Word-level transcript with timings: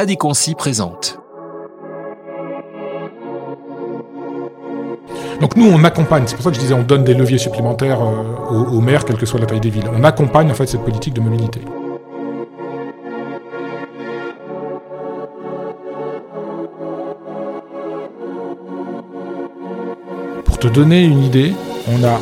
Adéquancy 0.00 0.54
présente. 0.54 1.18
Donc 5.42 5.56
nous, 5.56 5.70
on 5.70 5.84
accompagne, 5.84 6.22
c'est 6.24 6.36
pour 6.36 6.44
ça 6.44 6.48
que 6.48 6.56
je 6.56 6.60
disais, 6.62 6.72
on 6.72 6.84
donne 6.84 7.04
des 7.04 7.12
leviers 7.12 7.36
supplémentaires 7.36 8.00
euh, 8.00 8.50
aux, 8.50 8.78
aux 8.78 8.80
maires, 8.80 9.04
quelle 9.04 9.18
que 9.18 9.26
soit 9.26 9.38
la 9.38 9.44
taille 9.44 9.60
des 9.60 9.68
villes. 9.68 9.90
On 9.94 10.02
accompagne 10.02 10.50
en 10.50 10.54
fait 10.54 10.66
cette 10.66 10.80
politique 10.80 11.12
de 11.12 11.20
mobilité. 11.20 11.60
Pour 20.46 20.58
te 20.58 20.68
donner 20.68 21.04
une 21.04 21.24
idée, 21.24 21.52
on 21.88 22.02
a 22.04 22.18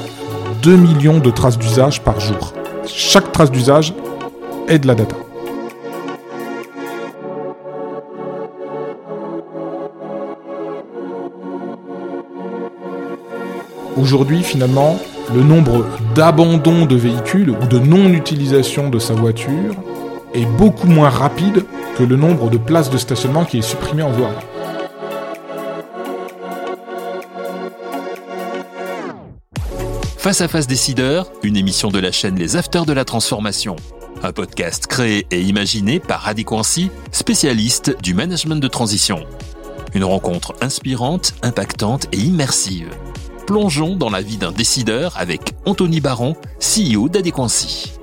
2 0.63 0.75
millions 0.75 1.21
de 1.21 1.31
traces 1.31 1.59
d'usage 1.59 2.03
par 2.03 2.19
jour. 2.19 2.55
Chaque 2.87 3.31
trace 3.31 3.53
d'usage 3.53 3.95
est 4.67 4.81
de 4.81 4.89
la 4.89 4.97
data. 4.97 5.15
Aujourd'hui, 14.09 14.43
finalement, 14.43 14.99
le 15.35 15.43
nombre 15.43 15.85
d'abandons 16.15 16.87
de 16.87 16.97
véhicules 16.97 17.51
ou 17.51 17.67
de 17.67 17.79
non-utilisation 17.79 18.89
de 18.89 18.99
sa 18.99 19.13
voiture 19.13 19.75
est 20.33 20.47
beaucoup 20.47 20.87
moins 20.87 21.11
rapide 21.11 21.67
que 21.95 22.05
le 22.05 22.17
nombre 22.17 22.49
de 22.49 22.57
places 22.57 22.89
de 22.89 22.97
stationnement 22.97 23.45
qui 23.45 23.59
est 23.59 23.63
supprimé 23.63 24.03
en 24.03 24.11
voie. 24.11 24.33
Face 30.17 30.41
à 30.41 30.49
face 30.49 30.67
décideur, 30.67 31.31
une 31.43 31.59
émission 31.59 31.91
de 31.91 31.99
la 31.99 32.11
chaîne 32.11 32.37
Les 32.37 32.57
Afters 32.57 32.87
de 32.87 32.95
la 32.95 33.05
Transformation. 33.05 33.77
Un 34.23 34.33
podcast 34.33 34.87
créé 34.87 35.27
et 35.31 35.43
imaginé 35.43 36.01
par 36.01 36.23
Radiquancy, 36.23 36.91
spécialiste 37.13 37.95
du 38.03 38.15
management 38.15 38.57
de 38.57 38.69
transition. 38.69 39.27
Une 39.93 40.05
rencontre 40.05 40.55
inspirante, 40.63 41.35
impactante 41.43 42.07
et 42.13 42.19
immersive. 42.19 42.89
Plongeons 43.49 43.97
dans 43.97 44.11
la 44.11 44.21
vie 44.21 44.37
d'un 44.37 44.53
décideur 44.53 45.17
avec 45.17 45.55
Anthony 45.65 46.03
Baron, 46.03 46.37
CEO 46.61 47.09
d'Adéquancy. 47.09 47.98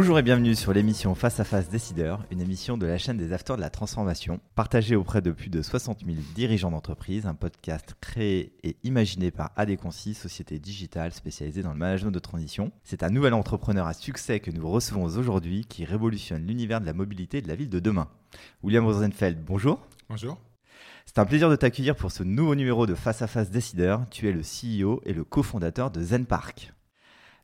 Bonjour 0.00 0.16
et 0.16 0.22
bienvenue 0.22 0.54
sur 0.54 0.72
l'émission 0.72 1.16
Face 1.16 1.40
à 1.40 1.44
Face 1.44 1.70
Décideur, 1.70 2.24
une 2.30 2.40
émission 2.40 2.78
de 2.78 2.86
la 2.86 2.98
chaîne 2.98 3.16
des 3.16 3.32
Afters 3.32 3.56
de 3.56 3.60
la 3.60 3.68
Transformation, 3.68 4.38
partagée 4.54 4.94
auprès 4.94 5.20
de 5.20 5.32
plus 5.32 5.50
de 5.50 5.60
60 5.60 6.04
000 6.06 6.18
dirigeants 6.36 6.70
d'entreprise, 6.70 7.26
un 7.26 7.34
podcast 7.34 7.96
créé 8.00 8.52
et 8.62 8.76
imaginé 8.84 9.32
par 9.32 9.50
Adéconci, 9.56 10.14
société 10.14 10.60
digitale 10.60 11.12
spécialisée 11.12 11.64
dans 11.64 11.72
le 11.72 11.78
management 11.78 12.12
de 12.12 12.20
transition. 12.20 12.70
C'est 12.84 13.02
un 13.02 13.10
nouvel 13.10 13.34
entrepreneur 13.34 13.88
à 13.88 13.92
succès 13.92 14.38
que 14.38 14.52
nous 14.52 14.70
recevons 14.70 15.02
aujourd'hui 15.02 15.64
qui 15.64 15.84
révolutionne 15.84 16.46
l'univers 16.46 16.80
de 16.80 16.86
la 16.86 16.92
mobilité 16.92 17.42
de 17.42 17.48
la 17.48 17.56
ville 17.56 17.68
de 17.68 17.80
demain. 17.80 18.06
William 18.62 18.86
Rosenfeld, 18.86 19.44
bonjour. 19.44 19.84
Bonjour. 20.08 20.38
C'est 21.06 21.18
un 21.18 21.26
plaisir 21.26 21.50
de 21.50 21.56
t'accueillir 21.56 21.96
pour 21.96 22.12
ce 22.12 22.22
nouveau 22.22 22.54
numéro 22.54 22.86
de 22.86 22.94
Face 22.94 23.20
à 23.22 23.26
Face 23.26 23.50
Décideur. 23.50 24.06
Tu 24.12 24.28
es 24.28 24.32
le 24.32 24.42
CEO 24.42 25.02
et 25.04 25.12
le 25.12 25.24
cofondateur 25.24 25.90
de 25.90 26.00
Zen 26.00 26.24
Park. 26.24 26.72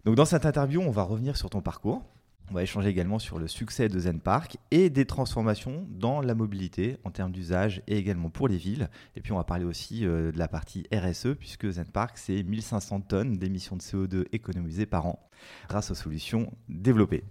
Donc 0.05 0.15
dans 0.15 0.27
cette 0.27 0.47
interview, 0.47 0.83
on 0.83 0.91
va 0.91 1.03
revenir 1.03 1.37
sur 1.37 1.51
ton 1.51 1.63
parcours, 1.63 2.05
on 2.51 2.55
va 2.55 2.63
échanger 2.63 2.89
également 2.89 3.19
sur 3.19 3.39
le 3.39 3.49
succès 3.49 3.89
de 3.89 3.99
Zen 3.99 4.21
Park 4.21 4.59
et 4.71 4.91
des 4.91 5.07
transformations 5.07 5.87
dans 5.91 6.21
la 6.21 6.35
mobilité 6.35 6.99
en 7.05 7.11
termes 7.11 7.33
d'usage 7.33 7.83
et 7.87 7.97
également 7.97 8.29
pour 8.29 8.49
les 8.49 8.59
villes. 8.59 8.91
Et 9.17 9.21
puis 9.21 9.33
on 9.33 9.37
va 9.37 9.45
parler 9.45 9.65
aussi 9.65 10.05
euh, 10.05 10.31
de 10.31 10.39
la 10.39 10.49
partie 10.49 10.87
RSE 10.93 11.35
puisque 11.39 11.69
Zen 11.71 11.87
Park 11.87 12.19
c'est 12.19 12.43
1500 12.43 13.01
tonnes 13.01 13.39
d'émissions 13.39 13.77
de 13.77 13.83
CO2 13.83 14.27
économisées 14.33 14.87
par 14.87 15.07
an 15.07 15.19
grâce 15.69 15.91
aux 15.91 15.95
solutions 15.95 16.53
développées. 16.69 17.25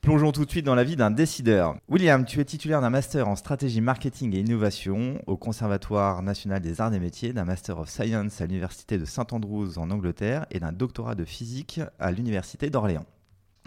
Plongeons 0.00 0.32
tout 0.32 0.44
de 0.44 0.50
suite 0.50 0.66
dans 0.66 0.74
la 0.74 0.82
vie 0.82 0.96
d'un 0.96 1.12
décideur. 1.12 1.76
William, 1.88 2.24
tu 2.24 2.40
es 2.40 2.44
titulaire 2.44 2.80
d'un 2.80 2.90
master 2.90 3.28
en 3.28 3.36
stratégie 3.36 3.80
marketing 3.80 4.34
et 4.34 4.40
innovation 4.40 5.22
au 5.28 5.36
Conservatoire 5.36 6.22
national 6.22 6.60
des 6.60 6.80
arts 6.80 6.92
et 6.92 6.98
métiers, 6.98 7.32
d'un 7.32 7.44
master 7.44 7.78
of 7.78 7.88
science 7.88 8.40
à 8.40 8.46
l'université 8.46 8.98
de 8.98 9.04
St 9.04 9.32
Andrews 9.32 9.78
en 9.78 9.92
Angleterre 9.92 10.46
et 10.50 10.58
d'un 10.58 10.72
doctorat 10.72 11.14
de 11.14 11.24
physique 11.24 11.80
à 12.00 12.10
l'université 12.10 12.68
d'Orléans. 12.68 13.06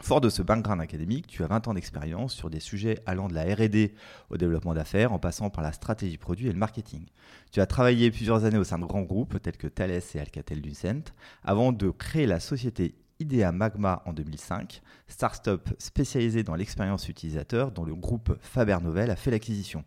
Fort 0.01 0.21
de 0.21 0.29
ce 0.29 0.41
background 0.41 0.81
académique, 0.81 1.25
tu 1.25 1.43
as 1.43 1.47
20 1.47 1.67
ans 1.67 1.73
d'expérience 1.73 2.33
sur 2.33 2.49
des 2.49 2.59
sujets 2.59 2.99
allant 3.05 3.27
de 3.27 3.33
la 3.33 3.43
RD 3.43 3.91
au 4.29 4.37
développement 4.37 4.73
d'affaires 4.73 5.13
en 5.13 5.19
passant 5.19 5.49
par 5.49 5.63
la 5.63 5.71
stratégie 5.71 6.17
produit 6.17 6.47
et 6.47 6.51
le 6.51 6.59
marketing. 6.59 7.05
Tu 7.51 7.61
as 7.61 7.65
travaillé 7.65 8.11
plusieurs 8.11 8.43
années 8.43 8.57
au 8.57 8.63
sein 8.63 8.77
de 8.77 8.85
grands 8.85 9.01
groupes 9.01 9.41
tels 9.41 9.57
que 9.57 9.67
Thales 9.67 9.91
et 9.91 10.19
Alcatel-Lucent 10.19 11.13
avant 11.43 11.71
de 11.71 11.89
créer 11.89 12.27
la 12.27 12.39
société 12.39 12.95
Idea 13.19 13.51
Magma 13.51 14.03
en 14.05 14.13
2005, 14.13 14.81
start-up 15.07 15.69
spécialisée 15.79 16.43
dans 16.43 16.55
l'expérience 16.55 17.07
utilisateur 17.07 17.71
dont 17.71 17.85
le 17.85 17.95
groupe 17.95 18.37
Faber 18.41 18.77
Novel 18.83 19.09
a 19.09 19.15
fait 19.15 19.31
l'acquisition. 19.31 19.85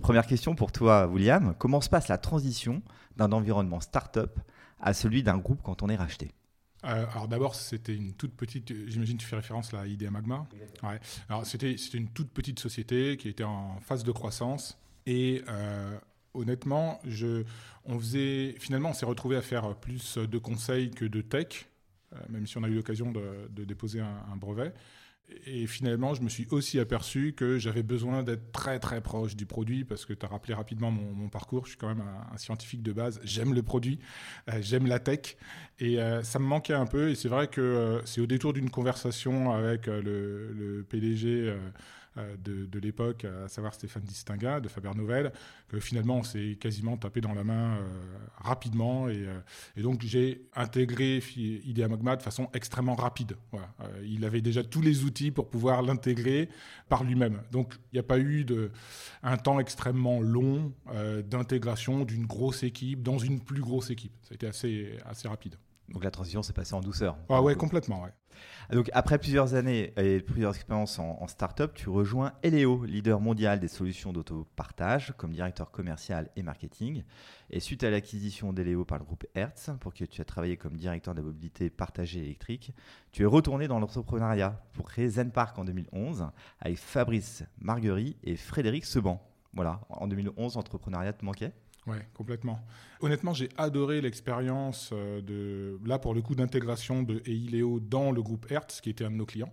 Première 0.00 0.26
question 0.26 0.54
pour 0.54 0.72
toi, 0.72 1.06
William. 1.06 1.54
Comment 1.58 1.80
se 1.80 1.88
passe 1.88 2.08
la 2.08 2.18
transition 2.18 2.82
d'un 3.16 3.32
environnement 3.32 3.80
start-up 3.80 4.38
à 4.80 4.92
celui 4.92 5.22
d'un 5.22 5.38
groupe 5.38 5.62
quand 5.62 5.82
on 5.82 5.88
est 5.88 5.96
racheté? 5.96 6.32
Euh, 6.84 7.06
alors 7.12 7.28
d'abord, 7.28 7.54
c'était 7.54 7.94
une 7.94 8.12
toute 8.12 8.34
petite, 8.34 8.72
j'imagine 8.88 9.16
tu 9.16 9.26
fais 9.26 9.36
référence 9.36 9.72
là, 9.72 9.80
à 9.80 9.86
Idea 9.86 10.10
Magma. 10.10 10.46
Ouais. 10.82 11.00
Alors 11.28 11.46
c'était 11.46 11.72
une 11.94 12.08
toute 12.08 12.30
petite 12.30 12.58
société 12.58 13.16
qui 13.16 13.28
était 13.28 13.44
en 13.44 13.80
phase 13.80 14.04
de 14.04 14.12
croissance 14.12 14.78
et 15.06 15.42
euh, 15.48 15.98
honnêtement, 16.34 17.00
je, 17.04 17.44
on 17.84 17.98
faisait, 17.98 18.54
finalement, 18.58 18.90
on 18.90 18.94
s'est 18.94 19.06
retrouvé 19.06 19.36
à 19.36 19.42
faire 19.42 19.74
plus 19.76 20.18
de 20.18 20.38
conseils 20.38 20.90
que 20.90 21.04
de 21.04 21.20
tech, 21.20 21.66
euh, 22.12 22.16
même 22.28 22.46
si 22.46 22.58
on 22.58 22.64
a 22.64 22.68
eu 22.68 22.74
l'occasion 22.74 23.12
de, 23.12 23.48
de, 23.50 23.64
déposer 23.64 24.00
un, 24.00 24.24
un 24.32 24.36
brevet. 24.36 24.72
Et 25.46 25.66
finalement, 25.66 26.14
je 26.14 26.20
me 26.20 26.28
suis 26.28 26.46
aussi 26.50 26.78
aperçu 26.78 27.32
que 27.34 27.58
j'avais 27.58 27.82
besoin 27.82 28.22
d'être 28.22 28.52
très 28.52 28.78
très 28.78 29.00
proche 29.00 29.36
du 29.36 29.46
produit 29.46 29.84
parce 29.84 30.04
que 30.04 30.12
tu 30.12 30.24
as 30.24 30.28
rappelé 30.28 30.52
rapidement 30.52 30.90
mon, 30.90 31.28
parcours. 31.28 31.64
Je 31.64 31.70
suis 31.70 31.78
quand 31.78 31.88
même 31.88 32.02
un, 32.02 32.34
un 32.34 32.36
scientifique 32.36 32.82
de 32.82 32.92
base. 32.92 33.20
J'aime 33.24 33.54
le 33.54 33.62
produit, 33.62 33.98
euh, 34.50 34.58
j'aime 34.60 34.86
la 34.86 34.98
tech 34.98 35.36
et 35.80 35.98
euh, 35.98 36.22
ça 36.22 36.38
me 36.38 36.44
manquait 36.44 36.74
un 36.74 36.86
peu. 36.86 37.10
Et 37.10 37.14
c'est 37.14 37.28
vrai 37.28 37.48
que 37.48 37.60
euh, 37.60 38.04
c'est 38.04 38.20
au 38.20 38.26
détour 38.26 38.52
d'une 38.52 38.68
conversation 38.68 39.52
avec 39.52 39.86
le, 39.86 40.52
le, 40.52 40.84
PDG 40.84 41.54
de, 42.16 42.66
de 42.66 42.78
l'époque, 42.78 43.24
à 43.24 43.48
savoir 43.48 43.74
Stéphane 43.74 44.02
Distinga 44.02 44.60
de 44.60 44.68
Faber 44.68 44.92
Novel, 44.94 45.32
que 45.68 45.80
finalement 45.80 46.18
on 46.18 46.22
s'est 46.22 46.56
quasiment 46.60 46.96
tapé 46.96 47.20
dans 47.20 47.34
la 47.34 47.44
main 47.44 47.76
euh, 47.76 47.82
rapidement. 48.36 49.08
Et, 49.08 49.26
euh, 49.26 49.38
et 49.76 49.82
donc 49.82 50.02
j'ai 50.02 50.46
intégré 50.54 51.22
Idea 51.36 51.88
Magma 51.88 52.16
de 52.16 52.22
façon 52.22 52.48
extrêmement 52.54 52.94
rapide. 52.94 53.36
Voilà. 53.50 53.68
Euh, 53.80 54.04
il 54.06 54.24
avait 54.24 54.40
déjà 54.40 54.62
tous 54.62 54.80
les 54.80 55.04
outils 55.04 55.30
pour 55.30 55.48
pouvoir 55.48 55.82
l'intégrer 55.82 56.48
par 56.88 57.04
lui-même. 57.04 57.42
Donc 57.50 57.74
il 57.92 57.96
n'y 57.96 58.00
a 58.00 58.04
pas 58.04 58.18
eu 58.18 58.44
de, 58.44 58.70
un 59.22 59.36
temps 59.36 59.60
extrêmement 59.60 60.20
long 60.20 60.72
d'intégration 61.28 62.04
d'une 62.04 62.26
grosse 62.26 62.62
équipe 62.62 63.02
dans 63.02 63.18
une 63.18 63.40
plus 63.40 63.60
grosse 63.60 63.90
équipe. 63.90 64.12
Ça 64.22 64.32
a 64.32 64.34
été 64.34 64.46
assez, 64.46 64.98
assez 65.04 65.28
rapide. 65.28 65.56
Donc 65.88 66.04
la 66.04 66.10
transition 66.10 66.42
s'est 66.42 66.52
passée 66.52 66.74
en 66.74 66.80
douceur. 66.80 67.16
Ah 67.28 67.42
ouais, 67.42 67.54
complètement, 67.54 68.02
ouais. 68.02 68.12
Donc 68.72 68.90
après 68.92 69.18
plusieurs 69.18 69.54
années 69.54 69.92
et 69.96 70.20
plusieurs 70.20 70.54
expériences 70.54 70.98
en, 70.98 71.26
start-up, 71.26 71.72
tu 71.74 71.88
rejoins 71.88 72.32
Eleo, 72.42 72.84
leader 72.84 73.20
mondial 73.20 73.60
des 73.60 73.68
solutions 73.68 74.12
d'autopartage, 74.12 75.14
comme 75.16 75.32
directeur 75.32 75.70
commercial 75.70 76.30
et 76.36 76.42
marketing. 76.42 77.04
Et 77.50 77.60
suite 77.60 77.84
à 77.84 77.90
l'acquisition 77.90 78.52
d'Eleo 78.52 78.84
par 78.84 78.98
le 78.98 79.04
groupe 79.04 79.26
Hertz, 79.34 79.70
pour 79.80 79.92
qui 79.92 80.06
tu 80.08 80.20
as 80.20 80.24
travaillé 80.24 80.56
comme 80.56 80.76
directeur 80.76 81.14
de 81.14 81.20
la 81.20 81.26
mobilité 81.26 81.70
partagée 81.70 82.20
électrique, 82.20 82.72
tu 83.12 83.22
es 83.22 83.26
retourné 83.26 83.68
dans 83.68 83.78
l'entrepreneuriat 83.78 84.60
pour 84.72 84.86
créer 84.86 85.08
Zen 85.08 85.30
Park 85.30 85.58
en 85.58 85.64
2011 85.64 86.28
avec 86.60 86.78
Fabrice 86.78 87.44
Marguerite 87.58 88.16
et 88.24 88.36
Frédéric 88.36 88.84
Seban. 88.84 89.20
Voilà, 89.52 89.80
en 89.88 90.08
2011, 90.08 90.56
l'entrepreneuriat 90.56 91.12
te 91.12 91.24
manquait? 91.24 91.52
Oui, 91.86 91.96
complètement. 92.14 92.60
Honnêtement, 93.00 93.34
j'ai 93.34 93.48
adoré 93.56 94.00
l'expérience 94.00 94.92
de, 94.92 95.78
là 95.84 95.98
pour 95.98 96.14
le 96.14 96.22
coup, 96.22 96.34
d'intégration 96.34 97.02
de 97.02 97.22
EILEO 97.26 97.80
dans 97.80 98.10
le 98.10 98.22
groupe 98.22 98.50
Hertz, 98.50 98.80
qui 98.80 98.90
était 98.90 99.04
un 99.04 99.10
de 99.10 99.16
nos 99.16 99.26
clients. 99.26 99.52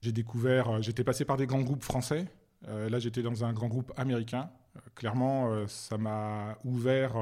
J'ai 0.00 0.12
découvert, 0.12 0.82
j'étais 0.82 1.04
passé 1.04 1.24
par 1.24 1.36
des 1.36 1.46
grands 1.46 1.62
groupes 1.62 1.84
français. 1.84 2.26
Euh, 2.66 2.88
là, 2.88 2.98
j'étais 2.98 3.22
dans 3.22 3.44
un 3.44 3.52
grand 3.52 3.68
groupe 3.68 3.92
américain. 3.96 4.50
Euh, 4.76 4.80
clairement, 4.94 5.52
euh, 5.52 5.66
ça 5.68 5.98
m'a 5.98 6.58
ouvert 6.64 7.16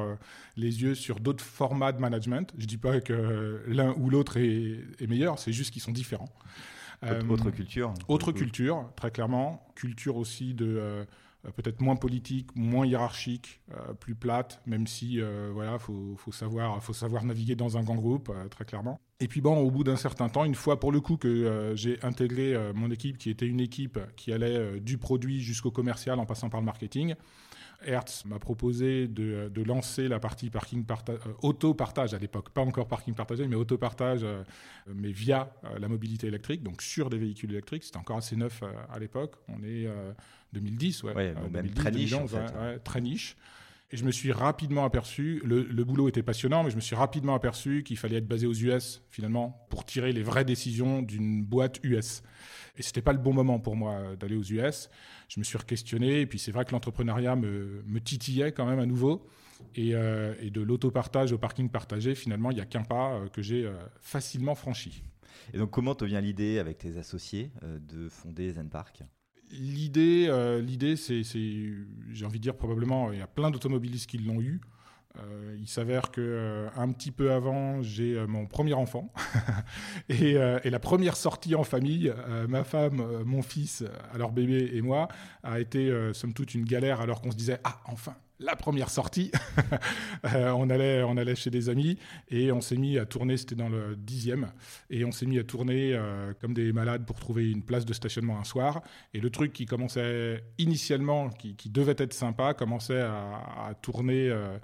les 0.56 0.82
yeux 0.82 0.94
sur 0.94 1.20
d'autres 1.20 1.44
formats 1.44 1.92
de 1.92 2.00
management. 2.00 2.52
Je 2.56 2.62
ne 2.62 2.66
dis 2.66 2.78
pas 2.78 3.00
que 3.00 3.62
l'un 3.66 3.92
ou 3.94 4.10
l'autre 4.10 4.38
est, 4.38 4.80
est, 4.98 5.06
meilleur, 5.06 5.38
c'est 5.38 5.52
juste 5.52 5.72
qu'ils 5.72 5.82
sont 5.82 5.92
différents. 5.92 6.32
Autre, 7.02 7.30
autre 7.30 7.50
culture. 7.50 7.92
Autre 8.08 8.32
culture, 8.32 8.90
très 8.96 9.10
clairement. 9.10 9.68
Culture 9.74 10.16
aussi 10.16 10.54
de 10.54 11.06
peut-être 11.54 11.80
moins 11.80 11.96
politique, 11.96 12.48
moins 12.54 12.86
hiérarchique, 12.86 13.60
plus 14.00 14.14
plate, 14.14 14.60
même 14.66 14.86
si 14.86 15.20
voilà, 15.52 15.78
faut, 15.78 16.16
savoir, 16.32 16.82
faut 16.82 16.92
savoir 16.92 17.24
naviguer 17.24 17.54
dans 17.54 17.76
un 17.76 17.82
grand 17.82 17.96
groupe, 17.96 18.32
très 18.50 18.64
clairement. 18.64 19.00
Et 19.20 19.28
puis 19.28 19.40
bon, 19.40 19.56
au 19.58 19.70
bout 19.70 19.84
d'un 19.84 19.96
certain 19.96 20.28
temps, 20.28 20.44
une 20.44 20.54
fois 20.54 20.78
pour 20.78 20.92
le 20.92 21.00
coup 21.00 21.16
que 21.16 21.72
j'ai 21.74 22.02
intégré 22.02 22.54
mon 22.74 22.90
équipe, 22.90 23.18
qui 23.18 23.30
était 23.30 23.46
une 23.46 23.60
équipe 23.60 23.98
qui 24.16 24.32
allait 24.32 24.80
du 24.80 24.98
produit 24.98 25.40
jusqu'au 25.40 25.70
commercial 25.70 26.18
en 26.18 26.26
passant 26.26 26.48
par 26.48 26.60
le 26.60 26.66
marketing, 26.66 27.14
Hertz 27.84 28.24
m'a 28.24 28.38
proposé 28.38 29.08
de, 29.08 29.50
lancer 29.64 30.08
la 30.08 30.18
partie 30.18 30.50
parking 30.50 30.84
euh, 31.08 31.18
auto-partage 31.42 32.14
à 32.14 32.18
l'époque, 32.18 32.50
pas 32.50 32.62
encore 32.62 32.88
parking 32.88 33.14
partagé, 33.14 33.46
mais 33.48 33.56
auto-partage, 33.56 34.22
euh, 34.22 34.44
mais 34.94 35.10
via 35.10 35.52
euh, 35.64 35.78
la 35.78 35.88
mobilité 35.88 36.26
électrique, 36.26 36.62
donc 36.62 36.82
sur 36.82 37.10
des 37.10 37.18
véhicules 37.18 37.50
électriques. 37.50 37.84
C'était 37.84 37.98
encore 37.98 38.18
assez 38.18 38.36
neuf 38.36 38.62
à 38.90 38.98
l'époque. 38.98 39.34
On 39.48 39.62
est 39.62 39.88
2010, 40.58 41.04
ouais, 41.04 41.34
même 41.50 41.70
très 41.70 41.90
niche, 41.90 42.12
en 42.12 42.26
fait. 42.26 42.78
très 42.84 43.00
niche. 43.00 43.36
Et 43.92 43.96
je 43.96 44.04
me 44.04 44.10
suis 44.10 44.32
rapidement 44.32 44.84
aperçu, 44.84 45.40
le, 45.44 45.62
le, 45.62 45.84
boulot 45.84 46.08
était 46.08 46.24
passionnant, 46.24 46.64
mais 46.64 46.70
je 46.70 46.76
me 46.76 46.80
suis 46.80 46.96
rapidement 46.96 47.36
aperçu 47.36 47.84
qu'il 47.84 47.96
fallait 47.96 48.16
être 48.16 48.26
basé 48.26 48.48
aux 48.48 48.52
US, 48.52 49.02
finalement, 49.10 49.64
pour 49.70 49.84
tirer 49.84 50.12
les 50.12 50.24
vraies 50.24 50.44
décisions 50.44 51.02
d'une 51.02 51.44
boîte 51.44 51.78
US. 51.84 52.22
Et 52.76 52.82
c'était 52.82 53.02
pas 53.02 53.12
le 53.12 53.18
bon 53.18 53.32
moment 53.32 53.60
pour 53.60 53.76
moi 53.76 53.92
euh, 53.92 54.16
d'aller 54.16 54.34
aux 54.34 54.42
US. 54.42 54.90
Je 55.28 55.38
me 55.38 55.44
suis 55.44 55.56
questionné 55.58 56.20
et 56.20 56.26
puis 56.26 56.38
c'est 56.38 56.50
vrai 56.50 56.64
que 56.64 56.72
l'entrepreneuriat 56.72 57.36
me, 57.36 57.82
me, 57.86 58.00
titillait 58.00 58.50
quand 58.50 58.66
même 58.66 58.80
à 58.80 58.86
nouveau. 58.86 59.26
Et, 59.74 59.94
euh, 59.94 60.34
et 60.40 60.50
de 60.50 60.60
l'autopartage 60.60 61.32
au 61.32 61.38
parking 61.38 61.70
partagé, 61.70 62.14
finalement, 62.14 62.50
il 62.50 62.56
n'y 62.56 62.60
a 62.60 62.66
qu'un 62.66 62.82
pas 62.82 63.14
euh, 63.14 63.28
que 63.28 63.40
j'ai 63.40 63.70
facilement 64.00 64.54
franchi. 64.54 65.04
Et 65.54 65.58
donc, 65.58 65.70
comment 65.70 65.94
te 65.94 66.04
vient 66.04 66.20
l'idée 66.20 66.58
avec 66.58 66.78
tes 66.78 66.98
associés 66.98 67.52
de 67.62 68.08
fonder 68.08 68.52
Zen 68.52 68.68
Park? 68.68 69.04
L'idée, 69.50 70.30
l'idée, 70.62 70.96
c'est, 70.96 71.22
j'ai 71.24 72.24
envie 72.24 72.38
de 72.38 72.42
dire 72.42 72.56
probablement, 72.56 73.12
il 73.12 73.18
y 73.18 73.22
a 73.22 73.26
plein 73.26 73.50
d'automobilistes 73.50 74.08
qui 74.08 74.18
l'ont 74.18 74.40
eu. 74.40 74.60
Euh, 75.18 75.56
il 75.58 75.68
s'avère 75.68 76.10
que 76.10 76.20
euh, 76.20 76.68
un 76.76 76.90
petit 76.92 77.10
peu 77.10 77.32
avant, 77.32 77.82
j'ai 77.82 78.14
euh, 78.14 78.26
mon 78.26 78.46
premier 78.46 78.74
enfant 78.74 79.12
et, 80.08 80.34
la 80.34 80.78
première 80.78 81.16
sortie 81.16 81.54
en 81.54 81.64
famille, 81.64 82.12
ma 82.48 82.64
femme, 82.64 83.22
mon 83.24 83.42
fils, 83.42 83.84
alors 84.12 84.32
bébé 84.32 84.70
et 84.74 84.82
moi, 84.82 85.08
a 85.42 85.60
été 85.60 85.90
somme 86.12 86.34
toute 86.34 86.54
une 86.54 86.64
galère 86.64 87.00
alors 87.00 87.22
qu'on 87.22 87.30
se 87.30 87.36
disait 87.36 87.58
ah 87.64 87.80
enfin 87.86 88.14
la 88.38 88.56
première 88.56 88.90
sortie. 88.90 89.30
on, 90.24 90.68
allait, 90.70 91.02
on 91.02 91.16
allait 91.16 91.34
chez 91.34 91.50
des 91.50 91.68
amis 91.68 91.98
et 92.28 92.52
on 92.52 92.60
s'est 92.60 92.76
mis 92.76 92.98
à 92.98 93.06
tourner, 93.06 93.36
c'était 93.36 93.54
dans 93.54 93.68
le 93.68 93.96
dixième, 93.96 94.52
et 94.90 95.04
on 95.04 95.12
s'est 95.12 95.26
mis 95.26 95.38
à 95.38 95.44
tourner 95.44 95.98
comme 96.40 96.54
des 96.54 96.72
malades 96.72 97.06
pour 97.06 97.18
trouver 97.18 97.50
une 97.50 97.62
place 97.62 97.84
de 97.84 97.92
stationnement 97.92 98.38
un 98.38 98.44
soir. 98.44 98.82
Et 99.14 99.20
le 99.20 99.30
truc 99.30 99.52
qui 99.52 99.66
commençait 99.66 100.44
initialement, 100.58 101.30
qui, 101.30 101.70
devait 101.70 101.94
être 101.98 102.12
sympa, 102.12 102.54
commençait 102.54 103.00
à, 103.00 103.66
à 103.68 103.74
tourner 103.74 104.28
euh, 104.28 104.58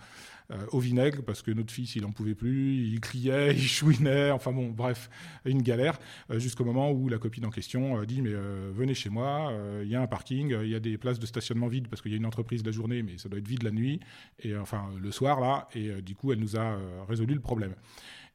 au 0.70 0.80
vinaigre 0.80 1.22
parce 1.22 1.42
que 1.42 1.50
notre 1.50 1.72
fils, 1.72 1.96
il 1.96 2.02
n'en 2.02 2.12
pouvait 2.12 2.34
plus, 2.34 2.86
il 2.86 3.00
criait, 3.00 3.52
il 3.54 3.62
chouinait, 3.62 4.30
enfin 4.30 4.52
bon, 4.52 4.68
bref, 4.68 5.10
une 5.44 5.62
galère, 5.62 5.98
euh, 6.30 6.38
jusqu'au 6.38 6.64
moment 6.64 6.90
où 6.90 7.08
la 7.08 7.18
copine 7.18 7.46
en 7.46 7.50
question 7.50 7.98
euh, 7.98 8.06
dit 8.06 8.22
Mais 8.22 8.32
venez 8.72 8.94
chez 8.94 9.10
moi, 9.10 9.52
il 9.82 9.88
y 9.88 9.96
a 9.96 10.00
un 10.00 10.06
parking, 10.06 10.56
il 10.62 10.68
y 10.68 10.74
a 10.74 10.80
des 10.80 10.98
places 10.98 11.18
de 11.18 11.26
stationnement 11.26 11.68
vides 11.68 11.88
parce 11.88 12.02
qu'il 12.02 12.10
y 12.10 12.14
a 12.14 12.18
une 12.18 12.26
entreprise 12.26 12.64
la 12.64 12.72
journée, 12.72 13.02
mais 13.02 13.18
ça 13.18 13.28
doit 13.28 13.38
être 13.38 13.48
vide 13.48 13.62
la 13.62 13.70
nuit, 13.70 14.00
et 14.40 14.56
enfin 14.56 14.90
le 15.00 15.10
soir 15.10 15.40
là, 15.40 15.68
et 15.74 16.02
du 16.02 16.14
coup, 16.14 16.32
elle 16.32 16.40
nous 16.40 16.56
a 16.56 16.78
résolu 17.08 17.34
le 17.34 17.40
problème. 17.40 17.74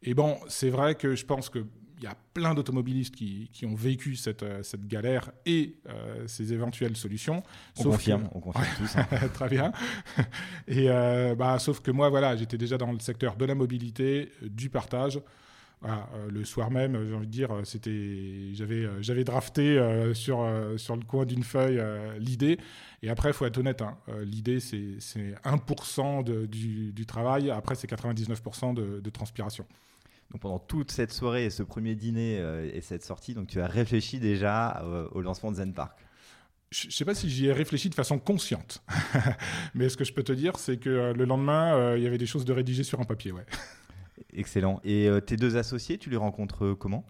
Et 0.03 0.13
bon, 0.13 0.37
c'est 0.47 0.69
vrai 0.69 0.95
que 0.95 1.15
je 1.15 1.25
pense 1.25 1.49
que 1.49 1.65
il 1.97 2.03
y 2.03 2.07
a 2.07 2.15
plein 2.33 2.53
d'automobilistes 2.53 3.15
qui, 3.15 3.49
qui, 3.51 3.65
ont 3.65 3.75
vécu 3.75 4.15
cette, 4.15 4.43
euh, 4.43 4.61
cette 4.61 4.87
galère 4.87 5.31
et 5.45 5.75
euh, 5.89 6.27
ces 6.27 6.53
éventuelles 6.53 6.95
solutions. 6.95 7.43
On 7.77 7.83
confirme, 7.83 8.29
on 8.33 8.39
confirme 8.39 8.65
tous. 8.77 8.95
Hein. 8.97 9.27
Très 9.33 9.49
bien. 9.49 9.71
Et 10.67 10.89
euh, 10.89 11.35
bah, 11.35 11.59
sauf 11.59 11.81
que 11.81 11.91
moi, 11.91 12.09
voilà, 12.09 12.35
j'étais 12.35 12.57
déjà 12.57 12.77
dans 12.77 12.91
le 12.91 12.99
secteur 12.99 13.35
de 13.35 13.45
la 13.45 13.55
mobilité, 13.55 14.31
du 14.41 14.69
partage. 14.69 15.19
Voilà, 15.81 16.09
le 16.29 16.43
soir 16.43 16.71
même, 16.71 16.97
j'ai 17.07 17.13
envie 17.13 17.27
de 17.27 17.31
dire, 17.31 17.49
c'était, 17.63 18.53
j'avais, 18.53 18.87
j'avais 19.01 19.23
drafté 19.23 19.79
sur, 20.15 20.43
sur 20.77 20.95
le 20.95 21.03
coin 21.03 21.25
d'une 21.25 21.43
feuille 21.43 21.79
l'idée. 22.17 22.57
Et 23.03 23.09
après, 23.09 23.29
il 23.29 23.33
faut 23.33 23.45
être 23.45 23.59
honnête, 23.59 23.83
hein, 23.83 23.95
l'idée, 24.23 24.59
c'est, 24.59 24.95
c'est 24.99 25.35
1% 25.45 26.23
de, 26.23 26.47
du, 26.47 26.91
du, 26.93 27.05
travail. 27.05 27.51
Après, 27.51 27.75
c'est 27.75 27.87
99% 27.87 28.73
de, 28.73 28.99
de 28.99 29.09
transpiration. 29.11 29.67
Donc 30.31 30.41
pendant 30.41 30.59
toute 30.59 30.91
cette 30.91 31.13
soirée 31.13 31.45
et 31.45 31.49
ce 31.49 31.63
premier 31.63 31.95
dîner 31.95 32.39
euh, 32.39 32.69
et 32.73 32.81
cette 32.81 33.03
sortie, 33.03 33.33
donc 33.33 33.47
tu 33.47 33.61
as 33.61 33.67
réfléchi 33.67 34.19
déjà 34.19 34.81
euh, 34.83 35.07
au 35.11 35.21
lancement 35.21 35.51
de 35.51 35.57
Zen 35.57 35.73
Park. 35.73 35.97
Je 36.69 36.87
ne 36.87 36.91
sais 36.91 37.05
pas 37.05 37.15
si 37.15 37.29
j'y 37.29 37.47
ai 37.47 37.53
réfléchi 37.53 37.89
de 37.89 37.95
façon 37.95 38.19
consciente, 38.19 38.83
mais 39.73 39.87
ce 39.87 39.95
que 39.95 40.03
je 40.03 40.11
peux 40.11 40.23
te 40.23 40.33
dire, 40.33 40.57
c'est 40.57 40.77
que 40.77 40.89
euh, 40.89 41.13
le 41.13 41.23
lendemain, 41.23 41.95
il 41.95 42.03
y 42.03 42.07
avait 42.07 42.17
des 42.17 42.25
choses 42.25 42.43
de 42.43 42.51
rédiger 42.51 42.83
sur 42.83 42.99
un 42.99 43.05
papier, 43.05 43.31
ouais. 43.31 43.45
Excellent. 44.33 44.81
Et 44.83 45.09
tes 45.25 45.37
deux 45.37 45.55
associés, 45.57 45.97
tu 45.97 46.09
les 46.09 46.17
rencontres 46.17 46.73
comment? 46.73 47.05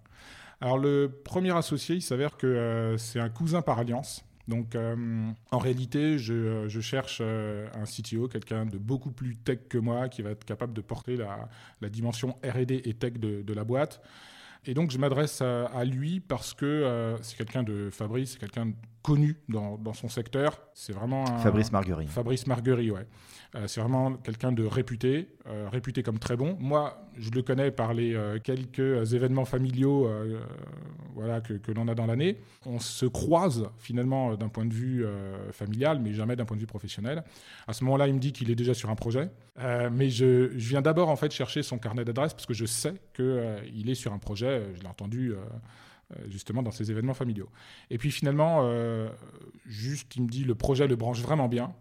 Alors 0.62 0.78
le 0.78 1.10
premier 1.24 1.56
associé, 1.56 1.96
il 1.96 2.02
s'avère 2.02 2.38
que 2.38 2.96
c'est 2.98 3.20
un 3.20 3.30
cousin 3.30 3.62
par 3.62 3.80
alliance. 3.80 4.27
Donc, 4.48 4.76
euh, 4.76 5.30
en 5.52 5.58
réalité, 5.58 6.18
je, 6.18 6.34
euh, 6.34 6.82
cherche 6.82 7.20
euh, 7.22 7.68
un 7.74 7.84
CTO, 7.84 8.28
quelqu'un 8.28 8.66
de 8.66 8.78
beaucoup 8.78 9.12
plus 9.12 9.36
tech 9.36 9.60
que 9.70 9.78
moi, 9.78 10.08
qui 10.08 10.22
va 10.22 10.32
être 10.32 10.46
capable 10.46 10.74
de 10.74 10.82
porter 10.82 11.18
la, 11.18 11.90
dimension 11.90 12.38
RD 12.44 12.72
et 12.72 12.94
tech 12.94 13.14
de, 13.14 13.54
la 13.54 13.64
boîte. 13.64 14.02
Et 14.66 14.74
donc, 14.74 14.92
je 14.92 14.98
m'adresse 14.98 15.42
à, 15.42 15.84
lui 15.86 16.20
parce 16.20 16.54
que 16.54 17.16
c'est 17.22 17.38
quelqu'un 17.38 17.64
de 17.64 17.90
Fabrice, 17.92 18.32
c'est 18.34 18.40
quelqu'un 18.40 18.72
connu 19.08 19.38
dans, 19.48 19.94
son 19.94 20.10
secteur. 20.10 20.60
C'est 20.74 20.92
vraiment 20.92 21.24
un, 21.26 21.38
Fabrice 21.38 21.72
Marguerite. 21.72 22.10
Fabrice 22.10 22.46
Marguerite, 22.46 22.92
ouais. 22.92 23.08
Euh, 23.56 23.66
c'est 23.66 23.80
vraiment 23.80 24.16
quelqu'un 24.16 24.52
de 24.52 24.66
réputé, 24.66 25.30
euh, 25.48 25.70
réputé 25.72 26.04
comme 26.04 26.20
très 26.20 26.36
bon. 26.36 26.58
Moi, 26.60 27.10
je 27.18 27.32
le 27.32 27.42
connais 27.42 27.72
par 27.72 27.94
les 27.94 28.14
euh, 28.14 28.38
quelques 28.44 29.14
événements 29.14 29.46
familiaux 29.46 30.10
voilà, 31.16 31.40
que, 31.40 31.54
que 31.54 31.72
l'on 31.72 31.88
a 31.88 31.96
dans 31.96 32.06
l'année. 32.06 32.42
On 32.66 32.80
se 32.80 33.06
croise 33.06 33.70
finalement 33.78 34.36
d'un 34.36 34.50
point 34.50 34.66
de 34.66 34.74
vue 34.74 35.06
familial, 35.54 36.00
mais 36.02 36.14
jamais 36.14 36.36
d'un 36.36 36.46
point 36.46 36.58
de 36.58 36.62
vue 36.62 36.68
professionnel. 36.68 37.24
À 37.66 37.72
ce 37.72 37.86
moment-là, 37.86 38.08
il 38.08 38.14
me 38.14 38.20
dit 38.20 38.34
qu'il 38.34 38.52
est 38.52 38.56
déjà 38.56 38.74
sur 38.74 38.90
un 38.90 38.96
projet. 38.96 39.30
mais 39.92 40.10
je, 40.10 40.52
je, 40.58 40.70
viens 40.70 40.82
d'abord 40.82 41.08
en 41.08 41.16
fait 41.16 41.32
chercher 41.32 41.64
son 41.64 41.78
carnet 41.78 42.04
d'adresse 42.04 42.34
parce 42.34 42.46
que 42.46 42.54
je 42.54 42.66
sais 42.66 42.96
qu'il 43.16 43.90
est 43.90 43.96
sur 43.96 44.12
un 44.12 44.20
projet. 44.20 44.64
Je 44.76 44.82
l'ai 44.82 44.88
entendu 44.88 45.34
justement 46.28 46.64
dans 46.64 46.72
ces 46.72 46.92
événements 46.92 47.14
familiaux. 47.14 47.50
Et 47.90 47.98
puis 47.98 48.12
finalement, 48.12 48.70
juste, 49.66 50.16
il 50.16 50.24
me 50.24 50.30
dit 50.30 50.44
le 50.44 50.56
projet 50.56 50.88
le 50.88 50.96
branche 50.96 51.22
vraiment 51.22 51.48
bien. 51.48 51.74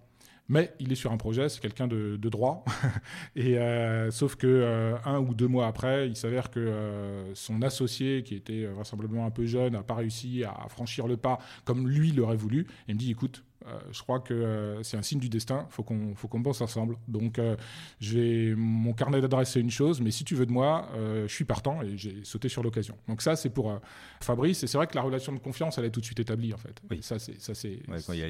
Mais 0.48 0.72
il 0.78 0.92
est 0.92 0.96
sur 0.96 1.10
un 1.10 1.16
projet, 1.16 1.48
c'est 1.48 1.60
quelqu'un 1.60 1.88
de, 1.88 2.16
droit. 2.28 2.64
et 3.36 3.58
euh, 3.58 4.10
sauf 4.10 4.36
que 4.36 4.46
euh, 4.46 4.96
un 5.04 5.18
ou 5.18 5.34
deux 5.34 5.48
mois 5.48 5.66
après, 5.66 6.08
il 6.08 6.16
s'avère 6.16 6.50
que 6.50 6.60
euh, 6.60 7.34
son 7.34 7.62
associé, 7.62 8.22
qui 8.22 8.36
était 8.36 8.64
vraisemblablement 8.66 9.26
un 9.26 9.30
peu 9.30 9.44
jeune, 9.44 9.72
n'a 9.72 9.82
pas 9.82 9.94
réussi 9.94 10.44
à 10.44 10.68
franchir 10.68 11.08
le 11.08 11.16
pas 11.16 11.38
comme 11.64 11.88
lui 11.88 12.12
l'aurait 12.12 12.36
voulu. 12.36 12.60
Et 12.60 12.92
il 12.92 12.94
me 12.94 13.00
dit, 13.00 13.10
écoute, 13.10 13.42
euh, 13.68 13.78
je 13.90 14.00
crois 14.02 14.20
que 14.20 14.32
euh, 14.32 14.82
c'est 14.82 14.96
un 14.96 15.02
signe 15.02 15.18
du 15.18 15.28
destin. 15.28 15.66
Faut 15.70 15.82
qu'on, 15.82 16.14
faut 16.14 16.28
qu'on 16.28 16.40
bosse 16.40 16.60
ensemble. 16.60 16.96
Donc, 17.08 17.38
euh, 17.38 17.56
j'ai 18.00 18.54
mon 18.56 18.92
carnet 18.92 19.20
d'adresse, 19.20 19.50
c'est 19.50 19.60
une 19.60 19.70
chose, 19.70 20.00
mais 20.00 20.10
si 20.10 20.24
tu 20.24 20.34
veux 20.34 20.46
de 20.46 20.52
moi, 20.52 20.88
je 20.96 21.32
suis 21.32 21.44
partant 21.44 21.82
et 21.82 21.96
j'ai 21.96 22.24
sauté 22.24 22.48
sur 22.48 22.62
l'occasion. 22.62 22.96
Donc 23.08 23.22
ça, 23.22 23.36
c'est 23.36 23.50
pour 23.50 23.78
Fabrice. 24.20 24.62
Et 24.62 24.66
c'est 24.66 24.78
vrai 24.78 24.86
que 24.86 24.94
la 24.94 25.02
relation 25.02 25.32
de 25.32 25.38
confiance, 25.38 25.78
elle 25.78 25.84
est 25.84 25.90
tout 25.90 26.00
de 26.00 26.04
suite 26.04 26.20
établie 26.20 26.54
en 26.54 26.58
fait. 26.58 26.80
Oui. 26.90 26.98
Ça, 27.02 27.18
c'est, 27.18 27.40
ça, 27.40 27.54
c'est, 27.54 27.80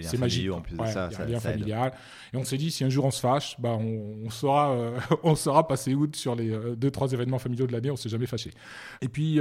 c'est 0.02 0.19
magique 0.19 0.50
en 0.50 0.61
plus 0.61 0.76
de 0.76 0.87
ça. 0.87 1.09
Il 1.11 1.19
y 1.19 1.21
a 1.21 1.25
un 1.25 1.26
lien 1.26 1.40
familial. 1.40 1.93
Et 2.33 2.37
on 2.37 2.45
s'est 2.45 2.57
dit, 2.57 2.71
si 2.71 2.85
un 2.85 2.88
jour 2.88 3.05
on 3.05 3.11
se 3.11 3.21
fâche, 3.21 3.61
bah, 3.61 3.76
on, 3.78 4.25
on 4.25 4.31
saura, 4.31 4.76
on 5.23 5.35
saura 5.35 5.66
passer 5.66 5.95
août 5.95 6.16
sur 6.16 6.35
les 6.35 6.57
deux, 6.76 6.90
trois 6.90 7.12
événements 7.12 7.38
familiaux 7.38 7.66
de 7.66 7.73
l'année. 7.73 7.90
On 7.90 7.97
s'est 7.97 8.09
jamais 8.09 8.26
fâché. 8.26 8.52
Et 9.00 9.09
puis 9.09 9.40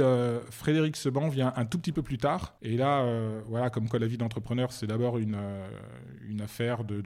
Frédéric 0.50 0.96
Seban 0.96 1.28
vient 1.28 1.52
un 1.56 1.64
tout 1.64 1.78
petit 1.78 1.92
peu 1.92 2.02
plus 2.02 2.18
tard. 2.18 2.54
Et 2.62 2.76
là, 2.76 3.04
voilà, 3.48 3.70
comme 3.70 3.88
quoi 3.88 3.98
la 3.98 4.06
vie 4.06 4.18
d'entrepreneur, 4.18 4.72
c'est 4.72 4.86
d'abord 4.86 5.18
une 5.18 5.36
une 6.28 6.40
affaire 6.40 6.84
de, 6.84 7.00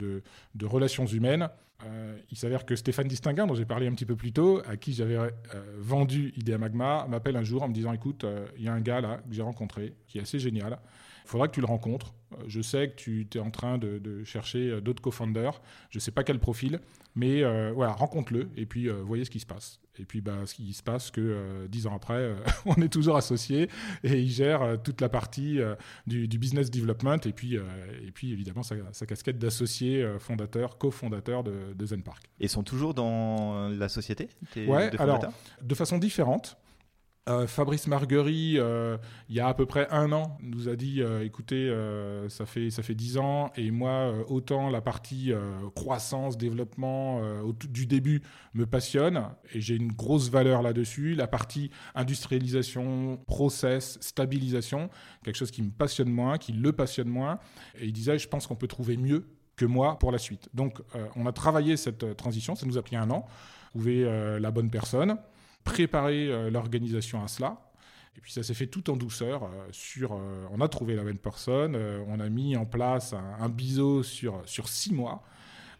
de, 0.55 0.65
relations 0.65 1.05
humaines. 1.05 1.49
Euh, 1.85 2.17
il 2.29 2.37
s'avère 2.37 2.65
que 2.65 2.75
Stéphane 2.75 3.07
Distinguin, 3.07 3.47
dont 3.47 3.55
j'ai 3.55 3.65
parlé 3.65 3.87
un 3.87 3.93
petit 3.93 4.05
peu 4.05 4.15
plus 4.15 4.31
tôt, 4.31 4.61
à 4.67 4.77
qui 4.77 4.93
j'avais 4.93 5.15
euh, 5.15 5.29
vendu 5.79 6.31
Idea 6.37 6.57
Magma, 6.57 7.07
m'appelle 7.09 7.35
un 7.35 7.43
jour 7.43 7.63
en 7.63 7.67
me 7.67 7.73
disant 7.73 7.91
Écoute, 7.93 8.25
il 8.57 8.63
y 8.63 8.67
a 8.67 8.73
un 8.73 8.81
gars 8.81 9.01
là 9.01 9.17
que 9.27 9.33
j'ai 9.33 9.41
rencontré 9.41 9.95
qui 10.07 10.19
est 10.19 10.21
assez 10.21 10.39
génial. 10.39 10.77
Il 11.31 11.37
faudra 11.37 11.47
que 11.47 11.53
tu 11.53 11.61
le 11.61 11.67
rencontres. 11.67 12.13
Je 12.47 12.61
sais 12.61 12.89
que 12.89 12.95
tu 12.95 13.27
es 13.33 13.39
en 13.39 13.51
train 13.51 13.77
de, 13.77 13.99
de 13.99 14.23
chercher 14.23 14.81
d'autres 14.81 15.01
co-founders. 15.01 15.61
Je 15.89 15.97
ne 15.97 16.01
sais 16.01 16.11
pas 16.11 16.23
quel 16.23 16.39
profil, 16.39 16.79
mais 17.15 17.43
voilà, 17.71 17.93
rencontre-le 17.93 18.49
et 18.57 18.65
puis 18.65 18.89
voyez 18.89 19.25
ce 19.25 19.29
qui 19.29 19.39
se 19.39 19.45
passe. 19.45 19.81
Et 19.99 20.05
puis, 20.05 20.21
bah, 20.21 20.37
ce 20.45 20.55
qui 20.55 20.71
se 20.73 20.81
passe 20.81 21.11
que 21.11 21.21
euh, 21.21 21.67
dix 21.67 21.85
ans 21.85 21.95
après, 21.95 22.15
euh, 22.15 22.35
on 22.65 22.75
est 22.75 22.91
toujours 22.91 23.17
associé 23.17 23.69
et 24.03 24.19
il 24.19 24.29
gère 24.29 24.61
euh, 24.61 24.77
toute 24.77 25.01
la 25.01 25.09
partie 25.09 25.59
du, 26.07 26.27
business 26.27 26.71
development 26.71 27.19
et 27.25 27.33
puis, 27.33 27.55
et 27.55 28.11
puis 28.11 28.31
évidemment 28.31 28.63
sa, 28.63 29.05
casquette 29.05 29.37
d'associé 29.37 30.07
fondateur, 30.19 30.77
cofondateur 30.77 31.43
de, 31.43 31.73
de 31.75 31.85
Zen 31.85 32.01
Park. 32.01 32.29
Et 32.39 32.47
sont 32.47 32.63
toujours 32.63 32.93
dans 32.93 33.69
la 33.69 33.89
société 33.89 34.29
Ouais, 34.55 34.89
alors 34.99 35.19
de 35.61 35.75
façon 35.75 35.97
différente. 35.99 36.57
Euh, 37.29 37.45
Fabrice 37.45 37.85
Marguerite, 37.85 38.57
euh, 38.57 38.97
il 39.29 39.35
y 39.35 39.39
a 39.39 39.47
à 39.47 39.53
peu 39.53 39.67
près 39.67 39.87
un 39.91 40.11
an, 40.11 40.39
nous 40.41 40.69
a 40.69 40.75
dit 40.75 41.03
euh, 41.03 41.23
écoutez, 41.23 41.71
ça 42.29 42.47
fait 42.47 42.71
ça 42.71 42.81
fait 42.81 42.95
dix 42.95 43.17
ans 43.19 43.51
et 43.55 43.69
moi 43.69 44.11
autant 44.27 44.69
la 44.69 44.81
partie 44.81 45.31
croissance, 45.75 46.37
développement 46.37 47.21
du 47.69 47.85
début 47.85 48.21
me 48.53 48.65
passionne 48.65 49.23
et 49.53 49.61
j'ai 49.61 49.75
une 49.75 49.91
grosse 49.91 50.29
valeur 50.29 50.63
là-dessus. 50.63 51.13
La 51.13 51.27
partie 51.27 51.69
industrialisation, 51.93 53.17
process, 53.27 53.99
stabilisation, 54.01 54.89
quelque 55.23 55.37
chose 55.37 55.51
qui 55.51 55.61
me 55.61 55.71
passionne 55.71 56.09
moins, 56.09 56.37
qui 56.37 56.53
le 56.53 56.71
passionne 56.71 57.09
moins. 57.09 57.39
Et 57.79 57.85
il 57.85 57.93
disait 57.93 58.17
je 58.17 58.27
pense 58.27 58.47
qu'on 58.47 58.55
peut 58.55 58.67
trouver 58.67 58.97
mieux 58.97 59.27
que 59.55 59.65
moi 59.65 59.99
pour 59.99 60.11
la 60.11 60.17
suite. 60.17 60.49
Donc 60.55 60.81
on 61.15 61.27
a 61.27 61.31
travaillé 61.31 61.77
cette 61.77 62.17
transition, 62.17 62.55
ça 62.55 62.65
nous 62.65 62.79
a 62.79 62.81
pris 62.81 62.95
un 62.95 63.11
an, 63.11 63.27
trouver 63.69 64.05
la 64.39 64.51
bonne 64.51 64.71
personne 64.71 65.17
préparer 65.63 66.27
euh, 66.27 66.49
l'organisation 66.49 67.23
à 67.23 67.27
cela. 67.27 67.71
Et 68.17 68.21
puis 68.21 68.31
ça 68.31 68.43
s'est 68.43 68.53
fait 68.53 68.67
tout 68.67 68.89
en 68.89 68.97
douceur. 68.97 69.43
Euh, 69.43 69.67
sur, 69.71 70.13
euh, 70.13 70.45
on 70.51 70.61
a 70.61 70.67
trouvé 70.67 70.95
la 70.95 71.03
bonne 71.03 71.17
personne, 71.17 71.75
on 72.07 72.19
a 72.19 72.29
mis 72.29 72.55
en 72.57 72.65
place 72.65 73.13
un, 73.13 73.35
un 73.39 73.49
biseau 73.49 74.03
sur, 74.03 74.41
sur 74.45 74.67
six 74.67 74.93
mois. 74.93 75.23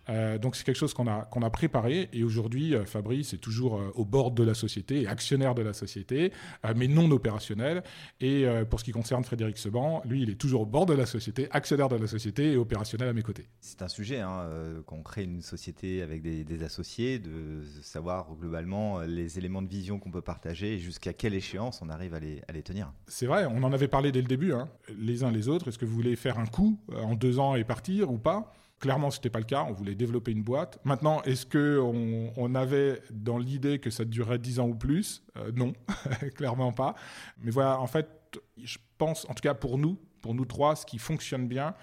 Euh, 0.09 0.37
donc 0.37 0.55
c'est 0.55 0.63
quelque 0.63 0.77
chose 0.77 0.93
qu'on 0.93 1.07
a, 1.07 1.21
qu'on 1.25 1.41
a 1.41 1.49
préparé 1.49 2.09
et 2.13 2.23
aujourd'hui 2.23 2.73
euh, 2.75 2.85
Fabrice 2.85 3.33
est 3.33 3.37
toujours 3.37 3.77
euh, 3.77 3.91
au 3.95 4.05
bord 4.05 4.31
de 4.31 4.43
la 4.43 4.53
société, 4.53 5.07
actionnaire 5.07 5.55
de 5.55 5.61
la 5.61 5.73
société, 5.73 6.31
mais 6.75 6.87
non 6.87 7.09
opérationnel. 7.11 7.83
Et 8.19 8.45
pour 8.69 8.79
ce 8.79 8.85
qui 8.85 8.91
concerne 8.91 9.23
Frédéric 9.23 9.57
Seban, 9.57 10.01
lui 10.05 10.23
il 10.23 10.29
est 10.29 10.35
toujours 10.35 10.61
au 10.61 10.65
bord 10.65 10.85
de 10.85 10.93
la 10.93 11.05
société, 11.05 11.47
actionnaire 11.51 11.89
de 11.89 11.95
la 11.95 12.07
société 12.07 12.53
et 12.53 12.57
opérationnel 12.57 13.09
à 13.09 13.13
mes 13.13 13.21
côtés. 13.21 13.47
C'est 13.59 13.81
un 13.81 13.87
sujet 13.87 14.19
hein, 14.19 14.47
qu'on 14.85 15.01
crée 15.03 15.23
une 15.23 15.41
société 15.41 16.01
avec 16.01 16.21
des, 16.21 16.63
associés, 16.63 17.19
de 17.19 17.63
savoir 17.81 18.27
globalement 18.39 19.01
les 19.01 19.37
éléments 19.37 19.61
de 19.61 19.69
vision 19.69 19.99
qu'on 19.99 20.11
peut 20.11 20.21
partager 20.21 20.75
et 20.75 20.79
jusqu'à 20.79 21.13
quelle 21.13 21.33
échéance 21.33 21.81
on 21.81 21.89
arrive 21.89 22.13
à 22.13 22.19
les, 22.19 22.41
à 22.47 22.51
les 22.51 22.63
tenir. 22.63 22.91
C'est 23.07 23.25
vrai, 23.25 23.45
on 23.45 23.63
en 23.63 23.73
avait 23.73 23.87
parlé 23.87 24.11
dès 24.11 24.21
le 24.21 24.27
début, 24.27 24.53
hein. 24.53 24.69
les 24.97 25.23
uns 25.23 25.31
les 25.31 25.47
autres. 25.47 25.67
Est-ce 25.67 25.77
que 25.77 25.85
vous 25.85 25.95
voulez 25.95 26.15
faire 26.15 26.39
un 26.39 26.45
coup 26.45 26.79
en 26.95 27.15
deux 27.15 27.39
ans 27.39 27.55
et 27.55 27.63
partir 27.63 28.11
ou 28.11 28.17
pas? 28.17 28.53
Clairement, 28.81 29.11
ce 29.11 29.19
n'était 29.19 29.29
pas 29.29 29.39
le 29.39 29.45
cas. 29.45 29.65
On 29.69 29.73
voulait 29.73 29.95
développer 29.95 30.31
une 30.31 30.43
boîte. 30.43 30.79
Maintenant, 30.83 31.21
est-ce 31.21 31.45
qu'on 31.45 32.33
on 32.35 32.55
avait 32.55 33.01
dans 33.11 33.37
l'idée 33.37 33.79
que 33.79 33.89
ça 33.89 34.03
durerait 34.05 34.39
10 34.39 34.59
ans 34.59 34.67
ou 34.67 34.75
plus? 34.75 35.23
Euh, 35.37 35.51
Non, 35.55 35.73
clairement 36.35 36.73
pas. 36.73 36.95
Mais 37.39 37.51
voilà, 37.51 37.79
en 37.79 37.87
fait, 37.87 38.09
je 38.61 38.77
pense, 38.97 39.25
en 39.29 39.33
tout 39.33 39.41
cas 39.41 39.53
pour 39.53 39.77
nous, 39.77 39.97
pour 40.21 40.33
nous 40.33 40.45
trois, 40.45 40.75
ce 40.75 40.85
qui 40.85 40.97
fonctionne 40.97 41.47
bien, 41.47 41.75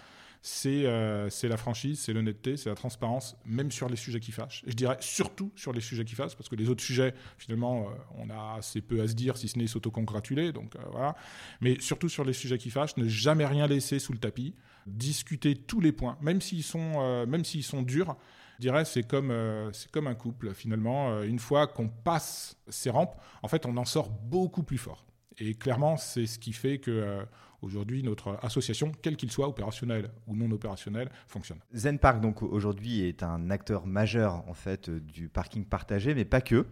euh, 0.67 1.29
c'est 1.31 1.49
la 1.49 1.57
franchise, 1.57 2.01
c'est 2.01 2.13
l'honnêteté, 2.13 2.57
c'est 2.57 2.69
la 2.69 2.75
transparence, 2.75 3.37
même 3.45 3.71
sur 3.71 3.89
les 3.89 3.97
sujets 3.97 4.21
qui 4.21 4.33
fâchent. 4.33 4.63
Et 4.67 4.71
je 4.71 4.77
dirais 4.77 4.97
surtout 5.01 5.53
sur 5.57 5.73
les 5.73 5.81
sujets 5.81 6.05
qui 6.05 6.15
fâchent, 6.15 6.37
parce 6.37 6.49
que 6.49 6.57
les 6.57 6.69
autres 6.69 6.83
sujets, 6.83 7.15
finalement, 7.37 7.89
euh, 7.89 7.95
on 8.17 8.31
a 8.31 8.57
assez 8.59 8.81
peu 8.81 9.01
à 9.01 9.09
se 9.09 9.15
dire, 9.15 9.37
si 9.37 9.49
ce 9.49 9.59
n'est 9.59 9.67
s'autocongratuler. 9.67 10.53
Voilà. 10.91 11.17
Mais 11.61 11.79
surtout 11.81 12.09
sur 12.09 12.25
les 12.25 12.33
sujets 12.33 12.59
qui 12.59 12.71
fâchent, 12.71 12.97
ne 12.97 13.09
jamais 13.09 13.47
rien 13.47 13.67
laisser 13.67 13.99
sous 13.99 14.13
le 14.13 14.19
tapis, 14.19 14.55
discuter 14.87 15.55
tous 15.55 15.81
les 15.81 15.93
points, 15.93 16.17
même 16.21 16.41
s'ils 16.41 16.63
sont, 16.63 17.27
même 17.27 17.45
s'ils 17.45 17.65
sont 17.65 17.83
durs. 17.83 18.17
Je 18.59 18.63
dirais 18.63 18.85
c'est 18.85 19.05
comme 19.05 19.33
c'est 19.73 19.91
comme 19.91 20.07
un 20.07 20.15
couple 20.15 20.53
finalement. 20.53 21.23
une 21.23 21.39
fois 21.39 21.67
qu'on 21.67 21.89
passe 21.89 22.57
ces 22.69 22.91
rampes, 22.91 23.21
en 23.43 23.49
fait, 23.49 23.67
on 23.67 23.77
en 23.77 23.85
sort 23.85 24.11
beaucoup 24.11 24.63
plus 24.63 24.79
fort. 24.79 25.07
Et 25.39 25.55
clairement, 25.55 25.97
c'est 25.97 26.27
ce 26.27 26.39
qui 26.39 26.53
fait 26.53 26.79
que 26.79 27.25
aujourd'hui 27.63 28.03
notre 28.03 28.39
association, 28.43 28.93
quel 29.03 29.17
qu'il 29.17 29.31
soit, 29.31 29.49
opérationnel 29.49 30.11
ou 30.27 30.37
non 30.37 30.51
opérationnel, 30.51 31.11
fonctionne. 31.27 31.59
Zen 31.75 31.99
Park 31.99 32.21
donc 32.21 32.43
aujourd'hui 32.43 33.01
est 33.01 33.23
un 33.23 33.51
acteur 33.51 33.87
majeur 33.87 34.49
en 34.49 34.55
fait 34.55 34.91
du 34.91 35.29
parking 35.29 35.65
partagé, 35.65 36.15
mais 36.15 36.25
pas 36.25 36.41
que. 36.41 36.67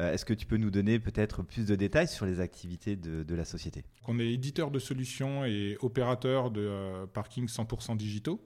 Euh, 0.00 0.12
est-ce 0.12 0.24
que 0.24 0.34
tu 0.34 0.46
peux 0.46 0.56
nous 0.56 0.70
donner 0.70 0.98
peut-être 0.98 1.42
plus 1.42 1.66
de 1.66 1.74
détails 1.74 2.08
sur 2.08 2.26
les 2.26 2.40
activités 2.40 2.96
de, 2.96 3.34
la 3.34 3.44
société? 3.44 3.84
On 4.06 4.18
est 4.18 4.30
éditeur 4.32 4.70
de 4.70 4.78
solutions 4.78 5.44
et 5.44 5.78
opérateur 5.80 6.50
de 6.50 6.60
euh, 6.60 7.06
parking 7.06 7.46
100% 7.46 7.96
digitaux. 7.96 8.40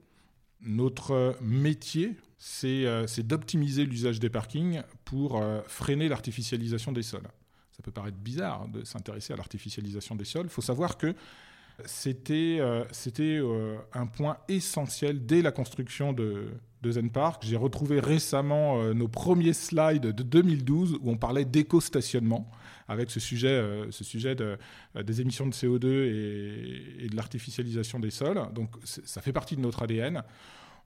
Notre 0.61 1.37
métier, 1.43 2.17
euh, 2.65 3.07
c'est 3.07 3.27
d'optimiser 3.27 3.85
l'usage 3.85 4.21
des 4.21 4.31
parkings 4.31 4.83
pour 5.05 5.43
freiner 5.67 6.09
l'artificialisation 6.09 6.93
des 6.93 7.03
sols. 7.03 7.29
Ça 7.73 7.83
peut 7.83 7.91
paraître 7.91 8.17
bizarre 8.17 8.69
de 8.69 8.85
s'intéresser 8.85 9.35
à 9.35 9.37
l'artificialisation 9.37 10.17
des 10.17 10.25
sols. 10.25 10.47
Il 10.47 10.51
faut 10.51 10.63
savoir 10.63 10.97
que 10.97 11.15
c'était 11.85 12.59
euh, 12.61 12.85
euh, 13.21 13.79
un 13.93 14.07
point 14.07 14.39
essentiel 14.49 15.27
dès 15.27 15.43
la 15.43 15.53
construction 15.53 16.13
de, 16.13 16.49
Zen 16.85 17.11
Park. 17.11 17.43
J'ai 17.45 17.57
retrouvé 17.57 17.99
récemment 17.99 18.81
euh, 18.81 18.95
nos 18.95 19.09
premiers 19.09 19.53
slides 19.53 20.03
de 20.05 20.23
2012 20.23 20.99
où 21.03 21.11
on 21.11 21.17
parlait 21.17 21.45
d'éco-stationnement 21.45 22.49
avec 22.87 23.11
ce 23.11 23.19
sujet, 23.19 23.61
ce 23.91 24.05
sujet 24.05 24.37
de, 24.37 24.57
des 25.03 25.21
émissions 25.21 25.49
de 25.49 25.53
CO2 25.53 25.87
et, 25.89 27.05
et 27.05 27.09
de 27.09 27.17
l'artificialisation 27.17 27.99
des 27.99 28.13
sols. 28.13 28.41
Donc 28.55 28.71
ça 28.85 29.21
fait 29.21 29.33
partie 29.33 29.57
de 29.57 29.61
notre 29.61 29.83
ADN. 29.83 30.23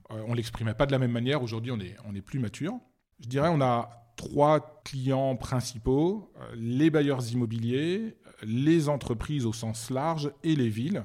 on 0.09 0.33
l'exprimait 0.33 0.73
pas 0.73 0.87
de 0.87 0.91
la 0.91 0.97
même 0.97 1.11
manière. 1.11 1.43
Aujourd'hui, 1.43 1.71
on 1.71 1.79
est, 1.79 1.95
on 2.05 2.15
est 2.15 2.21
plus 2.21 2.39
mature. 2.39 2.79
Je 3.21 3.27
dirais 3.27 3.49
on 3.51 3.61
a 3.61 3.89
trois 4.15 4.81
clients 4.83 5.35
principaux, 5.35 6.31
les 6.55 6.89
bailleurs 6.89 7.31
immobiliers, 7.31 8.15
les 8.43 8.89
entreprises 8.89 9.45
au 9.45 9.53
sens 9.53 9.89
large 9.89 10.31
et 10.43 10.55
les 10.55 10.69
villes 10.69 11.03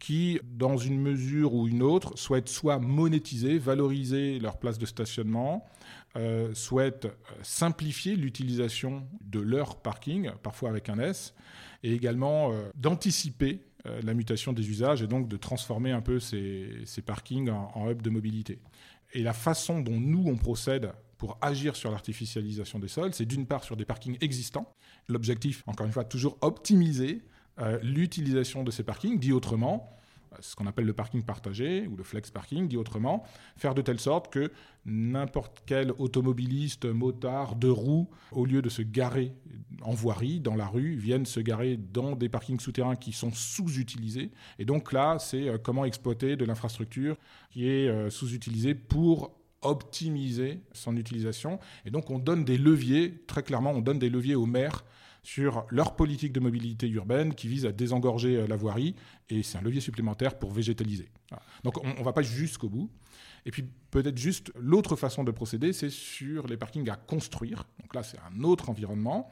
qui, 0.00 0.40
dans 0.44 0.78
une 0.78 0.98
mesure 0.98 1.54
ou 1.54 1.68
une 1.68 1.82
autre, 1.82 2.18
souhaitent 2.18 2.48
soit 2.48 2.78
monétiser, 2.78 3.58
valoriser 3.58 4.40
leur 4.40 4.58
place 4.58 4.78
de 4.78 4.86
stationnement, 4.86 5.68
euh, 6.16 6.52
souhaitent 6.54 7.04
euh, 7.04 7.34
simplifier 7.42 8.16
l'utilisation 8.16 9.06
de 9.20 9.40
leur 9.40 9.76
parking, 9.76 10.30
parfois 10.42 10.70
avec 10.70 10.88
un 10.88 10.98
S, 10.98 11.34
et 11.84 11.92
également 11.92 12.50
euh, 12.50 12.70
d'anticiper 12.74 13.60
la 14.02 14.12
mutation 14.12 14.52
des 14.52 14.68
usages 14.68 15.00
et 15.00 15.06
donc 15.06 15.26
de 15.26 15.38
transformer 15.38 15.90
un 15.90 16.02
peu 16.02 16.20
ces, 16.20 16.84
parkings 17.06 17.48
en, 17.48 17.72
en 17.74 17.90
hub 17.90 18.02
de 18.02 18.10
mobilité. 18.10 18.58
Et 19.14 19.22
la 19.22 19.32
façon 19.32 19.80
dont 19.80 19.98
nous, 19.98 20.24
on 20.26 20.36
procède 20.36 20.92
pour 21.20 21.36
agir 21.42 21.76
sur 21.76 21.90
l'artificialisation 21.90 22.78
des 22.78 22.88
sols, 22.88 23.12
c'est 23.12 23.26
d'une 23.26 23.44
part 23.44 23.62
sur 23.62 23.76
des 23.76 23.84
parkings 23.84 24.16
existants. 24.22 24.74
L'objectif, 25.06 25.62
encore 25.66 25.86
une 25.86 25.92
fois, 25.92 26.02
toujours 26.02 26.38
optimiser 26.40 27.20
euh, 27.60 27.78
l'utilisation 27.82 28.64
de 28.64 28.70
ces 28.70 28.84
parkings, 28.84 29.18
dit 29.18 29.30
autrement, 29.30 29.94
euh, 30.32 30.36
ce 30.40 30.56
qu'on 30.56 30.66
appelle 30.66 30.86
le 30.86 30.94
parking 30.94 31.22
partagé 31.22 31.86
ou 31.88 31.94
le 31.94 32.04
flex 32.04 32.30
parking, 32.30 32.68
dit 32.68 32.78
autrement, 32.78 33.22
faire 33.58 33.74
de 33.74 33.82
telle 33.82 34.00
sorte 34.00 34.32
que 34.32 34.50
n'importe 34.86 35.62
quel 35.66 35.92
automobiliste, 35.98 36.86
motard, 36.86 37.54
de 37.54 37.68
roues, 37.68 38.08
au 38.32 38.46
lieu 38.46 38.62
de 38.62 38.70
se 38.70 38.80
garer 38.80 39.34
en 39.82 39.92
voirie, 39.92 40.40
dans 40.40 40.56
la 40.56 40.68
rue, 40.68 40.96
vienne 40.96 41.26
se 41.26 41.40
garer 41.40 41.76
dans 41.76 42.16
des 42.16 42.30
parkings 42.30 42.60
souterrains 42.60 42.96
qui 42.96 43.12
sont 43.12 43.30
sous-utilisés. 43.30 44.30
Et 44.58 44.64
donc 44.64 44.94
là, 44.94 45.18
c'est 45.18 45.50
euh, 45.50 45.58
comment 45.62 45.84
exploiter 45.84 46.36
de 46.36 46.46
l'infrastructure 46.46 47.18
qui 47.50 47.68
est 47.68 48.10
sous-utilisée 48.10 48.74
pour 48.74 49.39
optimiser 49.62 50.60
son 50.72 50.96
utilisation. 50.96 51.58
Et 51.84 51.90
donc 51.90 52.10
on 52.10 52.18
donne 52.18 52.44
des 52.44 52.58
leviers, 52.58 53.22
très 53.26 53.42
clairement, 53.42 53.72
on 53.72 53.80
donne 53.80 53.98
des 53.98 54.10
leviers 54.10 54.34
aux 54.34 54.46
maires 54.46 54.84
sur 55.22 55.66
leur 55.70 55.96
politique 55.96 56.32
de 56.32 56.40
mobilité 56.40 56.88
urbaine 56.88 57.34
qui 57.34 57.46
vise 57.46 57.66
à 57.66 57.72
désengorger 57.72 58.36
euh, 58.36 58.46
la 58.46 58.56
voirie, 58.56 58.94
et 59.28 59.42
c'est 59.42 59.58
un 59.58 59.62
levier 59.62 59.80
supplémentaire 59.80 60.38
pour 60.38 60.50
végétaliser. 60.50 61.10
Donc 61.62 61.82
on 61.84 62.00
ne 62.00 62.02
va 62.02 62.12
pas 62.12 62.22
jusqu'au 62.22 62.68
bout. 62.68 62.90
Et 63.46 63.50
puis 63.50 63.64
peut-être 63.90 64.18
juste 64.18 64.52
l'autre 64.58 64.96
façon 64.96 65.24
de 65.24 65.30
procéder, 65.30 65.72
c'est 65.72 65.90
sur 65.90 66.46
les 66.46 66.56
parkings 66.56 66.88
à 66.90 66.96
construire. 66.96 67.64
Donc 67.80 67.94
là, 67.94 68.02
c'est 68.02 68.18
un 68.18 68.42
autre 68.42 68.68
environnement. 68.68 69.30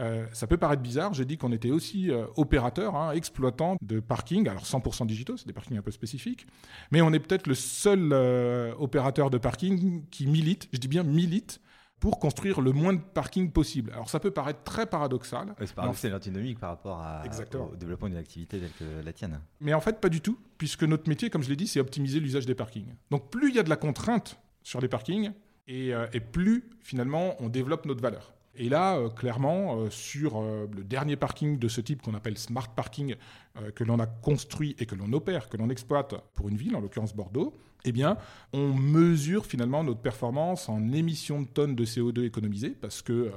Euh, 0.00 0.26
ça 0.32 0.46
peut 0.46 0.56
paraître 0.56 0.82
bizarre, 0.82 1.12
j'ai 1.12 1.24
dit 1.24 1.36
qu'on 1.36 1.52
était 1.52 1.70
aussi 1.70 2.10
euh, 2.10 2.26
opérateur, 2.36 2.96
hein, 2.96 3.12
exploitant 3.12 3.76
de 3.82 4.00
parking, 4.00 4.48
alors 4.48 4.64
100% 4.64 5.06
digitaux, 5.06 5.36
c'est 5.36 5.46
des 5.46 5.52
parkings 5.52 5.76
un 5.76 5.82
peu 5.82 5.90
spécifiques, 5.90 6.46
mais 6.90 7.02
on 7.02 7.12
est 7.12 7.20
peut-être 7.20 7.46
le 7.46 7.54
seul 7.54 8.10
euh, 8.12 8.72
opérateur 8.78 9.30
de 9.30 9.36
parking 9.36 10.06
qui 10.10 10.26
milite, 10.26 10.68
je 10.72 10.78
dis 10.78 10.88
bien 10.88 11.02
milite, 11.02 11.60
pour 11.98 12.18
construire 12.18 12.62
le 12.62 12.72
moins 12.72 12.94
de 12.94 13.00
parking 13.00 13.52
possible. 13.52 13.92
Alors 13.92 14.08
ça 14.08 14.20
peut 14.20 14.30
paraître 14.30 14.62
très 14.62 14.86
paradoxal. 14.86 15.54
c'est 15.92 16.08
l'antinomique 16.08 16.58
par 16.58 16.70
rapport 16.70 16.98
à, 16.98 17.22
au 17.72 17.76
développement 17.76 18.08
d'une 18.08 18.16
activité 18.16 18.58
telle 18.58 18.72
que 18.78 19.04
la 19.04 19.12
tienne. 19.12 19.38
Mais 19.60 19.74
en 19.74 19.82
fait, 19.82 20.00
pas 20.00 20.08
du 20.08 20.22
tout, 20.22 20.38
puisque 20.56 20.84
notre 20.84 21.10
métier, 21.10 21.28
comme 21.28 21.42
je 21.42 21.50
l'ai 21.50 21.56
dit, 21.56 21.66
c'est 21.66 21.78
optimiser 21.78 22.18
l'usage 22.18 22.46
des 22.46 22.54
parkings. 22.54 22.94
Donc 23.10 23.28
plus 23.28 23.50
il 23.50 23.56
y 23.56 23.58
a 23.58 23.62
de 23.62 23.68
la 23.68 23.76
contrainte 23.76 24.40
sur 24.62 24.80
les 24.80 24.88
parkings, 24.88 25.32
et, 25.68 25.90
et 26.14 26.20
plus 26.20 26.70
finalement 26.80 27.34
on 27.38 27.50
développe 27.50 27.84
notre 27.84 28.00
valeur. 28.00 28.32
Et 28.60 28.68
là, 28.68 28.98
euh, 28.98 29.08
clairement, 29.08 29.78
euh, 29.78 29.88
sur 29.88 30.38
euh, 30.38 30.68
le 30.76 30.84
dernier 30.84 31.16
parking 31.16 31.58
de 31.58 31.66
ce 31.66 31.80
type 31.80 32.02
qu'on 32.02 32.12
appelle 32.12 32.36
smart 32.36 32.68
parking, 32.74 33.16
que 33.74 33.82
l'on 33.82 33.98
a 33.98 34.06
construit 34.06 34.76
et 34.78 34.86
que 34.86 34.94
l'on 34.94 35.12
opère, 35.12 35.48
que 35.48 35.56
l'on 35.56 35.70
exploite 35.70 36.14
pour 36.34 36.48
une 36.48 36.56
ville, 36.56 36.76
en 36.76 36.80
l'occurrence 36.80 37.14
Bordeaux, 37.16 37.52
eh 37.84 37.90
bien, 37.90 38.16
on 38.52 38.72
mesure 38.72 39.44
finalement 39.44 39.82
notre 39.82 40.00
performance 40.00 40.68
en 40.68 40.92
émissions 40.92 41.42
de 41.42 41.48
tonnes 41.48 41.74
de 41.74 41.84
CO2 41.84 42.24
économisées, 42.24 42.70
parce 42.70 43.02
que 43.02 43.32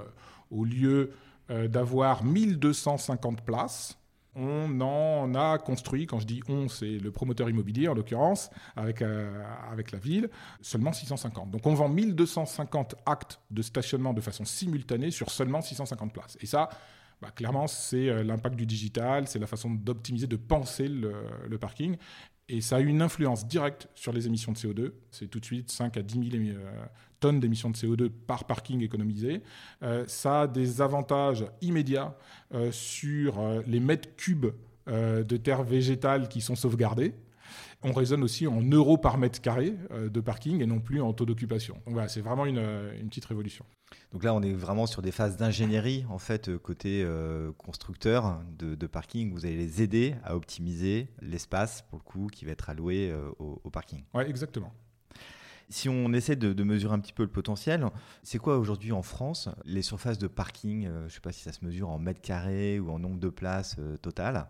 au 0.51 0.63
lieu 0.65 1.11
d'avoir 1.49 2.23
1250 2.23 3.41
places, 3.41 3.97
on 4.35 4.81
en 4.81 5.35
a 5.35 5.57
construit, 5.57 6.05
quand 6.05 6.19
je 6.19 6.25
dis 6.25 6.41
on, 6.47 6.67
c'est 6.67 6.97
le 6.97 7.11
promoteur 7.11 7.49
immobilier 7.49 7.87
en 7.87 7.93
l'occurrence, 7.93 8.49
avec, 8.75 9.01
euh, 9.01 9.31
la 9.91 9.99
ville, 9.99 10.29
seulement 10.61 10.93
650. 10.93 11.51
Donc 11.51 11.65
on 11.65 11.73
vend 11.73 11.89
1250 11.89 12.95
actes 13.05 13.39
de 13.51 13.61
stationnement 13.61 14.13
de 14.13 14.21
façon 14.21 14.45
simultanée 14.45 15.11
sur 15.11 15.29
seulement 15.29 15.61
650 15.61 16.13
places. 16.13 16.37
Et 16.41 16.45
ça, 16.45 16.69
bah, 17.21 17.31
Clairement, 17.31 17.67
c'est 17.67 18.23
l'impact 18.23 18.55
du 18.55 18.65
digital, 18.65 19.27
c'est 19.27 19.39
la 19.39 19.47
façon 19.47 19.69
d'optimiser, 19.69 20.27
de 20.27 20.35
penser 20.35 20.87
le, 20.87 21.57
parking. 21.57 21.97
Et 22.49 22.59
ça 22.59 22.77
a 22.77 22.79
une 22.79 23.01
influence 23.01 23.47
directe 23.47 23.87
sur 23.95 24.11
les 24.11 24.27
émissions 24.27 24.51
de 24.51 24.57
CO2. 24.57 24.91
C'est 25.11 25.27
tout 25.27 25.39
de 25.39 25.45
suite 25.45 25.71
5 25.71 25.95
à 25.97 26.01
10 26.01 26.31
000 26.49 26.59
tonnes 27.23 27.39
d'émissions 27.39 27.69
de 27.69 27.77
CO2 27.77 28.09
par 28.09 28.43
parking 28.43 28.81
économisé. 28.81 29.43
Euh, 29.81 30.03
ça 30.07 30.41
a 30.41 30.47
des 30.47 30.81
avantages 30.81 31.45
immédiats 31.61 32.17
euh, 32.53 32.69
sur 32.73 33.39
euh, 33.39 33.61
les 33.65 33.79
mètres 33.79 34.09
cubes 34.17 34.47
de 34.85 35.37
terre 35.37 35.63
végétale 35.63 36.27
qui 36.27 36.41
sont 36.41 36.57
sauvegardés. 36.57 37.13
On 37.83 37.93
raisonne 37.93 38.21
aussi 38.21 38.47
en 38.47 38.61
euros 38.61 38.97
par 38.97 39.17
mètre 39.17 39.39
carré 39.39 39.75
de 39.93 40.19
parking 40.19 40.61
et 40.61 40.65
non 40.65 40.81
plus 40.81 41.01
en 41.01 41.13
taux 41.13 41.23
d'occupation. 41.23 41.75
Donc 41.85 41.93
voilà, 41.93 42.09
c'est 42.09 42.19
vraiment 42.19 42.45
une, 42.45 42.59
petite 43.07 43.23
révolution. 43.23 43.63
Donc 44.11 44.25
là, 44.25 44.33
on 44.33 44.41
est 44.41 44.51
vraiment 44.51 44.85
sur 44.85 45.01
des 45.01 45.13
phases 45.13 45.37
d'ingénierie, 45.37 46.03
en 46.09 46.17
fait, 46.17 46.57
côté 46.57 47.07
constructeur 47.57 48.41
de, 48.59 48.87
parking. 48.87 49.31
Vous 49.31 49.45
allez 49.45 49.55
les 49.55 49.81
aider 49.81 50.15
à 50.25 50.35
optimiser 50.35 51.07
l'espace, 51.21 51.81
pour 51.83 51.97
le 51.97 52.03
coup, 52.03 52.27
qui 52.29 52.43
va 52.43 52.51
être 52.51 52.69
alloué 52.69 53.15
au, 53.39 53.61
au 53.63 53.69
parking. 53.69 54.03
Oui, 54.13 54.23
exactement. 54.27 54.73
Si 55.73 55.89
on 55.89 56.13
essaie 56.13 56.35
de, 56.35 56.63
mesurer 56.63 56.93
un 56.93 56.99
petit 56.99 57.13
peu 57.13 57.23
le 57.23 57.29
potentiel, 57.29 57.87
c'est 58.21 58.37
quoi 58.37 58.59
aujourd'hui 58.59 58.91
en 58.91 59.01
France 59.01 59.49
les 59.65 59.81
surfaces 59.81 60.19
de 60.19 60.27
parking 60.27 60.85
euh, 60.85 60.99
Je 60.99 61.03
ne 61.05 61.09
sais 61.09 61.19
pas 61.19 61.31
si 61.31 61.41
ça 61.41 61.51
se 61.51 61.65
mesure 61.65 61.89
en 61.89 61.97
mètres 61.97 62.21
carrés 62.21 62.79
ou 62.79 62.91
en 62.91 62.99
nombre 62.99 63.19
de 63.19 63.29
places 63.29 63.77
euh, 63.79 63.97
total. 63.97 64.45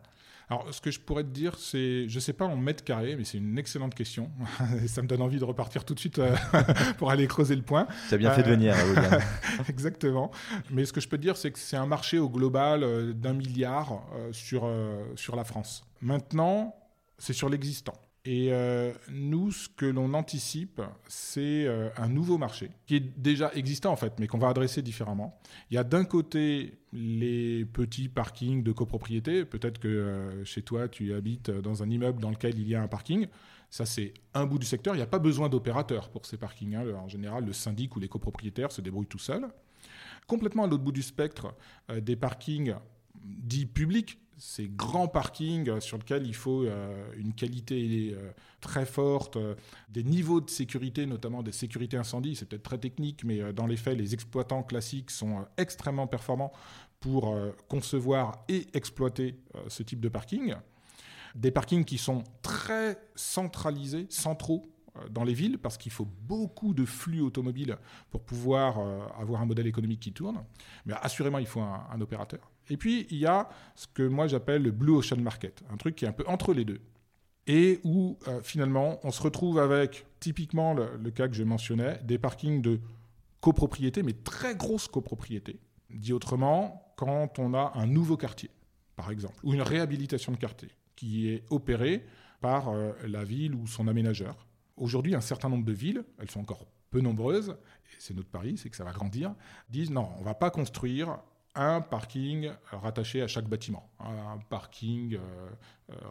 Alors, 0.49 0.73
ce 0.73 0.81
que 0.81 0.91
je 0.91 0.99
pourrais 0.99 1.23
te 1.23 1.29
dire, 1.29 1.57
c'est, 1.57 2.09
je 2.09 2.15
ne 2.15 2.19
sais 2.19 2.33
pas 2.33 2.43
en 2.43 2.57
mètres 2.57 2.83
carrés, 2.83 3.15
mais 3.15 3.23
c'est 3.23 3.37
une 3.37 3.57
excellente 3.57 3.95
question. 3.95 4.31
ça 4.87 5.01
me 5.01 5.07
donne 5.07 5.21
envie 5.21 5.39
de 5.39 5.45
repartir 5.45 5.85
tout 5.85 5.93
de 5.93 5.99
suite 5.99 6.19
euh, 6.19 6.35
pour 6.97 7.09
aller 7.09 7.25
creuser 7.25 7.55
le 7.55 7.61
point. 7.61 7.87
Tu 8.09 8.15
as 8.15 8.17
bien 8.17 8.31
fait 8.33 8.43
de 8.43 8.49
venir, 8.49 8.75
Exactement. 9.69 10.29
Mais 10.71 10.83
ce 10.83 10.91
que 10.91 10.99
je 10.99 11.07
peux 11.07 11.17
te 11.17 11.21
dire, 11.21 11.37
c'est 11.37 11.51
que 11.51 11.59
c'est 11.59 11.77
un 11.77 11.87
marché 11.87 12.19
au 12.19 12.27
global 12.27 13.13
d'un 13.13 13.33
milliard 13.33 14.03
sur, 14.33 14.69
sur 15.15 15.37
la 15.37 15.45
France. 15.45 15.85
Maintenant, 16.01 16.75
c'est 17.17 17.31
sur 17.31 17.47
l'existant. 17.47 17.93
Et 18.25 18.53
euh, 18.53 18.93
nous, 19.09 19.51
ce 19.51 19.67
que 19.67 19.85
l'on 19.85 20.13
anticipe, 20.13 20.81
c'est 21.09 21.65
euh, 21.65 21.89
un 21.97 22.07
nouveau 22.07 22.37
marché 22.37 22.71
qui 22.85 22.95
est 22.95 23.19
déjà 23.19 23.51
existant 23.53 23.91
en 23.91 23.97
fait, 23.97 24.13
mais 24.17 24.27
qu'on 24.27 24.37
va 24.37 24.47
adresser 24.47 24.81
différemment. 24.81 25.37
Il 25.69 25.73
y 25.73 25.77
a 25.77 25.83
d'un 25.83 26.05
côté 26.05 26.77
les 26.93 27.65
petits 27.65 28.07
parkings 28.07 28.63
de 28.63 28.71
copropriété. 28.71 29.43
Peut-être 29.43 29.77
que 29.77 29.89
euh, 29.89 30.45
chez 30.45 30.61
toi, 30.61 30.87
tu 30.87 31.13
habites 31.13 31.51
dans 31.51 31.83
un 31.83 31.89
immeuble 31.89 32.21
dans 32.21 32.29
lequel 32.29 32.57
il 32.57 32.67
y 32.67 32.75
a 32.75 32.81
un 32.81 32.87
parking. 32.87 33.27
Ça, 33.69 33.85
c'est 33.85 34.13
un 34.33 34.45
bout 34.45 34.59
du 34.59 34.65
secteur. 34.65 34.95
Il 34.95 34.99
n'y 34.99 35.03
a 35.03 35.07
pas 35.07 35.19
besoin 35.19 35.49
d'opérateurs 35.49 36.09
pour 36.09 36.25
ces 36.25 36.37
parkings. 36.37 36.75
Hein. 36.75 36.85
En 36.95 37.09
général, 37.09 37.43
le 37.43 37.51
syndic 37.51 37.93
ou 37.97 37.99
les 37.99 38.07
copropriétaires 38.07 38.71
se 38.71 38.79
débrouillent 38.79 39.05
tout 39.05 39.19
seuls. 39.19 39.47
Complètement 40.27 40.63
à 40.63 40.67
l'autre 40.67 40.83
bout 40.83 40.93
du 40.93 41.01
spectre, 41.01 41.53
des 42.01 42.15
parkings 42.15 42.75
dits 43.25 43.65
publics, 43.65 44.19
ces 44.37 44.67
grands 44.67 45.07
parkings 45.07 45.79
sur 45.79 45.97
lesquels 45.97 46.25
il 46.25 46.35
faut 46.35 46.63
euh, 46.63 47.05
une 47.17 47.33
qualité 47.33 48.11
euh, 48.13 48.31
très 48.61 48.85
forte, 48.85 49.37
euh, 49.37 49.55
des 49.89 50.03
niveaux 50.03 50.41
de 50.41 50.49
sécurité, 50.49 51.05
notamment 51.05 51.43
des 51.43 51.51
sécurités 51.51 51.97
incendie, 51.97 52.35
c'est 52.35 52.45
peut-être 52.45 52.63
très 52.63 52.77
technique, 52.77 53.23
mais 53.23 53.53
dans 53.53 53.67
les 53.67 53.77
faits, 53.77 53.97
les 53.97 54.13
exploitants 54.13 54.63
classiques 54.63 55.11
sont 55.11 55.45
extrêmement 55.57 56.07
performants 56.07 56.51
pour 56.99 57.35
concevoir 57.67 58.45
et 58.47 58.65
exploiter 58.73 59.35
ce 59.67 59.83
type 59.83 59.99
de 59.99 60.07
parking. 60.07 60.55
Des 61.35 61.51
parkings 61.51 61.83
qui 61.83 61.97
sont 61.97 62.23
très 62.41 62.97
centralisés, 63.13 64.07
centraux 64.09 64.65
dans 65.09 65.25
les 65.25 65.33
villes, 65.33 65.57
parce 65.57 65.77
qu'il 65.77 65.91
faut 65.91 66.07
beaucoup 66.21 66.73
de 66.73 66.85
flux 66.85 67.19
automobiles 67.19 67.77
pour 68.09 68.23
pouvoir 68.23 68.79
avoir 69.19 69.41
un 69.41 69.45
modèle 69.45 69.67
économique 69.67 69.99
qui 69.99 70.13
tourne. 70.13 70.45
Mais 70.85 70.93
assurément, 71.01 71.39
il 71.39 71.47
faut 71.47 71.59
un 71.61 71.99
opérateur. 71.99 72.52
Et 72.69 72.77
puis, 72.77 73.07
il 73.09 73.17
y 73.17 73.25
a 73.25 73.49
ce 73.75 73.87
que 73.87 74.03
moi 74.03 74.27
j'appelle 74.27 74.63
le 74.63 74.71
Blue 74.71 74.93
Ocean 74.93 75.19
Market, 75.19 75.63
un 75.71 75.77
truc 75.77 75.95
qui 75.95 76.05
est 76.05 76.07
un 76.07 76.13
peu 76.13 76.23
entre 76.27 76.53
les 76.53 76.65
deux. 76.65 76.81
Et 77.45 77.81
où 77.83 78.17
euh, 78.27 78.41
finalement, 78.41 78.99
on 79.03 79.11
se 79.11 79.21
retrouve 79.21 79.59
avec, 79.59 80.05
typiquement 80.19 80.73
le, 80.73 81.11
cas 81.11 81.27
que 81.27 81.35
je 81.35 81.43
mentionnais, 81.43 81.99
des 82.03 82.17
parkings 82.17 82.61
de 82.61 82.79
copropriété, 83.41 84.01
mais 84.01 84.13
très 84.13 84.55
grosses 84.55 84.87
copropriétés. 84.87 85.59
Dit 85.89 86.13
autrement, 86.13 86.93
quand 86.95 87.39
on 87.39 87.53
a 87.53 87.73
un 87.75 87.85
nouveau 87.85 88.15
quartier, 88.15 88.49
par 88.95 89.11
exemple, 89.11 89.35
ou 89.43 89.53
une 89.53 89.61
réhabilitation 89.61 90.31
de 90.31 90.37
quartier 90.37 90.69
qui 90.95 91.29
est 91.29 91.43
opérée 91.49 92.05
par 92.39 92.69
euh, 92.69 92.93
la 93.05 93.23
ville 93.23 93.55
ou 93.55 93.67
son 93.67 93.87
aménageur. 93.87 94.47
Aujourd'hui, 94.77 95.15
un 95.15 95.21
certain 95.21 95.49
nombre 95.49 95.65
de 95.65 95.73
villes, 95.73 96.03
elles 96.19 96.31
sont 96.31 96.39
encore 96.39 96.65
peu 96.89 97.01
nombreuses, 97.01 97.49
et 97.49 97.95
c'est 97.99 98.13
notre 98.13 98.29
pari, 98.29 98.57
c'est 98.57 98.69
que 98.69 98.75
ça 98.75 98.83
va 98.83 98.91
grandir, 98.91 99.33
disent 99.69 99.91
non, 99.91 100.09
on 100.17 100.19
ne 100.19 100.25
va 100.25 100.35
pas 100.35 100.51
construire 100.51 101.19
un 101.55 101.81
parking 101.81 102.51
rattaché 102.71 103.21
à 103.21 103.27
chaque 103.27 103.47
bâtiment. 103.47 103.89
Un 103.99 104.39
parking 104.49 105.15
euh, 105.15 105.49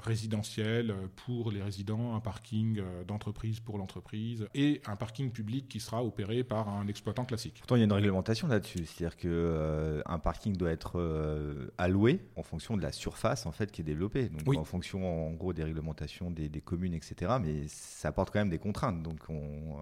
résidentiel 0.03 0.95
pour 1.25 1.51
les 1.51 1.63
résidents, 1.63 2.15
un 2.15 2.21
parking 2.21 2.79
euh, 2.79 3.05
d'entreprise 3.05 3.61
pour 3.61 3.79
l'entreprise 3.79 4.47
et 4.55 4.81
un 4.87 4.97
parking 4.97 5.31
public 5.31 5.69
qui 5.69 5.81
sera 5.81 6.05
opéré 6.05 6.45
par 6.45 6.69
un 6.69 6.87
exploitant 6.89 7.25
classique. 7.25 7.57
Pourtant, 7.59 7.77
il 7.77 7.81
y 7.81 7.83
a 7.83 7.85
une 7.85 7.93
réglementation 7.93 8.49
là-dessus, 8.49 8.87
c'est-à-dire 8.87 9.17
que 9.17 10.03
un 10.07 10.19
parking 10.19 10.57
doit 10.57 10.71
être 10.71 11.71
alloué 11.79 12.21
en 12.37 12.43
fonction 12.43 12.77
de 12.77 12.83
la 12.83 12.93
surface 12.93 13.47
en 13.47 13.53
fait 13.53 13.71
qui 13.71 13.81
est 13.81 13.85
développée, 13.85 14.29
donc 14.29 14.57
en 14.57 14.65
fonction 14.65 15.29
en 15.29 15.33
gros 15.33 15.53
des 15.53 15.65
réglementations 15.65 16.31
des, 16.31 16.61
communes, 16.61 16.95
etc. 16.95 17.33
Mais 17.41 17.67
ça 17.69 18.09
apporte 18.09 18.33
quand 18.33 18.39
même 18.39 18.51
des 18.51 18.59
contraintes. 18.59 19.03
Donc, 19.03 19.21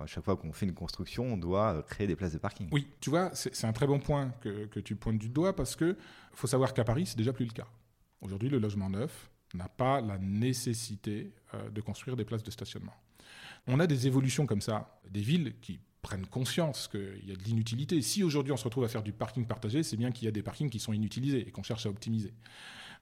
à 0.02 0.06
chaque 0.06 0.24
fois 0.24 0.36
qu'on 0.36 0.52
fait 0.52 0.66
une 0.66 0.74
construction, 0.74 1.24
on 1.24 1.36
doit 1.36 1.82
créer 1.88 2.06
des 2.06 2.16
places 2.16 2.32
de 2.32 2.38
parking. 2.38 2.68
Oui, 2.72 2.88
tu 3.00 3.10
vois, 3.10 3.30
c'est 3.34 3.64
un 3.66 3.72
très 3.72 3.86
bon 3.86 3.98
point 3.98 4.32
que, 4.40 4.66
que 4.66 4.80
tu 4.80 4.96
pointes 4.96 5.18
du 5.18 5.28
doigt 5.28 5.54
parce 5.54 5.76
que 5.76 5.96
faut 6.32 6.46
savoir 6.46 6.74
qu'à 6.74 6.84
Paris, 6.84 7.06
c'est 7.06 7.18
déjà 7.18 7.32
plus 7.32 7.44
le 7.44 7.52
cas. 7.52 7.66
Aujourd'hui, 8.20 8.48
le 8.48 8.58
logement 8.58 8.90
neuf 8.90 9.29
n'a 9.54 9.68
pas 9.68 10.00
la 10.00 10.18
nécessité 10.18 11.32
euh, 11.54 11.70
de 11.70 11.80
construire 11.80 12.16
des 12.16 12.24
places 12.24 12.42
de 12.42 12.50
stationnement. 12.50 12.94
On 13.66 13.80
a 13.80 13.86
des 13.86 14.06
évolutions 14.06 14.46
comme 14.46 14.60
ça, 14.60 15.00
des 15.10 15.20
villes 15.20 15.54
qui 15.60 15.80
prennent 16.02 16.26
conscience 16.26 16.88
qu'il 16.88 17.28
y 17.28 17.32
a 17.32 17.36
de 17.36 17.42
l'inutilité. 17.42 18.00
Si 18.00 18.22
aujourd'hui 18.22 18.52
on 18.52 18.56
se 18.56 18.64
retrouve 18.64 18.84
à 18.84 18.88
faire 18.88 19.02
du 19.02 19.12
parking 19.12 19.46
partagé, 19.46 19.82
c'est 19.82 19.96
bien 19.96 20.12
qu'il 20.12 20.24
y 20.24 20.28
a 20.28 20.32
des 20.32 20.42
parkings 20.42 20.70
qui 20.70 20.80
sont 20.80 20.92
inutilisés 20.92 21.46
et 21.46 21.50
qu'on 21.50 21.62
cherche 21.62 21.86
à 21.86 21.90
optimiser. 21.90 22.32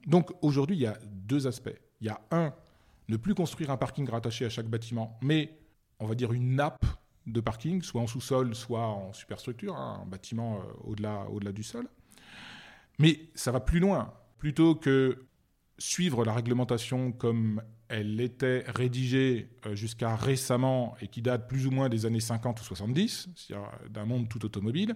Donc 0.07 0.31
aujourd'hui, 0.43 0.77
il 0.77 0.83
y 0.83 0.87
a 0.87 0.99
deux 1.05 1.47
aspects. 1.47 1.79
Il 2.01 2.07
y 2.07 2.11
a 2.11 2.21
un, 2.31 2.55
ne 3.09 3.17
plus 3.17 3.35
construire 3.35 3.71
un 3.71 3.77
parking 3.77 4.09
rattaché 4.09 4.45
à 4.45 4.51
chaque 4.51 4.69
bâtiment, 4.69 5.19
mais 5.23 5.59
on 6.01 6.07
va 6.07 6.15
dire 6.15 6.33
une 6.33 6.57
nappe 6.57 6.85
de 7.27 7.41
parking, 7.41 7.83
soit 7.83 8.01
en 8.01 8.07
sous-sol, 8.07 8.55
soit 8.55 8.87
en 8.87 9.13
superstructure, 9.13 9.77
hein, 9.77 10.01
un 10.03 10.07
bâtiment 10.07 10.59
euh, 10.59 10.63
au-delà, 10.85 11.27
au-delà 11.31 11.53
du 11.53 11.63
sol. 11.63 11.89
Mais 12.99 13.21
ça 13.35 13.53
va 13.53 13.61
plus 13.61 13.81
loin. 13.81 14.15
Plutôt 14.39 14.75
que 14.75 15.27
suivre 15.79 16.25
la 16.25 16.35
réglementation 16.35 17.13
comme 17.13 17.63
elle 17.89 18.21
était 18.21 18.65
rédigée 18.67 19.49
euh, 19.65 19.75
jusqu'à 19.75 20.15
récemment 20.15 20.95
et 21.01 21.09
qui 21.09 21.23
date 21.23 21.49
plus 21.49 21.67
ou 21.67 21.71
moins 21.71 21.89
des 21.89 22.05
années 22.05 22.21
50 22.21 22.61
ou 22.61 22.65
70, 22.65 23.29
c'est-à-dire 23.35 23.71
d'un 23.89 24.05
monde 24.05 24.29
tout 24.29 24.45
automobile, 24.45 24.95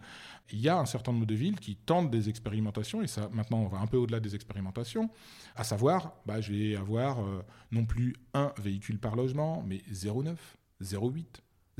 il 0.50 0.60
y 0.60 0.68
a 0.68 0.78
un 0.78 0.84
certain 0.84 1.12
nombre 1.12 1.26
de 1.26 1.34
villes 1.34 1.58
qui 1.58 1.76
tentent 1.76 2.10
des 2.10 2.28
expérimentations, 2.28 3.02
et 3.02 3.06
ça 3.06 3.30
maintenant 3.32 3.60
on 3.60 3.68
va 3.68 3.78
un 3.78 3.86
peu 3.86 3.96
au-delà 3.96 4.20
des 4.20 4.34
expérimentations, 4.34 5.08
à 5.56 5.64
savoir, 5.64 6.12
bah, 6.26 6.40
je 6.40 6.52
vais 6.52 6.76
avoir 6.76 7.20
euh, 7.20 7.42
non 7.70 7.86
plus 7.86 8.14
un 8.34 8.52
véhicule 8.60 8.98
par 8.98 9.16
logement, 9.16 9.64
mais 9.66 9.82
0,9, 9.90 10.36
0,8, 10.82 11.24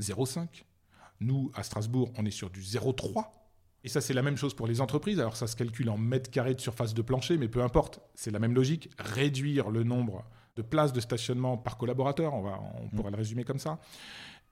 0,5. 0.01 0.47
Nous, 1.19 1.51
à 1.53 1.63
Strasbourg, 1.63 2.11
on 2.17 2.25
est 2.25 2.31
sur 2.31 2.49
du 2.49 2.61
0,3 2.61 3.25
et 3.83 3.89
ça, 3.89 3.99
c'est 3.99 4.13
la 4.13 4.21
même 4.21 4.37
chose 4.37 4.53
pour 4.53 4.65
les 4.65 4.79
entreprises. 4.79 5.19
Alors, 5.19 5.35
ça 5.35 5.45
se 5.45 5.57
calcule 5.57 5.89
en 5.89 5.97
mètres 5.97 6.31
carrés 6.31 6.55
de 6.55 6.61
surface 6.61 6.93
de 6.93 7.01
plancher, 7.01 7.37
mais 7.37 7.49
peu 7.49 7.61
importe. 7.61 7.99
C'est 8.15 8.31
la 8.31 8.39
même 8.39 8.53
logique. 8.53 8.89
Réduire 8.97 9.69
le 9.69 9.83
nombre 9.83 10.23
de 10.55 10.61
places 10.61 10.93
de 10.93 11.01
stationnement 11.01 11.57
par 11.57 11.77
collaborateur, 11.77 12.33
on, 12.33 12.41
va, 12.41 12.59
pourrait 12.95 13.11
le 13.11 13.17
résumer 13.17 13.43
comme 13.43 13.59
ça. 13.59 13.79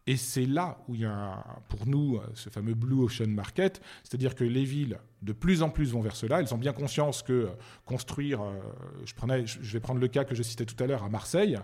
Et 0.08 0.18
c'est 0.18 0.48
là 0.48 0.80
où 0.88 0.96
il 0.96 1.02
y 1.02 1.06
a, 1.06 1.46
pour 1.70 1.86
nous, 1.86 2.20
ce 2.34 2.50
fameux 2.50 2.74
Blue 2.74 3.04
Ocean 3.04 3.28
Market, 3.28 3.82
c'est-à-dire 4.04 4.34
que 4.34 4.44
les 4.44 4.66
villes, 4.66 4.98
de 5.22 5.32
plus 5.32 5.62
en 5.62 5.70
plus, 5.70 5.92
vont 5.92 6.02
vers 6.02 6.16
cela. 6.16 6.42
Elles 6.42 6.54
ont 6.54 6.58
bien 6.58 6.74
conscience 6.74 7.22
que 7.22 7.50
construire, 7.86 8.42
euh, 8.42 8.60
je, 9.06 9.14
prenais, 9.14 9.46
je 9.46 9.72
vais 9.72 9.80
prendre 9.80 10.00
le 10.00 10.08
cas 10.08 10.26
que 10.26 10.34
je 10.34 10.42
citais 10.42 10.66
tout 10.66 10.82
à 10.84 10.88
l'heure 10.88 11.04
à 11.04 11.10
Marseille, 11.10 11.58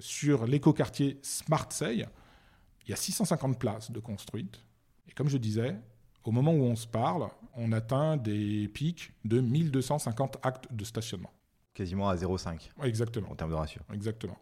sur 0.00 0.44
l'écoquartier 0.44 1.20
Smartseille, 1.22 2.06
il 2.84 2.90
y 2.90 2.92
a 2.92 2.96
650 2.96 3.58
places 3.58 3.90
de 3.92 4.00
construites. 4.00 4.64
Et 5.08 5.12
comme 5.12 5.28
je 5.28 5.38
disais, 5.38 5.76
au 6.28 6.30
moment 6.30 6.52
où 6.52 6.62
on 6.62 6.76
se 6.76 6.86
parle, 6.86 7.26
on 7.54 7.72
atteint 7.72 8.18
des 8.18 8.68
pics 8.68 9.12
de 9.24 9.40
1250 9.40 10.36
actes 10.42 10.70
de 10.70 10.84
stationnement. 10.84 11.32
Quasiment 11.72 12.10
à 12.10 12.16
0,5. 12.16 12.68
Exactement. 12.84 13.30
En 13.30 13.34
termes 13.34 13.50
de 13.50 13.56
ratio. 13.56 13.80
Exactement. 13.94 14.36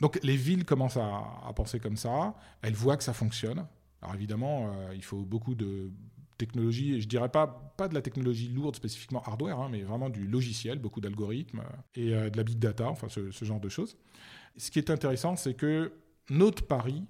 Donc 0.00 0.18
les 0.24 0.36
villes 0.36 0.64
commencent 0.64 0.96
à, 0.96 1.52
penser 1.54 1.78
comme 1.78 1.96
ça, 1.96 2.34
elles 2.60 2.74
voient 2.74 2.96
que 2.96 3.04
ça 3.04 3.12
fonctionne. 3.12 3.64
Alors 4.00 4.16
évidemment, 4.16 4.72
euh, 4.74 4.94
il 4.96 5.04
faut 5.04 5.22
beaucoup 5.22 5.54
de 5.54 5.92
technologie, 6.38 7.00
je 7.00 7.06
dirais 7.06 7.28
pas, 7.28 7.46
pas 7.76 7.86
de 7.86 7.94
la 7.94 8.02
technologie 8.02 8.48
lourde 8.48 8.74
spécifiquement 8.74 9.22
hardware, 9.22 9.60
hein, 9.60 9.68
mais 9.70 9.82
vraiment 9.82 10.10
du 10.10 10.26
logiciel, 10.26 10.80
beaucoup 10.80 11.00
d'algorithmes 11.00 11.60
euh, 11.60 12.00
et 12.00 12.14
euh, 12.14 12.30
de 12.30 12.36
la 12.36 12.42
big 12.42 12.58
data, 12.58 12.88
enfin 12.88 13.08
ce, 13.08 13.30
ce, 13.30 13.44
genre 13.44 13.60
de 13.60 13.68
choses. 13.68 13.96
Ce 14.56 14.72
qui 14.72 14.80
est 14.80 14.90
intéressant, 14.90 15.36
c'est 15.36 15.54
que 15.54 15.92
notre 16.30 16.66
pari, 16.66 17.04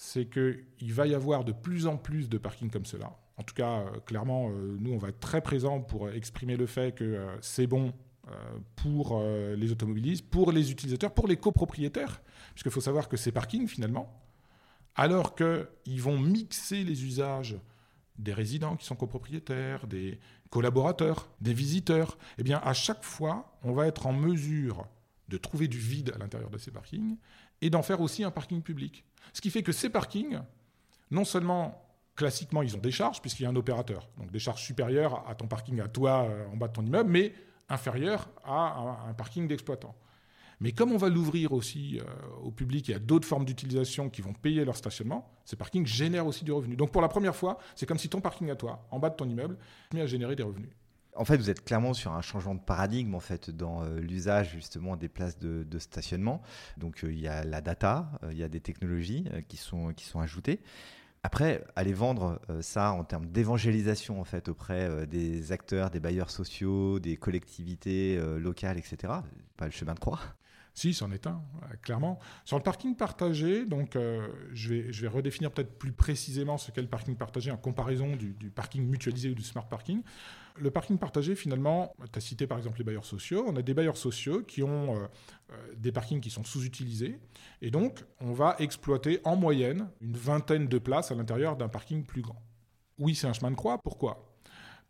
c'est 0.00 0.26
qu'il 0.26 0.92
va 0.94 1.08
y 1.08 1.14
avoir 1.14 1.44
de 1.44 1.50
plus 1.50 1.88
en 1.88 1.96
plus 1.96 2.28
de 2.28 2.38
parkings 2.38 2.70
comme 2.70 2.86
cela. 2.86 3.18
En 3.36 3.42
tout 3.42 3.54
cas, 3.54 3.84
clairement, 4.06 4.48
nous, 4.48 4.92
on 4.92 4.98
va 4.98 5.08
être 5.08 5.18
très 5.18 5.40
présents 5.40 5.80
pour 5.80 6.08
exprimer 6.08 6.56
le 6.56 6.66
fait 6.66 6.94
que 6.94 7.26
c'est 7.40 7.66
bon 7.66 7.92
pour 8.76 9.20
les 9.56 9.72
automobilistes, 9.72 10.24
pour 10.30 10.52
les 10.52 10.70
utilisateurs, 10.70 11.12
pour 11.12 11.26
les 11.26 11.36
copropriétaires, 11.36 12.22
puisqu'il 12.54 12.70
faut 12.70 12.80
savoir 12.80 13.08
que 13.08 13.16
ces 13.16 13.32
parkings, 13.32 13.66
finalement, 13.66 14.22
alors 14.94 15.34
qu'ils 15.34 16.00
vont 16.00 16.18
mixer 16.18 16.84
les 16.84 17.04
usages 17.04 17.56
des 18.18 18.32
résidents 18.32 18.76
qui 18.76 18.86
sont 18.86 18.96
copropriétaires, 18.96 19.88
des 19.88 20.20
collaborateurs, 20.50 21.28
des 21.40 21.54
visiteurs, 21.54 22.18
eh 22.38 22.44
bien, 22.44 22.60
à 22.62 22.72
chaque 22.72 23.02
fois, 23.02 23.58
on 23.64 23.72
va 23.72 23.88
être 23.88 24.06
en 24.06 24.12
mesure 24.12 24.86
de 25.28 25.36
trouver 25.36 25.66
du 25.66 25.78
vide 25.78 26.12
à 26.14 26.18
l'intérieur 26.18 26.50
de 26.50 26.58
ces 26.58 26.70
parkings 26.70 27.16
et 27.60 27.70
d'en 27.70 27.82
faire 27.82 28.00
aussi 28.00 28.24
un 28.24 28.30
parking 28.30 28.62
public. 28.62 29.04
Ce 29.32 29.40
qui 29.40 29.50
fait 29.50 29.62
que 29.62 29.72
ces 29.72 29.90
parkings, 29.90 30.40
non 31.10 31.24
seulement 31.24 31.84
classiquement, 32.16 32.62
ils 32.62 32.74
ont 32.76 32.80
des 32.80 32.90
charges, 32.90 33.20
puisqu'il 33.20 33.44
y 33.44 33.46
a 33.46 33.48
un 33.48 33.56
opérateur, 33.56 34.08
donc 34.18 34.30
des 34.30 34.38
charges 34.38 34.62
supérieures 34.62 35.24
à 35.28 35.34
ton 35.34 35.46
parking 35.46 35.80
à 35.80 35.88
toi 35.88 36.26
euh, 36.28 36.46
en 36.52 36.56
bas 36.56 36.68
de 36.68 36.72
ton 36.72 36.84
immeuble, 36.84 37.10
mais 37.10 37.32
inférieures 37.68 38.28
à 38.44 39.06
un 39.08 39.14
parking 39.14 39.46
d'exploitant. 39.46 39.94
Mais 40.60 40.72
comme 40.72 40.90
on 40.90 40.96
va 40.96 41.08
l'ouvrir 41.08 41.52
aussi 41.52 42.00
euh, 42.00 42.04
au 42.42 42.50
public 42.50 42.90
et 42.90 42.94
à 42.94 42.98
d'autres 42.98 43.26
formes 43.26 43.44
d'utilisation 43.44 44.10
qui 44.10 44.22
vont 44.22 44.32
payer 44.32 44.64
leur 44.64 44.76
stationnement, 44.76 45.30
ces 45.44 45.54
parkings 45.54 45.86
génèrent 45.86 46.26
aussi 46.26 46.44
du 46.44 46.50
revenu. 46.50 46.76
Donc 46.76 46.90
pour 46.90 47.02
la 47.02 47.08
première 47.08 47.36
fois, 47.36 47.58
c'est 47.76 47.86
comme 47.86 47.98
si 47.98 48.08
ton 48.08 48.20
parking 48.20 48.50
à 48.50 48.56
toi, 48.56 48.84
en 48.90 48.98
bas 48.98 49.10
de 49.10 49.16
ton 49.16 49.28
immeuble, 49.28 49.56
met 49.94 50.00
à 50.00 50.06
générer 50.06 50.34
des 50.34 50.42
revenus. 50.42 50.70
En 51.18 51.24
fait, 51.24 51.36
vous 51.36 51.50
êtes 51.50 51.64
clairement 51.64 51.94
sur 51.94 52.12
un 52.12 52.22
changement 52.22 52.54
de 52.54 52.60
paradigme 52.60 53.14
en 53.14 53.20
fait 53.20 53.50
dans 53.50 53.82
euh, 53.82 53.98
l'usage 53.98 54.52
justement 54.52 54.96
des 54.96 55.08
places 55.08 55.38
de, 55.38 55.78
stationnement. 55.78 56.42
Donc 56.76 57.04
euh, 57.04 57.12
il 57.12 57.18
y 57.18 57.28
a 57.28 57.44
la 57.44 57.60
data, 57.60 58.10
il 58.30 58.38
y 58.38 58.42
a 58.42 58.48
des 58.48 58.60
technologies 58.60 59.24
qui 59.48 59.56
sont 59.56 59.92
qui 59.92 60.04
sont 60.04 60.20
ajoutées. 60.20 60.60
Après, 61.24 61.64
aller 61.74 61.92
vendre 61.92 62.40
ça 62.60 62.92
en 62.92 63.02
termes 63.02 63.26
d'évangélisation 63.26 64.20
en 64.20 64.24
fait 64.24 64.48
auprès 64.48 65.06
des 65.08 65.50
acteurs, 65.50 65.90
des 65.90 65.98
bailleurs 65.98 66.30
sociaux, 66.30 67.00
des 67.00 67.16
collectivités 67.16 68.20
locales, 68.38 68.78
etc. 68.78 69.12
Pas 69.56 69.64
le 69.64 69.72
chemin 69.72 69.94
de 69.94 69.98
croix. 69.98 70.20
Si, 70.78 70.94
c'en 70.94 71.10
est 71.10 71.26
un, 71.26 71.42
euh, 71.64 71.74
clairement. 71.82 72.20
Sur 72.44 72.56
le 72.56 72.62
parking 72.62 72.94
partagé, 72.94 73.66
donc, 73.66 73.96
euh, 73.96 74.28
je, 74.52 74.68
vais, 74.68 74.92
je 74.92 75.02
vais 75.02 75.08
redéfinir 75.08 75.50
peut-être 75.50 75.76
plus 75.76 75.90
précisément 75.90 76.56
ce 76.56 76.70
qu'est 76.70 76.82
le 76.82 76.86
parking 76.86 77.16
partagé 77.16 77.50
en 77.50 77.56
comparaison 77.56 78.14
du, 78.14 78.32
parking 78.54 78.86
mutualisé 78.86 79.28
ou 79.28 79.34
du 79.34 79.42
smart 79.42 79.66
parking. 79.68 80.02
Le 80.60 80.70
parking 80.70 80.98
partagé, 80.98 81.34
finalement, 81.34 81.94
tu 82.12 82.18
as 82.18 82.20
cité 82.20 82.46
par 82.46 82.58
exemple 82.58 82.78
les 82.78 82.84
bailleurs 82.84 83.04
sociaux. 83.04 83.44
On 83.46 83.56
a 83.56 83.62
des 83.62 83.74
bailleurs 83.74 83.96
sociaux 83.96 84.42
qui 84.42 84.62
ont 84.62 84.96
euh, 84.96 85.06
des 85.76 85.92
parkings 85.92 86.20
qui 86.20 86.30
sont 86.30 86.44
sous-utilisés. 86.44 87.18
Et 87.62 87.70
donc, 87.70 88.04
on 88.20 88.32
va 88.32 88.56
exploiter 88.58 89.20
en 89.24 89.36
moyenne 89.36 89.88
une 90.00 90.16
vingtaine 90.16 90.66
de 90.68 90.78
places 90.78 91.10
à 91.10 91.14
l'intérieur 91.14 91.56
d'un 91.56 91.68
parking 91.68 92.04
plus 92.04 92.22
grand. 92.22 92.42
Oui, 92.98 93.14
c'est 93.14 93.26
un 93.26 93.32
chemin 93.32 93.50
de 93.50 93.56
croix. 93.56 93.78
Pourquoi? 93.82 94.28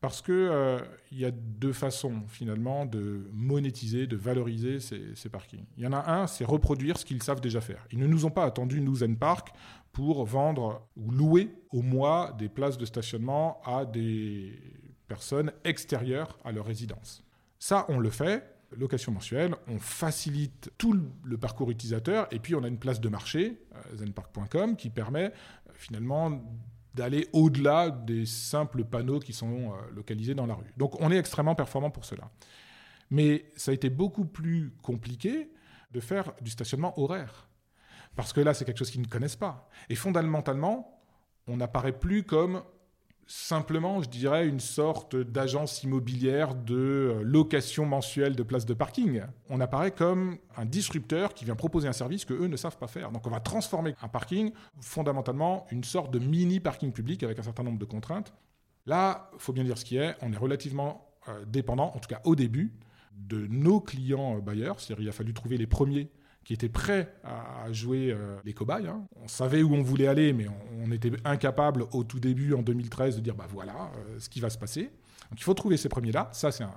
Parce 0.01 0.23
qu'il 0.23 0.35
euh, 0.35 0.81
y 1.11 1.25
a 1.25 1.33
deux 1.33 1.73
façons 1.73 2.23
finalement 2.29 2.87
de 2.87 3.29
monétiser, 3.33 4.07
de 4.07 4.17
valoriser 4.17 4.79
ces, 4.79 5.29
parkings. 5.29 5.65
Il 5.77 5.83
y 5.83 5.87
en 5.87 5.93
a 5.93 6.13
un, 6.13 6.29
c'est 6.29 6.45
reproduire 6.45 6.97
ce 6.97 7.05
qu'ils 7.05 7.23
savent 7.23 7.41
déjà 7.41 7.61
faire. 7.61 7.85
Ils 7.91 7.99
ne 7.99 8.07
nous 8.07 8.25
ont 8.25 8.31
pas 8.31 8.45
attendu, 8.45 8.81
nous, 8.81 8.97
Zenpark, 8.97 9.53
pour 9.93 10.25
vendre 10.25 10.89
ou 10.97 11.11
louer 11.11 11.51
au 11.71 11.83
mois 11.83 12.33
des 12.39 12.49
places 12.49 12.79
de 12.79 12.87
stationnement 12.87 13.61
à 13.65 13.85
des 13.85 14.57
personnes 15.09 15.53
extérieures 15.65 16.39
à 16.45 16.53
leur 16.53 16.67
résidence. 16.67 17.25
Ça, 17.59 17.87
on 17.89 17.99
le 17.99 18.11
fait, 18.11 18.55
location 18.77 19.13
mensuelle, 19.13 19.55
on 19.67 19.79
facilite 19.79 20.71
tout 20.79 20.99
le 21.25 21.39
parcours 21.39 21.71
utilisateur 21.71 22.29
et 22.31 22.39
puis 22.39 22.55
on 22.55 22.63
a 22.63 22.69
une 22.69 22.79
place 22.79 23.01
de 23.01 23.09
marché, 23.09 23.61
euh, 23.75 23.97
zenpark.com, 23.97 24.77
qui 24.77 24.91
permet 24.91 25.27
euh, 25.27 25.73
finalement 25.75 26.45
d'aller 26.95 27.29
au-delà 27.33 27.91
des 27.91 28.27
simples 28.27 28.85
panneaux 28.85 29.21
qui 29.21 29.33
sont 29.33 29.73
euh, 29.73 29.91
localisés 29.95 30.35
dans 30.35 30.47
la 30.47 30.55
rue. 30.55 30.73
Donc 30.77 31.01
on 31.01 31.11
est 31.11 31.17
extrêmement 31.17 31.55
performant 31.55 31.91
pour 31.91 32.05
cela. 32.05 32.31
Mais 33.11 33.51
ça 33.57 33.71
a 33.71 33.75
été 33.75 33.89
beaucoup 33.89 34.27
plus 34.27 34.73
compliqué 34.83 35.51
de 35.91 36.01
faire 36.01 36.33
du 36.43 36.51
stationnement 36.51 36.99
horaire. 37.01 37.49
Parce 38.15 38.33
que 38.33 38.41
là, 38.41 38.53
c'est 38.53 38.65
quelque 38.65 38.79
chose 38.79 38.91
qu'ils 38.91 39.01
ne 39.01 39.07
connaissent 39.07 39.37
pas. 39.37 39.69
Et 39.89 39.95
fondamentalement, 39.95 41.01
on 41.47 41.57
n'apparaît 41.57 41.99
plus 41.99 42.25
comme 42.25 42.63
simplement, 43.29 44.03
je 44.03 44.09
dirais, 44.09 44.49
une 44.49 44.59
sorte 44.59 45.15
d'agence 45.15 45.83
immobilière 45.83 46.55
de 46.55 46.75
euh, 46.75 47.23
location 47.23 47.85
mensuelle 47.85 48.35
de 48.35 48.43
places 48.43 48.65
de 48.65 48.73
parking. 48.73 49.23
On 49.51 49.61
apparaît 49.61 49.91
comme 49.91 50.39
un 50.57 50.65
disrupteur 50.65 51.35
qui 51.35 51.45
vient 51.45 51.55
proposer 51.55 51.87
un 51.87 51.93
service 51.93 52.25
que 52.25 52.33
eux 52.33 52.47
ne 52.47 52.57
savent 52.57 52.79
pas 52.79 52.87
faire. 52.87 53.13
Donc 53.13 53.27
on 53.27 53.31
va 53.31 53.41
transformer 53.41 53.95
un 54.01 54.09
parking 54.09 54.51
fondamentalement 54.81 55.67
une 55.71 55.85
sorte 55.85 56.11
de 56.11 56.19
mini 56.19 56.59
parking 56.59 56.91
public 56.91 57.23
avec 57.23 57.39
un 57.39 57.43
certain 57.43 57.63
nombre 57.63 57.79
de 57.79 57.85
contraintes. 57.85 58.33
Là, 58.87 59.31
il 59.35 59.41
faut 59.41 59.53
bien 59.53 59.65
dire 59.65 59.77
ce 59.77 59.85
qui 59.85 59.99
est, 59.99 60.17
on 60.23 60.33
est 60.33 60.39
relativement 60.39 61.07
euh, 61.29 61.45
dépendant, 61.45 61.93
en 61.95 61.99
tout 61.99 62.09
cas 62.09 62.23
au 62.25 62.35
début, 62.35 62.73
de 63.13 63.47
nos 63.49 63.81
clients 63.81 64.39
euh, 64.39 64.41
bailleurs. 64.41 64.81
C'est-à-dire 64.81 65.05
il 65.05 65.09
a 65.11 65.13
fallu 65.13 65.35
trouver 65.35 65.59
les 65.59 65.67
premiers 65.67 66.09
qui 66.45 66.55
étaient 66.55 66.69
prêts 66.69 67.15
à 67.25 67.71
jouer 67.73 68.11
euh, 68.11 68.39
les 68.45 68.55
cobayes. 68.55 68.87
Hein. 68.87 69.07
On 69.23 69.29
savait 69.29 69.63
où 69.63 69.75
on 69.75 69.83
voulait 69.83 70.07
aller, 70.07 70.33
mais 70.33 70.47
on, 70.83 70.91
était 70.91 71.13
incapable 71.25 71.85
au 71.93 72.05
tout 72.05 72.21
début, 72.21 72.55
en 72.55 72.63
2013, 72.63 73.17
de 73.17 73.21
dire 73.21 73.35
bah 73.35 73.47
voilà 73.51 73.91
euh, 73.97 74.19
ce 74.19 74.29
qui 74.29 74.41
va 74.41 74.49
se 74.49 74.57
passer. 74.57 74.85
Donc 75.31 75.39
il 75.39 75.43
faut 75.43 75.53
trouver 75.53 75.77
ces 75.77 75.91
premiers-là. 75.91 76.31
Ça, 76.33 76.51
c'est 76.51 76.65
un, 76.65 76.73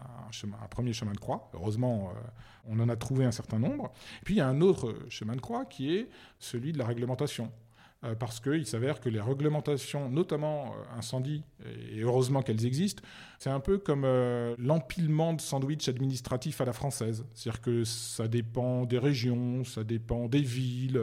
premier 0.70 0.92
chemin 0.92 1.14
de 1.14 1.20
croix. 1.20 1.50
Heureusement, 1.54 2.12
euh, 2.16 2.20
on 2.68 2.80
en 2.82 2.90
a 2.90 2.96
trouvé 2.98 3.24
un 3.24 3.32
certain 3.32 3.60
nombre. 3.60 3.94
puis 4.26 4.36
il 4.36 4.38
y 4.38 4.42
a 4.42 4.48
un 4.48 4.60
autre 4.60 4.96
chemin 5.10 5.36
de 5.36 5.42
croix 5.42 5.66
qui 5.66 5.96
est 5.96 6.10
celui 6.40 6.74
de 6.74 6.78
la 6.78 6.86
réglementation. 6.86 7.50
Euh, 8.04 8.16
parce 8.16 8.40
qu'il 8.40 8.66
s'avère 8.66 9.00
que 9.00 9.10
les 9.10 9.22
réglementations, 9.22 10.10
notamment 10.10 10.74
euh, 10.74 10.98
incendie, 10.98 11.44
et 11.92 12.02
heureusement 12.02 12.42
qu'elles 12.42 12.66
existent, 12.66 13.04
c'est 13.38 13.52
un 13.52 13.60
peu 13.60 13.78
comme 13.78 14.06
euh, 14.06 14.56
l'empilement 14.58 15.34
de 15.34 15.42
sandwich 15.42 15.88
administratifs 15.88 16.62
à 16.62 16.66
la 16.66 16.74
française. 16.74 17.24
C'est-à-dire 17.36 17.62
que 17.62 17.84
ça 17.84 18.28
dépend 18.28 18.86
des 18.86 18.98
régions, 18.98 19.64
ça 19.64 19.84
dépend 19.84 20.28
des 20.28 20.42
villes, 20.42 21.00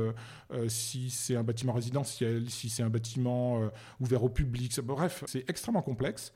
si 0.66 1.11
c'est 1.11 1.37
un 1.37 1.44
bâtiment 1.44 1.72
résidentiel, 1.72 2.50
si 2.50 2.68
c'est 2.68 2.82
un 2.82 2.90
bâtiment 2.90 3.61
ouvert 4.00 4.24
au 4.24 4.28
public. 4.28 4.78
Bref, 4.80 5.24
c'est 5.26 5.48
extrêmement 5.48 5.82
complexe. 5.82 6.32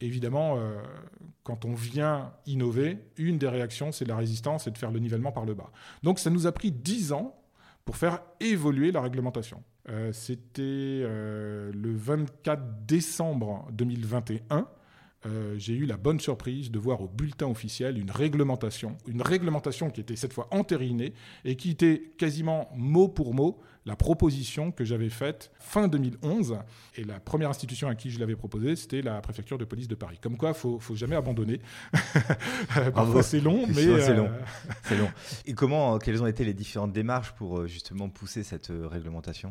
Évidemment, 0.00 0.58
quand 1.42 1.64
on 1.64 1.74
vient 1.74 2.32
innover, 2.46 2.98
une 3.16 3.38
des 3.38 3.48
réactions, 3.48 3.92
c'est 3.92 4.06
la 4.06 4.16
résistance 4.16 4.66
et 4.66 4.70
de 4.70 4.78
faire 4.78 4.90
le 4.90 4.98
nivellement 4.98 5.32
par 5.32 5.44
le 5.44 5.54
bas. 5.54 5.70
Donc 6.02 6.18
ça 6.18 6.30
nous 6.30 6.46
a 6.46 6.52
pris 6.52 6.72
dix 6.72 7.12
ans 7.12 7.36
pour 7.84 7.96
faire 7.96 8.20
évoluer 8.40 8.92
la 8.92 9.02
réglementation. 9.02 9.62
Euh, 9.88 10.12
c'était 10.12 10.60
euh, 10.62 11.72
le 11.72 11.94
24 11.94 12.86
décembre 12.86 13.66
2021. 13.72 14.68
Euh, 15.26 15.54
j'ai 15.58 15.74
eu 15.74 15.84
la 15.84 15.98
bonne 15.98 16.18
surprise 16.18 16.70
de 16.70 16.78
voir 16.78 17.02
au 17.02 17.08
bulletin 17.08 17.46
officiel 17.46 17.98
une 17.98 18.10
réglementation, 18.10 18.96
une 19.06 19.20
réglementation 19.20 19.90
qui 19.90 20.00
était 20.00 20.16
cette 20.16 20.32
fois 20.32 20.48
entérinée 20.50 21.12
et 21.44 21.56
qui 21.56 21.70
était 21.70 22.12
quasiment 22.16 22.70
mot 22.74 23.06
pour 23.06 23.34
mot 23.34 23.60
la 23.84 23.96
proposition 23.96 24.72
que 24.72 24.82
j'avais 24.82 25.10
faite 25.10 25.50
fin 25.58 25.88
2011. 25.88 26.58
Et 26.96 27.04
la 27.04 27.20
première 27.20 27.50
institution 27.50 27.88
à 27.88 27.94
qui 27.94 28.10
je 28.10 28.18
l'avais 28.18 28.36
proposée, 28.36 28.76
c'était 28.76 29.02
la 29.02 29.20
préfecture 29.20 29.58
de 29.58 29.64
police 29.66 29.88
de 29.88 29.94
Paris. 29.94 30.18
Comme 30.22 30.38
quoi, 30.38 30.54
faut, 30.54 30.78
faut 30.78 30.96
jamais 30.96 31.16
abandonner. 31.16 31.60
Parfois 32.94 33.22
c'est 33.22 33.40
long, 33.40 33.66
mais 33.66 34.00
c'est 34.00 34.14
long. 34.14 34.30
C'est 34.84 34.96
long. 34.96 35.10
Et 35.44 35.52
comment, 35.52 35.98
quelles 35.98 36.22
ont 36.22 36.26
été 36.26 36.44
les 36.44 36.54
différentes 36.54 36.92
démarches 36.92 37.32
pour 37.32 37.66
justement 37.66 38.08
pousser 38.08 38.42
cette 38.42 38.72
réglementation? 38.72 39.50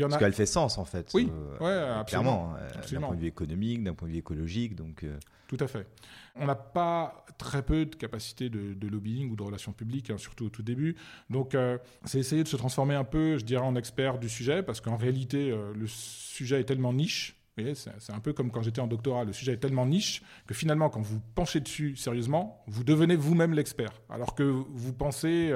Parce 0.00 0.16
qu'elle 0.18 0.32
fait 0.32 0.46
sens 0.46 0.78
en 0.78 0.84
fait. 0.84 1.10
Oui, 1.14 1.30
euh, 1.60 2.04
clairement, 2.04 2.54
euh, 2.58 2.68
d'un 2.90 3.00
point 3.00 3.14
de 3.14 3.20
vue 3.20 3.28
économique, 3.28 3.84
d'un 3.84 3.94
point 3.94 4.08
de 4.08 4.12
vue 4.12 4.18
écologique. 4.18 4.74
Donc, 4.74 5.04
euh. 5.04 5.18
Tout 5.48 5.58
à 5.60 5.66
fait. 5.66 5.86
On 6.34 6.46
n'a 6.46 6.56
pas 6.56 7.24
très 7.38 7.62
peu 7.62 7.86
de 7.86 7.94
capacité 7.94 8.50
de, 8.50 8.88
lobbying 8.88 9.30
ou 9.30 9.36
de 9.36 9.42
relations 9.42 9.72
publiques, 9.72 10.10
hein, 10.10 10.18
surtout 10.18 10.46
au 10.46 10.48
tout 10.48 10.62
début. 10.62 10.96
Donc, 11.30 11.56
c'est 12.04 12.18
essayer 12.18 12.42
de 12.42 12.48
se 12.48 12.56
transformer 12.56 12.96
un 12.96 13.04
peu, 13.04 13.38
je 13.38 13.44
dirais, 13.44 13.64
en 13.64 13.76
expert 13.76 14.18
du 14.18 14.28
sujet, 14.28 14.62
parce 14.62 14.80
qu'en 14.80 14.96
réalité, 14.96 15.56
le 15.74 15.86
sujet 15.86 16.60
est 16.60 16.64
tellement 16.64 16.92
niche. 16.92 17.36
C'est 17.74 18.12
un 18.12 18.18
peu 18.18 18.32
comme 18.32 18.50
quand 18.50 18.62
j'étais 18.62 18.80
en 18.80 18.88
doctorat, 18.88 19.24
le 19.24 19.32
sujet 19.32 19.52
est 19.52 19.58
tellement 19.58 19.86
niche 19.86 20.22
que 20.46 20.52
finalement, 20.52 20.90
quand 20.90 21.00
vous 21.00 21.20
penchez 21.36 21.60
dessus 21.60 21.94
sérieusement, 21.94 22.62
vous 22.66 22.82
devenez 22.82 23.14
vous-même 23.14 23.54
l'expert. 23.54 23.92
Alors 24.10 24.34
que 24.34 24.42
vous 24.42 24.92
pensez 24.92 25.52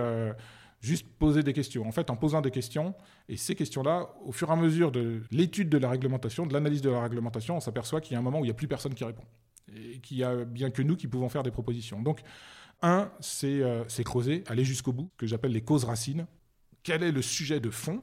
juste 0.81 1.07
poser 1.19 1.43
des 1.43 1.53
questions. 1.53 1.87
En 1.87 1.93
fait, 1.93 2.11
en 2.11 2.17
posant 2.17 2.41
des 2.41 2.51
questions, 2.51 2.95
et 3.29 3.37
ces 3.37 3.55
questions-là, 3.55 4.15
au 4.25 4.33
fur 4.33 4.49
et 4.49 4.53
à 4.53 4.57
mesure 4.57 4.91
de 4.91 5.23
l'étude 5.31 5.69
de 5.69 5.79
la 5.79 5.91
réglementation, 5.91 6.47
de 6.47 6.53
l'analyse 6.53 6.81
de 6.81 6.91
la 6.91 7.03
réglementation, 7.03 7.57
on 7.57 7.61
s'aperçoit 7.61 8.01
qu'il 8.01 8.15
y 8.15 8.17
a 8.17 8.19
un 8.19 8.23
moment 8.23 8.41
où 8.41 8.45
il 8.45 8.49
n'y 8.49 8.53
a 8.53 8.55
plus 8.55 8.69
personne 8.69 8.95
qui 8.95 9.05
répond. 9.05 9.25
Et 9.77 10.01
qu'il 10.01 10.17
y 10.17 10.25
a 10.25 10.45
bien 10.45 10.71
que 10.71 10.83
nous 10.83 10.97
qui 10.97 11.07
pouvons 11.07 11.29
faire 11.29 11.43
des 11.43 11.51
propositions. 11.51 12.01
Donc, 12.03 12.23
un, 12.83 13.13
c'est 13.21 13.61
euh, 13.61 13.85
creuser, 14.05 14.43
aller 14.47 14.65
jusqu'au 14.65 14.93
bout, 14.93 15.11
que 15.19 15.27
j'appelle 15.27 15.53
les 15.53 15.61
causes 15.61 15.85
racines. 15.85 16.27
Quel 16.83 17.03
est 17.03 17.13
le 17.13 17.23
sujet 17.23 17.61
de 17.61 17.71
fond? 17.71 18.03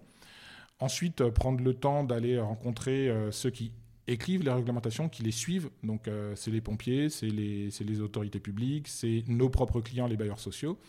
Ensuite, 0.80 1.22
euh, 1.22 1.32
prendre 1.32 1.64
le 1.64 1.74
temps 1.74 2.04
d'aller 2.04 2.40
rencontrer 2.40 3.10
euh, 3.10 3.32
ceux 3.32 3.50
qui 3.50 3.74
écrivent 4.06 4.44
les 4.44 4.52
réglementations, 4.52 5.10
qui 5.10 5.24
les 5.24 5.32
suivent. 5.32 5.70
Donc, 5.84 6.10
c'est 6.36 6.50
les 6.50 6.62
pompiers, 6.62 7.10
c'est 7.10 7.28
les, 7.28 7.68
les 7.82 8.00
autorités 8.00 8.40
publiques, 8.40 8.88
c'est 8.88 9.26
nos 9.28 9.50
propres 9.50 9.82
clients, 9.82 10.08
les 10.08 10.16
bailleurs 10.16 10.40
sociaux. 10.40 10.80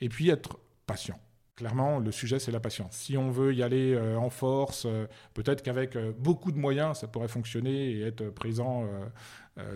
Et 0.00 0.08
puis, 0.08 0.30
être 0.30 0.58
patient. 0.86 1.18
Clairement, 1.56 2.00
le 2.00 2.12
sujet, 2.12 2.38
c'est 2.38 2.52
la 2.52 2.60
patience. 2.60 2.92
Si 2.92 3.16
on 3.16 3.30
veut 3.30 3.54
y 3.54 3.62
aller 3.62 3.94
euh, 3.94 4.18
en 4.18 4.28
force, 4.28 4.84
euh, 4.84 5.06
peut-être 5.32 5.62
qu'avec 5.62 5.96
euh, 5.96 6.12
beaucoup 6.18 6.52
de 6.52 6.58
moyens, 6.58 6.98
ça 6.98 7.08
pourrait 7.08 7.28
fonctionner 7.28 7.92
et 7.92 8.02
être 8.02 8.28
présent 8.28 8.86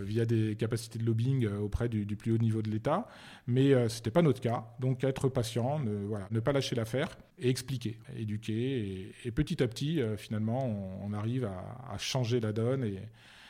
via 0.03 0.25
des 0.27 0.55
capacités 0.55 0.99
de 0.99 1.03
lobbying 1.03 1.47
auprès 1.47 1.89
du, 1.89 2.05
plus 2.15 2.31
haut 2.31 2.37
niveau 2.37 2.61
de 2.61 2.69
l'État. 2.69 3.07
Mais 3.47 3.71
ce 3.89 3.95
n'était 3.95 4.11
pas 4.11 4.21
notre 4.21 4.39
cas. 4.39 4.75
Donc, 4.79 5.03
être 5.03 5.27
patient, 5.27 5.79
ne, 5.79 6.39
pas 6.39 6.51
lâcher 6.51 6.75
l'affaire 6.75 7.17
et 7.39 7.49
expliquer, 7.49 7.97
éduquer. 8.15 9.11
Et, 9.25 9.31
petit 9.31 9.63
à 9.63 9.67
petit, 9.67 9.99
finalement, 10.17 10.63
on, 11.03 11.13
arrive 11.13 11.45
à, 11.45 11.91
à, 11.91 11.97
changer 11.97 12.39
la 12.39 12.53
donne 12.53 12.83
et, 12.83 12.99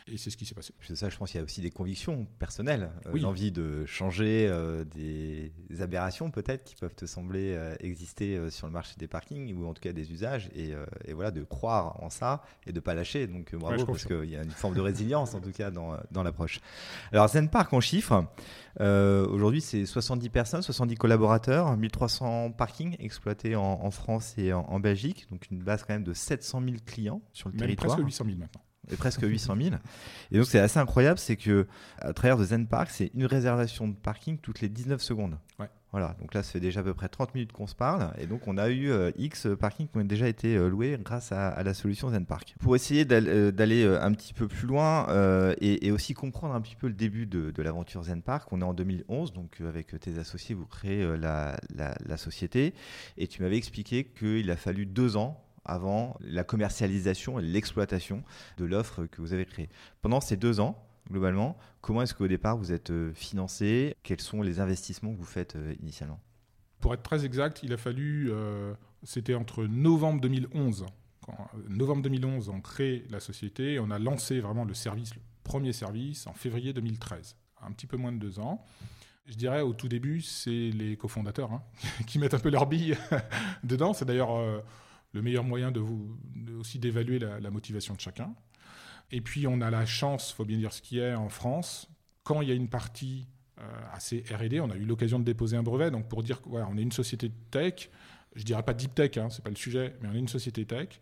et 0.08 0.18
c'est 0.18 0.30
ce 0.30 0.38
qui 0.38 0.46
s'est 0.46 0.56
passé. 0.56 0.74
C'est 0.82 0.96
ça, 0.96 1.10
je 1.10 1.18
pense 1.18 1.32
qu'il 1.32 1.40
y 1.40 1.42
a 1.42 1.44
aussi 1.44 1.62
des 1.62 1.70
convictions 1.70 2.26
personnelles, 2.40 2.92
euh, 3.06 3.18
l'envie 3.20 3.52
de 3.52 3.86
changer 3.86 4.48
euh, 4.50 4.84
des 4.84 5.52
aberrations 5.80 6.32
peut-être 6.32 6.64
qui 6.64 6.76
peuvent 6.76 6.96
te 6.96 7.06
sembler 7.06 7.54
euh, 7.56 7.76
exister 7.80 8.50
sur 8.50 8.68
le 8.68 8.74
marché 8.74 8.96
des 8.98 9.08
parkings 9.08 9.54
ou 9.56 9.68
en 9.68 9.74
tout 9.74 9.82
cas 9.82 9.94
des 9.94 10.12
usages 10.12 10.50
et, 10.56 10.74
voilà 11.14 11.32
de 11.32 11.44
croire 11.44 12.02
en 12.02 12.10
ça 12.10 12.44
et 12.66 12.72
de 12.72 12.80
pas 12.80 12.94
lâcher. 12.94 13.28
Donc 13.28 13.54
bravo 13.56 13.86
parce 13.86 14.06
qu'il 14.06 14.30
y 14.30 14.36
a 14.36 14.44
une 14.44 14.52
forme 14.52 14.76
de 14.76 14.82
résilience 14.82 15.34
en 15.34 15.40
tout 15.40 15.52
cas 15.52 15.72
dans, 15.72 15.98
dans 16.12 16.24
l'approche. 16.24 16.60
Alors 17.12 17.28
Zen 17.28 17.50
Park 17.50 17.74
en 17.74 17.82
chiffres, 17.82 18.26
aujourd'hui 18.80 19.62
c'est 19.62 19.86
70 19.86 20.30
personnes, 20.30 20.62
70 20.62 20.96
collaborateurs, 20.96 21.76
1300 21.78 22.52
parkings 22.52 22.96
exploités 23.00 23.56
en, 23.56 23.92
France 23.92 24.36
et 24.38 24.54
en, 24.54 24.80
Belgique, 24.80 25.28
donc 25.30 25.50
une 25.52 25.64
base 25.64 25.84
quand 25.84 25.94
même 25.94 26.04
de 26.04 26.14
700 26.14 26.62
000 26.64 26.76
clients 26.86 27.22
sur 27.34 27.50
le 27.50 27.58
territoire. 27.58 27.96
Presque 27.96 28.06
800 28.06 28.26
000 28.26 28.38
maintenant 28.38 28.62
et 28.90 28.96
presque 28.96 29.22
800 29.24 29.56
000. 29.62 29.76
Et 30.32 30.38
donc, 30.38 30.46
c'est 30.46 30.60
assez 30.60 30.80
incroyable, 30.80 31.20
c'est 31.20 31.36
que 31.36 31.68
à 32.00 32.14
travers 32.14 32.38
de 32.38 32.46
Zen 32.46 32.68
Park, 32.68 32.90
c'est 32.92 33.12
une 33.14 33.26
réservation 33.26 33.88
de 33.88 33.96
parking 33.96 34.38
toutes 34.38 34.62
les 34.62 34.70
19 34.70 35.02
secondes. 35.02 35.38
Ouais. 35.60 35.70
Voilà, 35.92 36.16
donc 36.22 36.34
là, 36.34 36.42
ça 36.42 36.54
fait 36.54 36.62
déjà 36.62 36.80
à 36.80 36.84
peu 36.84 36.94
près 36.94 37.10
30 37.10 37.36
minutes 37.36 37.52
qu'on 37.52 37.68
se 37.68 37.76
parle. 37.76 38.14
Et 38.18 38.26
donc, 38.26 38.48
on 38.48 38.58
a 38.58 38.70
eu 38.70 38.90
euh, 38.90 39.12
X 39.18 39.48
parkings 39.60 39.90
qui 39.90 39.98
ont 39.98 40.06
déjà 40.06 40.30
été 40.30 40.56
euh, 40.56 40.70
loués 40.70 40.98
grâce 41.04 41.34
à, 41.34 41.62
la 41.64 41.74
solution 41.74 42.10
Zen 42.10 42.26
Park. 42.26 42.56
Pour 42.62 42.78
essayer 42.78 43.04
d'aller 43.04 43.84
euh, 43.84 44.02
un 44.02 44.14
petit 44.14 44.34
peu 44.34 44.48
plus 44.48 44.68
loin 44.68 45.08
et, 45.60 45.92
aussi 45.92 46.14
comprendre 46.14 46.56
un 46.56 46.62
petit 46.62 46.78
peu 46.78 46.88
le 46.88 46.94
début 46.94 47.26
de, 47.26 47.62
l'aventure 47.62 48.04
Zen 48.04 48.22
Park, 48.22 48.48
on 48.54 48.62
est 48.62 48.66
en 48.66 48.74
2011, 48.74 49.34
donc 49.34 49.60
avec 49.68 50.00
tes 50.00 50.18
associés, 50.18 50.56
vous 50.56 50.66
créez 50.66 51.06
la, 51.18 51.58
la 51.76 52.18
société. 52.18 52.74
Et 53.18 53.28
tu 53.28 53.42
m'avais 53.42 53.58
expliqué 53.58 54.06
qu'il 54.06 54.50
a 54.50 54.56
fallu 54.56 54.86
deux 54.86 55.18
ans 55.18 55.44
avant 55.66 56.18
la 56.22 56.44
commercialisation 56.44 57.40
et 57.40 57.44
l'exploitation 57.44 58.24
de 58.58 58.66
l'offre 58.66 59.06
que 59.06 59.22
vous 59.22 59.34
avez 59.34 59.46
créée. 59.46 59.70
Pendant 60.02 60.22
ces 60.22 60.38
deux 60.38 60.60
ans, 60.60 60.84
globalement, 61.10 61.58
comment 61.82 62.02
est-ce 62.02 62.14
qu'au 62.14 62.28
départ 62.28 62.58
vous 62.58 62.72
êtes 62.72 62.92
euh, 62.92 63.14
financé? 63.14 63.96
Quels 64.04 64.22
sont 64.22 64.42
les 64.42 64.60
investissements 64.60 65.12
que 65.12 65.18
vous 65.18 65.26
faites 65.26 65.56
euh, 65.56 65.74
initialement? 65.82 66.20
Pour 66.80 66.94
être 66.94 67.04
très 67.04 67.26
exact, 67.26 67.62
il 67.64 67.74
a 67.74 67.78
fallu, 67.78 68.30
euh, 68.32 68.74
c'était 69.04 69.36
entre 69.36 69.66
novembre 69.66 70.20
2011, 70.22 70.86
novembre 71.70 72.02
2011, 72.02 72.50
on 72.50 72.60
crée 72.60 73.06
la 73.10 73.20
société, 73.20 73.80
on 73.80 73.92
a 73.92 74.00
lancé 74.00 74.40
vraiment 74.40 74.66
le 74.66 74.74
service, 74.74 75.14
le 75.14 75.22
premier 75.44 75.74
service, 75.74 76.26
en 76.26 76.34
février 76.34 76.74
2013, 76.74 77.36
un 77.62 77.72
petit 77.72 77.86
peu 77.86 77.98
moins 77.98 78.12
de 78.12 78.18
deux 78.18 78.40
ans. 78.40 78.66
Je 79.28 79.36
dirais 79.36 79.62
au 79.62 79.74
tout 79.74 79.88
début, 79.88 80.22
c'est 80.22 80.72
les 80.72 80.98
cofondateurs 80.98 81.52
hein, 81.52 81.64
qui 82.08 82.18
mettent 82.18 82.34
un 82.34 82.40
peu 82.40 82.50
leur 82.50 82.66
bille 82.66 82.98
dedans. 83.64 83.94
C'est 83.94 84.06
d'ailleurs 84.06 84.32
le 85.14 85.22
meilleur 85.22 85.44
moyen 85.44 85.72
de 85.72 85.82
aussi 86.60 86.80
d'évaluer 86.80 87.20
la, 87.20 87.52
motivation 87.52 87.94
de 87.96 88.00
chacun. 88.00 88.34
Et 89.12 89.22
puis 89.22 89.48
on 89.48 89.62
a 89.62 89.70
la 89.70 89.86
chance, 89.86 90.32
faut 90.32 90.46
bien 90.46 90.58
dire 90.58 90.74
ce 90.74 90.82
qui 90.82 91.00
est 91.00 91.14
en 91.14 91.30
France, 91.30 91.90
quand 92.24 92.42
il 92.42 92.50
y 92.50 92.52
a 92.52 92.56
une 92.56 92.70
partie 92.70 93.28
euh, 93.60 93.64
assez 93.94 94.24
R&D, 94.32 94.62
on 94.62 94.70
a 94.70 94.76
eu 94.76 94.86
l'occasion 94.86 95.20
de 95.20 95.26
déposer 95.26 95.58
un 95.58 95.64
brevet, 95.64 95.92
donc 95.92 96.08
pour 96.08 96.24
dire 96.24 96.42
qu'on 96.42 96.78
est 96.78 96.82
une 96.82 96.92
société 96.92 97.30
de 97.30 97.36
tech, 97.50 97.90
je 98.36 98.44
dirais 98.44 98.64
pas 98.64 98.74
deep 98.74 98.96
tech, 98.96 99.18
hein, 99.18 99.30
c'est 99.30 99.44
pas 99.44 99.50
le 99.50 99.56
sujet, 99.56 99.96
mais 100.02 100.08
on 100.08 100.14
est 100.14 100.20
une 100.20 100.28
société 100.28 100.66
tech. 100.66 101.00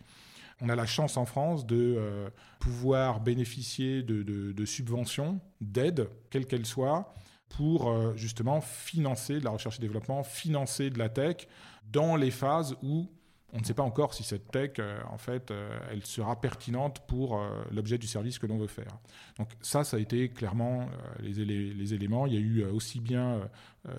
On 0.62 0.70
a 0.70 0.76
la 0.76 0.86
chance 0.86 1.16
en 1.16 1.26
France 1.26 1.66
de 1.66 1.96
euh, 1.98 2.30
pouvoir 2.60 3.22
bénéficier 3.22 4.04
de, 4.04 4.66
subventions, 4.66 5.40
d'aides, 5.62 6.10
quelles 6.30 6.48
qu'elles 6.48 6.66
soient, 6.66 7.14
pour 7.48 7.90
euh, 7.90 8.14
justement 8.16 8.60
financer 8.62 9.40
de 9.40 9.46
la 9.46 9.52
recherche 9.52 9.78
et 9.78 9.82
développement, 9.82 10.24
financer 10.24 10.90
de 10.90 11.00
la 11.00 11.10
tech 11.10 11.48
dans 11.92 12.16
les 12.16 12.32
phases 12.32 12.76
où 12.84 13.10
on 13.54 13.60
ne 13.60 13.64
sait 13.64 13.74
pas 13.74 13.84
encore 13.84 14.14
si 14.14 14.24
cette 14.24 14.52
tech, 14.52 14.72
euh, 14.80 15.00
en 15.10 15.18
fait, 15.18 15.50
euh, 15.52 15.80
elle 15.92 16.06
sera 16.06 16.40
pertinente 16.40 17.02
pour 17.08 17.38
euh, 17.38 17.64
l'objet 17.72 17.98
du 17.98 18.08
service 18.08 18.38
que 18.38 18.46
l'on 18.46 18.58
veut 18.58 18.68
faire. 18.68 18.98
Donc 19.38 19.50
ça, 19.62 19.84
ça 19.84 19.98
a 19.98 20.00
été 20.00 20.30
clairement 20.30 20.88
les, 21.20 21.94
éléments. 21.94 22.28
Il 22.28 22.34
y 22.34 22.38
a 22.38 22.40
eu 22.40 22.64
aussi 22.66 23.00
bien 23.00 23.50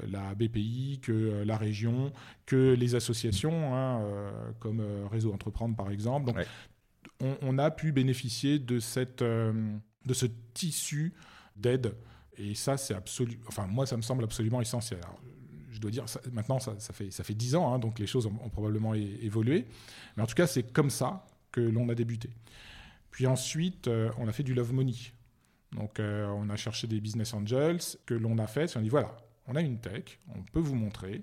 la 0.08 0.34
BPI 0.34 1.00
que 1.02 1.42
la 1.44 1.56
région, 1.56 2.12
que 2.46 2.74
les 2.74 2.94
associations, 2.94 3.74
hein, 3.74 4.04
comme 4.58 4.82
Réseau 5.10 5.32
Entreprendre 5.32 5.76
par 5.76 5.90
exemple. 5.90 6.26
Donc 6.26 6.46
on, 7.20 7.58
a 7.58 7.70
pu 7.70 7.92
bénéficier 7.92 8.58
de, 8.58 8.78
cette, 8.78 9.22
de 9.22 10.14
ce 10.14 10.26
tissu 10.54 11.14
d'aide. 11.56 11.94
Et 12.36 12.54
ça, 12.54 12.76
c'est 12.76 12.94
absolument. 12.94 13.42
Enfin, 13.48 13.66
moi, 13.66 13.86
ça 13.86 13.96
me 13.96 14.02
semble 14.02 14.24
absolument 14.24 14.60
essentiel 14.60 15.00
je 15.80 15.88
dois 15.88 15.90
dire, 15.90 16.04
maintenant, 16.32 16.58
ça, 16.58 16.74
fait, 16.92 17.10
ça 17.10 17.24
fait 17.24 17.34
10 17.34 17.54
ans, 17.56 17.72
hein, 17.72 17.78
donc 17.78 17.98
les 17.98 18.06
choses 18.06 18.26
ont, 18.26 18.50
probablement 18.50 18.92
évolué. 18.92 19.66
Mais 20.16 20.22
en 20.22 20.26
tout 20.26 20.34
cas, 20.34 20.46
c'est 20.46 20.62
comme 20.62 20.90
ça 20.90 21.26
que 21.50 21.60
l'on 21.62 21.88
a 21.88 21.94
débuté. 21.94 22.28
Puis 23.10 23.26
ensuite, 23.26 23.88
euh, 23.88 24.10
on 24.18 24.28
a 24.28 24.32
fait 24.32 24.42
du 24.42 24.52
love 24.52 24.74
money. 24.74 24.94
Donc, 25.72 25.98
euh, 25.98 26.26
on 26.26 26.50
a 26.50 26.56
cherché 26.56 26.86
des 26.86 27.00
business 27.00 27.32
angels 27.32 27.80
que 28.04 28.12
l'on 28.12 28.36
a 28.38 28.46
fait. 28.46 28.76
On 28.76 28.82
dit 28.82 28.90
voilà, 28.90 29.16
on 29.46 29.56
a 29.56 29.62
une 29.62 29.78
tech, 29.78 30.18
on 30.34 30.42
peut 30.42 30.60
vous 30.60 30.74
montrer. 30.74 31.22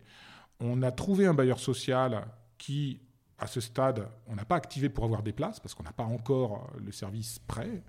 On 0.60 0.82
a 0.82 0.92
trouvé 0.92 1.28
un 1.28 1.36
bailleur 1.36 1.60
social 1.60 2.26
qui, 2.58 3.00
à 3.38 3.46
ce 3.46 3.62
stade, 3.62 4.10
on 4.26 4.34
n'a 4.34 4.46
pas 4.46 4.56
activé 4.56 4.90
pour 4.90 5.04
avoir 5.04 5.22
des 5.22 5.34
places 5.34 5.60
parce 5.60 5.76
qu'on 5.76 5.84
n'a 5.84 5.94
pas 5.94 6.04
encore 6.04 6.72
le 6.84 6.92
service 6.92 7.38
prêt. 7.38 7.84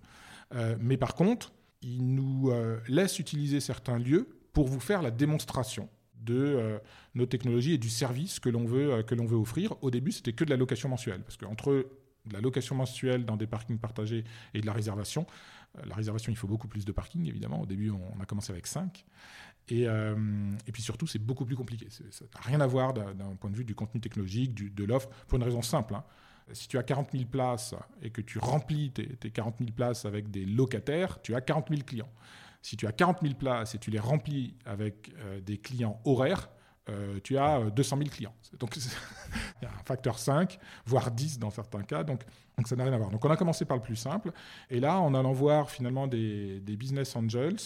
Euh, 0.55 0.77
mais 0.79 0.99
par 0.99 1.15
contre, 1.15 1.51
il 1.81 2.15
nous 2.15 2.53
laisse 2.89 3.21
utiliser 3.21 3.61
certains 3.61 3.99
lieux 3.99 4.29
pour 4.53 4.67
vous 4.67 4.81
faire 4.81 5.01
la 5.01 5.13
démonstration 5.13 5.89
de 6.21 6.35
euh, 6.35 6.79
nos 7.15 7.27
technologies 7.27 7.75
et 7.75 7.79
du 7.79 7.91
service 7.91 8.41
que 8.41 8.49
l'on 8.49 8.65
veut, 8.65 8.93
euh, 8.93 9.03
veut 9.03 9.37
offrir. 9.37 9.75
Au 9.83 9.91
début, 9.91 10.13
c'était 10.13 10.33
que 10.33 10.45
de 10.45 10.51
la 10.51 10.57
location 10.57 10.89
mensuelle, 10.89 11.23
parce 11.23 11.37
qu'entre 11.37 11.87
de 12.27 12.33
la 12.33 12.41
location 12.41 12.75
mensuelle 12.75 13.25
dans 13.25 13.37
des 13.37 13.47
parkings 13.47 13.79
partagés 13.79 14.25
et 14.55 14.61
de 14.61 14.67
la 14.67 14.73
réservation, 14.73 15.27
euh, 15.77 15.83
la 15.87 15.95
réservation, 15.95 16.33
il 16.33 16.37
faut 16.37 16.49
beaucoup 16.49 16.69
plus 16.69 16.85
de 16.85 16.93
parkings, 16.93 17.27
évidemment. 17.27 17.61
Au 17.61 17.67
début, 17.67 17.91
on 17.91 18.21
a 18.21 18.27
commencé 18.27 18.53
avec 18.53 18.67
5. 18.67 19.05
Et, 19.71 19.83
et 19.83 20.73
puis 20.73 20.81
surtout, 20.81 21.07
c'est 21.07 21.19
beaucoup 21.19 21.45
plus 21.45 21.55
compliqué. 21.55 21.89
Ça 21.91 22.25
n'a 22.25 22.41
rien 22.41 22.59
à 22.63 22.67
voir 22.67 22.95
d'un 22.95 23.37
point 23.39 23.51
de 23.51 23.57
vue 23.57 23.67
du 23.67 23.75
contenu 23.75 24.01
technologique, 24.01 24.55
de 24.75 24.85
l'offre, 24.85 25.11
pour 25.27 25.37
une 25.37 25.45
raison 25.45 25.61
simple. 25.61 25.95
Hein. 25.95 26.05
Si 26.55 26.69
tu 26.69 26.79
as 26.79 26.83
40 26.83 27.11
000 27.13 27.25
places 27.27 27.75
et 28.01 28.09
que 28.09 28.23
tu 28.23 28.39
remplis 28.39 28.91
tes, 28.93 29.07
tes 29.17 29.31
40 29.31 29.59
000 29.59 29.73
places 29.73 30.07
avec 30.07 30.31
des 30.31 30.47
locataires, 30.47 31.21
tu 31.21 31.35
as 31.35 31.43
40 31.43 31.69
000 31.69 31.83
clients. 31.83 32.09
Si 32.63 32.77
tu 32.77 32.87
as 32.87 32.93
40 32.93 33.19
000 33.23 33.35
places 33.35 33.75
et 33.75 33.79
tu 33.79 33.91
les 33.91 33.99
remplis 33.99 34.55
avec 34.65 35.13
euh, 35.19 35.41
des 35.41 35.59
clients 35.59 36.01
horaires, 36.05 36.51
euh, 36.89 37.21
tu 37.23 37.37
as 37.39 37.71
200 37.71 37.97
euh, 37.97 37.99
000 38.01 38.11
clients. 38.11 38.35
Donc, 38.59 38.77
il 38.77 38.83
y 39.63 39.67
a 39.67 39.71
un 39.71 39.83
facteur 39.85 40.19
5, 40.19 40.59
voire 40.87 41.11
10 41.11 41.39
dans 41.39 41.51
certains 41.51 41.83
cas. 41.83 42.03
Donc, 42.03 42.23
ça 42.65 42.77
n'a 42.77 42.85
rien 42.85 42.93
à 42.93 42.99
voir. 42.99 43.11
Donc, 43.11 43.25
on 43.25 43.31
a 43.31 43.37
commencé 43.37 43.65
par 43.65 43.77
le 43.77 43.83
plus 43.83 43.97
simple. 43.97 44.33
Et 44.71 44.81
là, 44.81 45.01
en 45.01 45.15
allant 45.15 45.33
voir 45.33 45.71
finalement 45.71 46.07
des, 46.07 46.61
des 46.61 46.77
business 46.77 47.15
angels, 47.15 47.59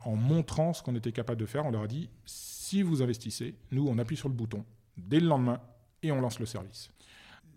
en 0.00 0.16
montrant 0.16 0.72
ce 0.72 0.82
qu'on 0.82 0.94
était 0.94 1.12
capable 1.12 1.40
de 1.40 1.46
faire, 1.46 1.64
on 1.66 1.70
leur 1.70 1.82
a 1.82 1.86
dit 1.86 2.10
si 2.24 2.82
vous 2.82 3.02
investissez, 3.02 3.54
nous, 3.70 3.88
on 3.88 3.98
appuie 3.98 4.16
sur 4.16 4.28
le 4.28 4.34
bouton 4.34 4.64
dès 4.96 5.20
le 5.20 5.28
lendemain 5.28 5.60
et 6.02 6.10
on 6.12 6.20
lance 6.20 6.38
le 6.38 6.46
service 6.46 6.90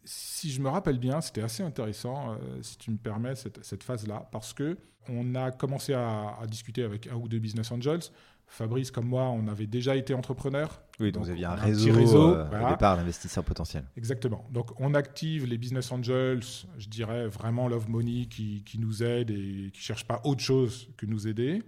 si 0.04 0.52
je 0.52 0.62
me 0.62 0.70
rappelle 0.70 1.00
bien, 1.00 1.22
c'était 1.22 1.42
assez 1.42 1.64
intéressant, 1.64 2.34
euh, 2.34 2.38
si 2.62 2.78
tu 2.78 2.92
me 2.92 2.98
permets, 2.98 3.36
cette, 3.36 3.84
phase-là, 3.84 4.28
parce 4.32 4.54
que 4.54 4.78
on 5.08 5.36
a 5.36 5.52
commencé 5.52 5.94
à, 5.94 6.38
discuter 6.48 6.84
avec 6.84 7.08
un 7.08 7.16
ou 7.16 7.28
deux 7.28 7.40
business 7.40 7.72
angels. 7.72 8.02
Fabrice, 8.46 8.90
comme 8.90 9.06
moi, 9.06 9.30
on 9.30 9.48
avait 9.48 9.68
déjà 9.68 9.96
été 9.96 10.14
entrepreneur. 10.14 10.82
Oui, 11.00 11.12
donc, 11.12 11.24
vous 11.24 11.30
aviez 11.30 11.46
un 11.46 11.54
réseau, 11.54 11.94
réseau 11.94 12.34
euh, 12.34 12.66
au 12.66 12.70
départ 12.70 12.98
d'investisseurs 12.98 13.44
potentiels. 13.44 13.86
Exactement. 13.96 14.44
Donc 14.52 14.72
on 14.80 14.96
active 14.96 15.46
les 15.46 15.58
business 15.58 15.92
angels, 15.92 16.42
je 16.78 16.90
dirais 16.90 17.28
vraiment 17.28 17.68
Love 17.68 17.90
Money, 17.90 18.26
qui, 18.26 18.64
qui 18.64 18.80
nous 18.80 19.04
aident 19.04 19.30
et 19.30 19.70
qui 19.72 19.80
ne 19.80 19.84
cherchent 19.84 20.08
pas 20.08 20.20
autre 20.24 20.42
chose 20.42 20.90
que 20.98 21.06
nous 21.06 21.28
aider. 21.28 21.64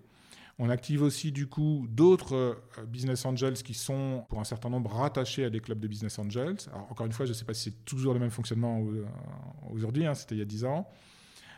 On 0.63 0.69
active 0.69 1.01
aussi 1.01 1.31
du 1.31 1.47
coup 1.47 1.87
d'autres 1.89 2.35
euh, 2.35 2.85
business 2.85 3.25
angels 3.25 3.55
qui 3.63 3.73
sont 3.73 4.25
pour 4.29 4.39
un 4.39 4.43
certain 4.43 4.69
nombre 4.69 4.91
rattachés 4.91 5.43
à 5.43 5.49
des 5.49 5.59
clubs 5.59 5.79
de 5.79 5.87
business 5.87 6.19
angels. 6.19 6.57
encore 6.87 7.07
une 7.07 7.11
fois, 7.13 7.25
je 7.25 7.31
ne 7.31 7.33
sais 7.33 7.45
pas 7.45 7.55
si 7.55 7.71
c'est 7.71 7.83
toujours 7.83 8.13
le 8.13 8.19
même 8.19 8.29
fonctionnement 8.29 8.79
euh, 8.79 9.03
aujourd'hui, 9.71 10.05
hein, 10.05 10.13
c'était 10.13 10.35
il 10.35 10.37
y 10.37 10.43
a 10.43 10.45
10 10.45 10.65
ans. 10.65 10.87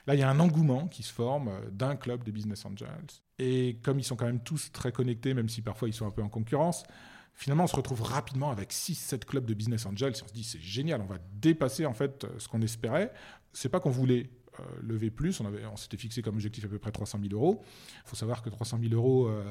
Là, 0.07 0.15
il 0.15 0.21
y 0.21 0.23
a 0.23 0.29
un 0.29 0.39
engouement 0.39 0.87
qui 0.87 1.03
se 1.03 1.11
forme 1.11 1.49
euh, 1.49 1.69
d'un 1.69 1.97
club 1.97 2.23
de 2.23 2.31
business 2.31 2.65
angels. 2.65 2.87
Et 3.39 3.77
comme 3.83 3.99
ils 3.99 4.05
sont 4.05 4.15
quand 4.15 4.25
même 4.25 4.41
tous 4.41 4.71
très 4.71 4.93
connectés, 4.93 5.33
même 5.33 5.49
si 5.49 5.61
parfois 5.61 5.89
ils 5.89 5.93
sont 5.93 6.07
un 6.07 6.11
peu 6.11 6.23
en 6.23 6.29
concurrence, 6.29 6.83
finalement, 7.33 7.65
on 7.65 7.67
se 7.67 7.75
retrouve 7.75 8.03
rapidement 8.03 8.51
avec 8.51 8.71
6-7 8.71 9.25
clubs 9.25 9.45
de 9.45 9.53
business 9.53 9.85
angels. 9.85 10.13
on 10.23 10.29
se 10.29 10.33
dit, 10.33 10.45
c'est 10.45 10.61
génial, 10.61 11.01
on 11.01 11.07
va 11.07 11.17
dépasser 11.33 11.85
en 11.85 11.93
fait 11.93 12.25
ce 12.37 12.47
qu'on 12.47 12.61
espérait. 12.61 13.11
C'est 13.51 13.67
pas 13.67 13.81
qu'on 13.81 13.89
voulait 13.91 14.29
lever 14.81 15.09
plus. 15.09 15.39
On, 15.39 15.45
avait, 15.45 15.65
on 15.65 15.77
s'était 15.77 15.97
fixé 15.97 16.21
comme 16.21 16.35
objectif 16.35 16.65
à 16.65 16.67
peu 16.67 16.79
près 16.79 16.91
300 16.91 17.19
000 17.21 17.33
euros. 17.33 17.61
Il 18.05 18.09
faut 18.09 18.15
savoir 18.15 18.41
que 18.41 18.49
300 18.49 18.79
000 18.81 18.93
euros 18.93 19.27
euh, 19.27 19.43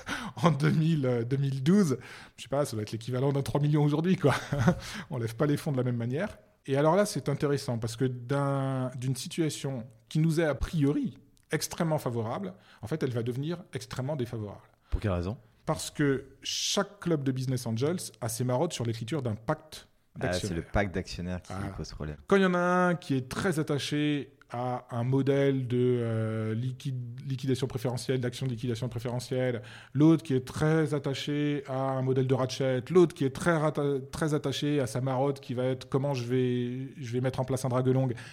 en 0.42 0.50
2000, 0.50 1.26
2012, 1.28 1.98
je 2.36 2.42
sais 2.42 2.48
pas, 2.48 2.64
ça 2.64 2.76
doit 2.76 2.82
être 2.82 2.92
l'équivalent 2.92 3.32
d'un 3.32 3.42
3 3.42 3.60
millions 3.60 3.82
aujourd'hui. 3.82 4.16
Quoi. 4.16 4.34
on 5.10 5.18
lève 5.18 5.34
pas 5.36 5.46
les 5.46 5.56
fonds 5.56 5.72
de 5.72 5.76
la 5.76 5.84
même 5.84 5.96
manière. 5.96 6.38
Et 6.66 6.76
alors 6.76 6.96
là, 6.96 7.06
c'est 7.06 7.28
intéressant 7.28 7.78
parce 7.78 7.96
que 7.96 8.04
d'une 8.04 9.16
situation 9.16 9.86
qui 10.08 10.18
nous 10.18 10.40
est 10.40 10.44
a 10.44 10.54
priori 10.54 11.18
extrêmement 11.50 11.98
favorable, 11.98 12.54
en 12.82 12.86
fait, 12.86 13.02
elle 13.02 13.12
va 13.12 13.22
devenir 13.22 13.62
extrêmement 13.72 14.16
défavorable. 14.16 14.68
Pour 14.90 15.00
quelle 15.00 15.12
raison? 15.12 15.36
Parce 15.66 15.90
que 15.90 16.26
chaque 16.42 17.00
club 17.00 17.22
de 17.22 17.32
Business 17.32 17.66
Angels 17.66 18.12
a 18.20 18.28
ses 18.28 18.44
marottes 18.44 18.72
sur 18.72 18.84
l'écriture 18.84 19.22
d'un 19.22 19.34
pacte 19.34 19.88
ah, 20.20 20.32
c'est 20.32 20.52
le 20.52 20.62
pacte 20.62 20.94
d'actionnaires 20.94 21.40
qui 21.42 21.52
pose 21.76 21.90
problème. 21.90 22.16
Quand 22.26 22.36
il 22.36 22.42
y 22.42 22.46
en 22.46 22.54
a 22.54 22.58
un 22.58 22.94
qui 22.94 23.14
est 23.14 23.28
très 23.28 23.58
attaché 23.58 24.32
à 24.52 24.86
un 24.90 25.04
modèle 25.04 25.66
de 25.66 25.98
euh, 26.00 26.54
liquidation 26.54 27.66
préférentielle, 27.66 28.20
d'action 28.20 28.46
de 28.46 28.52
liquidation 28.52 28.88
préférentielle, 28.88 29.62
l'autre 29.92 30.22
qui 30.22 30.34
est 30.34 30.46
très 30.46 30.94
attaché 30.94 31.62
à 31.68 31.92
un 31.92 32.02
modèle 32.02 32.26
de 32.26 32.34
ratchet, 32.34 32.82
l'autre 32.90 33.14
qui 33.14 33.24
est 33.24 33.34
très, 33.34 33.58
très 34.10 34.34
attaché 34.34 34.80
à 34.80 34.86
sa 34.86 35.00
marotte 35.00 35.40
qui 35.40 35.54
va 35.54 35.64
être 35.64 35.88
comment 35.88 36.14
je 36.14 36.24
vais, 36.24 36.88
je 36.96 37.12
vais 37.12 37.20
mettre 37.20 37.40
en 37.40 37.44
place 37.44 37.64
un 37.64 37.68
drague 37.68 37.88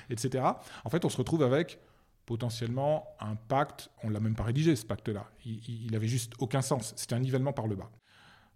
etc. 0.10 0.44
En 0.84 0.90
fait, 0.90 1.06
on 1.06 1.10
se 1.10 1.18
retrouve 1.18 1.44
avec 1.44 1.80
potentiellement 2.26 3.08
un 3.20 3.36
pacte, 3.36 3.90
on 4.04 4.10
ne 4.10 4.14
l'a 4.14 4.20
même 4.20 4.36
pas 4.36 4.44
rédigé 4.44 4.76
ce 4.76 4.86
pacte-là, 4.86 5.26
il, 5.46 5.90
n'avait 5.92 6.08
juste 6.08 6.34
aucun 6.40 6.62
sens, 6.62 6.94
c'était 6.98 7.16
un 7.16 7.20
nivellement 7.20 7.54
par 7.54 7.68
le 7.68 7.76
bas. 7.76 7.90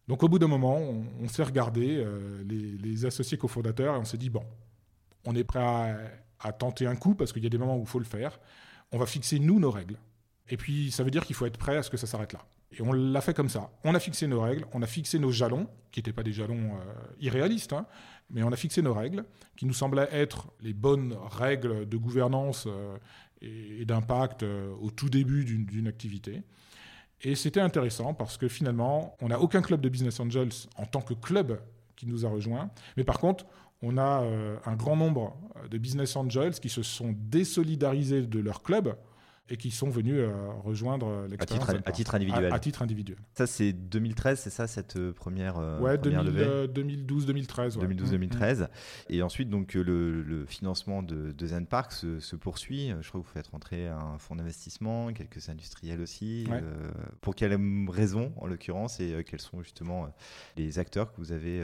Donc 0.08 0.24
au 0.24 0.28
bout 0.28 0.39
d'un 0.39 0.47
moment, 0.47 0.78
on, 0.78 1.28
s'est 1.30 1.43
regardé, 1.43 1.95
euh, 1.97 2.43
les, 2.45 2.78
les, 2.78 3.06
associés 3.06 3.38
cofondateurs, 3.38 3.95
et 3.95 3.97
on 3.97 4.04
s'est 4.04 4.17
dit, 4.17 4.30
bon, 4.30 4.43
on 5.26 5.36
est 5.36 5.43
prêt 5.43 5.60
à, 5.60 5.97
à 6.41 6.51
tenter 6.51 6.86
un 6.88 6.95
coup, 6.95 7.15
parce 7.15 7.34
qu'il 7.34 7.43
y 7.43 7.45
a 7.45 7.49
des 7.49 7.58
moments 7.58 7.77
où 7.77 7.82
il 7.82 7.88
faut 7.88 7.99
le 7.99 8.06
faire. 8.06 8.39
On 8.91 8.97
va 8.97 9.06
fixer, 9.06 9.39
nous, 9.39 9.60
nos 9.60 9.71
règles. 9.71 9.97
Et 10.49 10.58
puis, 10.58 10.91
ça 10.91 11.04
veut 11.04 11.12
dire 11.12 11.25
qu'il 11.25 11.36
faut 11.36 11.45
être 11.45 11.58
prêt 11.58 11.77
à 11.77 11.84
ce 11.84 11.89
que 11.89 11.97
ça 11.97 12.08
s'arrête 12.08 12.34
là. 12.34 12.45
Et 12.77 12.82
on 12.82 12.93
l'a 12.93 13.21
fait 13.21 13.34
comme 13.34 13.49
ça. 13.49 13.71
On 13.84 13.95
a 13.95 13.99
fixé 13.99 14.27
nos 14.27 14.41
règles, 14.41 14.65
on 14.73 14.82
a 14.82 14.88
fixé 14.88 15.19
nos 15.19 15.32
jalons, 15.32 15.67
qui 15.91 15.99
n'étaient 15.99 16.13
pas 16.13 16.23
des 16.23 16.32
jalons 16.32 16.75
euh, 16.75 16.93
irréalistes, 17.19 17.73
hein, 17.73 17.86
mais 18.30 18.43
on 18.43 18.51
a 18.51 18.56
fixé 18.56 18.82
nos 18.82 18.93
règles, 18.93 19.25
qui 19.58 19.65
nous 19.65 19.73
semblaient 19.73 20.08
être 20.12 20.47
les 20.62 20.73
bonnes 20.73 21.17
règles 21.30 21.88
de 21.88 21.97
gouvernance 21.97 22.65
euh, 22.67 22.97
et, 23.41 23.84
d'impact 23.86 24.43
euh, 24.43 24.73
au 24.80 24.89
tout 24.89 25.10
début 25.10 25.43
d'une 25.43 25.88
activité. 25.88 26.43
Et 27.23 27.36
c'était 27.36 27.60
intéressant 27.60 28.13
parce 28.13 28.38
que 28.38 28.47
finalement, 28.47 29.15
on 29.21 29.27
n'a 29.27 29.39
aucun 29.39 29.62
club 29.62 29.82
de 29.82 29.89
Business 29.89 30.19
Angels 30.19 30.67
en 30.77 30.86
tant 30.86 31.01
que 31.01 31.13
club 31.13 31.60
qui 31.95 32.08
nous 32.08 32.25
a 32.25 32.30
rejoints. 32.30 32.71
Mais 32.97 33.04
par 33.04 33.19
contre, 33.19 33.45
on 33.82 33.98
a 33.98 34.22
euh, 34.22 34.58
un 34.65 34.76
grand 34.76 34.96
nombre 34.96 35.36
de 35.70 35.78
business 35.78 36.15
angels 36.15 36.54
qui 36.54 36.70
se 36.70 36.84
sont 36.84 37.15
désolidarisés 37.17 38.22
de 38.22 38.39
leur 38.39 38.63
club 38.63 38.96
et 39.51 39.57
qui 39.57 39.69
sont 39.69 39.89
venus 39.89 40.15
euh, 40.17 40.31
rejoindre 40.63 41.27
l'expérience 41.29 41.69
à, 41.85 41.91
titre, 41.91 42.15
individuel. 42.15 42.53
À, 42.53 42.59
titre 42.59 42.81
individuel. 42.81 43.17
Ça, 43.33 43.45
c'est 43.45 43.73
2013, 43.73 44.39
c'est 44.39 44.49
ça, 44.49 44.65
cette 44.65 44.95
euh, 44.95 45.11
première, 45.11 45.57
euh, 45.57 45.77
ouais, 45.79 45.97
2012-2013. 45.97 47.77
2012-2013. 47.77 48.69
Et 49.09 49.21
ensuite, 49.21 49.49
donc, 49.49 49.73
le, 49.73 50.45
financement 50.47 51.03
de, 51.03 51.33
de 51.33 51.45
Zen 51.45 51.65
Park 51.67 51.91
se, 51.91 52.35
poursuit. 52.37 52.93
Je 53.01 53.09
crois 53.09 53.19
que 53.19 53.25
vous 53.25 53.33
faites 53.33 53.47
rentrer 53.47 53.89
un 53.89 54.17
fonds 54.17 54.35
d'investissement, 54.35 55.11
quelques 55.11 55.49
industriels 55.49 55.99
aussi. 55.99 56.47
pour 57.19 57.35
quelles 57.35 57.59
raisons, 57.89 58.31
en 58.37 58.47
l'occurrence, 58.47 59.01
et 59.01 59.23
quels 59.29 59.41
sont 59.41 59.61
justement 59.61 60.07
les 60.55 60.79
acteurs 60.79 61.11
que 61.11 61.17
vous, 61.17 61.33
avez, 61.33 61.61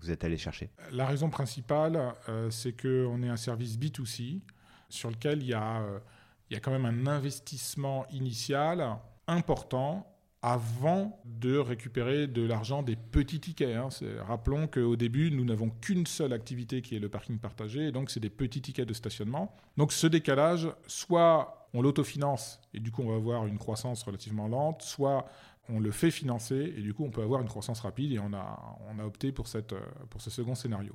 vous 0.00 0.10
êtes 0.10 0.22
allé 0.22 0.36
chercher? 0.36 0.68
La 0.92 1.06
raison 1.06 1.30
principale, 1.30 1.98
c'est 2.50 2.78
qu'on 2.78 3.22
est 3.22 3.28
un 3.28 3.36
service 3.36 3.78
B2C 3.78 4.40
sur 4.90 5.10
lequel 5.10 5.40
il 5.42 5.48
y 5.48 5.54
a 5.54 5.82
il 6.52 6.54
y 6.54 6.58
a 6.58 6.60
quand 6.60 6.70
même 6.70 6.84
un 6.84 7.06
investissement 7.06 8.04
initial 8.10 8.98
important 9.26 10.06
avant 10.42 11.18
de 11.24 11.56
récupérer 11.56 12.26
de 12.26 12.42
l'argent 12.42 12.82
des 12.82 12.94
petits 12.94 13.40
tickets. 13.40 13.74
Hein. 13.74 13.88
Rappelons 14.26 14.66
qu'au 14.66 14.94
début, 14.96 15.30
nous 15.30 15.46
n'avons 15.46 15.70
qu'une 15.70 16.04
seule 16.04 16.34
activité 16.34 16.82
qui 16.82 16.94
est 16.94 16.98
le 16.98 17.08
parking 17.08 17.38
partagé, 17.38 17.86
et 17.86 17.90
donc 17.92 18.10
c'est 18.10 18.20
des 18.20 18.28
petits 18.28 18.60
tickets 18.60 18.86
de 18.86 18.92
stationnement. 18.92 19.56
Donc 19.78 19.94
ce 19.94 20.06
décalage, 20.06 20.68
soit 20.86 21.70
on 21.72 21.80
l'autofinance, 21.80 22.60
et 22.74 22.80
du 22.80 22.90
coup 22.90 23.00
on 23.00 23.08
va 23.08 23.16
avoir 23.16 23.46
une 23.46 23.56
croissance 23.56 24.02
relativement 24.02 24.46
lente, 24.46 24.82
soit 24.82 25.24
on 25.70 25.80
le 25.80 25.90
fait 25.90 26.10
financer, 26.10 26.74
et 26.76 26.82
du 26.82 26.92
coup 26.92 27.06
on 27.06 27.10
peut 27.10 27.22
avoir 27.22 27.40
une 27.40 27.48
croissance 27.48 27.80
rapide, 27.80 28.12
et 28.12 28.18
on 28.18 28.34
a, 28.34 28.76
opté 29.02 29.32
pour 29.32 29.48
ce 29.48 30.28
second 30.28 30.54
scénario. 30.54 30.92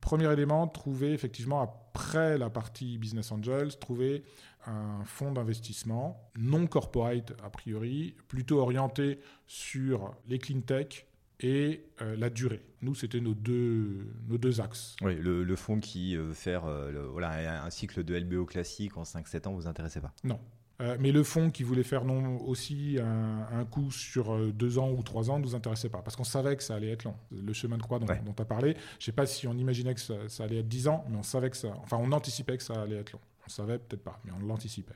Premier 0.00 0.32
élément, 0.32 0.68
trouver 0.68 1.12
effectivement 1.12 1.60
après 1.60 2.38
la 2.38 2.50
partie 2.50 2.98
Business 2.98 3.32
Angels, 3.32 3.78
trouver 3.78 4.24
un 4.66 5.04
fonds 5.04 5.32
d'investissement 5.32 6.30
non 6.36 6.66
corporate 6.66 7.32
a 7.42 7.50
priori, 7.50 8.14
plutôt 8.28 8.60
orienté 8.60 9.20
sur 9.46 10.14
les 10.26 10.38
clean 10.38 10.60
tech 10.60 11.06
et 11.40 11.84
euh, 12.00 12.16
la 12.16 12.30
durée. 12.30 12.62
Nous, 12.82 12.94
c'était 12.94 13.20
nos 13.20 13.34
deux, 13.34 14.12
nos 14.28 14.38
deux 14.38 14.60
axes. 14.60 14.96
Oui, 15.02 15.16
le, 15.16 15.56
fonds 15.56 15.80
qui 15.80 16.16
veut 16.16 16.32
faire 16.32 16.64
euh, 16.64 17.08
voilà, 17.10 17.64
un 17.64 17.70
cycle 17.70 18.04
de 18.04 18.16
LBO 18.16 18.46
classique 18.46 18.96
en 18.96 19.02
5-7 19.02 19.48
ans, 19.48 19.52
vous 19.52 19.66
intéressait 19.66 20.00
pas? 20.00 20.12
Non. 20.24 20.40
Euh, 20.82 20.96
mais 21.00 21.10
le 21.10 21.22
fonds 21.22 21.50
qui 21.50 21.62
voulait 21.62 21.82
faire 21.82 22.04
non 22.04 22.38
aussi 22.46 22.98
un, 23.00 23.64
coup 23.64 23.90
sur 23.90 24.36
deux 24.52 24.78
ans 24.78 24.90
ou 24.90 25.02
trois 25.02 25.30
ans 25.30 25.38
ne 25.38 25.44
nous 25.44 25.54
intéressait 25.54 25.88
pas, 25.88 26.02
parce 26.02 26.16
qu'on 26.16 26.24
savait 26.24 26.56
que 26.56 26.62
ça 26.62 26.74
allait 26.74 26.90
être 26.90 27.04
long. 27.04 27.14
Le 27.30 27.52
chemin 27.52 27.78
de 27.78 27.82
croix 27.82 27.98
dont 27.98 28.06
tu 28.06 28.42
as 28.42 28.44
parlé, 28.44 28.72
je 28.72 28.78
ne 28.78 29.04
sais 29.04 29.12
pas 29.12 29.26
si 29.26 29.46
on 29.46 29.54
imaginait 29.54 29.94
que 29.94 30.00
ça, 30.00 30.14
ça, 30.28 30.44
allait 30.44 30.58
être 30.58 30.68
dix 30.68 30.86
ans, 30.88 31.04
mais 31.08 31.16
on 31.16 31.22
savait 31.22 31.50
que 31.50 31.56
ça, 31.56 31.68
enfin 31.82 31.96
on 32.00 32.12
anticipait 32.12 32.56
que 32.56 32.62
ça 32.62 32.82
allait 32.82 32.96
être 32.96 33.12
long. 33.12 33.20
On 33.46 33.50
savait 33.50 33.78
peut-être 33.78 34.02
pas, 34.02 34.20
mais 34.24 34.32
on 34.32 34.44
l'anticipait. 34.44 34.94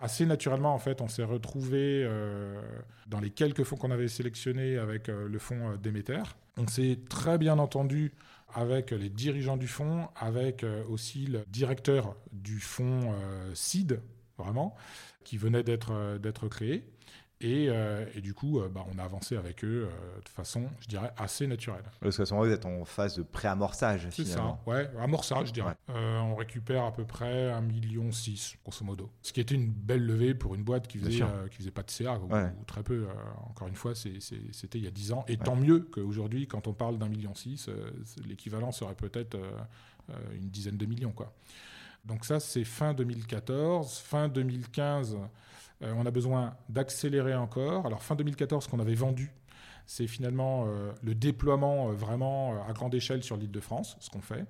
Assez 0.00 0.26
naturellement, 0.26 0.74
en 0.74 0.78
fait, 0.78 1.00
on 1.00 1.08
s'est 1.08 1.24
retrouvé 1.24 2.02
euh, 2.04 2.60
dans 3.06 3.20
les 3.20 3.30
quelques 3.30 3.62
fonds 3.62 3.76
qu'on 3.76 3.92
avait 3.92 4.08
sélectionnés 4.08 4.76
avec 4.76 5.08
euh, 5.08 5.28
le 5.28 5.38
fonds 5.38 5.70
euh, 5.70 5.76
Déméter. 5.76 6.22
On 6.58 6.66
s'est 6.66 6.98
très 7.08 7.38
bien 7.38 7.58
entendu 7.58 8.12
avec 8.52 8.90
les 8.90 9.08
dirigeants 9.08 9.56
du 9.56 9.66
fonds, 9.66 10.08
avec 10.14 10.64
aussi 10.88 11.26
le 11.26 11.44
directeur 11.48 12.14
du 12.30 12.60
fonds 12.60 13.12
CID, 13.52 13.98
vraiment, 14.38 14.74
qui 15.24 15.38
venait 15.38 15.62
d'être 15.62 16.48
créé. 16.48 16.84
Euh, 17.42 18.06
et, 18.14 18.20
du 18.20 18.32
coup, 18.32 18.60
euh, 18.60 18.68
bah, 18.68 18.84
on 18.92 18.98
a 18.98 19.02
avancé 19.02 19.36
avec 19.36 19.64
eux 19.64 19.88
euh, 19.88 20.20
de 20.20 20.28
façon, 20.28 20.68
je 20.80 20.88
dirais, 20.88 21.12
assez 21.16 21.46
naturelle. 21.46 21.82
Parce 22.00 22.16
qu'à 22.16 22.24
ce 22.24 22.32
moment, 22.32 22.46
vous 22.46 22.52
êtes 22.52 22.64
en 22.64 22.84
phase 22.84 23.16
de 23.16 23.22
pré-amorçage, 23.22 24.08
C'est 24.10 24.24
ça, 24.24 24.58
ouais, 24.66 24.88
amorçage, 24.98 25.48
je 25.48 25.52
dirais. 25.52 25.74
on 25.88 26.34
récupère 26.36 26.84
à 26.84 26.92
peu 26.92 27.04
près 27.04 27.50
1,6 27.50 27.62
million, 27.62 28.10
grosso 28.64 28.84
modo. 28.84 29.10
Ce 29.22 29.32
qui 29.32 29.40
était 29.40 29.54
une 29.54 29.70
belle 29.70 30.04
levée 30.04 30.34
pour 30.34 30.54
une 30.54 30.62
boîte 30.62 30.86
qui 30.86 30.98
faisait, 30.98 31.24
qui 31.50 31.56
faisait 31.58 31.70
pas 31.70 31.82
de 31.82 31.90
CA, 31.90 32.18
ou, 32.18 32.28
très 32.66 32.82
peu. 32.82 33.06
encore 33.50 33.68
une 33.68 33.76
fois, 33.76 33.94
c'était 33.94 34.78
il 34.78 34.84
y 34.84 34.88
a 34.88 34.92
10 34.92 35.12
ans. 35.12 35.24
Et 35.28 35.36
tant 35.36 35.56
mieux 35.56 35.80
qu'aujourd'hui, 35.80 36.46
quand 36.46 36.66
on 36.66 36.72
parle 36.72 36.98
d'un 36.98 37.08
million 37.08 37.34
6, 37.34 37.68
l'équivalent 38.26 38.72
serait 38.72 38.94
peut-être 38.94 39.36
une 40.34 40.48
dizaine 40.48 40.76
de 40.76 40.86
millions. 40.86 41.12
Quoi. 41.12 41.34
Donc 42.04 42.24
ça, 42.24 42.40
c'est 42.40 42.64
fin 42.64 42.94
2014. 42.94 43.98
Fin 43.98 44.28
2015 44.28 45.16
euh, 45.82 45.92
on 45.96 46.06
a 46.06 46.10
besoin 46.10 46.56
d'accélérer 46.68 47.34
encore. 47.34 47.86
Alors 47.86 48.02
fin 48.02 48.14
2014, 48.14 48.64
ce 48.64 48.68
qu'on 48.68 48.80
avait 48.80 48.94
vendu, 48.94 49.32
c'est 49.86 50.06
finalement 50.06 50.66
euh, 50.66 50.92
le 51.02 51.14
déploiement 51.14 51.88
euh, 51.88 51.92
vraiment 51.92 52.64
à 52.66 52.72
grande 52.72 52.94
échelle 52.94 53.22
sur 53.22 53.36
l'île 53.36 53.50
de 53.50 53.60
France, 53.60 53.96
ce 54.00 54.08
qu'on 54.10 54.22
fait. 54.22 54.46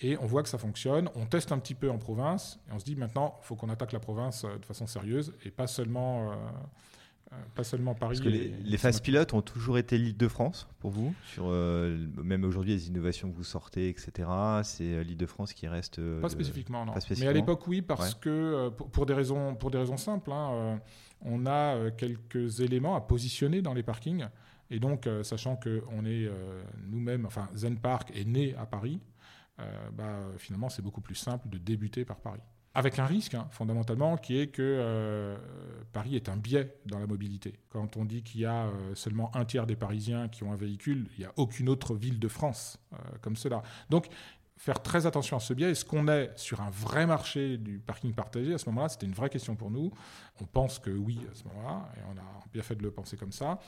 Et 0.00 0.16
on 0.18 0.26
voit 0.26 0.42
que 0.42 0.48
ça 0.48 0.58
fonctionne. 0.58 1.08
On 1.14 1.26
teste 1.26 1.52
un 1.52 1.58
petit 1.58 1.74
peu 1.74 1.90
en 1.90 1.98
province 1.98 2.58
et 2.68 2.72
on 2.72 2.78
se 2.78 2.84
dit 2.84 2.96
maintenant, 2.96 3.38
il 3.42 3.46
faut 3.46 3.54
qu'on 3.54 3.68
attaque 3.68 3.92
la 3.92 4.00
province 4.00 4.44
de 4.44 4.64
façon 4.64 4.86
sérieuse 4.86 5.32
et 5.44 5.50
pas 5.50 5.68
seulement 5.68 6.32
pas 7.54 7.64
seulement 7.64 7.94
Paris. 7.94 8.18
Parce 8.18 8.20
que 8.20 8.28
les, 8.28 8.78
phases 8.78 9.00
pilotes 9.00 9.34
ont 9.34 9.42
toujours 9.42 9.78
été 9.78 9.98
l'île 9.98 10.16
de 10.16 10.28
France 10.28 10.68
pour 10.80 10.90
vous 10.90 11.14
sur, 11.24 11.44
euh, 11.46 12.06
Même 12.22 12.44
aujourd'hui, 12.44 12.72
les 12.72 12.88
innovations 12.88 13.30
que 13.30 13.36
vous 13.36 13.44
sortez, 13.44 13.88
etc., 13.88 14.28
c'est 14.62 14.84
euh, 14.84 15.02
l'île 15.02 15.16
de 15.16 15.26
France 15.26 15.52
qui 15.52 15.66
reste. 15.68 16.00
pas 16.20 16.28
spécifiquement, 16.28 16.84
non. 16.84 16.94
Mais 17.18 17.26
à 17.26 17.32
l'époque, 17.32 17.66
oui, 17.66 17.82
parce 17.82 18.14
que 18.14 18.68
pour, 18.68 19.06
des 19.06 19.14
raisons, 19.14 19.54
pour 19.54 19.70
des 19.70 19.78
raisons 19.78 19.96
simples, 19.96 20.32
hein, 20.32 20.80
on 21.20 21.46
a 21.46 21.90
quelques 21.90 22.60
éléments 22.60 22.96
à 22.96 23.00
positionner 23.00 23.62
dans 23.62 23.74
les 23.74 23.82
parkings. 23.82 24.26
Et 24.70 24.80
donc, 24.80 25.08
sachant 25.22 25.56
qu'on 25.56 26.04
est 26.04 26.30
nous-mêmes, 26.86 27.26
enfin, 27.26 27.48
Zen 27.54 27.78
Park 27.78 28.10
est 28.14 28.24
né 28.24 28.54
à 28.56 28.66
Paris, 28.66 29.00
bah, 29.92 30.20
finalement, 30.38 30.68
c'est 30.68 30.82
beaucoup 30.82 31.02
plus 31.02 31.14
simple 31.14 31.48
de 31.48 31.58
débuter 31.58 32.04
par 32.04 32.16
Paris. 32.16 32.40
Avec 32.74 32.98
un 32.98 33.04
risque, 33.04 33.34
hein, 33.34 33.48
fondamentalement, 33.50 34.16
qui 34.16 34.38
est 34.38 34.46
que 34.46 34.62
euh, 34.62 35.36
Paris 35.92 36.16
est 36.16 36.30
un 36.30 36.38
biais 36.38 36.74
dans 36.86 36.98
la 36.98 37.06
mobilité. 37.06 37.58
Quand 37.68 37.98
on 37.98 38.06
dit 38.06 38.22
qu'il 38.22 38.40
y 38.40 38.46
a 38.46 38.64
euh, 38.64 38.94
seulement 38.94 39.34
un 39.36 39.44
tiers 39.44 39.66
des 39.66 39.76
Parisiens 39.76 40.28
qui 40.28 40.42
ont 40.42 40.52
un 40.52 40.56
véhicule, 40.56 41.06
il 41.16 41.20
n'y 41.20 41.26
a 41.26 41.32
aucune 41.36 41.68
autre 41.68 41.94
ville 41.94 42.18
de 42.18 42.28
France 42.28 42.78
euh, 42.94 42.96
comme 43.20 43.36
cela. 43.36 43.62
Donc, 43.90 44.06
faire 44.56 44.80
très 44.80 45.04
attention 45.04 45.36
à 45.36 45.40
ce 45.40 45.52
biais. 45.52 45.72
Est-ce 45.72 45.84
qu'on 45.84 46.08
est 46.08 46.30
sur 46.38 46.62
un 46.62 46.70
vrai 46.70 47.06
marché 47.06 47.58
du 47.58 47.78
parking 47.78 48.14
partagé 48.14 48.54
À 48.54 48.58
ce 48.58 48.66
moment-là, 48.70 48.88
c'était 48.88 49.06
une 49.06 49.12
vraie 49.12 49.28
question 49.28 49.54
pour 49.54 49.70
nous. 49.70 49.92
On 50.40 50.46
pense 50.46 50.78
que 50.78 50.90
oui 50.90 51.20
à 51.30 51.34
ce 51.34 51.44
moment-là, 51.48 51.90
et 51.96 52.00
on 52.08 52.16
a 52.16 52.44
bien 52.54 52.62
fait 52.62 52.76
de 52.76 52.82
le 52.82 52.90
penser 52.90 53.18
comme 53.18 53.32
ça. 53.32 53.58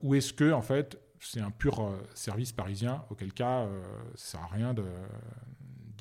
Ou 0.00 0.14
est-ce 0.14 0.32
que, 0.32 0.52
en 0.52 0.62
fait, 0.62 0.98
c'est 1.20 1.40
un 1.40 1.50
pur 1.50 1.92
service 2.14 2.52
parisien, 2.52 3.04
auquel 3.10 3.32
cas, 3.32 3.66
ça 4.14 4.38
ne 4.38 4.40
sert 4.40 4.42
à 4.42 4.54
rien 4.54 4.74
de 4.74 4.84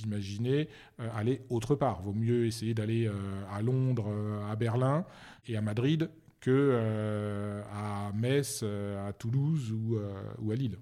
d'imaginer 0.04 0.70
aller 1.16 1.42
autre 1.50 1.76
part. 1.76 2.02
Vaut 2.02 2.14
mieux 2.14 2.46
essayer 2.46 2.74
d'aller 2.74 3.10
à 3.52 3.62
Londres, 3.62 4.12
à 4.50 4.56
Berlin 4.56 5.06
et 5.48 5.58
à 5.58 5.62
Madrid 5.62 6.10
que 6.40 7.62
à 7.74 8.12
Metz, 8.14 8.64
à 8.64 9.14
Toulouse 9.14 9.72
ou 9.72 10.52
à 10.52 10.56
Lille. 10.56 10.78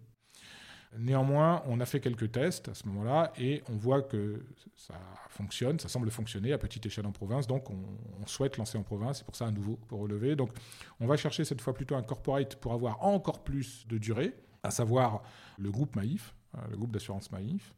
Néanmoins, 0.98 1.64
on 1.68 1.80
a 1.80 1.86
fait 1.86 2.02
quelques 2.02 2.34
tests 2.34 2.68
à 2.68 2.74
ce 2.74 2.86
moment-là 2.88 3.32
et 3.40 3.64
on 3.70 3.78
voit 3.78 4.02
que 4.02 4.44
ça 4.76 4.96
fonctionne, 5.30 5.80
ça 5.80 5.88
semble 5.88 6.12
fonctionner 6.12 6.52
à 6.52 6.58
petite 6.58 6.86
échelle 6.86 7.06
en 7.06 7.14
province, 7.14 7.48
donc 7.48 7.70
on, 7.70 8.28
souhaite 8.28 8.58
lancer 8.58 8.78
en 8.78 8.84
province, 8.84 9.20
c'est 9.20 9.26
pour 9.26 9.36
ça 9.36 9.48
à 9.48 9.52
nouveau, 9.52 9.78
pour 9.88 10.02
relever. 10.02 10.36
Donc 10.36 10.52
on 11.00 11.08
va 11.08 11.16
chercher 11.16 11.46
cette 11.46 11.62
fois 11.62 11.74
plutôt 11.74 11.96
un 11.96 12.04
corporate 12.04 12.58
pour 12.58 12.74
avoir 12.74 13.04
encore 13.04 13.44
plus 13.44 13.88
de 13.88 13.98
durée, 13.98 14.36
à 14.64 14.72
savoir 14.72 15.24
le 15.58 15.72
groupe 15.72 15.96
Maïf, 15.96 16.36
euh, 16.56 16.60
le 16.70 16.78
groupe 16.78 16.92
d'assurance 16.92 17.32
Maïf. 17.32 17.74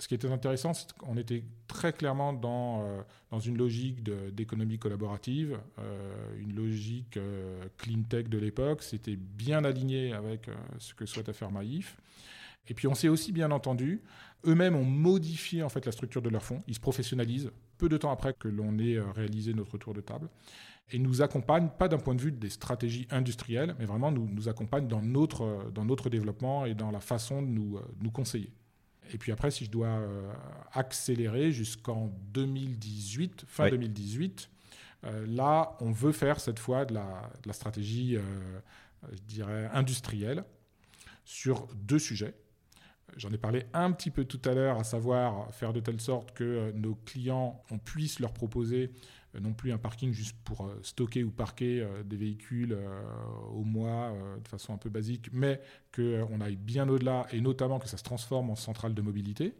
Ce 0.00 0.08
qui 0.08 0.14
était 0.14 0.30
intéressant, 0.30 0.74
c'est 0.74 0.92
qu'on 0.94 1.16
était 1.16 1.44
très 1.68 1.92
clairement 1.92 2.32
dans, 2.32 2.82
euh, 2.82 3.38
une 3.44 3.56
logique 3.56 4.02
d'économie 4.32 4.78
collaborative, 4.78 5.58
euh, 5.78 6.40
une 6.40 6.54
logique 6.54 7.18
clean 7.76 8.02
tech 8.08 8.28
de 8.28 8.38
l'époque. 8.38 8.82
C'était 8.82 9.16
bien 9.16 9.64
aligné 9.64 10.12
avec 10.12 10.50
ce 10.78 10.94
que 10.94 11.06
souhaitait 11.06 11.32
faire 11.32 11.50
Maïf. 11.50 11.96
Et 12.68 12.74
puis 12.74 12.86
on 12.86 12.94
s'est 12.94 13.08
aussi 13.08 13.32
bien 13.32 13.50
entendu, 13.50 14.02
eux-mêmes 14.46 14.76
ont 14.76 14.84
modifié 14.84 15.62
en 15.62 15.68
fait 15.68 15.84
la 15.86 15.92
structure 15.92 16.22
de 16.22 16.28
leur 16.28 16.42
fonds, 16.42 16.62
ils 16.66 16.74
se 16.74 16.80
professionnalisent 16.80 17.50
peu 17.78 17.88
de 17.88 17.96
temps 17.96 18.12
après 18.12 18.34
que 18.34 18.48
l'on 18.48 18.78
ait 18.78 18.96
euh, 18.96 19.10
réalisé 19.10 19.54
notre 19.54 19.78
tour 19.78 19.94
de 19.94 20.00
table 20.00 20.28
et 20.92 20.98
nous 20.98 21.22
accompagnent 21.22 21.70
pas 21.70 21.88
d'un 21.88 21.98
point 21.98 22.14
de 22.14 22.20
vue 22.20 22.32
des 22.32 22.50
stratégies 22.50 23.06
industrielles, 23.10 23.74
mais 23.78 23.86
vraiment 23.86 24.10
nous, 24.10 24.48
accompagnent 24.48 24.88
dans 24.88 25.02
notre, 25.02 25.42
euh, 25.44 26.08
développement 26.10 26.66
et 26.66 26.74
dans 26.74 26.90
la 26.90 27.00
façon 27.00 27.42
de 27.42 27.48
nous, 27.48 27.76
euh, 27.76 27.82
nous 28.02 28.10
conseiller. 28.10 28.52
Et 29.12 29.18
puis 29.18 29.32
après, 29.32 29.50
si 29.50 29.64
je 29.64 29.70
dois 29.70 30.00
accélérer 30.72 31.52
jusqu'en 31.52 32.12
2018, 32.32 33.44
fin 33.46 33.68
2018, 33.68 34.48
là, 35.26 35.76
on 35.80 35.90
veut 35.90 36.12
faire 36.12 36.40
cette 36.40 36.58
fois 36.58 36.84
de 36.84 36.94
la, 36.94 37.30
de 37.42 37.48
la 37.48 37.52
stratégie, 37.52 38.16
je 39.10 39.22
dirais, 39.22 39.68
industrielle 39.72 40.44
sur 41.24 41.66
deux 41.74 41.98
sujets. 41.98 42.34
J'en 43.16 43.32
ai 43.32 43.38
parlé 43.38 43.66
un 43.72 43.92
petit 43.92 44.10
peu 44.10 44.24
tout 44.24 44.40
à 44.44 44.54
l'heure, 44.54 44.78
à 44.78 44.84
savoir 44.84 45.52
faire 45.54 45.72
de 45.72 45.80
telle 45.80 46.00
sorte 46.00 46.32
que 46.32 46.44
euh, 46.44 46.72
nos 46.72 46.94
clients, 46.94 47.62
on 47.70 47.78
puisse 47.78 48.20
leur 48.20 48.32
proposer 48.32 48.84
euh, 48.84 48.90
non 49.38 49.52
plus 49.52 49.72
un 49.72 49.78
parking 49.78 50.12
juste 50.12 50.36
pour 50.44 50.66
euh, 50.66 50.80
stocker 50.82 51.22
ou 51.22 51.30
parquer 51.30 51.86
des 52.04 52.16
véhicules 52.16 52.76
au 53.52 53.62
mois 53.62 54.12
de 54.42 54.48
façon 54.48 54.74
un 54.74 54.78
peu 54.78 54.90
basique, 54.90 55.30
mais 55.32 55.60
qu'on 55.94 56.40
aille 56.40 56.56
bien 56.56 56.88
au-delà 56.88 57.26
et 57.32 57.40
notamment 57.40 57.78
que 57.78 57.88
ça 57.88 57.96
se 57.96 58.02
transforme 58.02 58.50
en 58.50 58.56
centrale 58.56 58.94
de 58.94 59.02
mobilité. 59.02 59.54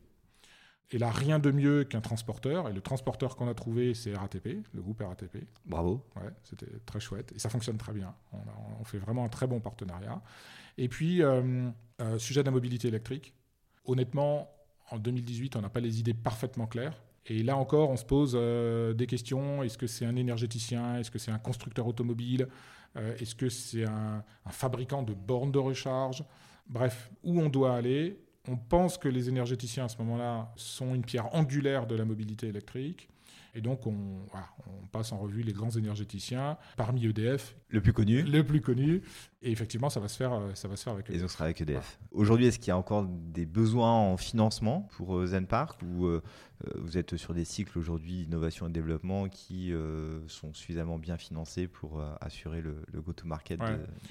Et 0.92 0.98
là, 0.98 1.10
rien 1.10 1.38
de 1.38 1.50
mieux 1.50 1.84
qu'un 1.84 2.00
transporteur. 2.00 2.68
Et 2.68 2.72
le 2.72 2.80
transporteur 2.80 3.36
qu'on 3.36 3.48
a 3.48 3.54
trouvé, 3.54 3.94
c'est 3.94 4.14
RATP, 4.14 4.66
le 4.72 4.82
groupe 4.82 5.00
RATP. 5.00 5.46
Bravo. 5.64 6.04
Ouais, 6.16 6.30
c'était 6.42 6.66
très 6.84 6.98
chouette. 6.98 7.32
Et 7.34 7.38
ça 7.38 7.48
fonctionne 7.48 7.78
très 7.78 7.92
bien. 7.92 8.14
On, 8.80 8.84
fait 8.84 8.98
vraiment 8.98 9.24
un 9.24 9.28
très 9.28 9.46
bon 9.46 9.60
partenariat. 9.60 10.20
Et 10.78 10.88
puis, 10.88 11.22
sujet 12.18 12.40
de 12.40 12.46
la 12.46 12.50
mobilité 12.50 12.88
électrique. 12.88 13.34
Honnêtement, 13.84 14.50
en 14.90 14.98
2018, 14.98 15.56
on 15.56 15.60
n'a 15.60 15.68
pas 15.68 15.80
les 15.80 16.00
idées 16.00 16.14
parfaitement 16.14 16.66
claires. 16.66 17.00
Et 17.26 17.42
là 17.42 17.56
encore, 17.56 17.90
on 17.90 17.96
se 17.96 18.04
pose 18.04 18.32
euh, 18.34 18.94
des 18.94 19.06
questions. 19.06 19.62
Est-ce 19.62 19.78
que 19.78 19.86
c'est 19.86 20.06
un 20.06 20.16
énergéticien? 20.16 20.98
Est-ce 20.98 21.10
que 21.10 21.18
c'est 21.18 21.30
un 21.30 21.38
constructeur 21.38 21.86
automobile? 21.86 22.48
Euh, 22.96 23.16
Est-ce 23.18 23.34
que 23.34 23.48
c'est 23.48 23.84
un, 23.84 24.24
un, 24.44 24.50
fabricant 24.50 25.02
de 25.02 25.14
bornes 25.14 25.52
de 25.52 25.58
recharge? 25.58 26.24
Bref, 26.66 27.10
où 27.22 27.40
on 27.40 27.48
doit 27.48 27.74
aller? 27.74 28.18
On 28.48 28.56
pense 28.56 28.96
que 28.96 29.08
les 29.08 29.28
énergéticiens 29.28 29.84
à 29.84 29.88
ce 29.88 29.98
moment-là 29.98 30.52
sont 30.56 30.94
une 30.94 31.04
pierre 31.04 31.34
angulaire 31.34 31.86
de 31.86 31.94
la 31.94 32.04
mobilité 32.04 32.48
électrique. 32.48 33.08
Et 33.54 33.60
donc, 33.60 33.86
on, 33.86 33.94
passe 34.92 35.12
en 35.12 35.18
revue 35.18 35.42
les 35.42 35.52
grands 35.52 35.70
énergéticiens, 35.70 36.56
parmi 36.76 37.06
EDF. 37.06 37.56
Le 37.68 37.80
plus 37.80 37.92
connu. 37.92 38.22
Le 38.22 38.44
plus 38.44 38.60
connu. 38.60 39.02
Et 39.42 39.52
effectivement, 39.52 39.88
ça 39.88 40.00
va 40.00 40.08
se 40.08 40.16
faire, 40.16 40.32
euh, 40.32 40.50
ça 40.54 40.66
va 40.66 40.76
se 40.76 40.82
faire 40.82 40.92
avec 40.92 41.06
EDF. 41.08 41.16
Et 41.16 41.20
donc, 41.20 41.30
sera 41.30 41.44
avec 41.44 41.60
EDF. 41.60 41.98
Aujourd'hui, 42.10 42.46
est-ce 42.46 42.58
qu'il 42.58 42.68
y 42.68 42.72
a 42.72 42.76
encore 42.76 43.06
des 43.06 43.46
besoins 43.46 43.92
en 43.92 44.16
financement 44.16 44.88
pour 44.96 45.16
euh, 45.16 45.26
Zenpark 45.26 45.80
ou 45.82 46.06
euh, 46.06 46.22
vous 46.76 46.98
êtes 46.98 47.16
sur 47.16 47.34
des 47.34 47.44
cycles 47.44 47.78
aujourd'hui 47.78 48.24
d'innovation 48.24 48.66
et 48.66 48.68
de 48.68 48.74
développement 48.74 49.28
qui 49.28 49.72
sont 50.26 50.52
suffisamment 50.52 50.98
bien 50.98 51.16
financés 51.16 51.68
pour 51.68 52.02
assurer 52.20 52.60
le, 52.60 52.84
go-to-market 53.00 53.58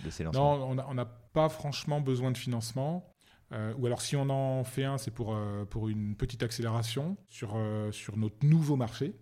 de, 0.04 0.10
ces 0.10 0.24
lancements? 0.24 0.74
Non, 0.74 0.84
on 0.88 0.94
n'a 0.96 1.06
pas 1.06 1.48
franchement 1.48 2.02
besoin 2.02 2.32
de 2.32 2.38
financement. 2.38 3.14
ou 3.52 3.86
alors 3.86 4.02
si 4.02 4.16
on 4.16 4.32
en 4.32 4.64
fait 4.64 4.84
un, 4.84 4.98
c'est 4.98 5.12
pour, 5.12 5.38
pour 5.70 5.90
une 5.90 6.16
petite 6.16 6.42
accélération 6.42 7.18
sur, 7.28 7.56
sur 7.92 8.18
notre 8.18 8.44
nouveau 8.44 8.76
marché 8.76 9.14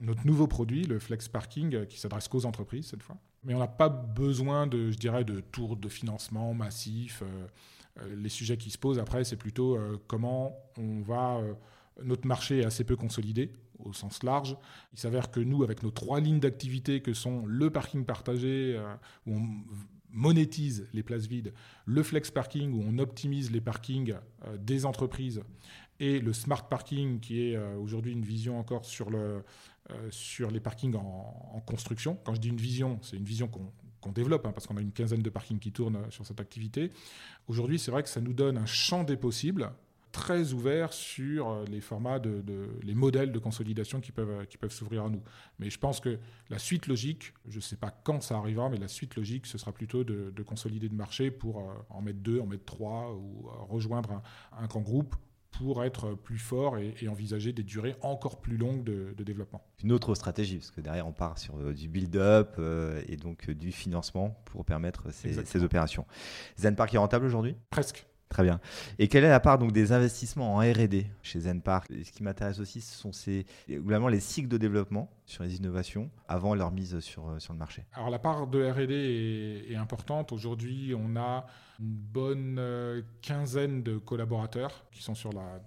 notre 0.00 0.26
nouveau 0.26 0.46
produit, 0.46 0.84
le 0.84 0.98
Flex 0.98 1.28
Parking, 1.28 1.74
euh, 1.74 1.84
qui 1.84 1.98
s'adresse 1.98 2.28
qu'aux 2.28 2.46
entreprises 2.46 2.86
cette 2.86 3.02
fois. 3.02 3.16
Mais 3.44 3.54
on 3.54 3.58
n'a 3.58 3.68
pas 3.68 3.88
besoin 3.88 4.66
de, 4.66 4.90
je 4.90 4.98
dirais, 4.98 5.24
de 5.24 5.40
tours 5.40 5.76
de 5.76 5.88
financement 5.88 6.52
massifs. 6.54 7.22
Euh, 7.22 7.46
euh, 8.00 8.16
les 8.16 8.28
sujets 8.28 8.56
qui 8.56 8.70
se 8.70 8.78
posent 8.78 8.98
après, 8.98 9.24
c'est 9.24 9.36
plutôt 9.36 9.78
comment 10.06 10.56
on 10.78 11.00
va. 11.02 11.40
notre 12.02 12.26
marché 12.26 12.60
est 12.60 12.64
assez 12.64 12.84
peu 12.84 12.96
consolidé 12.96 13.52
au 13.78 13.92
sens 13.92 14.22
large. 14.22 14.56
Il 14.92 14.98
s'avère 14.98 15.30
que 15.30 15.40
nous, 15.40 15.62
avec 15.64 15.82
nos 15.82 15.90
trois 15.90 16.20
lignes 16.20 16.40
d'activité 16.40 17.00
que 17.00 17.14
sont 17.14 17.44
le 17.46 17.70
parking 17.70 18.04
partagé, 18.04 18.80
où 19.26 19.34
on 19.34 19.48
monétise 20.12 20.86
les 20.92 21.02
places 21.02 21.26
vides, 21.26 21.52
le 21.86 22.02
flex 22.02 22.30
parking 22.30 22.72
où 22.72 22.84
on 22.86 22.98
optimise 22.98 23.50
les 23.50 23.60
parkings 23.60 24.14
des 24.58 24.84
entreprises 24.84 25.42
et 25.98 26.20
le 26.20 26.32
smart 26.32 26.68
parking 26.68 27.20
qui 27.20 27.42
est 27.42 27.56
aujourd'hui 27.76 28.12
une 28.12 28.24
vision 28.24 28.58
encore 28.58 28.84
sur 28.84 29.10
le, 29.10 29.42
sur 30.10 30.50
les 30.50 30.60
parkings 30.60 30.94
en, 30.94 31.62
construction. 31.66 32.18
Quand 32.24 32.34
je 32.34 32.40
dis 32.40 32.48
une 32.48 32.56
vision, 32.56 32.98
c'est 33.02 33.16
une 33.16 33.24
vision 33.24 33.48
qu'on 34.00 34.12
développe, 34.12 34.46
hein, 34.46 34.52
parce 34.52 34.66
qu'on 34.66 34.76
a 34.76 34.80
une 34.80 34.92
quinzaine 34.92 35.22
de 35.22 35.30
parkings 35.30 35.58
qui 35.58 35.72
tournent 35.72 36.10
sur 36.10 36.26
cette 36.26 36.40
activité. 36.40 36.90
Aujourd'hui, 37.48 37.78
c'est 37.78 37.90
vrai 37.90 38.02
que 38.02 38.08
ça 38.08 38.20
nous 38.20 38.32
donne 38.32 38.56
un 38.56 38.66
champ 38.66 39.04
des 39.04 39.16
possibles 39.16 39.70
très 40.12 40.52
ouvert 40.52 40.92
sur 40.92 41.48
euh, 41.48 41.64
les 41.66 41.80
formats, 41.80 42.18
de, 42.18 42.42
les 42.82 42.94
modèles 42.94 43.32
de 43.32 43.38
consolidation 43.38 44.00
qui 44.00 44.12
peuvent, 44.12 44.46
qui 44.46 44.56
peuvent 44.56 44.72
s'ouvrir 44.72 45.04
à 45.04 45.08
nous. 45.08 45.22
Mais 45.58 45.70
je 45.70 45.78
pense 45.78 46.00
que 46.00 46.18
la 46.48 46.58
suite 46.58 46.86
logique, 46.86 47.32
je 47.48 47.56
ne 47.56 47.60
sais 47.60 47.76
pas 47.76 47.90
quand 47.90 48.22
ça 48.22 48.36
arrivera, 48.36 48.68
mais 48.68 48.78
la 48.78 48.88
suite 48.88 49.16
logique, 49.16 49.46
ce 49.46 49.58
sera 49.58 49.72
plutôt 49.72 50.04
de, 50.04 50.42
consolider 50.42 50.88
le 50.88 50.96
marché 50.96 51.30
pour 51.30 51.60
euh, 51.60 51.74
en 51.90 52.02
mettre 52.02 52.18
deux, 52.20 52.40
en 52.40 52.46
mettre 52.46 52.64
trois, 52.64 53.12
ou 53.14 53.48
rejoindre 53.68 54.22
un 54.56 54.66
grand 54.66 54.80
groupe 54.80 55.14
pour 55.50 55.84
être 55.84 56.14
plus 56.14 56.38
fort 56.38 56.78
et, 56.78 57.08
envisager 57.08 57.52
des 57.52 57.62
durées 57.62 57.96
encore 58.02 58.40
plus 58.40 58.56
longues 58.56 58.84
de, 58.84 59.14
développement. 59.22 59.62
Une 59.84 59.92
autre 59.92 60.14
stratégie, 60.14 60.56
parce 60.56 60.70
que 60.70 60.80
derrière 60.80 61.06
on 61.06 61.12
part 61.12 61.38
sur 61.38 61.58
euh, 61.58 61.74
du 61.74 61.88
build-up 61.88 62.54
euh, 62.58 63.02
et 63.08 63.16
donc 63.16 63.48
euh, 63.48 63.54
du 63.54 63.70
financement 63.72 64.40
pour 64.46 64.64
permettre 64.64 65.12
ces, 65.12 65.44
ces 65.44 65.62
opérations. 65.62 66.06
Zenpark 66.58 66.94
est 66.94 66.98
rentable 66.98 67.26
aujourd'hui? 67.26 67.56
Presque. 67.68 68.06
Très 68.30 68.44
bien. 68.44 68.60
Et 69.00 69.08
quelle 69.08 69.24
est 69.24 69.28
la 69.28 69.40
part 69.40 69.58
donc 69.58 69.72
des 69.72 69.90
investissements 69.90 70.54
en 70.54 70.58
R&D 70.58 71.04
chez 71.20 71.40
Zenpark 71.40 71.90
Ce 72.04 72.12
qui 72.12 72.22
m'intéresse 72.22 72.60
aussi, 72.60 72.80
ce 72.80 72.96
sont 72.96 73.10
ces, 73.10 73.44
globalement 73.68 74.06
les 74.06 74.20
cycles 74.20 74.46
de 74.48 74.56
développement 74.56 75.10
sur 75.26 75.42
les 75.42 75.56
innovations 75.56 76.10
avant 76.28 76.54
leur 76.54 76.70
mise 76.70 77.00
sur, 77.00 77.34
sur 77.40 77.52
le 77.52 77.58
marché. 77.58 77.84
Alors 77.92 78.08
la 78.08 78.20
part 78.20 78.46
de 78.46 78.64
R&D 78.64 79.66
est, 79.68 79.74
importante. 79.74 80.30
Aujourd'hui, 80.30 80.94
on 80.96 81.16
a 81.16 81.44
une 81.80 81.94
bonne 81.94 82.56
euh, 82.58 83.02
quinzaine 83.22 83.82
de 83.82 83.98
collaborateurs 83.98 84.84
qui 84.92 85.02
sont 85.02 85.14
sur 85.14 85.32
la, 85.32 85.60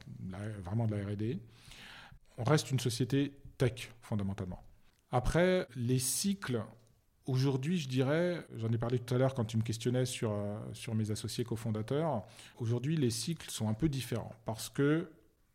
vraiment 0.61 0.85
de 0.85 0.95
la 0.95 1.05
R&D. 1.05 1.39
On 2.37 2.43
reste 2.43 2.71
une 2.71 2.79
société 2.79 3.33
tech 3.57 3.91
fondamentalement. 4.01 4.63
Après, 5.11 5.67
les 5.75 5.99
cycles 5.99 6.63
Aujourd'hui, 7.25 7.77
je 7.77 7.87
dirais, 7.87 8.45
j'en 8.57 8.69
ai 8.69 8.77
parlé 8.77 8.99
tout 8.99 9.15
à 9.15 9.17
l'heure 9.17 9.33
quand 9.33 9.45
tu 9.45 9.55
me 9.55 9.61
questionnais 9.61 10.05
sur, 10.05 10.31
euh, 10.33 10.57
sur 10.73 10.93
mes 10.93 11.09
associés 11.09 11.45
cofondateurs, 11.45 12.23
aujourd'hui 12.59 12.97
les 12.97 13.09
cycles 13.09 13.49
sont 13.49 13.69
un 13.69 13.73
peu 13.73 13.87
différents 13.87 14.35
parce 14.43 14.69
que 14.69 15.09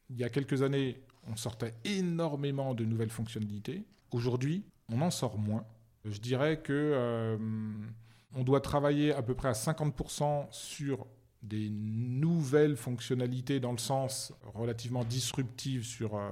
il 0.09 0.17
y 0.17 0.25
a 0.25 0.31
quelques 0.31 0.63
années, 0.63 0.99
on 1.27 1.37
sortait 1.37 1.75
énormément 1.85 2.73
de 2.73 2.87
nouvelles 2.87 3.11
fonctionnalités. 3.11 3.85
Aujourd'hui, 4.13 4.65
on 4.91 5.03
en 5.03 5.11
sort 5.11 5.37
moins. 5.37 5.67
Je 6.07 6.19
dirais 6.21 6.63
que 6.63 6.73
euh, 6.73 7.37
on 8.35 8.45
doit 8.45 8.61
travailler 8.61 9.13
à 9.13 9.23
peu 9.23 9.35
près 9.35 9.49
à 9.49 9.53
50% 9.53 10.47
sur 10.51 11.07
des 11.43 11.71
nouvelles 11.71 12.77
fonctionnalités 12.77 13.61
dans 13.61 13.73
le 13.73 13.79
sens 13.79 14.33
relativement 14.55 15.05
disruptif 15.05 15.87
sur, 15.87 16.17
euh, 16.17 16.31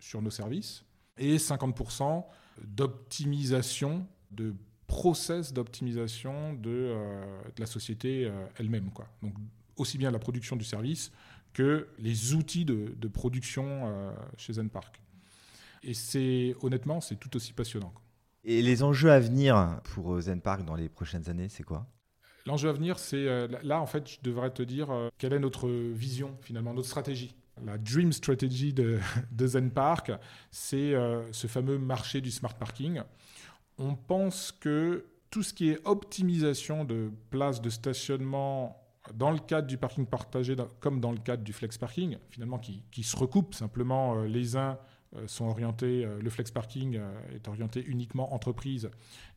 sur 0.00 0.20
nos 0.20 0.30
services 0.30 0.84
et 1.16 1.36
50% 1.36 2.24
d'optimisation 2.64 4.06
de 4.30 4.54
process 4.86 5.52
d'optimisation 5.52 6.54
de, 6.54 6.70
euh, 6.70 7.42
la 7.58 7.66
société 7.66 8.24
euh, 8.24 8.46
elle-même. 8.56 8.90
Quoi. 8.90 9.06
Donc 9.22 9.34
aussi 9.76 9.96
bien 9.96 10.10
la 10.10 10.18
production 10.18 10.56
du 10.56 10.64
service 10.64 11.12
que 11.52 11.88
les 11.98 12.34
outils 12.34 12.64
de, 12.64 13.08
production 13.08 14.12
chez 14.36 14.52
Zenpark. 14.54 15.00
Et 15.82 15.94
c'est 15.94 16.54
honnêtement, 16.62 17.00
c'est 17.00 17.16
tout 17.16 17.34
aussi 17.36 17.52
passionnant. 17.52 17.92
Et 18.44 18.62
les 18.62 18.82
enjeux 18.82 19.10
à 19.10 19.20
venir 19.20 19.80
pour 19.94 20.20
Zenpark 20.20 20.64
dans 20.64 20.76
les 20.76 20.88
prochaines 20.88 21.28
années, 21.28 21.48
c'est 21.48 21.64
quoi? 21.64 21.86
L'enjeu 22.46 22.68
à 22.70 22.72
venir, 22.72 22.98
c'est 22.98 23.26
là 23.62 23.80
en 23.80 23.86
fait, 23.86 24.08
je 24.08 24.18
devrais 24.22 24.50
te 24.50 24.62
dire 24.62 24.88
quelle 25.18 25.34
est 25.34 25.38
notre 25.38 25.68
vision 25.68 26.36
finalement, 26.40 26.72
notre 26.72 26.88
stratégie. 26.88 27.34
la 27.62 27.76
dream 27.76 28.10
strategy 28.12 28.72
de, 28.72 29.00
de 29.32 29.46
Zen 29.46 29.70
Park, 29.70 30.12
c'est 30.50 30.94
ce 31.30 31.46
fameux 31.46 31.78
marché 31.78 32.22
du 32.22 32.30
smart 32.30 32.54
parking. 32.54 33.02
On 33.76 33.94
pense 33.96 34.50
que 34.52 35.04
tout 35.30 35.42
ce 35.42 35.52
qui 35.52 35.70
est 35.70 35.86
optimisation 35.86 36.84
de 36.84 37.10
places 37.30 37.60
de 37.60 37.70
stationnement 37.70 38.82
dans 39.14 39.30
le 39.30 39.38
cadre 39.38 39.66
du 39.66 39.78
parking 39.78 40.06
partagé, 40.06 40.56
comme 40.80 41.00
dans 41.00 41.12
le 41.12 41.18
cadre 41.18 41.42
du 41.42 41.52
flex 41.52 41.78
parking, 41.78 42.16
finalement 42.30 42.58
qui, 42.58 42.82
qui 42.90 43.02
se 43.02 43.16
recoupent 43.16 43.54
simplement 43.54 44.22
les 44.22 44.56
uns 44.56 44.72
euh, 44.72 44.74
sont 45.26 45.46
orientés, 45.46 46.04
euh, 46.04 46.20
le 46.20 46.30
flex 46.30 46.50
parking 46.50 46.96
euh, 46.96 47.34
est 47.34 47.48
orienté 47.48 47.82
uniquement 47.86 48.34
entreprise 48.34 48.90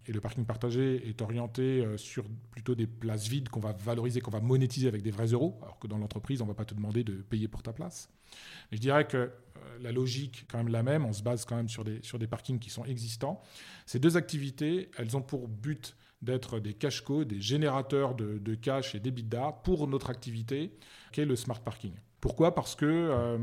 et 0.06 0.12
le 0.12 0.20
parking 0.20 0.46
partagé 0.46 1.08
est 1.08 1.22
orienté 1.22 1.86
sur 1.96 2.26
plutôt 2.50 2.74
des 2.74 2.88
places 2.88 3.28
vides 3.28 3.50
qu'on 3.50 3.60
va 3.60 3.72
valoriser, 3.72 4.20
qu'on 4.20 4.32
va 4.32 4.40
monétiser 4.40 4.88
avec 4.88 5.04
des 5.04 5.12
vrais 5.12 5.28
euros, 5.28 5.60
alors 5.62 5.78
que 5.78 5.86
dans 5.86 6.00
l'entreprise, 6.00 6.42
on 6.42 6.46
ne 6.46 6.50
va 6.50 6.56
pas 6.56 6.66
te 6.66 6.74
demander 6.74 7.04
de 7.04 7.14
payer 7.14 7.48
pour 7.48 7.62
ta 7.62 7.72
place. 7.72 8.10
Mais 8.72 8.78
je 8.78 8.82
dirais 8.82 9.06
que 9.06 9.32
la 9.80 9.92
logique 9.92 10.48
quand 10.50 10.58
même 10.58 10.70
la 10.70 10.82
même, 10.82 11.06
on 11.06 11.14
se 11.14 11.22
base 11.22 11.46
quand 11.46 11.56
même 11.56 11.70
sur 11.70 11.84
des, 11.84 12.02
sur 12.02 12.18
des 12.18 12.26
parkings 12.26 12.58
qui 12.58 12.72
sont 12.72 12.84
existants. 12.84 13.44
Ces 13.86 14.00
deux 14.00 14.18
activités, 14.18 14.90
elles 14.98 15.16
ont 15.16 15.22
pour 15.22 15.48
but 15.48 15.96
d'être 16.24 16.60
des 16.60 16.74
cash 16.74 17.02
codes, 17.02 17.28
des 17.28 17.40
générateurs 17.40 18.16
de, 18.16 18.40
de 18.40 18.56
cash 18.56 18.96
et 18.96 19.00
d'EBITDA 19.00 19.60
pour 19.64 19.88
notre 19.88 20.10
activité, 20.10 20.74
qui 21.12 21.22
est 21.22 21.26
le 21.26 21.36
smart 21.36 21.62
parking. 21.62 21.94
Pourquoi? 22.20 22.56
Parce 22.56 22.76
que 22.76 23.38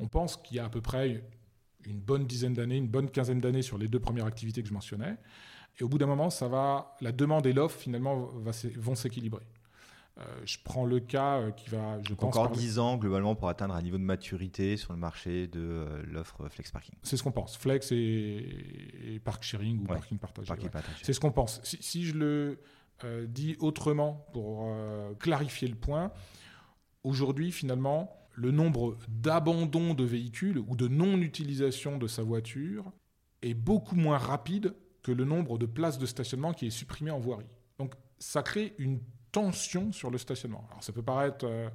on 0.00 0.08
pense 0.08 0.36
qu'il 0.36 0.56
y 0.56 0.60
a 0.60 0.64
à 0.64 0.68
peu 0.68 0.80
près 0.80 1.22
une 1.86 2.00
bonne 2.00 2.26
dizaine 2.26 2.54
d'années, 2.54 2.76
une 2.76 2.88
bonne 2.88 3.10
quinzaine 3.10 3.40
d'années 3.40 3.62
sur 3.62 3.78
les 3.78 3.88
deux 3.88 4.00
premières 4.00 4.26
activités 4.26 4.62
que 4.62 4.68
je 4.68 4.74
mentionnais. 4.74 5.16
Et 5.78 5.84
au 5.84 5.88
bout 5.88 5.98
d'un 5.98 6.06
moment, 6.06 6.30
ça 6.30 6.48
va, 6.48 6.96
la 7.00 7.12
demande 7.12 7.46
et 7.46 7.52
l'offre 7.52 7.78
finalement 7.78 8.30
vont 8.76 8.94
s'équilibrer. 8.94 9.46
Euh, 10.20 10.24
je 10.44 10.58
prends 10.62 10.84
le 10.84 11.00
cas 11.00 11.38
euh, 11.38 11.50
qui 11.50 11.70
va, 11.70 11.98
je 12.06 12.12
pense, 12.14 12.36
encore 12.36 12.50
10 12.50 12.78
ans 12.78 12.96
globalement 12.96 13.34
pour 13.34 13.48
atteindre 13.48 13.74
un 13.74 13.80
niveau 13.80 13.96
de 13.96 14.02
maturité 14.02 14.76
sur 14.76 14.92
le 14.92 14.98
marché 14.98 15.46
de 15.46 15.60
euh, 15.60 16.02
l'offre 16.06 16.48
flex 16.48 16.70
parking. 16.70 16.94
C'est 17.02 17.16
ce 17.16 17.22
qu'on 17.22 17.32
pense, 17.32 17.56
flex 17.56 17.90
et, 17.92 19.20
park 19.24 19.42
sharing 19.42 19.80
ou 19.80 19.84
parking 19.84 20.18
partagé. 20.18 20.52
C'est 21.02 21.12
ce 21.12 21.20
qu'on 21.20 21.32
pense. 21.32 21.60
Si, 21.62 22.04
je 22.04 22.14
le 22.14 22.58
dis 23.28 23.56
autrement 23.60 24.26
pour 24.34 24.70
clarifier 25.18 25.68
le 25.68 25.74
point, 25.74 26.12
aujourd'hui 27.02 27.50
finalement, 27.50 28.19
le 28.40 28.50
nombre 28.50 28.96
d'abandons 29.08 29.92
de 29.92 30.04
véhicules 30.04 30.58
ou 30.58 30.74
de 30.74 30.88
non-utilisation 30.88 31.98
de 31.98 32.06
sa 32.06 32.22
voiture 32.22 32.90
est 33.42 33.54
beaucoup 33.54 33.96
moins 33.96 34.16
rapide 34.16 34.74
que 35.02 35.12
le 35.12 35.24
nombre 35.24 35.58
de 35.58 35.66
places 35.66 35.98
de 35.98 36.06
stationnement 36.06 36.54
qui 36.54 36.66
est 36.66 36.70
supprimé 36.70 37.10
en 37.10 37.18
voirie. 37.18 37.50
Donc 37.78 37.94
ça 38.18 38.42
crée 38.42 38.74
une 38.78 39.00
tension 39.30 39.92
sur 39.92 40.10
le 40.10 40.16
stationnement. 40.16 40.66
Alors 40.70 40.82
ça 40.82 40.92
peut 40.92 41.02
paraître, 41.02 41.46
euh, 41.46 41.68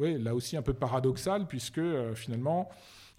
euh, 0.00 0.18
là 0.18 0.34
aussi 0.34 0.56
un 0.56 0.62
peu 0.62 0.72
paradoxal, 0.72 1.46
puisque 1.46 1.78
euh, 1.78 2.14
finalement, 2.14 2.70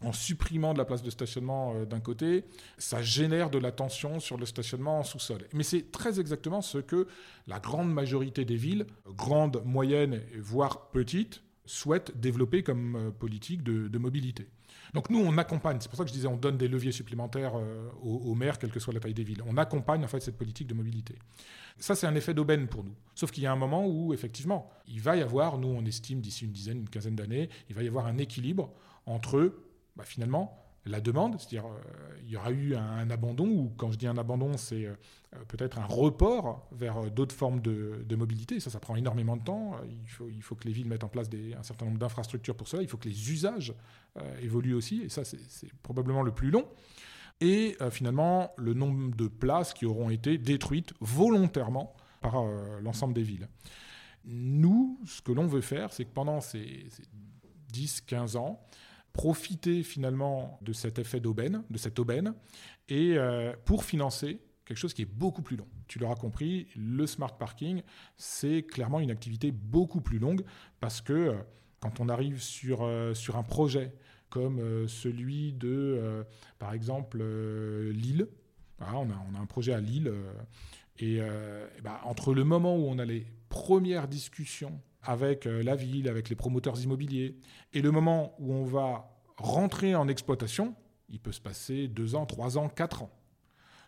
en 0.03 0.11
supprimant 0.11 0.73
de 0.73 0.79
la 0.79 0.85
place 0.85 1.03
de 1.03 1.11
stationnement 1.11 1.85
d'un 1.85 1.99
côté, 1.99 2.45
ça 2.79 3.03
génère 3.03 3.51
de 3.51 3.59
la 3.59 3.71
tension 3.71 4.19
sur 4.19 4.37
le 4.37 4.47
stationnement 4.47 4.99
en 4.99 5.03
sous-sol. 5.03 5.47
Mais 5.53 5.61
c'est 5.61 5.91
très 5.91 6.19
exactement 6.19 6.61
ce 6.61 6.79
que 6.79 7.07
la 7.45 7.59
grande 7.59 7.93
majorité 7.93 8.43
des 8.43 8.55
villes, 8.55 8.87
grandes, 9.05 9.61
moyennes, 9.63 10.23
voire 10.39 10.89
petites, 10.89 11.43
souhaitent 11.71 12.19
développer 12.19 12.63
comme 12.63 12.95
euh, 12.95 13.11
politique 13.11 13.63
de, 13.63 13.97
mobilité. 13.97 14.47
Donc 14.93 15.09
nous, 15.09 15.19
on 15.19 15.37
accompagne, 15.37 15.77
c'est 15.79 15.87
pour 15.87 15.97
ça 15.97 16.03
que 16.03 16.09
je 16.09 16.13
disais, 16.13 16.27
on 16.27 16.35
donne 16.35 16.57
des 16.57 16.67
leviers 16.67 16.91
supplémentaires 16.91 17.53
euh, 17.55 17.89
aux, 18.01 18.35
maires, 18.35 18.59
quelle 18.59 18.71
que 18.71 18.79
soit 18.79 18.93
la 18.93 18.99
taille 18.99 19.13
des 19.13 19.23
villes. 19.23 19.41
On 19.47 19.57
accompagne 19.57 20.03
en 20.03 20.07
fait 20.07 20.19
cette 20.19 20.37
politique 20.37 20.67
de 20.67 20.73
mobilité. 20.73 21.15
Ça, 21.77 21.95
c'est 21.95 22.07
un 22.07 22.15
effet 22.15 22.33
d'aubaine 22.33 22.67
pour 22.67 22.83
nous. 22.83 22.95
Sauf 23.15 23.31
qu'il 23.31 23.43
y 23.43 23.47
a 23.47 23.51
un 23.53 23.55
moment 23.57 23.87
où, 23.87 24.13
effectivement, 24.13 24.69
il 24.87 24.99
va 24.99 25.15
y 25.15 25.21
avoir, 25.21 25.57
nous 25.57 25.69
on 25.69 25.85
estime 25.85 26.19
d'ici 26.19 26.43
une 26.45 26.51
dizaine, 26.51 26.79
une 26.79 26.89
quinzaine 26.89 27.15
d'années, 27.15 27.49
il 27.69 27.75
va 27.75 27.83
y 27.83 27.87
avoir 27.87 28.05
un 28.05 28.17
équilibre 28.17 28.73
entre, 29.05 29.53
bah, 29.95 30.03
finalement, 30.03 30.60
la 30.85 30.99
demande, 30.99 31.39
c'est-à-dire 31.39 31.65
euh, 31.65 32.17
il 32.23 32.29
y 32.29 32.37
aura 32.37 32.51
eu 32.51 32.75
un, 32.75 33.09
abandon, 33.09 33.47
ou 33.47 33.71
quand 33.77 33.91
je 33.91 33.97
dis 33.97 34.07
un 34.07 34.17
abandon, 34.17 34.57
c'est 34.57 34.85
euh, 34.85 34.95
peut-être 35.47 35.77
un 35.77 35.85
report 35.85 36.67
vers 36.71 36.97
euh, 36.97 37.09
d'autres 37.09 37.35
formes 37.35 37.61
de, 37.61 38.15
mobilité. 38.15 38.59
Ça, 38.59 38.69
ça 38.69 38.79
prend 38.79 38.95
énormément 38.95 39.37
de 39.37 39.43
temps. 39.43 39.75
Il 39.87 40.09
faut, 40.09 40.29
il 40.29 40.41
faut 40.41 40.55
que 40.55 40.67
les 40.67 40.73
villes 40.73 40.87
mettent 40.87 41.03
en 41.03 41.09
place 41.09 41.27
un 41.57 41.63
certain 41.63 41.85
nombre 41.85 41.99
d'infrastructures 41.99 42.55
pour 42.55 42.67
cela. 42.67 42.81
Il 42.81 42.87
faut 42.87 42.97
que 42.97 43.09
les 43.09 43.31
usages 43.31 43.73
évoluent 44.41 44.73
aussi, 44.73 45.03
et 45.03 45.09
ça, 45.09 45.23
c'est 45.23 45.73
probablement 45.81 46.21
le 46.21 46.31
plus 46.31 46.51
long. 46.51 46.65
Et 47.39 47.77
finalement, 47.89 48.51
le 48.57 48.73
nombre 48.73 49.15
de 49.15 49.27
places 49.27 49.73
qui 49.73 49.85
auront 49.85 50.09
été 50.09 50.37
détruites 50.37 50.93
volontairement 50.99 51.95
par 52.19 52.43
l'ensemble 52.81 53.13
des 53.13 53.23
villes. 53.23 53.47
Nous, 54.25 54.99
ce 55.05 55.21
que 55.21 55.31
l'on 55.31 55.47
veut 55.47 55.61
faire, 55.61 55.93
c'est 55.93 56.05
que 56.05 56.11
pendant 56.13 56.41
ces 56.41 56.89
10-15 57.73 58.37
ans, 58.37 58.61
profiter 59.13 59.83
finalement 59.83 60.59
de 60.61 60.73
cet 60.73 60.99
effet 60.99 61.19
d'aubaine, 61.19 61.63
de 61.69 61.77
cette 61.77 61.99
aubaine, 61.99 62.33
et 62.89 63.17
euh, 63.17 63.53
pour 63.65 63.83
financer 63.83 64.39
quelque 64.65 64.77
chose 64.77 64.93
qui 64.93 65.01
est 65.01 65.13
beaucoup 65.13 65.41
plus 65.41 65.57
long. 65.57 65.67
Tu 65.87 65.99
l'auras 65.99 66.15
compris, 66.15 66.67
le 66.75 67.05
smart 67.07 67.37
parking, 67.37 67.81
c'est 68.15 68.63
clairement 68.63 68.99
une 68.99 69.11
activité 69.11 69.51
beaucoup 69.51 70.01
plus 70.01 70.19
longue 70.19 70.43
parce 70.79 71.01
que 71.01 71.13
euh, 71.13 71.33
quand 71.79 71.99
on 71.99 72.09
arrive 72.09 72.41
sur, 72.41 72.83
euh, 72.83 73.13
sur 73.13 73.37
un 73.37 73.43
projet 73.43 73.93
comme 74.29 74.87
celui 74.87 75.51
de, 75.51 76.25
par 76.57 76.71
exemple, 76.71 77.21
Lille, 77.91 78.29
on, 78.79 78.85
a, 78.85 79.25
on, 79.29 79.35
a, 79.35 79.41
un 79.41 79.45
projet 79.45 79.73
à 79.73 79.81
Lille, 79.81 80.09
et, 80.99 81.19
ben, 81.83 81.99
entre 82.05 82.33
le 82.33 82.45
moment 82.45 82.77
où 82.77 82.85
on 82.85 82.97
a 82.97 83.03
les 83.03 83.27
premières 83.49 84.07
discussions 84.07 84.79
avec 85.03 85.45
euh, 85.45 85.63
la 85.63 85.75
ville, 85.75 86.07
avec 86.07 86.29
les 86.29 86.35
promoteurs 86.35 86.79
immobiliers. 86.81 87.37
Et 87.73 87.81
le 87.81 87.91
moment 87.91 88.35
où 88.39 88.53
on 88.53 88.65
va 88.65 89.09
rentrer 89.37 89.95
en 89.95 90.07
exploitation, 90.07 90.75
il 91.09 91.19
peut 91.19 91.31
se 91.31 91.41
passer 91.41 91.87
deux 91.87 92.15
ans, 92.15 92.25
trois 92.25 92.57
ans, 92.57 92.69
quatre 92.69 93.03
ans. 93.03 93.11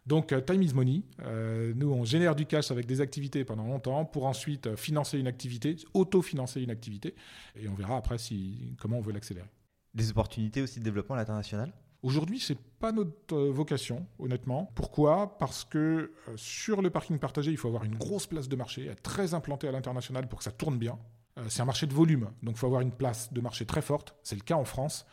Donc, 0.05 0.33
euh, 0.33 0.41
time 0.41 0.61
is 0.61 0.73
money. 0.73 1.03
Euh, 1.21 1.73
nous, 1.75 1.91
on 1.91 2.03
génère 2.03 2.35
du 2.35 2.45
cash 2.45 2.71
avec 2.71 2.85
des 2.85 2.99
activités 2.99 3.45
pendant 3.45 3.65
longtemps 3.65 4.03
pour 4.03 4.25
ensuite 4.25 4.75
financer 4.75 5.17
une 5.17 5.27
activité, 5.27 5.77
auto-financer 5.93 6.61
une 6.61 6.71
activité. 6.71 7.15
Et 7.55 7.69
on 7.69 7.73
verra 7.73 7.97
après 7.97 8.17
si, 8.17 8.75
comment 8.79 8.97
on 8.97 9.01
veut 9.01 9.13
l'accélérer. 9.13 9.47
Des 9.93 10.09
opportunités 10.09 10.61
aussi 10.61 10.79
de 10.79 10.83
développement 10.83 11.15
à 11.15 11.19
l'international? 11.19 11.71
Aujourd'hui, 12.03 12.39
ce 12.39 12.53
n'est 12.53 12.59
pas 12.79 12.91
notre 12.91 13.37
vocation, 13.37 14.05
honnêtement. 14.19 14.69
Pourquoi? 14.75 15.37
Parce 15.39 15.63
que 15.63 16.11
sur 16.35 16.81
le 16.81 16.89
parking 16.89 17.17
partagé, 17.17 17.51
il 17.51 17.57
faut 17.57 17.69
avoir 17.69 17.85
une 17.85 17.95
grosse 17.95 18.27
place 18.27 18.49
de 18.49 18.55
marché, 18.57 18.87
être 18.87 19.01
très 19.01 19.33
implanté 19.33 19.67
à 19.69 19.71
l'international 19.71 20.27
pour 20.27 20.39
que 20.39 20.43
ça 20.43 20.51
tourne 20.51 20.77
bien. 20.77 20.99
c'est 21.47 21.61
un 21.61 21.65
marché 21.65 21.87
de 21.87 21.93
volume, 21.93 22.29
donc 22.43 22.55
il 22.55 22.59
faut 22.59 22.67
avoir 22.67 22.81
une 22.81 22.91
place 22.91 23.31
de 23.31 23.39
marché 23.39 23.65
très 23.65 23.81
forte. 23.81 24.15
C'est 24.21 24.35
le 24.35 24.41
cas 24.41 24.55
en 24.55 24.65
France. 24.65 25.05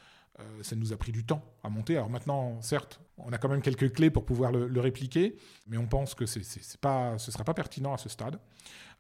ça 0.62 0.74
nous 0.74 0.92
a 0.92 0.96
pris 0.96 1.12
du 1.12 1.24
temps 1.24 1.44
à 1.62 1.70
monter. 1.70 1.96
Alors 1.96 2.10
maintenant, 2.10 2.60
certes, 2.60 3.00
on 3.18 3.32
a 3.32 3.38
quand 3.38 3.48
même 3.48 3.62
quelques 3.62 3.92
clés 3.92 4.10
pour 4.10 4.24
pouvoir 4.24 4.50
le, 4.50 4.80
répliquer, 4.80 5.36
mais 5.68 5.76
on 5.76 5.86
pense 5.86 6.14
que 6.14 6.26
c'est, 6.26 6.42
ce 6.42 6.58
ne 6.58 7.18
sera 7.18 7.44
pas 7.44 7.54
pertinent 7.54 7.94
à 7.94 7.98
ce 7.98 8.08
stade. 8.08 8.40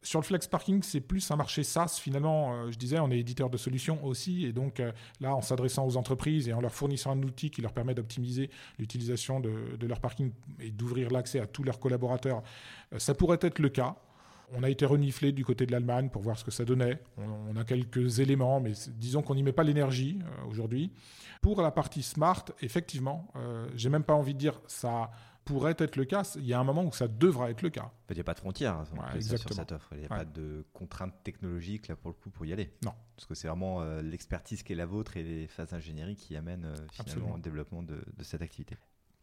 Sur 0.02 0.20
le 0.20 0.24
flex 0.24 0.46
parking, 0.46 0.82
c'est 0.82 1.00
plus 1.00 1.30
un 1.30 1.36
marché 1.36 1.62
SaaS. 1.62 1.98
Finalement, 2.00 2.54
euh, 2.54 2.70
je 2.70 2.78
disais, 2.78 2.98
on 3.00 3.10
est 3.10 3.18
éditeur 3.18 3.50
de 3.50 3.58
solutions 3.58 4.02
aussi. 4.04 4.46
Et 4.46 4.52
donc 4.52 4.80
euh, 4.80 4.92
là, 5.20 5.34
en 5.34 5.42
s'adressant 5.42 5.86
aux 5.86 5.98
entreprises 5.98 6.48
et 6.48 6.54
en 6.54 6.60
leur 6.62 6.72
fournissant 6.72 7.10
un 7.10 7.22
outil 7.22 7.50
qui 7.50 7.60
leur 7.60 7.72
permet 7.72 7.94
d'optimiser 7.94 8.48
l'utilisation 8.78 9.40
de, 9.40 9.86
leur 9.86 10.00
parking 10.00 10.32
et 10.58 10.70
d'ouvrir 10.70 11.10
l'accès 11.10 11.38
à 11.38 11.46
tous 11.46 11.64
leurs 11.64 11.78
collaborateurs, 11.78 12.42
euh, 12.94 12.98
ça 12.98 13.14
pourrait 13.14 13.38
être 13.42 13.58
le 13.58 13.68
cas. 13.68 13.96
On 14.52 14.62
a 14.62 14.70
été 14.70 14.86
reniflé 14.86 15.32
du 15.32 15.44
côté 15.44 15.66
de 15.66 15.72
l'Allemagne 15.72 16.08
pour 16.08 16.22
voir 16.22 16.38
ce 16.38 16.44
que 16.44 16.50
ça 16.50 16.64
donnait. 16.64 16.98
On, 17.18 17.54
a 17.56 17.62
quelques 17.62 18.18
éléments, 18.18 18.58
mais 18.58 18.72
disons 18.88 19.22
qu'on 19.22 19.36
n'y 19.36 19.44
met 19.44 19.52
pas 19.52 19.62
l'énergie 19.62 20.18
aujourd'hui. 20.48 20.90
Pour 21.40 21.62
la 21.62 21.70
partie 21.70 22.02
smart, 22.02 22.44
effectivement, 22.60 23.32
j'ai 23.76 23.90
même 23.90 24.02
pas 24.02 24.14
envie 24.14 24.34
de 24.34 24.40
dire 24.40 24.60
ça 24.66 25.12
pourrait 25.50 25.74
être 25.78 25.96
le 25.96 26.04
cas. 26.04 26.22
Il 26.36 26.46
y 26.46 26.54
a 26.54 26.60
un 26.60 26.64
moment 26.64 26.84
où 26.84 26.92
ça 26.92 27.08
devra 27.08 27.50
être 27.50 27.62
le 27.62 27.70
cas. 27.70 27.90
Il 28.08 28.14
n'y 28.14 28.20
a 28.20 28.24
pas 28.24 28.34
de 28.34 28.38
frontières 28.38 28.74
hein, 28.74 28.84
sur 29.20 29.52
cette 29.52 29.72
offre. 29.72 29.88
Il 29.92 29.98
n'y 29.98 30.04
a 30.04 30.08
pas 30.08 30.24
de 30.24 30.64
contraintes 30.72 31.14
technologiques 31.24 31.88
là 31.88 31.96
pour 31.96 32.10
le 32.10 32.14
coup 32.14 32.30
pour 32.30 32.46
y 32.46 32.52
aller. 32.52 32.72
Non. 32.84 32.92
Parce 33.16 33.26
que 33.26 33.34
c'est 33.34 33.48
vraiment 33.48 33.82
euh, 33.82 34.00
l'expertise 34.00 34.62
qui 34.62 34.72
est 34.72 34.76
la 34.76 34.86
vôtre 34.86 35.16
et 35.16 35.22
les 35.22 35.46
phases 35.46 35.72
ingénierie 35.74 36.16
qui 36.16 36.36
amènent 36.36 36.66
euh, 36.66 36.76
finalement 36.92 37.34
au 37.34 37.38
développement 37.38 37.82
de, 37.82 38.00
cette 38.22 38.42
activité. 38.42 38.76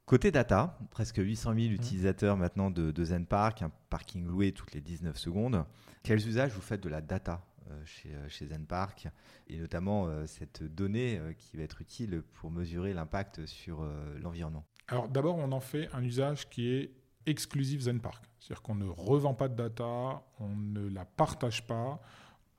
Côté 0.05 0.32
data, 0.32 0.78
presque 0.91 1.17
800 1.17 1.53
000 1.53 1.69
mmh. 1.69 1.71
utilisateurs 1.73 2.38
maintenant 2.38 2.71
de, 2.71 2.91
de 2.91 3.03
Zen 3.03 3.25
Park, 3.25 3.61
un 3.61 3.71
parking 3.89 4.25
loué 4.25 4.51
toutes 4.51 4.73
les 4.73 4.82
19 4.82 5.17
secondes. 5.17 5.65
Quels 6.03 6.25
usages 6.28 6.51
vous 6.51 6.61
faites 6.61 6.82
de 6.82 6.89
la 6.89 7.01
data 7.01 7.45
euh, 7.69 7.82
chez, 7.86 8.15
chez 8.30 8.47
Zen 8.47 8.65
Park 8.65 9.07
et 9.47 9.57
notamment 9.57 10.09
cette 10.28 10.63
donnée 10.63 11.19
qui 11.38 11.57
va 11.57 11.63
être 11.63 11.82
utile 11.82 12.21
pour 12.34 12.51
mesurer 12.51 12.93
l'impact 12.93 13.45
sur 13.45 13.86
l'environnement? 14.21 14.65
Alors 14.88 15.09
d'abord, 15.09 15.38
on 15.38 15.51
en 15.51 15.59
fait 15.59 15.89
un 15.93 16.03
usage 16.03 16.49
qui 16.49 16.69
est 16.69 16.91
exclusif 17.25 17.81
ZenPark. 17.81 18.23
C'est-à-dire 18.39 18.61
qu'on 18.61 18.75
ne 18.75 18.88
revend 18.88 19.33
pas 19.33 19.49
de 19.49 19.55
data, 19.55 20.23
on 20.39 20.55
ne 20.55 20.88
la 20.89 21.03
partage 21.05 21.65
pas, 21.67 22.01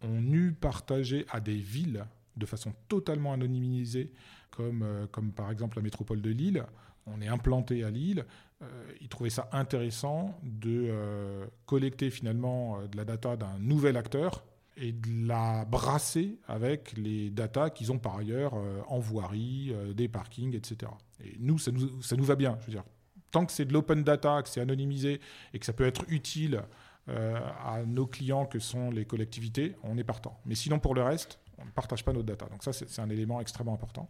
on 0.02 0.22
eut 0.32 0.52
partagé 0.52 1.24
à 1.30 1.40
des 1.40 1.56
villes 1.56 2.04
de 2.36 2.46
façon 2.46 2.72
totalement 2.88 3.32
anonymisée, 3.32 4.12
comme, 4.50 4.82
euh, 4.82 5.06
comme 5.06 5.32
par 5.32 5.50
exemple 5.50 5.76
la 5.78 5.82
métropole 5.82 6.20
de 6.20 6.30
Lille. 6.30 6.64
On 7.06 7.20
est 7.20 7.28
implanté 7.28 7.82
à 7.82 7.90
Lille. 7.90 8.24
Euh, 8.60 8.92
ils 9.00 9.08
trouvaient 9.08 9.30
ça 9.30 9.48
intéressant 9.52 10.38
de 10.42 10.88
euh, 10.90 11.46
collecter 11.64 12.10
finalement 12.10 12.82
de 12.82 12.96
la 12.96 13.04
data 13.04 13.36
d'un 13.36 13.58
nouvel 13.58 13.96
acteur 13.96 14.44
et 14.80 14.92
de 14.92 15.26
la 15.26 15.64
brasser 15.64 16.38
avec 16.46 16.96
les 16.96 17.30
datas 17.30 17.70
qu'ils 17.70 17.92
ont 17.92 17.98
par 17.98 18.16
ailleurs 18.16 18.54
euh, 18.54 18.80
en 18.88 18.98
voirie, 18.98 19.72
euh, 19.72 19.92
des 19.92 20.08
parkings, 20.08 20.54
etc. 20.54 20.90
Et 21.22 21.36
nous 21.38 21.58
ça, 21.58 21.72
nous, 21.72 22.00
ça 22.02 22.16
nous 22.16 22.24
va 22.24 22.36
bien. 22.36 22.56
Je 22.60 22.66
veux 22.66 22.72
dire, 22.72 22.84
tant 23.30 23.44
que 23.44 23.52
c'est 23.52 23.64
de 23.64 23.72
l'open 23.72 24.04
data, 24.04 24.42
que 24.42 24.48
c'est 24.48 24.60
anonymisé 24.60 25.20
et 25.52 25.58
que 25.58 25.66
ça 25.66 25.72
peut 25.72 25.86
être 25.86 26.04
utile 26.08 26.62
euh, 27.08 27.38
à 27.64 27.82
nos 27.84 28.06
clients 28.06 28.46
que 28.46 28.58
sont 28.58 28.90
les 28.90 29.04
collectivités, 29.04 29.74
on 29.82 29.98
est 29.98 30.04
partant. 30.04 30.40
Mais 30.44 30.54
sinon, 30.54 30.78
pour 30.78 30.94
le 30.94 31.02
reste, 31.02 31.38
on 31.58 31.64
ne 31.64 31.70
partage 31.70 32.04
pas 32.04 32.12
nos 32.12 32.22
data. 32.22 32.46
Donc 32.46 32.62
ça, 32.62 32.72
c'est 32.72 33.00
un 33.00 33.10
élément 33.10 33.40
extrêmement 33.40 33.74
important. 33.74 34.08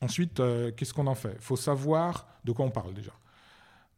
Ensuite, 0.00 0.40
qu'est-ce 0.76 0.94
qu'on 0.94 1.06
en 1.08 1.14
fait? 1.14 1.34
Il 1.34 1.42
faut 1.42 1.56
savoir 1.56 2.26
de 2.44 2.52
quoi 2.52 2.64
on 2.64 2.70
parle 2.70 2.94
déjà. 2.94 3.12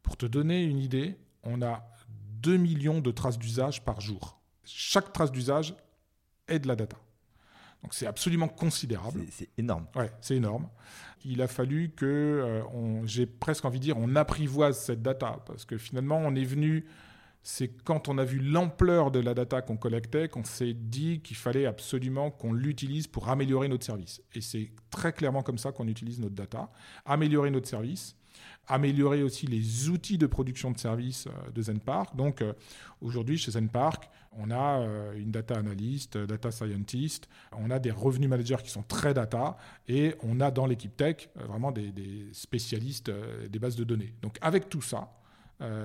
Pour 0.02 0.16
te 0.16 0.26
donner 0.26 0.64
une 0.64 0.80
idée, 0.80 1.16
on 1.44 1.62
a 1.62 1.84
2 2.40 2.56
millions 2.56 3.00
de 3.00 3.12
traces 3.12 3.38
d'usage 3.38 3.84
par 3.84 4.00
jour. 4.00 4.40
Chaque 4.64 5.12
trace 5.12 5.30
d'usage 5.30 5.74
de 6.58 6.68
la 6.68 6.76
data. 6.76 6.96
Donc 7.82 7.94
c'est 7.94 8.06
absolument 8.06 8.48
considérable. 8.48 9.24
C'est 9.30 9.48
énorme. 9.58 9.86
Ouais, 9.94 10.10
c'est 10.20 10.36
énorme. 10.36 10.68
Il 11.24 11.42
a 11.42 11.48
fallu 11.48 11.90
que, 11.90 12.06
euh, 12.06 13.06
j'ai 13.06 13.26
presque 13.26 13.64
envie 13.64 13.78
de 13.78 13.84
dire, 13.84 13.96
on 13.98 14.16
apprivoise 14.16 14.78
cette 14.78 15.02
data 15.02 15.38
parce 15.46 15.64
que 15.64 15.78
finalement 15.78 16.18
on 16.18 16.34
est 16.34 16.44
venu. 16.44 16.86
C'est 17.44 17.68
quand 17.82 18.08
on 18.08 18.18
a 18.18 18.24
vu 18.24 18.38
l'ampleur 18.38 19.10
de 19.10 19.18
la 19.18 19.34
data 19.34 19.62
qu'on 19.62 19.76
collectait 19.76 20.28
qu'on 20.28 20.44
s'est 20.44 20.74
dit 20.74 21.20
qu'il 21.22 21.36
fallait 21.36 21.66
absolument 21.66 22.30
qu'on 22.30 22.52
l'utilise 22.52 23.08
pour 23.08 23.28
améliorer 23.28 23.66
notre 23.66 23.84
service. 23.84 24.22
Et 24.32 24.40
c'est 24.40 24.70
très 24.90 25.12
clairement 25.12 25.42
comme 25.42 25.58
ça 25.58 25.72
qu'on 25.72 25.88
utilise 25.88 26.20
notre 26.20 26.36
data. 26.36 26.70
Améliorer 27.04 27.50
notre 27.50 27.68
service, 27.68 28.14
améliorer 28.68 29.22
aussi 29.22 29.46
les 29.46 29.88
outils 29.88 30.18
de 30.18 30.26
production 30.26 30.70
de 30.70 30.78
services 30.78 31.26
euh, 31.26 31.50
de 31.50 31.62
ZenPark. 31.62 32.14
Donc 32.16 32.42
euh, 32.42 32.52
aujourd'hui, 33.00 33.36
chez 33.36 33.52
ZenPark, 33.52 34.08
on 34.32 34.50
a 34.50 34.80
euh, 34.80 35.12
une 35.14 35.30
data 35.30 35.56
analyst, 35.56 36.16
data 36.16 36.50
scientist, 36.50 37.28
on 37.52 37.70
a 37.70 37.78
des 37.78 37.90
revenus 37.90 38.28
managers 38.28 38.62
qui 38.62 38.70
sont 38.70 38.82
très 38.82 39.14
data 39.14 39.56
et 39.88 40.14
on 40.22 40.40
a 40.40 40.50
dans 40.50 40.66
l'équipe 40.66 40.96
tech 40.96 41.28
vraiment 41.34 41.72
des, 41.72 41.92
spécialistes 42.32 43.10
des 43.50 43.58
bases 43.58 43.76
de 43.76 43.84
données. 43.84 44.14
Donc 44.22 44.38
avec 44.40 44.68
tout 44.68 44.82
ça, 44.82 45.12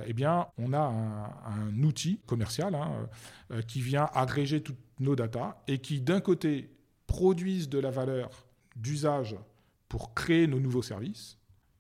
eh 0.08 0.14
bien, 0.14 0.48
on 0.58 0.74
a 0.74 0.80
un, 0.80 1.84
outil 1.84 2.20
commercial 2.26 2.74
hein, 2.74 3.08
qui 3.68 3.80
vient 3.80 4.10
agréger 4.16 4.64
toutes 4.64 4.80
nos 5.00 5.16
datas 5.16 5.62
et 5.68 5.78
qui, 5.78 6.02
d'un 6.02 6.20
côté, 6.20 6.72
produisent 7.06 7.70
de 7.70 7.78
la 7.78 7.92
valeur 7.92 8.48
d'usage 8.76 9.36
pour 9.88 10.16
créer 10.16 10.48
nos 10.48 10.60
nouveaux 10.60 10.82
services, 10.82 11.37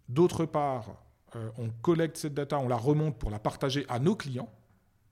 D'autre 0.09 0.45
part, 0.45 1.03
euh, 1.35 1.49
on 1.57 1.69
collecte 1.69 2.17
cette 2.17 2.33
data, 2.33 2.59
on 2.59 2.67
la 2.67 2.77
remonte 2.77 3.17
pour 3.17 3.29
la 3.29 3.39
partager 3.39 3.85
à 3.89 3.99
nos 3.99 4.15
clients. 4.15 4.49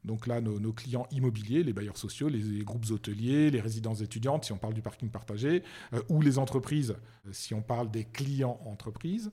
Donc 0.04 0.28
là, 0.28 0.40
nos, 0.40 0.72
clients 0.72 1.08
immobiliers, 1.10 1.64
les 1.64 1.74
bailleurs 1.74 1.98
sociaux, 1.98 2.30
les, 2.30 2.64
groupes 2.64 2.86
hôteliers, 2.92 3.50
les 3.50 3.60
résidences 3.60 4.02
étudiantes, 4.02 4.46
si 4.46 4.52
on 4.52 4.58
parle 4.58 4.76
du 4.76 4.84
parking 4.84 5.10
partagé, 5.10 5.64
euh, 5.94 6.02
ou 6.10 6.22
les 6.22 6.38
entreprises, 6.38 6.96
euh, 7.26 7.30
si 7.32 7.56
on 7.56 7.64
parle 7.64 7.90
des 7.90 8.06
clients 8.06 8.60
entreprises. 8.66 9.32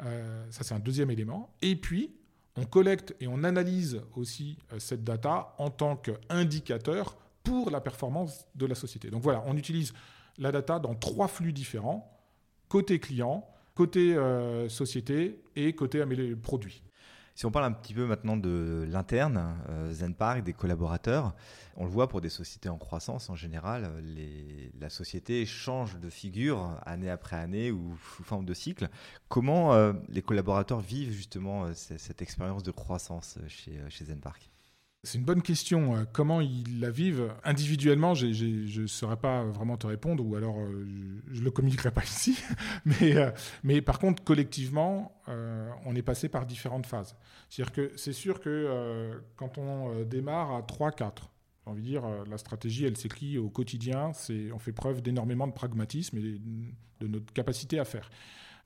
ça, 0.00 0.64
c'est 0.64 0.74
un 0.74 0.80
deuxième 0.80 1.10
élément. 1.10 1.54
Et 1.62 1.76
puis, 1.76 2.10
on 2.56 2.64
collecte 2.64 3.14
et 3.20 3.28
on 3.28 3.44
analyse 3.44 4.02
aussi 4.16 4.58
cette 4.78 5.04
data 5.04 5.54
en 5.58 5.70
tant 5.70 5.96
qu'indicateur 5.96 7.16
pour 7.44 7.70
la 7.70 7.80
performance 7.80 8.46
de 8.54 8.66
la 8.66 8.74
société. 8.74 9.10
Donc 9.10 9.22
voilà, 9.22 9.42
on 9.46 9.56
utilise 9.56 9.92
la 10.38 10.50
data 10.50 10.78
dans 10.78 10.94
trois 10.94 11.28
flux 11.28 11.52
différents. 11.52 12.10
Côté 12.68 12.98
client, 12.98 13.46
côté 13.80 14.14
euh, 14.14 14.68
société 14.68 15.40
et 15.56 15.72
côté 15.72 16.04
produit. 16.42 16.82
Si 17.34 17.46
on 17.46 17.50
parle 17.50 17.64
un 17.64 17.72
petit 17.72 17.94
peu 17.94 18.04
maintenant 18.04 18.36
de 18.36 18.86
l'interne, 18.86 19.56
euh, 19.70 19.90
ZenPark, 19.90 20.42
des 20.42 20.52
collaborateurs, 20.52 21.34
on 21.78 21.84
le 21.84 21.90
voit 21.90 22.06
pour 22.06 22.20
des 22.20 22.28
sociétés 22.28 22.68
en 22.68 22.76
croissance 22.76 23.30
en 23.30 23.36
général, 23.36 23.90
la 24.78 24.90
société 24.90 25.46
change 25.46 25.98
de 25.98 26.10
figure 26.10 26.78
année 26.84 27.08
après 27.08 27.36
année 27.36 27.72
ou 27.72 27.96
sous 28.16 28.22
forme 28.22 28.44
de 28.44 28.52
cycle. 28.52 28.90
Comment 29.30 29.72
euh, 29.72 29.94
les 30.10 30.20
collaborateurs 30.20 30.80
vivent 30.80 31.12
justement 31.12 31.72
cette, 31.72 32.20
expérience 32.20 32.62
de 32.62 32.72
croissance 32.72 33.38
chez 33.48 34.04
ZenPark 34.04 34.49
c'est 35.02 35.16
une 35.18 35.24
bonne 35.24 35.42
question. 35.42 35.96
Euh, 35.96 36.04
comment 36.12 36.40
ils 36.40 36.80
la 36.80 36.90
vivent 36.90 37.32
individuellement 37.44 38.14
Je 38.14 38.26
ne 38.80 38.86
saurais 38.86 39.16
pas 39.16 39.44
vraiment 39.44 39.76
te 39.76 39.86
répondre, 39.86 40.24
ou 40.24 40.36
alors 40.36 40.58
euh, 40.58 40.86
je 41.30 41.40
ne 41.40 41.44
le 41.44 41.50
communiquerai 41.50 41.90
pas 41.90 42.02
ici. 42.04 42.38
mais, 42.84 43.16
euh, 43.16 43.30
mais 43.62 43.80
par 43.80 43.98
contre, 43.98 44.22
collectivement, 44.22 45.12
on 45.86 45.94
est 45.94 46.02
passé 46.02 46.28
par 46.28 46.44
différentes 46.44 46.86
phases. 46.86 47.16
C'est 47.48 48.12
sûr 48.12 48.40
que 48.40 49.22
quand 49.36 49.58
on 49.58 50.02
démarre 50.02 50.52
à 50.52 50.62
3-4, 50.62 51.12
j'ai 51.64 51.70
envie 51.70 51.82
de 51.82 51.86
dire, 51.86 52.02
la 52.28 52.36
stratégie, 52.36 52.84
elle 52.84 52.96
s'écrit 52.96 53.38
au 53.38 53.48
quotidien. 53.48 54.10
On 54.52 54.58
fait 54.58 54.72
preuve 54.72 55.02
d'énormément 55.02 55.46
de 55.46 55.52
pragmatisme 55.52 56.18
et 56.18 56.40
de 57.00 57.06
notre 57.06 57.32
capacité 57.32 57.78
à 57.78 57.84
faire. 57.84 58.10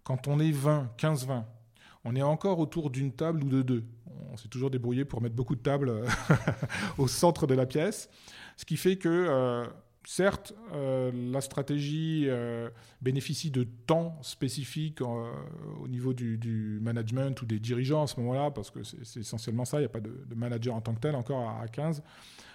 Quand 0.04 0.26
on 0.26 0.40
est 0.40 0.52
20, 0.52 0.94
15-20, 0.96 1.44
on 2.04 2.14
est 2.14 2.22
encore 2.22 2.58
autour 2.58 2.90
d'une 2.90 3.12
table 3.12 3.42
ou 3.42 3.48
de 3.48 3.62
deux. 3.62 3.84
On 4.32 4.36
s'est 4.36 4.48
toujours 4.48 4.70
débrouillé 4.70 5.04
pour 5.04 5.22
mettre 5.22 5.34
beaucoup 5.34 5.54
de 5.54 5.62
tables 5.62 5.88
euh, 5.88 6.06
au 6.98 7.08
centre 7.08 7.46
de 7.46 7.54
la 7.54 7.66
pièce, 7.66 8.08
ce 8.56 8.64
qui 8.64 8.76
fait 8.76 8.96
que, 8.96 9.08
euh, 9.08 9.64
certes, 10.04 10.54
euh, 10.72 11.12
la 11.32 11.40
stratégie 11.40 12.28
bénéficie 13.00 13.50
de 13.50 13.64
temps 13.64 14.18
spécifiques 14.22 15.00
au 15.00 15.88
niveau 15.88 16.12
du, 16.12 16.78
management 16.82 17.40
ou 17.42 17.46
des 17.46 17.58
dirigeants 17.58 18.02
à 18.02 18.06
ce 18.06 18.20
moment-là, 18.20 18.50
parce 18.50 18.70
que 18.70 18.82
c'est 18.82 19.20
essentiellement 19.20 19.64
ça, 19.64 19.78
il 19.78 19.80
n'y 19.80 19.86
a 19.86 19.90
pas 19.90 20.00
de, 20.00 20.34
manager 20.34 20.74
en 20.74 20.80
tant 20.80 20.94
que 20.94 21.00
tel 21.00 21.14
encore 21.14 21.48
à, 21.48 21.62
à 21.62 21.68
15. 21.68 22.02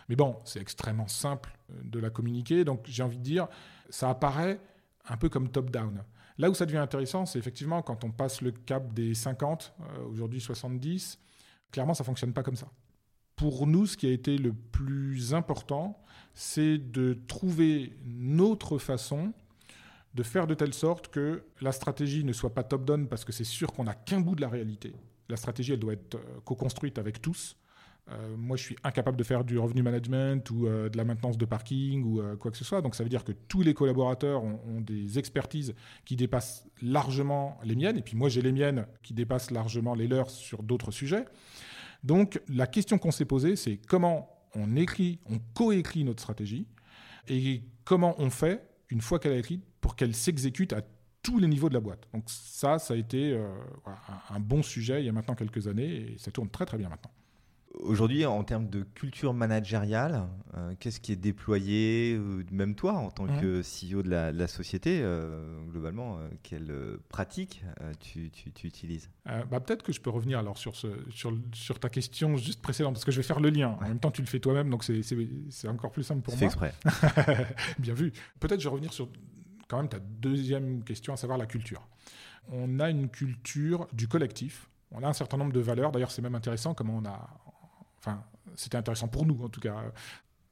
Mais 0.10 0.16
bon, 0.16 0.38
c'est 0.44 0.60
extrêmement 0.60 1.08
simple 1.08 1.58
de 1.84 2.00
la 2.00 2.10
communiquer, 2.10 2.66
donc 2.66 2.82
j'ai 2.86 3.04
envie 3.04 3.18
de 3.18 3.24
dire, 3.24 3.48
ça 3.90 4.10
apparaît 4.10 4.60
un 5.08 5.18
peu 5.18 5.30
comme 5.30 5.50
top-down. 5.50 6.04
Là 6.40 6.50
où 6.50 6.56
ça 6.56 6.66
devient 6.66 6.78
intéressant, 6.78 7.26
c'est 7.26 7.38
effectivement 7.38 7.82
quand 7.82 8.04
on 8.06 8.12
passe 8.12 8.42
le 8.42 8.52
cap 8.52 8.94
des 8.94 9.14
50, 9.14 9.74
euh, 9.82 10.06
aujourd'hui 10.06 10.40
70, 10.40 11.20
clairement 11.70 11.94
ça 11.94 12.04
ne 12.04 12.06
fonctionne 12.06 12.34
pas 12.34 12.44
comme 12.44 12.56
ça. 12.56 12.72
Pour 13.36 13.68
nous, 13.68 13.86
ce 13.86 13.98
qui 13.98 14.08
a 14.08 14.12
été 14.12 14.38
le 14.38 14.54
plus 14.54 15.34
important, 15.34 16.02
c'est 16.34 16.78
de 16.78 17.14
trouver 17.28 17.94
notre 18.06 18.78
façon 18.78 19.34
de 20.14 20.24
faire 20.24 20.48
de 20.48 20.54
telle 20.54 20.74
sorte 20.74 21.10
que 21.10 21.44
la 21.62 21.72
stratégie 21.72 22.24
ne 22.24 22.34
soit 22.34 22.54
pas 22.54 22.64
top-down 22.64 23.08
parce 23.08 23.26
que 23.26 23.32
c'est 23.32 23.44
sûr 23.44 23.72
qu'on 23.72 23.84
n'a 23.84 23.94
qu'un 23.94 24.22
bout 24.22 24.36
de 24.36 24.42
la 24.42 24.50
réalité. 24.50 24.94
La 25.28 25.38
stratégie, 25.38 25.74
elle 25.74 25.80
doit 25.80 25.94
être 25.94 26.16
euh, 26.16 26.40
co-construite 26.46 26.98
avec 26.98 27.22
tous. 27.22 27.56
Euh, 28.12 28.36
moi, 28.38 28.58
je 28.58 28.64
suis 28.64 28.76
incapable 28.84 29.18
de 29.18 29.24
faire 29.24 29.44
du 29.44 29.58
revenu 29.58 29.84
management 29.84 30.50
ou 30.52 30.66
euh, 30.66 30.90
de 30.90 30.98
la 30.98 31.04
maintenance 31.04 31.38
de 31.38 31.46
parking 31.46 32.04
ou 32.04 32.22
euh, 32.22 32.36
quoi 32.36 32.52
que 32.52 32.58
ce 32.58 32.64
soit. 32.64 32.82
Donc, 32.82 32.96
ça 32.96 33.04
veut 33.04 33.10
dire 33.10 33.24
que 33.24 33.32
tous 33.32 33.62
les 33.62 33.74
collaborateurs 33.74 34.44
ont, 34.44 34.82
des 34.82 35.20
expertises 35.20 35.76
qui 36.06 36.16
dépassent 36.16 36.66
largement 36.82 37.60
les 37.64 37.76
miennes. 37.76 37.98
Et 37.98 38.02
puis, 38.02 38.16
moi, 38.16 38.30
j'ai 38.30 38.42
les 38.42 38.52
miennes 38.52 38.88
qui 39.04 39.14
dépassent 39.14 39.52
largement 39.52 39.94
les 39.94 40.08
leurs 40.08 40.30
sur 40.30 40.64
d'autres 40.64 40.92
sujets. 40.92 41.26
Donc, 42.04 42.42
la 42.48 42.66
question 42.66 42.98
qu'on 42.98 43.12
s'est 43.12 43.26
posée, 43.26 43.56
c'est 43.56 43.78
comment 43.88 44.30
on 44.56 44.76
écrit, 44.76 45.20
on 45.30 45.40
coécrit 45.54 46.04
notre 46.04 46.22
stratégie 46.22 46.66
et 47.28 47.64
comment 47.84 48.16
on 48.18 48.30
fait, 48.30 48.64
une 48.90 49.02
fois 49.02 49.20
qu'elle 49.20 49.34
est 49.34 49.40
écrite, 49.40 49.64
pour 49.82 49.96
qu'elle 49.96 50.16
s'exécute 50.16 50.74
à 50.74 50.82
tous 51.22 51.38
les 51.38 51.48
niveaux 51.48 51.70
de 51.70 51.74
la 51.74 51.82
boîte. 51.82 52.08
Donc, 52.14 52.24
ça, 52.28 52.80
ça 52.80 52.94
a 52.94 52.98
été 52.98 53.38
un 54.30 54.40
bon 54.40 54.64
sujet 54.64 55.02
il 55.02 55.06
y 55.06 55.10
a 55.10 55.12
maintenant 55.12 55.36
quelques 55.36 55.68
années 55.68 56.14
et 56.14 56.18
ça 56.18 56.32
tourne 56.32 56.50
très, 56.50 56.66
très 56.66 56.78
bien 56.78 56.90
maintenant. 56.90 57.12
Aujourd'hui, 57.76 58.26
en 58.26 58.44
termes 58.44 58.68
de 58.68 58.82
culture 58.82 59.32
managériale, 59.34 60.28
euh, 60.58 60.74
qu'est-ce 60.80 61.00
qui 61.00 61.12
est 61.12 61.16
déployé, 61.16 62.16
euh, 62.18 62.44
même 62.52 62.74
toi 62.74 62.94
en 62.94 63.12
tant 63.12 63.26
mmh. 63.26 63.42
que 63.42 63.62
CEO 63.62 64.02
de 64.02 64.10
la, 64.10 64.48
société, 64.48 65.02
euh, 65.04 65.62
globalement, 65.70 66.18
quelle 66.42 66.74
pratique 67.10 67.64
tu, 68.00 68.32
utilises? 68.64 69.12
Bah, 69.26 69.60
Peut-être 69.60 69.84
que 69.84 69.94
je 69.94 70.02
peux 70.02 70.10
revenir 70.10 70.40
alors 70.40 70.58
sur, 70.58 70.76
ce, 70.76 70.88
sur, 71.12 71.32
sur, 71.54 71.80
ta 71.80 71.90
question 71.90 72.38
juste 72.38 72.62
précédente, 72.62 72.94
parce 72.94 73.06
que 73.06 73.12
je 73.12 73.18
vais 73.18 73.28
faire 73.28 73.40
le 73.40 73.52
lien. 73.52 73.78
En 73.80 73.88
même 73.88 74.00
temps, 74.00 74.12
tu 74.12 74.22
le 74.22 74.28
fais 74.28 74.40
toi-même, 74.40 74.72
donc 74.72 74.84
c'est 74.84 75.68
encore 75.68 75.92
plus 75.92 76.04
simple 76.04 76.22
pour 76.22 76.36
moi. 76.36 76.40
C'est 76.40 76.46
exprès. 76.46 76.74
Bien 77.80 77.94
vu. 77.94 78.12
Peut-être 78.40 78.60
je 78.60 78.66
vais 78.68 78.74
revenir 78.74 78.92
sur 78.94 79.10
quand 79.68 79.78
même 79.78 79.90
ta 79.90 80.00
deuxième 80.00 80.84
question, 80.84 81.14
à 81.14 81.18
savoir 81.18 81.38
la 81.38 81.46
culture. 81.46 81.88
On 82.52 82.80
a 82.80 82.90
une 82.90 83.10
culture 83.10 83.88
du 83.94 84.08
collectif. 84.08 84.70
On 84.92 85.04
a 85.04 85.08
un 85.08 85.14
certain 85.14 85.38
nombre 85.38 85.54
de 85.54 85.60
valeurs. 85.60 85.92
D'ailleurs, 85.92 86.10
c'est 86.10 86.24
même 86.24 86.34
intéressant 86.34 86.74
comment 86.74 86.98
on 86.98 87.06
a, 87.06 87.30
enfin, 88.00 88.24
c'était 88.56 88.78
intéressant 88.78 89.08
pour 89.08 89.26
nous 89.26 89.44
en 89.44 89.50
tout 89.50 89.60
cas, 89.60 89.92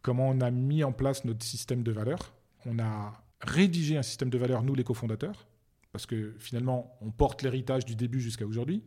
comment 0.01 0.29
on 0.29 0.41
a 0.41 0.51
mis 0.51 0.83
en 0.83 0.91
place 0.91 1.25
notre 1.25 1.43
système 1.43 1.83
de 1.83 1.91
valeurs. 1.91 2.33
On 2.65 2.79
a 2.79 3.23
rédigé 3.41 3.97
un 3.97 4.03
système 4.03 4.29
de 4.29 4.37
valeurs, 4.37 4.63
nous 4.63 4.75
les 4.75 4.83
cofondateurs, 4.83 5.47
parce 5.91 6.05
que 6.05 6.35
finalement, 6.39 6.97
on 7.01 7.11
porte 7.11 7.41
l'héritage 7.41 7.85
du 7.85 7.95
début 7.95 8.21
jusqu'à 8.21 8.45
aujourd'hui, 8.45 8.83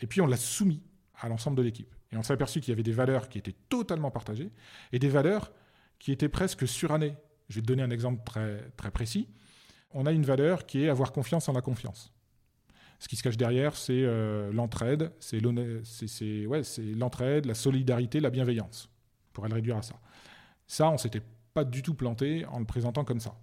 et 0.00 0.06
puis 0.06 0.20
on 0.20 0.26
l'a 0.26 0.36
soumis 0.36 0.82
à 1.20 1.28
l'ensemble 1.28 1.56
de 1.56 1.62
l'équipe. 1.62 1.94
Et 2.12 2.16
on 2.16 2.22
s'est 2.22 2.32
aperçu 2.32 2.60
qu'il 2.60 2.70
y 2.70 2.72
avait 2.72 2.82
des 2.82 2.92
valeurs 2.92 3.28
qui 3.28 3.38
étaient 3.38 3.54
totalement 3.68 4.10
partagées 4.10 4.50
et 4.92 4.98
des 4.98 5.08
valeurs 5.08 5.52
qui 5.98 6.12
étaient 6.12 6.28
presque 6.28 6.68
surannées. 6.68 7.14
Je 7.48 7.56
vais 7.56 7.62
te 7.62 7.66
donner 7.66 7.82
un 7.82 7.90
exemple 7.90 8.22
très, 8.24 8.70
très 8.76 8.90
précis. 8.90 9.28
On 9.92 10.06
a 10.06 10.12
une 10.12 10.24
valeur 10.24 10.66
qui 10.66 10.84
est 10.84 10.88
avoir 10.88 11.12
confiance 11.12 11.48
en 11.48 11.52
la 11.52 11.62
confiance. 11.62 12.12
Ce 12.98 13.08
qui 13.08 13.16
se 13.16 13.22
cache 13.22 13.36
derrière, 13.36 13.76
c'est 13.76 14.02
euh, 14.04 14.52
l'entraide, 14.52 15.12
c'est 15.20 15.40
l'entraide, 15.40 17.46
la 17.46 17.54
solidarité, 17.54 18.20
la 18.20 18.30
bienveillance, 18.30 18.88
pour 19.32 19.46
le 19.46 19.54
réduire 19.54 19.76
à 19.76 19.82
ça. 19.82 19.96
Ça, 20.66 20.90
on 20.90 20.98
s'était 20.98 21.22
pas 21.54 21.64
du 21.64 21.82
tout 21.82 21.94
planté 21.94 22.44
en 22.46 22.58
le 22.58 22.64
présentant 22.64 23.04
comme 23.04 23.20
ça. 23.20 23.36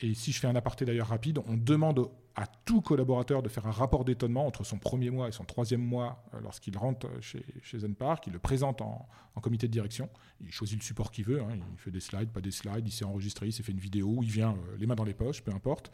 Et 0.00 0.14
si 0.14 0.32
je 0.32 0.40
fais 0.40 0.46
un 0.46 0.56
aparté 0.56 0.84
d'ailleurs 0.84 1.08
rapide, 1.08 1.40
on 1.46 1.56
demande 1.56 2.10
à 2.34 2.46
tout 2.66 2.82
collaborateur 2.82 3.42
de 3.42 3.48
faire 3.48 3.66
un 3.66 3.70
rapport 3.70 4.04
d'étonnement 4.04 4.46
entre 4.46 4.62
son 4.62 4.78
premier 4.78 5.08
mois 5.08 5.28
et 5.28 5.32
son 5.32 5.44
troisième 5.44 5.80
mois 5.80 6.22
euh, 6.34 6.40
lorsqu'il 6.42 6.76
rentre 6.76 7.08
chez, 7.22 7.42
chez 7.62 7.78
Zenpark. 7.78 8.26
Il 8.26 8.34
le 8.34 8.38
présente 8.38 8.82
en, 8.82 9.08
comité 9.40 9.66
de 9.66 9.72
direction. 9.72 10.10
Il 10.40 10.50
choisit 10.50 10.78
le 10.78 10.84
support 10.84 11.10
qu'il 11.10 11.24
veut. 11.24 11.40
Hein. 11.40 11.58
Il 11.72 11.78
fait 11.78 11.90
des 11.90 12.00
slides, 12.00 12.30
pas 12.30 12.42
des 12.42 12.50
slides. 12.50 12.86
Il 12.86 12.90
s'est 12.90 13.04
enregistré, 13.04 13.46
il 13.46 13.52
s'est 13.52 13.62
fait 13.62 13.72
une 13.72 13.80
vidéo. 13.80 14.18
Il 14.22 14.30
vient 14.30 14.52
euh, 14.52 14.76
les 14.78 14.86
mains 14.86 14.94
dans 14.94 15.04
les 15.04 15.14
poches, 15.14 15.42
peu 15.42 15.52
importe. 15.52 15.90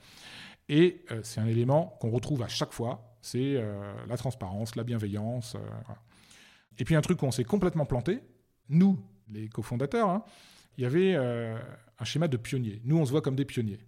Et 0.73 1.05
euh, 1.11 1.21
c'est 1.23 1.39
un 1.39 1.47
élément 1.47 1.99
qu'on 2.01 2.11
retrouve 2.11 2.43
à 2.43 2.49
chaque 2.49 2.73
fois. 2.73 3.15
C'est 3.21 3.63
la 4.09 4.17
transparence, 4.17 4.75
la 4.75 4.83
bienveillance. 4.83 5.57
Et 6.77 6.85
puis 6.85 6.97
un 6.97 7.01
truc 7.01 7.23
où 7.23 7.27
on 7.27 7.31
s'est 7.31 7.45
complètement 7.45 7.87
planté, 7.87 8.19
nous, 8.69 8.99
les 9.29 9.49
cofondateurs, 9.49 10.09
hein, 10.09 10.25
il 10.77 10.83
y 10.83 10.87
avait 10.89 11.15
un 11.15 12.05
schéma 12.05 12.27
de 12.27 12.37
pionnier. 12.37 12.83
Nous, 12.85 12.99
on 12.99 13.07
se 13.07 13.13
voit 13.13 13.23
comme 13.23 13.37
des 13.37 13.45
pionniers. 13.45 13.79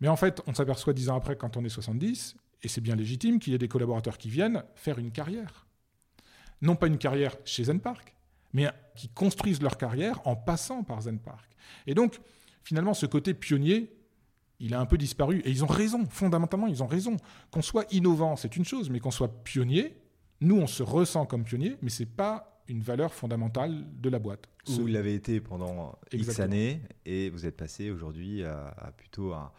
Mais 0.00 0.08
en 0.08 0.16
fait, 0.16 0.40
on 0.46 0.54
s'aperçoit 0.54 0.94
dix 0.94 1.10
ans 1.10 1.16
après, 1.16 1.36
quand 1.36 1.58
on 1.58 1.64
est 1.66 1.68
70, 1.68 2.36
et 2.62 2.68
c'est 2.68 2.80
bien 2.80 2.96
légitime 2.96 3.38
qu'il 3.38 3.52
y 3.52 3.56
ait 3.56 3.58
des 3.58 3.68
collaborateurs 3.68 4.16
qui 4.16 4.30
viennent 4.30 4.64
faire 4.76 4.98
une 4.98 5.12
carrière. 5.12 5.66
Non 6.62 6.74
pas 6.74 6.86
une 6.86 6.96
carrière 6.96 7.36
chez 7.44 7.64
Zenpark, 7.64 8.14
mais 8.54 8.70
qui 8.96 9.10
construisent 9.10 9.60
leur 9.60 9.76
carrière 9.76 10.26
en 10.26 10.36
passant 10.36 10.84
par 10.84 11.02
Zenpark. 11.02 11.50
Et 11.86 11.92
donc, 11.92 12.18
finalement, 12.64 12.94
ce 12.94 13.04
côté 13.04 13.34
pionnier, 13.34 13.92
il 14.60 14.74
a 14.74 14.80
un 14.80 14.86
peu 14.86 14.98
disparu. 14.98 15.40
Et 15.44 15.50
ils 15.50 15.64
ont 15.64 15.68
raison, 15.68 16.06
fondamentalement, 16.08 16.66
ils 16.66 16.82
ont 16.82 16.86
raison. 16.86 17.16
Qu'on 17.50 17.62
soit 17.62 17.92
innovant, 17.92 18.36
c'est 18.36 18.56
une 18.56 18.64
chose, 18.64 18.90
mais 18.90 19.00
qu'on 19.00 19.10
soit 19.10 19.42
pionnier, 19.42 19.96
nous, 20.40 20.56
on 20.56 20.66
se 20.66 20.82
ressent 20.82 21.26
comme 21.26 21.44
pionnier, 21.44 21.76
mais 21.82 21.90
ce 21.90 22.02
n'est 22.02 22.08
pas 22.08 22.62
une 22.68 22.82
valeur 22.82 23.12
fondamentale 23.12 23.84
de 24.00 24.08
la 24.08 24.18
boîte. 24.18 24.46
Vous 24.66 24.86
l'avez 24.86 25.14
été 25.14 25.40
pendant 25.40 25.98
X 26.12 26.38
années, 26.38 26.80
et 27.04 27.30
vous 27.30 27.46
êtes 27.46 27.56
passé 27.56 27.90
aujourd'hui 27.90 28.44
à, 28.44 28.68
à 28.78 28.92
plutôt 28.92 29.32
un 29.32 29.50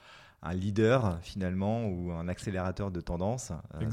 un 0.43 0.54
leader 0.54 1.20
finalement 1.22 1.86
ou 1.86 2.12
un 2.12 2.28
accélérateur 2.28 2.91
de 2.91 3.02
tendance 3.02 3.52
euh, 3.76 3.86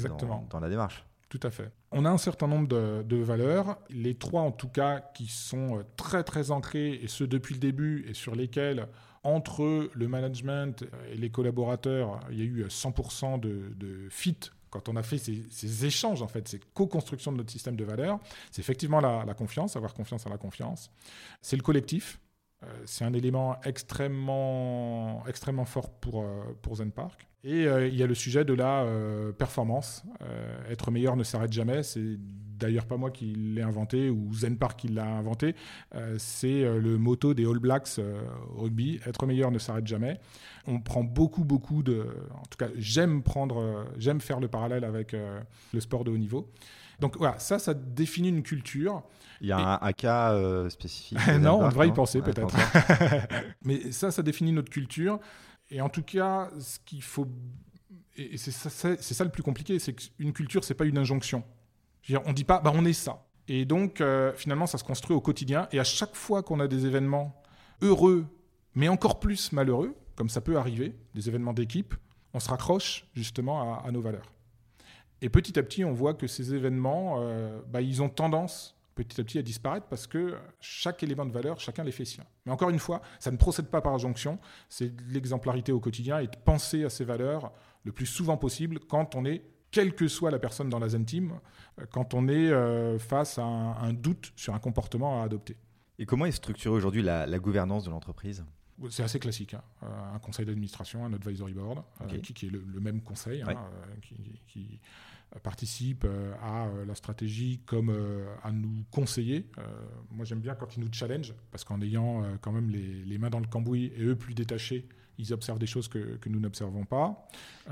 Dans, 0.50 0.60
la 0.60 0.68
démarche. 0.68 1.04
Tout 1.28 1.40
à 1.42 1.50
fait. 1.50 1.70
On 1.92 2.04
a 2.04 2.10
un 2.10 2.18
certain 2.18 2.46
nombre 2.46 2.68
de, 2.68 3.16
valeurs, 3.16 3.78
les 3.90 4.14
trois 4.14 4.42
en 4.42 4.52
tout 4.52 4.68
cas 4.68 5.00
qui 5.14 5.26
sont 5.26 5.78
euh, 5.78 5.82
très 5.96 6.24
très 6.24 6.50
ancrés 6.50 6.94
et 6.94 7.08
ceux 7.08 7.26
depuis 7.26 7.54
le 7.54 7.60
début 7.60 8.06
et 8.08 8.14
sur 8.14 8.34
lesquels 8.34 8.88
entre 9.24 9.90
le 9.92 10.08
management 10.08 10.84
et 11.10 11.16
les 11.16 11.30
collaborateurs, 11.30 12.20
il 12.30 12.38
y 12.38 12.42
a 12.42 12.44
eu 12.44 12.64
100% 12.64 13.40
de, 13.40 14.08
fit 14.10 14.38
quand 14.70 14.88
on 14.88 14.96
a 14.96 15.02
fait 15.02 15.18
ces, 15.18 15.84
échanges, 15.86 16.22
en 16.22 16.28
fait, 16.28 16.46
ces 16.46 16.60
co-constructions 16.74 17.32
de 17.32 17.38
notre 17.38 17.50
système 17.50 17.74
de 17.74 17.84
valeurs, 17.84 18.20
c'est 18.50 18.60
effectivement 18.60 19.00
la, 19.00 19.24
la, 19.26 19.34
confiance, 19.34 19.76
avoir 19.76 19.94
confiance 19.94 20.26
à 20.26 20.30
la 20.30 20.36
confiance. 20.36 20.90
C'est 21.40 21.56
le 21.56 21.62
collectif, 21.62 22.20
euh, 22.20 22.27
c'est 22.84 23.04
un 23.04 23.12
élément 23.12 23.56
extrêmement, 23.64 25.24
extrêmement 25.28 25.64
fort 25.64 25.90
pour, 25.90 26.22
euh, 26.22 26.42
pour 26.62 26.76
Zen 26.76 26.90
Park. 26.90 27.28
Et 27.44 27.66
euh, 27.66 27.86
il 27.86 27.94
y 27.94 28.02
a 28.02 28.06
le 28.06 28.14
sujet 28.14 28.44
de 28.44 28.52
la 28.52 28.84
performance. 29.38 30.04
être 30.68 30.90
meilleur 30.90 31.16
ne 31.16 31.22
s'arrête 31.22 31.52
jamais. 31.52 31.82
C'est 31.82 32.16
d'ailleurs 32.58 32.86
pas 32.86 32.96
moi 32.96 33.12
qui 33.12 33.26
l'ai 33.26 33.62
inventé 33.62 34.10
ou 34.10 34.34
Zen 34.34 34.58
Park 34.58 34.80
qui 34.80 34.88
l'a 34.88 35.06
inventé. 35.06 35.54
c'est 36.18 36.64
le 36.64 36.98
motto 36.98 37.34
des 37.34 37.46
All 37.46 37.60
Blacks 37.60 38.00
au 38.56 38.62
rugby. 38.62 38.98
Être 39.06 39.26
meilleur 39.26 39.52
ne 39.52 39.58
s'arrête 39.58 39.86
jamais. 39.86 40.18
On 40.66 40.80
prend 40.80 41.04
beaucoup, 41.04 41.44
beaucoup 41.44 41.84
de. 41.84 42.06
En 42.34 42.46
tout 42.50 42.58
cas, 42.58 42.68
j'aime 42.76 43.22
prendre, 43.22 43.86
j'aime 43.98 44.20
faire 44.20 44.40
le 44.40 44.48
parallèle 44.48 44.84
avec 44.84 45.12
le 45.12 45.80
sport 45.80 46.02
de 46.02 46.10
haut 46.10 46.18
niveau. 46.18 46.50
Donc 46.98 47.16
voilà, 47.16 47.38
ça, 47.38 47.58
ça 47.58 47.74
définit 47.74 48.28
une 48.28 48.42
culture. 48.42 49.02
Il 49.40 49.48
y 49.48 49.52
a 49.52 49.78
un, 49.80 49.92
cas 49.92 50.32
euh, 50.32 50.68
spécifique. 50.68 51.18
non, 51.40 51.60
on 51.60 51.68
devrait 51.68 51.88
y 51.88 51.92
penser 51.92 52.20
peut-être. 52.22 52.56
Mais 53.62 53.92
ça, 53.92 54.10
ça 54.10 54.22
définit 54.22 54.52
notre 54.52 54.70
culture. 54.70 55.20
Et 55.70 55.80
en 55.80 55.88
tout 55.88 56.02
cas, 56.02 56.50
ce 56.58 56.78
qu'il 56.84 57.02
faut. 57.02 57.28
Et 58.16 58.36
c'est 58.36 58.50
ça, 58.50 58.96
ça, 58.96 59.24
le 59.24 59.30
plus 59.30 59.44
compliqué, 59.44 59.78
c'est 59.78 59.92
qu'une 59.92 60.32
culture, 60.32 60.64
c'est 60.64 60.74
pas 60.74 60.86
une 60.86 60.98
injonction. 60.98 61.44
Je 62.02 62.12
veux 62.12 62.18
dire, 62.18 62.28
on 62.28 62.32
dit 62.32 62.44
pas, 62.44 62.60
bah, 62.60 62.72
on 62.74 62.84
est 62.84 62.92
ça. 62.92 63.24
Et 63.46 63.64
donc, 63.64 64.00
euh, 64.00 64.32
finalement, 64.34 64.66
ça 64.66 64.76
se 64.76 64.84
construit 64.84 65.14
au 65.14 65.20
quotidien. 65.20 65.68
Et 65.70 65.78
à 65.78 65.84
chaque 65.84 66.16
fois 66.16 66.42
qu'on 66.42 66.58
a 66.58 66.66
des 66.66 66.84
événements 66.84 67.40
heureux, 67.80 68.26
mais 68.74 68.88
encore 68.88 69.20
plus 69.20 69.52
malheureux, 69.52 69.94
comme 70.16 70.28
ça 70.28 70.40
peut 70.40 70.56
arriver, 70.56 70.96
des 71.14 71.28
événements 71.28 71.52
d'équipe, 71.52 71.94
on 72.34 72.40
se 72.40 72.50
raccroche 72.50 73.06
justement 73.14 73.78
à 73.78 73.90
nos 73.92 74.00
valeurs. 74.00 74.32
Et 75.20 75.28
petit 75.28 75.58
à 75.58 75.62
petit, 75.62 75.84
on 75.84 75.92
voit 75.92 76.14
que 76.14 76.26
ces 76.26 76.54
événements, 76.54 77.16
euh, 77.18 77.60
bah, 77.68 77.80
ils 77.80 78.02
ont 78.02 78.08
tendance 78.08 78.78
petit 79.04 79.20
à 79.20 79.24
petit 79.24 79.38
à 79.38 79.42
disparaître 79.42 79.86
parce 79.86 80.06
que 80.06 80.36
chaque 80.60 81.02
élément 81.02 81.24
de 81.24 81.30
valeur, 81.30 81.60
chacun 81.60 81.84
les 81.84 81.92
fait 81.92 82.04
sien. 82.04 82.24
Mais 82.44 82.52
encore 82.52 82.70
une 82.70 82.78
fois, 82.78 83.00
ça 83.20 83.30
ne 83.30 83.36
procède 83.36 83.66
pas 83.66 83.80
par 83.80 83.94
injonction, 83.94 84.38
c'est 84.68 84.92
l'exemplarité 85.08 85.70
au 85.70 85.78
quotidien 85.78 86.18
et 86.18 86.26
de 86.26 86.36
penser 86.44 86.84
à 86.84 86.90
ces 86.90 87.04
valeurs 87.04 87.52
le 87.84 87.92
plus 87.92 88.06
souvent 88.06 88.36
possible 88.36 88.80
quand 88.80 89.14
on 89.14 89.24
est, 89.24 89.42
quelle 89.70 89.94
que 89.94 90.08
soit 90.08 90.30
la 90.30 90.38
personne 90.38 90.68
dans 90.68 90.80
la 90.80 90.88
Zen 90.88 91.04
Team, 91.04 91.38
euh, 91.78 91.86
quand 91.92 92.14
on 92.14 92.26
est 92.28 92.50
euh, 92.50 92.98
face 92.98 93.38
à 93.38 93.44
un, 93.44 93.92
doute 93.92 94.32
sur 94.34 94.54
un 94.54 94.58
comportement 94.58 95.22
à 95.22 95.24
adopter. 95.24 95.56
Et 96.00 96.06
comment 96.06 96.26
est 96.26 96.32
structurée 96.32 96.74
aujourd'hui 96.74 97.02
la, 97.02 97.38
gouvernance 97.38 97.84
de 97.84 97.90
l'entreprise? 97.90 98.44
C'est 98.90 99.02
assez 99.02 99.18
classique. 99.18 99.54
Hein. 99.54 99.62
Un 100.14 100.18
conseil 100.20 100.46
d'administration, 100.46 101.04
un 101.04 101.12
advisory 101.12 101.52
board, 101.52 101.82
qui, 102.22 102.46
est 102.46 102.50
le, 102.50 102.80
même 102.80 103.00
conseil, 103.00 103.42
hein, 103.42 103.56
qui, 104.46 104.80
euh, 105.36 106.32
à 106.42 106.66
euh, 106.66 106.84
la 106.84 106.94
stratégie 106.94 107.60
comme 107.66 107.90
euh, 107.90 108.26
à 108.42 108.52
nous 108.52 108.84
conseiller. 108.90 109.46
moi, 110.10 110.24
j'aime 110.24 110.40
bien 110.40 110.54
quand 110.54 110.76
ils 110.76 110.80
nous 110.80 110.92
challenge, 110.92 111.34
parce 111.50 111.64
qu'en 111.64 111.80
ayant 111.80 112.24
quand 112.40 112.52
même 112.52 112.70
les, 112.70 113.18
mains 113.18 113.30
dans 113.30 113.40
le 113.40 113.46
cambouis 113.46 113.92
et 113.96 114.02
eux 114.02 114.16
plus 114.16 114.34
détachés, 114.34 114.88
ils 115.18 115.32
observent 115.32 115.58
des 115.58 115.66
choses 115.66 115.88
que, 115.88 116.16
que 116.16 116.28
nous 116.28 116.38
n'observons 116.38 116.84
pas. 116.84 117.26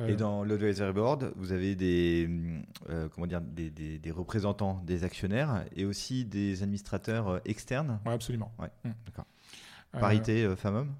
Et 0.08 0.16
dans 0.16 0.42
l'advisory 0.42 0.92
board, 0.92 1.32
vous 1.36 1.52
avez 1.52 1.76
des, 1.76 2.28
comment 3.14 3.26
dire, 3.26 3.40
des, 3.40 3.70
des, 3.70 4.10
représentants 4.10 4.82
des 4.84 5.04
actionnaires 5.04 5.64
et 5.74 5.84
aussi 5.84 6.24
des 6.24 6.62
administrateurs 6.62 7.40
externes 7.44 8.00
Oui, 8.04 8.12
absolument. 8.12 8.52
Ouais. 8.58 8.70
Mmh. 8.84 8.90
Parité 9.92 10.56
femmes-hommes? 10.56 10.94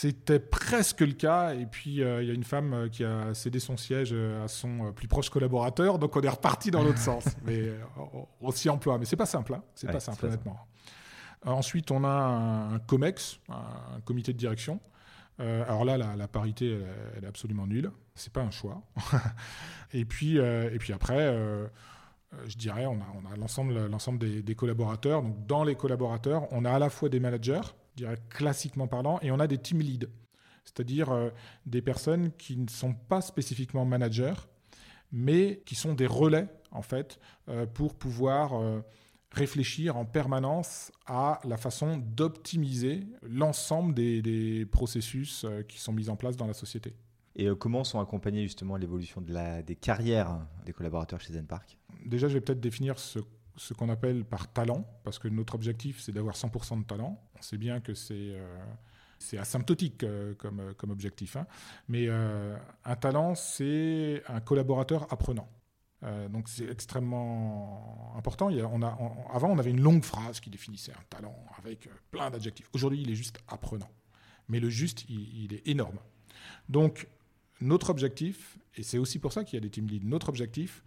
C'était 0.00 0.38
presque 0.38 1.00
le 1.00 1.12
cas. 1.12 1.54
Et 1.54 1.66
puis, 1.66 2.04
euh, 2.04 2.22
il 2.22 2.28
y 2.28 2.30
a 2.30 2.34
une 2.34 2.44
femme 2.44 2.72
euh, 2.72 2.88
qui 2.88 3.02
a 3.02 3.34
cédé 3.34 3.58
son 3.58 3.76
siège 3.76 4.10
euh, 4.12 4.44
à 4.44 4.46
son 4.46 4.92
plus 4.92 5.08
proche 5.08 5.28
collaborateur. 5.28 5.98
Donc, 5.98 6.14
on 6.14 6.20
est 6.20 6.28
reparti 6.28 6.70
dans 6.70 6.84
l'autre 6.84 6.98
sens. 7.10 7.24
Mais 7.44 7.72
on, 8.40 8.52
s'y 8.52 8.68
emploie. 8.68 8.96
Mais 8.98 9.06
c'est 9.06 9.16
pas 9.16 9.26
simple. 9.26 9.54
Hein. 9.54 9.62
C'est 9.74 9.90
pas 9.90 9.98
simple, 9.98 10.26
honnêtement. 10.26 10.56
ensuite, 11.44 11.90
on 11.90 12.04
a 12.04 12.08
un, 12.08 12.78
COMEX, 12.78 13.40
un, 13.48 14.00
comité 14.04 14.32
de 14.32 14.38
direction. 14.38 14.78
alors 15.40 15.84
là, 15.84 15.98
la, 15.98 16.28
parité, 16.28 16.78
elle, 17.16 17.24
est 17.24 17.28
absolument 17.28 17.66
nulle. 17.66 17.90
C'est 18.14 18.32
pas 18.32 18.42
un 18.42 18.52
choix. 18.52 18.80
et, 19.92 20.04
puis, 20.04 20.36
et 20.36 20.78
puis 20.78 20.92
après, 20.92 21.36
je 22.46 22.56
dirais, 22.56 22.86
on 22.86 23.00
a, 23.00 23.06
on 23.16 23.32
a 23.32 23.36
l'ensemble 23.36 24.18
des, 24.20 24.42
des 24.42 24.54
collaborateurs. 24.54 25.22
Donc, 25.22 25.44
dans 25.46 25.64
les 25.64 25.74
collaborateurs, 25.74 26.46
on 26.52 26.64
a 26.64 26.70
à 26.70 26.78
la 26.78 26.88
fois 26.88 27.08
des 27.08 27.18
managers 27.18 27.62
dirais 27.98 28.18
classiquement 28.30 28.86
parlant, 28.86 29.18
et 29.22 29.30
on 29.30 29.38
a 29.38 29.46
des 29.46 29.58
team 29.58 29.80
leads, 29.80 30.08
c'est-à-dire 30.64 31.10
euh, 31.10 31.30
des 31.66 31.82
personnes 31.82 32.32
qui 32.32 32.56
ne 32.56 32.68
sont 32.68 32.94
pas 32.94 33.20
spécifiquement 33.20 33.84
managers, 33.84 34.34
mais 35.12 35.62
qui 35.64 35.74
sont 35.74 35.94
des 35.94 36.06
relais 36.06 36.48
en 36.70 36.82
fait 36.82 37.18
euh, 37.48 37.66
pour 37.66 37.94
pouvoir 37.94 38.54
euh, 38.54 38.80
réfléchir 39.32 39.96
en 39.96 40.04
permanence 40.04 40.92
à 41.06 41.40
la 41.44 41.56
façon 41.56 41.96
d'optimiser 41.96 43.06
l'ensemble 43.22 43.94
des, 43.94 44.66
processus 44.70 45.46
qui 45.68 45.78
sont 45.78 45.92
mis 45.92 46.08
en 46.08 46.16
place 46.16 46.36
dans 46.36 46.46
la 46.46 46.54
société. 46.54 46.94
Et 47.36 47.46
comment 47.58 47.84
sont 47.84 48.00
accompagnées 48.00 48.42
justement 48.42 48.76
l'évolution 48.76 49.20
de 49.20 49.62
des 49.62 49.76
carrières 49.76 50.40
des 50.64 50.72
collaborateurs 50.72 51.20
chez 51.20 51.34
Zenpark? 51.34 51.78
Déjà, 52.04 52.26
je 52.26 52.34
vais 52.34 52.40
peut-être 52.40 52.60
définir 52.60 52.98
ce 52.98 53.20
ce 53.58 53.74
qu'on 53.74 53.88
appelle 53.88 54.24
par 54.24 54.50
talent, 54.52 54.84
parce 55.04 55.18
que 55.18 55.28
notre 55.28 55.54
objectif, 55.54 56.00
c'est 56.00 56.12
d'avoir 56.12 56.36
100% 56.36 56.80
de 56.80 56.84
talent. 56.84 57.20
On 57.36 57.42
sait 57.42 57.58
bien 57.58 57.80
que 57.80 57.92
c'est 57.92 58.14
euh, 58.14 58.64
asymptotique 59.38 60.04
euh, 60.04 60.34
comme, 60.36 60.60
euh, 60.60 60.74
comme 60.74 60.90
objectif. 60.90 61.36
Hein. 61.36 61.46
Mais 61.88 62.08
un 62.08 62.96
talent, 62.96 63.34
c'est 63.34 64.22
un 64.28 64.40
collaborateur 64.40 65.12
apprenant. 65.12 65.48
donc 66.30 66.48
c'est 66.48 66.70
extrêmement 66.70 68.14
important. 68.16 68.48
Avant, 69.32 69.50
on 69.50 69.58
avait 69.58 69.70
une 69.70 69.80
longue 69.80 70.04
phrase 70.04 70.40
qui 70.40 70.50
définissait 70.50 70.92
un 70.92 71.04
talent 71.10 71.36
avec 71.58 71.88
plein 72.10 72.30
d'adjectifs. 72.30 72.70
Aujourd'hui, 72.72 73.02
il 73.02 73.10
est 73.10 73.16
juste 73.16 73.38
apprenant. 73.48 73.90
Mais 74.48 74.60
le 74.60 74.70
juste, 74.70 75.04
il, 75.10 75.44
il 75.44 75.52
est 75.52 75.66
énorme. 75.68 75.98
Donc, 76.68 77.08
notre 77.60 77.90
objectif, 77.90 78.58
et 78.76 78.82
c'est 78.82 78.98
aussi 78.98 79.18
pour 79.18 79.32
ça 79.32 79.44
qu'il 79.44 79.56
y 79.56 79.58
a 79.58 79.60
des 79.60 79.70
team 79.70 79.86
leads, 79.88 80.06
notre 80.06 80.28
objectif, 80.28 80.84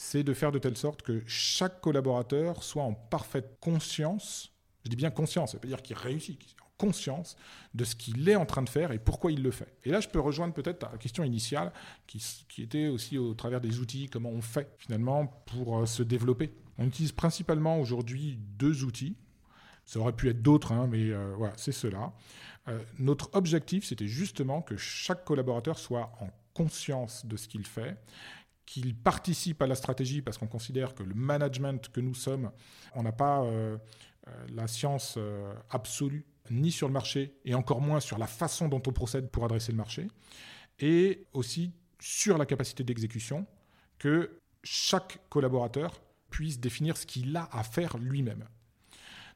c'est 0.00 0.22
de 0.22 0.32
faire 0.32 0.50
de 0.50 0.58
telle 0.58 0.78
sorte 0.78 1.02
que 1.02 1.22
chaque 1.26 1.82
collaborateur 1.82 2.62
soit 2.62 2.82
en 2.82 2.94
parfaite 2.94 3.58
conscience, 3.60 4.50
je 4.82 4.88
dis 4.88 4.96
bien 4.96 5.10
conscience, 5.10 5.52
ça 5.52 5.58
veut 5.58 5.68
dire 5.68 5.82
qu'il 5.82 5.94
réussit, 5.94 6.38
qu'il 6.38 6.52
est 6.52 6.62
en 6.62 6.72
conscience 6.78 7.36
de 7.74 7.84
ce 7.84 7.94
qu'il 7.94 8.26
est 8.26 8.34
en 8.34 8.46
train 8.46 8.62
de 8.62 8.70
faire 8.70 8.92
et 8.92 8.98
pourquoi 8.98 9.30
il 9.30 9.42
le 9.42 9.50
fait. 9.50 9.76
Et 9.84 9.90
là, 9.90 10.00
je 10.00 10.08
peux 10.08 10.18
rejoindre 10.18 10.54
peut-être 10.54 10.90
la 10.90 10.96
question 10.96 11.22
initiale, 11.22 11.70
qui, 12.06 12.18
était 12.62 12.88
aussi 12.88 13.18
au 13.18 13.34
travers 13.34 13.60
des 13.60 13.78
outils, 13.78 14.08
comment 14.08 14.30
on 14.30 14.40
fait 14.40 14.74
finalement 14.78 15.26
pour 15.44 15.80
euh, 15.80 15.84
se 15.84 16.02
développer. 16.02 16.50
On 16.78 16.86
utilise 16.86 17.12
principalement 17.12 17.78
aujourd'hui 17.78 18.38
deux 18.56 18.84
outils 18.84 19.16
Ça 19.84 20.00
aurait 20.00 20.14
pu 20.16 20.30
être 20.30 20.40
d'autres, 20.40 20.72
hein, 20.72 20.88
mais 20.90 21.12
voilà, 21.36 21.52
c'est 21.58 21.72
cela. 21.72 22.14
notre 22.98 23.28
objectif, 23.34 23.84
c'était 23.84 24.08
justement 24.08 24.62
que 24.62 24.78
chaque 24.78 25.26
collaborateur 25.26 25.78
soit 25.78 26.10
en 26.22 26.30
conscience 26.54 27.26
de 27.26 27.36
ce 27.36 27.48
qu'il 27.48 27.66
fait, 27.66 27.96
qu'il 28.70 28.94
participe 28.94 29.60
à 29.62 29.66
la 29.66 29.74
stratégie 29.74 30.22
parce 30.22 30.38
qu'on 30.38 30.46
considère 30.46 30.94
que 30.94 31.02
le 31.02 31.12
management 31.14 31.88
que 31.88 32.00
nous 32.00 32.14
sommes, 32.14 32.52
on 32.94 33.02
n'a 33.02 33.10
pas 33.10 33.44
la 34.54 34.68
science 34.68 35.18
absolue 35.70 36.24
ni 36.50 36.70
sur 36.70 36.86
le 36.86 36.92
marché 36.92 37.34
et 37.44 37.54
encore 37.54 37.80
moins 37.80 37.98
sur 37.98 38.16
la 38.16 38.28
façon 38.28 38.68
dont 38.68 38.80
on 38.86 38.92
procède 38.92 39.28
pour 39.28 39.44
adresser 39.44 39.72
le 39.72 39.78
marché, 39.78 40.06
et 40.78 41.26
aussi 41.32 41.72
sur 41.98 42.38
la 42.38 42.46
capacité 42.46 42.84
d'exécution, 42.84 43.44
que 43.98 44.38
chaque 44.62 45.18
collaborateur 45.28 46.00
puisse 46.30 46.60
définir 46.60 46.96
ce 46.96 47.06
qu'il 47.06 47.36
a 47.36 47.48
à 47.50 47.64
faire 47.64 47.98
lui-même. 47.98 48.44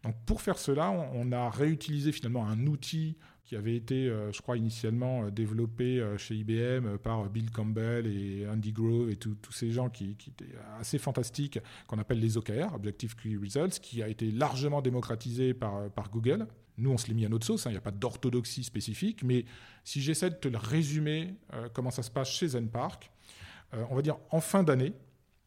Donc 0.05 0.15
pour 0.27 0.43
faire 0.43 0.59
cela, 0.59 0.91
on 0.91 1.33
a 1.33 1.51
réutilisé 1.51 2.13
finalement 2.13 2.47
un 2.47 2.69
outil 2.69 3.17
qui 3.45 3.57
avait 3.57 3.77
été, 3.77 4.09
euh, 4.09 4.33
je 4.33 4.41
crois, 4.41 4.57
initialement 4.57 5.25
euh, 5.25 5.31
développé 5.31 6.01
euh, 6.01 6.17
chez 6.17 6.35
IBM 6.35 6.97
par 6.99 7.29
Bill 7.29 7.51
Campbell 7.51 8.07
et 8.07 8.47
Andy 8.49 8.73
Grove 8.73 9.11
et 9.11 9.17
tous 9.17 9.37
ces 9.53 9.71
gens 9.71 9.91
qui, 9.91 10.17
étaient 10.29 10.55
assez 10.81 10.99
fantastiques, 10.99 11.59
qu'on 11.87 11.99
appelle 11.99 12.21
les 12.21 12.39
OKR, 12.39 12.75
Objective 12.75 13.15
Key 13.17 13.37
Results, 13.41 13.81
qui 13.81 14.03
a 14.03 14.09
été 14.09 14.31
largement 14.31 14.81
démocratisé 14.81 15.53
par, 15.53 16.11
Google. 16.11 16.47
Nous, 16.79 16.91
on 16.91 16.99
se 16.99 17.07
l'est 17.09 17.15
mis 17.15 17.27
à 17.27 17.29
notre 17.29 17.47
sauce, 17.47 17.67
hein, 17.67 17.71
il 17.71 17.75
n'y 17.75 17.79
a 17.79 17.83
pas 17.83 17.91
d'orthodoxie 17.91 18.65
spécifique, 18.65 19.23
mais 19.23 19.45
si 19.85 20.01
j'essaie 20.01 20.31
de 20.31 20.35
te 20.35 20.49
le 20.49 20.59
résumer, 20.59 21.35
comment 21.73 21.91
ça 21.91 22.03
se 22.03 22.11
passe 22.11 22.31
chez 22.31 22.49
ZenPark, 22.49 23.11
on 23.73 23.95
va 23.95 24.03
dire 24.03 24.17
en 24.31 24.41
fin 24.41 24.63
d'année, 24.63 24.93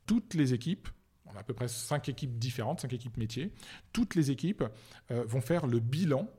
toutes 0.06 0.34
les 0.36 0.54
équipes 0.54 0.88
on 1.26 1.36
a 1.36 1.40
à 1.42 1.44
peu 1.44 1.54
près 1.54 1.68
cinq 1.68 2.08
équipes 2.08 2.40
différentes, 2.40 2.80
cinq 2.80 2.94
équipes 2.94 3.18
métiers. 3.18 3.52
Toutes 3.92 4.16
les 4.16 4.32
équipes 4.32 4.64
vont 5.10 5.42
faire 5.42 5.68
le 5.68 5.80
bilan 5.80 6.30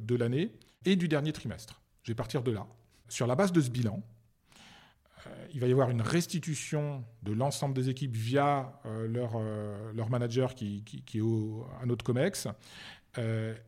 de 0.00 0.14
l'année 0.16 0.52
et 0.84 0.96
du 0.96 1.08
dernier 1.08 1.32
trimestre. 1.32 1.80
Je 2.02 2.12
vais 2.12 2.16
partir 2.16 2.42
de 2.42 2.52
là. 2.52 2.66
Sur 3.08 3.26
la 3.26 3.34
base 3.34 3.52
de 3.52 3.60
ce 3.60 3.70
bilan, 3.70 4.02
euh, 5.26 5.46
il 5.52 5.60
va 5.60 5.66
y 5.66 5.72
avoir 5.72 5.90
une 5.90 6.02
restitution 6.02 7.04
de 7.22 7.32
l'ensemble 7.32 7.74
des 7.74 7.88
équipes 7.88 8.14
via 8.14 8.80
euh, 8.86 9.06
leur, 9.08 9.32
euh, 9.36 9.92
manager 10.08 10.54
qui, 10.54 10.82
qui, 10.84 11.18
est 11.18 11.20
au, 11.20 11.66
à 11.80 11.86
notre 11.86 12.04
COMEX. 12.04 12.48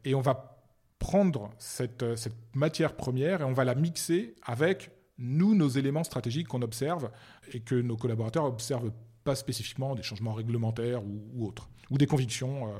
et 0.04 0.14
on 0.14 0.20
va 0.20 0.60
prendre 0.98 1.50
cette, 1.58 2.16
cette, 2.16 2.34
matière 2.54 2.96
première 2.96 3.40
et 3.40 3.44
on 3.44 3.52
va 3.52 3.64
la 3.64 3.74
mixer 3.74 4.34
avec 4.42 4.90
nous, 5.18 5.54
nos 5.54 5.68
éléments 5.68 6.04
stratégiques 6.04 6.48
qu'on 6.48 6.62
observe 6.62 7.10
et 7.52 7.60
que 7.60 7.74
nos 7.74 7.96
collaborateurs 7.96 8.44
observent 8.44 8.92
pas 9.24 9.34
spécifiquement 9.34 9.94
des 9.94 10.02
changements 10.02 10.32
réglementaires 10.32 11.04
ou, 11.04 11.28
ou 11.34 11.46
autres, 11.46 11.68
ou 11.90 11.98
des 11.98 12.06
convictions 12.06 12.72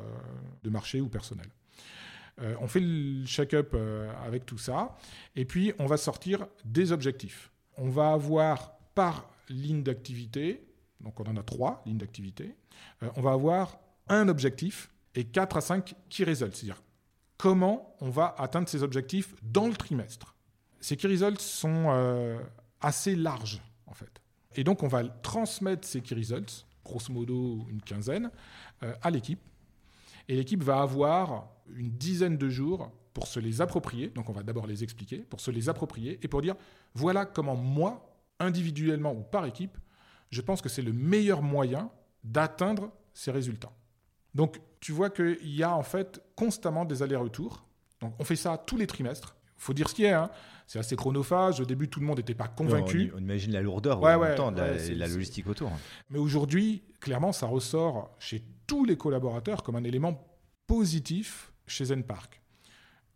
de 0.62 0.70
marché 0.70 1.00
ou 1.00 1.08
personnelles. 1.08 1.50
Euh, 2.40 2.54
on 2.60 2.68
fait 2.68 2.80
le 2.80 3.24
check-up 3.26 3.72
euh, 3.74 4.10
avec 4.24 4.46
tout 4.46 4.58
ça, 4.58 4.96
et 5.34 5.44
puis 5.44 5.72
on 5.78 5.86
va 5.86 5.96
sortir 5.96 6.46
des 6.64 6.92
objectifs. 6.92 7.50
On 7.76 7.88
va 7.88 8.12
avoir 8.12 8.72
par 8.94 9.28
ligne 9.48 9.82
d'activité, 9.82 10.64
donc 11.00 11.18
on 11.20 11.24
en 11.24 11.36
a 11.36 11.42
trois 11.42 11.82
lignes 11.86 11.98
d'activité, 11.98 12.54
euh, 13.02 13.08
on 13.16 13.22
va 13.22 13.32
avoir 13.32 13.78
un 14.08 14.28
objectif 14.28 14.90
et 15.14 15.24
quatre 15.24 15.56
à 15.56 15.60
cinq 15.60 15.94
key 16.08 16.24
results, 16.24 16.54
c'est-à-dire 16.54 16.82
comment 17.36 17.96
on 18.00 18.10
va 18.10 18.34
atteindre 18.38 18.68
ces 18.68 18.82
objectifs 18.82 19.34
dans 19.42 19.66
le 19.66 19.74
trimestre. 19.74 20.34
Ces 20.80 20.96
key 20.96 21.08
results 21.08 21.40
sont 21.40 22.38
assez 22.80 23.16
larges, 23.16 23.60
en 23.86 23.94
fait. 23.94 24.22
Et 24.54 24.62
donc, 24.62 24.82
on 24.82 24.88
va 24.88 25.04
transmettre 25.04 25.86
ces 25.86 26.00
key 26.00 26.14
results, 26.14 26.64
grosso 26.84 27.12
modo 27.12 27.66
une 27.68 27.82
quinzaine, 27.82 28.30
à 28.80 29.10
l'équipe. 29.10 29.40
Et 30.28 30.36
l'équipe 30.36 30.62
va 30.62 30.80
avoir 30.80 31.48
une 31.74 31.90
dizaine 31.90 32.36
de 32.36 32.48
jours 32.48 32.90
pour 33.14 33.26
se 33.26 33.40
les 33.40 33.60
approprier. 33.60 34.08
Donc 34.08 34.28
on 34.28 34.32
va 34.32 34.42
d'abord 34.42 34.66
les 34.66 34.84
expliquer, 34.84 35.18
pour 35.18 35.40
se 35.40 35.50
les 35.50 35.68
approprier 35.68 36.18
et 36.22 36.28
pour 36.28 36.42
dire 36.42 36.54
voilà 36.94 37.26
comment 37.26 37.56
moi, 37.56 38.14
individuellement 38.38 39.12
ou 39.12 39.22
par 39.22 39.46
équipe, 39.46 39.76
je 40.30 40.40
pense 40.40 40.62
que 40.62 40.68
c'est 40.68 40.82
le 40.82 40.92
meilleur 40.92 41.42
moyen 41.42 41.90
d'atteindre 42.22 42.92
ces 43.14 43.30
résultats. 43.30 43.72
Donc 44.34 44.60
tu 44.80 44.92
vois 44.92 45.10
qu'il 45.10 45.54
y 45.54 45.62
a 45.62 45.74
en 45.74 45.82
fait 45.82 46.22
constamment 46.36 46.84
des 46.84 47.02
allers-retours. 47.02 47.64
Donc 48.00 48.14
on 48.18 48.24
fait 48.24 48.36
ça 48.36 48.56
tous 48.58 48.76
les 48.76 48.86
trimestres. 48.86 49.34
Il 49.56 49.62
faut 49.62 49.74
dire 49.74 49.88
ce 49.88 49.94
qui 49.94 50.04
est. 50.04 50.12
Hein. 50.12 50.30
C'est 50.68 50.78
assez 50.78 50.94
chronophage. 50.94 51.60
Au 51.60 51.64
début, 51.64 51.88
tout 51.88 51.98
le 51.98 52.06
monde 52.06 52.18
n'était 52.18 52.34
pas 52.34 52.46
convaincu. 52.46 53.10
on, 53.16 53.18
imagine 53.18 53.52
la 53.52 53.62
lourdeur 53.62 54.00
même 54.00 54.36
temps, 54.36 54.52
la, 54.52 54.76
la 54.76 55.08
logistique 55.08 55.48
autour. 55.48 55.72
Mais 56.10 56.18
aujourd'hui, 56.18 56.84
clairement, 57.00 57.32
ça 57.32 57.46
ressort 57.46 58.14
chez 58.20 58.44
tous 58.68 58.84
les 58.84 58.96
collaborateurs 58.96 59.64
comme 59.64 59.74
un 59.74 59.82
élément 59.82 60.24
positif 60.68 61.52
chez 61.66 61.86
ZenPark. 61.86 62.40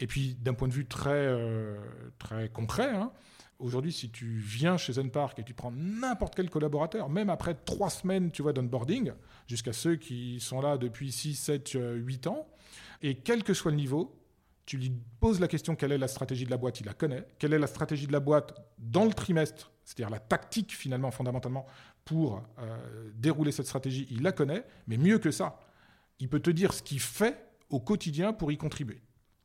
Et 0.00 0.08
puis, 0.08 0.34
d'un 0.40 0.54
point 0.54 0.66
de 0.66 0.72
vue 0.72 0.86
très, 0.86 1.10
euh, 1.10 1.76
très 2.18 2.48
concret, 2.48 2.90
hein, 2.90 3.12
aujourd'hui, 3.60 3.92
si 3.92 4.10
tu 4.10 4.38
viens 4.38 4.76
chez 4.76 4.94
ZenPark 4.94 5.38
et 5.38 5.44
tu 5.44 5.54
prends 5.54 5.70
n'importe 5.70 6.34
quel 6.34 6.50
collaborateur, 6.50 7.08
même 7.08 7.30
après 7.30 7.54
trois 7.54 7.90
semaines 7.90 8.32
tu 8.32 8.42
vois, 8.42 8.52
d'onboarding, 8.52 9.12
jusqu'à 9.46 9.72
ceux 9.72 9.94
qui 9.94 10.40
sont 10.40 10.60
là 10.60 10.76
depuis 10.76 11.12
6, 11.12 11.36
7, 11.36 11.78
8 11.96 12.26
ans, 12.26 12.48
et 13.02 13.16
quel 13.16 13.44
que 13.44 13.54
soit 13.54 13.70
le 13.70 13.76
niveau, 13.76 14.18
tu 14.66 14.76
lui 14.76 14.92
poses 15.20 15.40
la 15.40 15.48
question 15.48 15.76
quelle 15.76 15.92
est 15.92 15.98
la 15.98 16.08
stratégie 16.08 16.44
de 16.44 16.50
la 16.50 16.56
boîte, 16.56 16.80
il 16.80 16.86
la 16.86 16.94
connaît. 16.94 17.26
Quelle 17.38 17.52
est 17.52 17.58
la 17.58 17.66
stratégie 17.66 18.06
de 18.06 18.12
la 18.12 18.20
boîte 18.20 18.54
dans 18.78 19.04
le 19.04 19.12
trimestre, 19.12 19.72
c'est-à-dire 19.84 20.10
la 20.10 20.20
tactique 20.20 20.72
finalement, 20.72 21.10
fondamentalement, 21.10 21.66
pour 22.04 22.42
euh, 22.58 23.10
dérouler 23.14 23.52
cette 23.52 23.66
stratégie, 23.66 24.06
il 24.10 24.22
la 24.22 24.32
connaît. 24.32 24.64
Mais 24.86 24.96
mieux 24.96 25.18
que 25.18 25.30
ça, 25.30 25.58
il 26.18 26.28
peut 26.28 26.40
te 26.40 26.50
dire 26.50 26.72
ce 26.72 26.82
qu'il 26.82 27.00
fait 27.00 27.36
au 27.70 27.80
quotidien 27.80 28.32
pour 28.32 28.52
y 28.52 28.56
contribuer. 28.56 29.00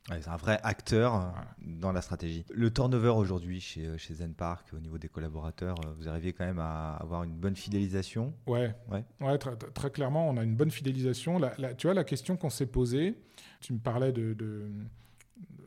c'est 0.07 0.27
un 0.27 0.37
vrai 0.37 0.59
acteur 0.63 1.15
euh, 1.15 1.29
dans 1.61 1.91
la 1.91 2.01
stratégie. 2.01 2.45
Le 2.53 2.71
turnover 2.71 3.09
aujourd'hui 3.09 3.61
chez, 3.61 3.85
euh, 3.85 3.97
chez 3.97 4.15
ZenPark, 4.15 4.73
au 4.73 4.79
niveau 4.79 4.97
des 4.97 5.07
collaborateurs, 5.07 5.75
vous 5.97 6.09
arrivez 6.09 6.33
quand 6.33 6.45
même 6.45 6.59
à 6.59 6.95
avoir 6.95 7.23
une 7.23 7.35
bonne 7.35 7.55
fidélisation? 7.55 8.33
Ouais, 8.47 8.75
ouais. 8.89 9.03
ouais 9.21 9.37
très, 9.37 9.91
clairement, 9.91 10.29
on 10.29 10.37
a 10.37 10.43
une 10.43 10.55
bonne 10.55 10.71
fidélisation. 10.71 11.39
tu 11.77 11.87
vois, 11.87 11.93
la 11.93 12.03
question 12.03 12.37
qu'on 12.37 12.49
s'est 12.49 12.65
posée, 12.67 13.17
tu 13.61 13.73
me 13.73 13.79
parlais 13.79 14.11
de, 14.11 14.71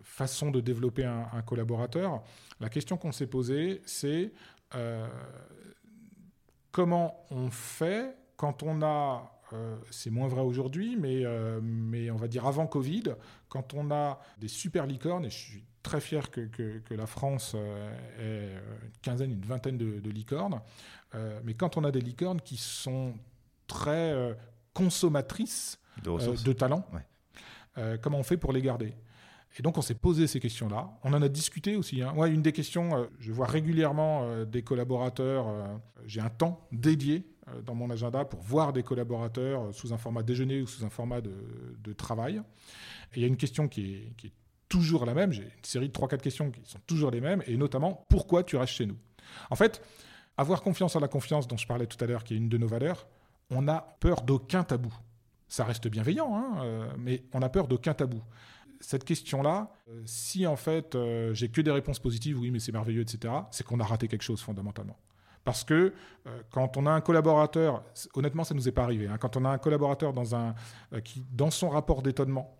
façon 0.02 0.50
de 0.50 0.60
développer 0.60 1.04
un, 1.04 1.42
collaborateur. 1.46 2.22
La 2.58 2.68
question 2.68 2.96
qu'on 2.96 3.12
s'est 3.12 3.28
posée, 3.28 3.80
c'est 3.86 4.32
comment 6.72 7.24
on 7.30 7.50
fait 7.50 8.16
quand 8.36 8.62
on 8.62 8.82
a 8.82 9.40
euh, 9.52 9.76
c'est 9.90 10.10
moins 10.10 10.28
vrai 10.28 10.42
aujourd'hui, 10.42 10.96
mais, 10.96 11.24
euh, 11.24 11.60
mais 11.62 12.10
on 12.10 12.16
va 12.16 12.28
dire 12.28 12.46
avant 12.46 12.66
Covid, 12.66 13.14
quand 13.48 13.74
on 13.74 13.90
a 13.90 14.20
des 14.38 14.48
super 14.48 14.86
licornes, 14.86 15.24
et 15.24 15.30
je 15.30 15.36
suis 15.36 15.64
très 15.82 16.00
fier 16.00 16.30
que, 16.30 16.42
que, 16.42 16.94
la 16.94 17.06
France 17.06 17.54
euh, 17.56 17.92
ait 18.18 18.54
une 18.84 18.98
quinzaine, 19.02 19.32
une 19.32 19.44
vingtaine 19.44 19.78
de, 19.78 20.10
licornes, 20.10 20.60
mais 21.42 21.54
quand 21.54 21.76
on 21.76 21.84
a 21.84 21.90
des 21.90 22.00
licornes 22.00 22.40
qui 22.40 22.56
sont 22.56 23.14
très 23.66 24.36
consommatrices 24.74 25.80
de, 26.04 26.52
talent, 26.52 26.84
comment 28.02 28.18
on 28.18 28.22
fait 28.22 28.36
pour 28.36 28.52
les 28.52 28.62
garder? 28.62 28.94
Et 29.58 29.62
donc 29.62 29.78
on 29.78 29.82
s'est 29.82 29.94
posé 29.94 30.26
ces 30.26 30.40
questions-là. 30.40 30.90
On 31.02 31.12
en 31.12 31.22
a 31.22 31.28
discuté 31.28 31.76
aussi. 31.76 32.02
Hein. 32.02 32.14
une 32.26 32.42
des 32.42 32.52
questions, 32.52 33.08
je 33.18 33.32
vois 33.32 33.46
régulièrement 33.46 34.44
des 34.44 34.62
collaborateurs, 34.62 35.46
j'ai 36.06 36.20
un 36.20 36.30
temps 36.30 36.66
dédié 36.72 37.24
euh, 37.50 37.62
dans 37.62 37.74
mon 37.74 37.90
agenda 37.90 38.24
pour 38.24 38.40
voir 38.40 38.72
des 38.72 38.82
collaborateurs 38.82 39.62
euh, 39.62 39.72
sous 39.72 39.92
un 39.92 39.98
format 39.98 40.22
déjeuner 40.22 40.60
ou 40.60 40.66
sous 40.66 40.84
un 40.84 40.90
format 40.90 41.20
de, 41.20 41.92
travail. 41.92 42.36
Et 43.12 43.16
il 43.16 43.22
y 43.22 43.24
a 43.24 43.28
une 43.28 43.36
question 43.36 43.68
qui 43.68 44.14
est, 44.24 44.32
toujours 44.68 45.04
la 45.04 45.14
même. 45.14 45.32
J'ai 45.32 45.42
une 45.42 45.64
série 45.64 45.88
de 45.88 45.92
3-4 45.92 46.18
questions 46.18 46.50
qui 46.52 46.60
sont 46.64 46.78
toujours 46.86 47.10
les 47.10 47.20
mêmes, 47.20 47.42
et 47.48 47.56
notamment 47.56 48.06
pourquoi 48.08 48.44
tu 48.44 48.56
restes 48.56 48.74
chez 48.74 48.86
nous? 48.86 48.96
En 49.50 49.56
fait, 49.56 49.82
avoir 50.36 50.62
confiance 50.62 50.94
en 50.94 51.00
la 51.00 51.08
confiance 51.08 51.48
dont 51.48 51.56
je 51.56 51.66
parlais 51.66 51.86
tout 51.86 52.02
à 52.04 52.06
l'heure, 52.06 52.22
qui 52.22 52.34
est 52.34 52.36
une 52.36 52.48
de 52.48 52.56
nos 52.56 52.68
valeurs, 52.68 53.08
on 53.50 53.66
a 53.66 53.96
peur 53.98 54.22
d'aucun 54.22 54.62
tabou. 54.62 54.94
Ça 55.48 55.64
reste 55.64 55.88
bienveillant, 55.88 56.36
hein, 56.36 56.62
euh, 56.62 56.92
mais 56.98 57.24
on 57.32 57.42
a 57.42 57.48
peur 57.48 57.66
d'aucun 57.66 57.94
tabou. 57.94 58.22
Cette 58.80 59.04
question-là, 59.04 59.70
si 60.04 60.46
en 60.46 60.56
fait 60.56 60.96
j'ai 61.32 61.48
que 61.48 61.60
des 61.60 61.70
réponses 61.70 61.98
positives, 61.98 62.38
oui, 62.38 62.50
mais 62.50 62.58
c'est 62.58 62.72
merveilleux, 62.72 63.02
etc., 63.02 63.34
c'est 63.50 63.64
qu'on 63.64 63.78
a 63.78 63.84
raté 63.84 64.08
quelque 64.08 64.22
chose 64.22 64.40
fondamentalement. 64.40 64.96
Parce 65.44 65.64
que 65.64 65.94
euh, 66.26 66.42
quand 66.50 66.76
on 66.76 66.86
a 66.86 66.90
un 66.90 67.00
collaborateur, 67.00 67.82
honnêtement, 68.14 68.44
ça 68.44 68.54
ne 68.54 68.60
nous 68.60 68.68
est 68.68 68.72
pas 68.72 68.82
arrivé, 68.82 69.06
hein, 69.06 69.16
quand 69.18 69.36
on 69.36 69.44
a 69.44 69.50
un 69.50 69.58
collaborateur 69.58 70.12
dans 70.12 70.34
un, 70.34 70.54
euh, 70.92 71.00
qui, 71.00 71.24
dans 71.32 71.50
son 71.50 71.70
rapport 71.70 72.02
d'étonnement, 72.02 72.56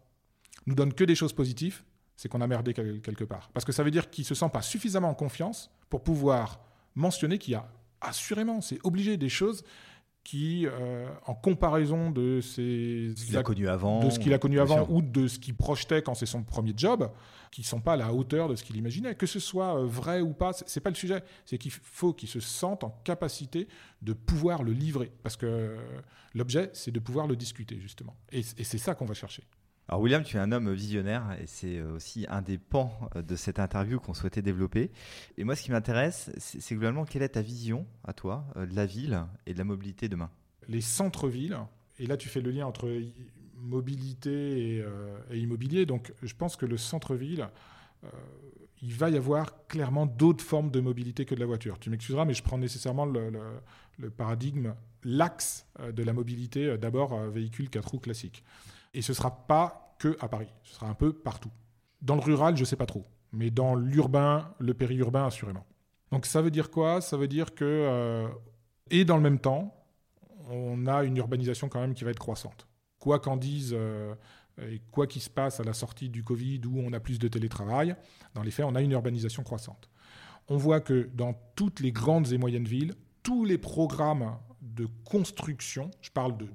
nous 0.67 0.75
donne 0.75 0.95
que 0.95 1.05
des 1.05 1.15
choses 1.15 1.33
positives, 1.33 1.83
c'est 2.17 2.29
qu'on 2.29 2.41
a 2.41 2.47
merdé 2.47 2.75
quelque 2.75 3.25
part. 3.25 3.51
Parce 3.53 3.65
que 3.65 3.73
ça 3.73 3.83
veut 3.83 3.91
dire 3.91 4.11
qu'il 4.11 4.23
ne 4.23 4.27
se 4.27 4.35
sent 4.35 4.49
pas 4.53 4.63
suffisamment 4.63 5.09
en 5.11 5.15
confiance 5.15 5.71
pour 5.89 6.03
pouvoir 6.03 6.61
mentionner 6.95 7.39
qu'il 7.39 7.53
y 7.53 7.57
a 7.57 7.67
assurément, 8.01 8.61
c'est 8.61 8.79
obligé, 8.85 9.17
des 9.17 9.29
choses 9.29 9.63
qui, 10.25 10.67
euh, 10.67 11.09
en 11.27 11.35
comparaison 11.35 12.11
de, 12.11 12.41
ses 12.41 13.13
ce 13.17 13.25
qu'il 13.27 13.37
a 13.37 13.43
connu 13.43 13.69
avant, 13.69 14.05
de 14.05 14.11
ce 14.11 14.19
qu'il 14.19 14.35
a 14.35 14.39
connu 14.39 14.61
avant 14.61 14.87
ou 14.91 15.03
de 15.03 15.27
ce 15.29 15.39
qu'il 15.39 15.55
projetait 15.55 16.03
quand 16.03 16.15
c'est 16.15 16.27
son 16.27 16.43
premier 16.43 16.75
job, 16.77 17.11
qui 17.51 17.63
sont 17.63 17.81
pas 17.81 17.95
à 17.95 17.97
la 17.97 18.13
hauteur 18.13 18.49
de 18.49 18.55
ce 18.55 18.63
qu'il 18.63 18.77
imaginait. 18.77 19.15
Que 19.15 19.27
ce 19.27 19.41
soit 19.41 19.79
euh, 19.79 19.87
vrai 19.87 20.21
ou 20.21 20.33
pas, 20.33 20.53
c'est 20.53 20.81
pas 20.81 20.91
le 20.91 20.97
sujet. 20.97 21.23
C'est 21.47 21.59
qu'il 21.59 21.73
faut 21.73 22.13
qu'il 22.13 22.29
se 22.29 22.41
sente 22.41 22.85
en 22.85 22.91
capacité 23.03 23.67
de 24.03 24.13
pouvoir 24.13 24.63
le 24.63 24.73
livrer, 24.73 25.11
parce 25.23 25.37
que 25.37 25.47
euh, 25.47 25.77
l'objet, 26.35 26.71
c'est 26.75 26.93
de 26.93 27.01
pouvoir 27.01 27.27
le 27.27 27.37
discuter 27.37 27.79
justement. 27.81 28.15
Et, 28.31 28.43
c'est 28.43 28.79
ça 28.79 28.95
qu'on 28.95 29.07
va 29.07 29.15
chercher. 29.15 29.43
Alors 29.91 30.03
William, 30.03 30.23
tu 30.23 30.37
es 30.37 30.39
un 30.41 30.53
homme 30.53 30.73
visionnaire 30.73 31.37
et 31.43 31.49
c'est 31.49 31.83
aussi 31.83 32.25
un 32.29 32.43
des 32.43 32.59
pans 32.59 33.11
de 33.17 33.35
cette 33.35 33.59
interview 33.59 33.99
qu'on 33.99 34.15
souhaitait 34.15 34.41
développer. 34.41 34.93
Et 35.37 35.43
moi, 35.43 35.57
ce 35.57 35.65
qui 35.65 35.73
m'intéresse, 35.73 36.31
c'est 36.39 36.77
globalement 36.77 37.05
quelle 37.05 37.23
est 37.23 37.31
ta 37.31 37.43
vision 37.43 37.85
à 38.05 38.13
toi 38.13 38.47
de 38.55 38.77
la 38.77 38.87
ville 38.87 39.25
et 39.47 39.53
de 39.53 39.59
la 39.59 39.65
mobilité 39.65 40.09
demain? 40.09 40.31
Les 40.69 40.81
centres-villes, 40.81 41.59
et 41.99 42.07
là 42.07 42.17
tu 42.17 42.29
fais 42.29 42.41
le 42.41 42.53
lien 42.53 42.67
entre 42.67 42.89
mobilité 43.57 44.77
et, 45.33 45.37
immobilier, 45.37 45.87
donc 45.87 46.13
je 46.23 46.35
pense 46.37 46.55
que 46.55 46.67
le 46.67 46.77
centre-ville, 46.77 47.49
il 48.83 48.95
va 48.95 49.11
y 49.11 49.17
avoir 49.17 49.67
clairement 49.67 50.07
d'autres 50.07 50.45
formes 50.45 50.71
de 50.71 50.81
mobilité 50.81 51.25
que 51.25 51.35
de 51.35 51.41
la 51.41 51.47
voiture. 51.47 51.79
Tu 51.79 51.91
m'excuseras, 51.91 52.25
mais 52.25 52.35
je 52.35 52.43
prends 52.43 52.59
nécessairement 52.59 53.07
le, 53.07 54.11
paradigme, 54.17 54.75
l'axe 55.05 55.67
euh, 55.81 55.93
de 55.93 56.03
la 56.03 56.15
mobilité, 56.15 56.67
euh, 56.67 56.77
d'abord 56.79 57.13
euh, 57.13 57.29
véhicule 57.29 57.69
4 57.69 57.87
roues 57.87 57.99
classique. 57.99 58.43
Et 58.95 59.03
ce 59.03 59.13
sera 59.13 59.47
pas 59.47 59.95
que 59.99 60.17
à 60.21 60.29
Paris, 60.29 60.53
ce 60.63 60.75
sera 60.75 60.87
un 60.89 60.95
peu 60.95 61.13
partout. 61.13 61.51
Dans 62.03 62.15
le 62.15 62.23
rural, 62.23 62.57
je 62.57 62.63
ne 62.63 62.67
sais 62.67 62.77
pas 62.77 62.87
trop, 62.87 63.07
mais 63.33 63.51
dans 63.51 63.75
l'urbain, 63.75 64.55
le 64.59 64.75
périurbain, 64.75 65.27
assurément. 65.27 65.67
Donc 66.11 66.27
ça 66.27 66.43
veut 66.43 66.51
dire 66.51 66.71
quoi? 66.71 67.01
Ça 67.01 67.17
veut 67.17 67.29
dire 67.29 67.55
que, 67.55 68.27
et 68.91 69.05
dans 69.05 69.17
le 69.17 69.23
même 69.23 69.39
temps, 69.39 69.75
on 70.49 70.87
a 70.87 71.05
une 71.05 71.17
urbanisation 71.19 71.69
quand 71.69 71.81
même 71.81 71.95
qui 71.95 72.05
va 72.05 72.11
être 72.11 72.19
croissante. 72.19 72.67
Quoi 72.99 73.21
qu'en 73.21 73.37
disent 73.37 73.77
et 74.63 74.81
quoi 74.91 75.07
qu'il 75.07 75.23
se 75.23 75.31
passe 75.31 75.61
à 75.61 75.65
la 75.65 75.73
sortie 75.73 76.09
du 76.09 76.25
Covid 76.25 76.63
où 76.67 76.81
on 76.81 76.93
a 76.93 77.01
plus 77.01 77.19
de 77.19 77.29
télétravail, 77.29 77.95
dans 78.35 78.43
les 78.43 78.51
faits, 78.51 78.67
on 78.67 78.75
a 78.75 78.83
une 78.83 78.93
urbanisation 78.93 79.43
croissante. 79.43 79.89
On 80.49 80.57
voit 80.57 80.81
que 80.81 81.09
dans 81.15 81.35
toutes 81.55 81.81
les 81.81 81.93
grandes 81.93 82.33
et 82.33 82.39
moyennes 82.39 82.67
villes, 82.67 82.95
tous 83.23 83.45
les 83.45 83.59
programmes 83.59 84.37
de 84.61 84.87
construction, 85.05 85.91
je 86.01 86.11
parle 86.11 86.37
de, 86.37 86.49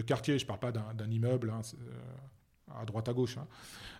quartiers, 0.00 0.38
je 0.38 0.44
ne 0.44 0.48
parle 0.48 0.60
pas 0.60 0.72
d'un 0.72 1.10
immeuble 1.10 1.50
hein, 1.50 1.60
euh, 1.74 2.80
à 2.80 2.84
droite 2.84 3.08
à 3.08 3.12
gauche, 3.12 3.36
hein, 3.36 3.46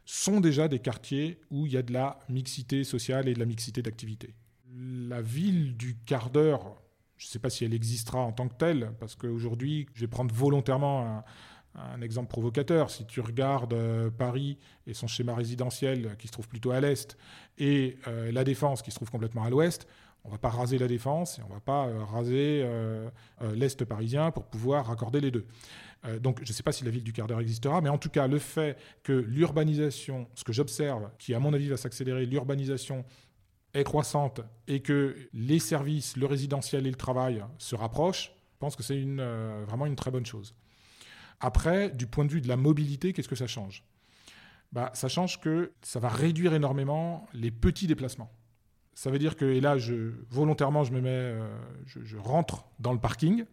sont 0.04 0.40
déjà 0.40 0.68
des 0.68 0.78
quartiers 0.78 1.40
où 1.50 1.66
il 1.66 1.72
y 1.72 1.76
a 1.76 1.82
de 1.82 1.92
la 1.92 2.18
mixité 2.28 2.84
sociale 2.84 3.28
et 3.28 3.34
de 3.34 3.38
la 3.38 3.46
mixité 3.46 3.82
d'activité. 3.82 4.34
La 4.74 5.20
ville 5.20 5.76
du 5.76 5.96
quart 6.06 6.30
d'heure, 6.30 6.74
je 7.18 7.26
ne 7.26 7.30
sais 7.30 7.38
pas 7.38 7.50
si 7.50 7.64
elle 7.64 7.74
existera 7.74 8.20
en 8.20 8.32
tant 8.32 8.48
que 8.48 8.54
telle, 8.54 8.92
parce 8.98 9.14
qu'aujourd'hui, 9.14 9.86
je 9.94 10.00
vais 10.00 10.08
prendre 10.08 10.34
volontairement 10.34 11.06
un, 11.06 11.24
un 11.74 12.00
exemple 12.02 12.28
provocateur, 12.28 12.90
si 12.90 13.06
tu 13.06 13.20
regardes 13.20 13.72
euh, 13.72 14.10
Paris 14.10 14.58
et 14.86 14.94
son 14.94 15.06
schéma 15.06 15.34
résidentiel 15.34 16.16
qui 16.18 16.26
se 16.26 16.32
trouve 16.32 16.48
plutôt 16.48 16.70
à 16.70 16.80
l'est 16.80 17.16
et 17.58 17.98
euh, 18.08 18.30
la 18.32 18.44
défense 18.44 18.82
qui 18.82 18.90
se 18.90 18.96
trouve 18.96 19.10
complètement 19.10 19.44
à 19.44 19.50
l'ouest, 19.50 19.86
on 20.24 20.28
ne 20.28 20.32
va 20.32 20.38
pas 20.38 20.50
raser 20.50 20.78
la 20.78 20.86
défense 20.86 21.38
et 21.38 21.42
on 21.42 21.48
ne 21.48 21.54
va 21.54 21.60
pas 21.60 21.86
euh, 21.86 22.04
raser 22.04 22.66
l'est 23.54 23.84
parisien 23.84 24.30
pour 24.30 24.46
pouvoir 24.46 24.86
raccorder 24.86 25.20
les 25.20 25.30
deux. 25.30 25.46
donc 26.20 26.40
je 26.44 26.50
ne 26.50 26.54
sais 26.54 26.62
pas 26.62 26.72
si 26.72 26.84
la 26.84 26.90
ville 26.90 27.02
du 27.02 27.12
quart 27.12 27.26
d'heure 27.26 27.40
existera, 27.40 27.80
mais 27.80 27.88
en 27.88 27.98
tout 27.98 28.10
cas 28.10 28.26
le 28.26 28.38
fait 28.38 28.78
que 29.02 29.12
l'urbanisation, 29.12 30.28
ce 30.34 30.44
que 30.44 30.52
j'observe, 30.52 31.10
qui 31.18 31.34
à 31.34 31.40
mon 31.40 31.52
avis 31.52 31.68
va 31.68 31.76
s'accélérer, 31.76 32.26
l'urbanisation 32.26 33.04
est 33.74 33.84
croissante 33.84 34.40
et 34.68 34.80
que 34.80 35.16
les 35.32 35.58
services, 35.58 36.16
le 36.16 36.26
résidentiel 36.26 36.86
et 36.86 36.90
le 36.90 36.96
travail 36.96 37.44
se 37.58 37.74
rapprochent, 37.74 38.32
je 38.52 38.58
pense 38.58 38.76
que 38.76 38.82
c'est 38.82 39.02
vraiment 39.66 39.86
une 39.86 39.96
très 39.96 40.10
bonne 40.10 40.26
chose. 40.26 40.54
Après, 41.40 41.90
du 41.90 42.06
point 42.06 42.24
de 42.24 42.30
vue 42.30 42.40
de 42.40 42.46
la 42.46 42.56
mobilité, 42.56 43.12
qu'est-ce 43.12 43.28
que 43.28 43.34
ça 43.34 43.48
change? 43.48 43.84
Bah, 44.70 44.92
Ça 44.94 45.08
change 45.08 45.40
que 45.40 45.72
ça 45.82 45.98
va 45.98 46.08
réduire 46.08 46.54
énormément 46.54 47.26
les 47.34 47.50
petits 47.50 47.88
déplacements. 47.88 48.32
Ça 48.94 49.10
veut 49.10 49.18
dire 49.18 49.36
que, 49.36 49.44
et 49.44 49.60
là, 49.60 49.76
volontairement, 50.30 50.84
je 50.84 50.92
me 50.92 51.00
mets, 51.00 51.08
euh, 51.10 51.48
je, 51.86 52.16
rentre 52.16 52.66
dans 52.78 52.92
le 52.92 52.98
parking. 52.98 53.44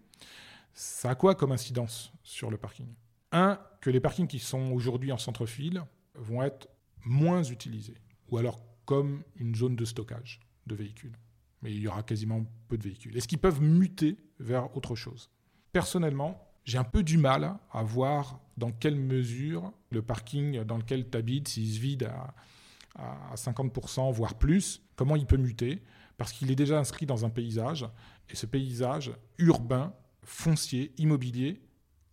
Ça 0.73 1.11
a 1.11 1.15
quoi 1.15 1.35
comme 1.35 1.51
incidence 1.51 2.13
sur 2.23 2.51
le 2.51 2.57
parking? 2.57 2.87
Un, 3.31 3.59
que 3.81 3.89
les 3.89 3.99
parkings 3.99 4.27
qui 4.27 4.39
sont 4.39 4.71
aujourd'hui 4.71 5.11
en 5.11 5.17
centre-file 5.17 5.83
vont 6.15 6.43
être 6.43 6.67
moins 7.05 7.43
utilisés, 7.43 7.97
ou 8.29 8.37
alors 8.37 8.61
comme 8.85 9.23
une 9.35 9.55
zone 9.55 9.75
de 9.75 9.85
stockage 9.85 10.39
de 10.67 10.75
véhicules. 10.75 11.17
Mais 11.61 11.71
il 11.71 11.79
y 11.79 11.87
aura 11.87 12.03
quasiment 12.03 12.45
peu 12.67 12.77
de 12.77 12.83
véhicules. 12.83 13.15
Est-ce 13.15 13.27
qu'ils 13.27 13.39
peuvent 13.39 13.61
muter 13.61 14.17
vers 14.39 14.75
autre 14.75 14.95
chose? 14.95 15.29
Personnellement, 15.71 16.49
j'ai 16.65 16.77
un 16.77 16.83
peu 16.83 17.03
du 17.03 17.17
mal 17.17 17.57
à 17.71 17.83
voir 17.83 18.39
dans 18.57 18.71
quelle 18.71 18.95
mesure 18.95 19.71
le 19.91 20.01
parking 20.01 20.63
dans 20.63 20.77
lequel 20.77 21.09
tu 21.09 21.17
habites, 21.17 21.47
s'il 21.47 21.73
se 21.73 21.79
vide 21.79 22.03
à, 22.03 22.33
50%, 23.35 24.11
voire 24.11 24.35
plus, 24.35 24.81
comment 24.99 25.15
il 25.15 25.25
peut 25.25 25.37
muter, 25.37 25.81
parce 26.17 26.33
qu'il 26.33 26.51
est 26.51 26.57
déjà 26.57 26.77
inscrit 26.77 27.05
dans 27.05 27.23
un 27.23 27.29
paysage, 27.29 27.87
et 28.29 28.35
ce 28.35 28.45
paysage 28.45 29.13
urbain, 29.37 29.93
foncier, 30.23 30.91
immobilier, 30.97 31.61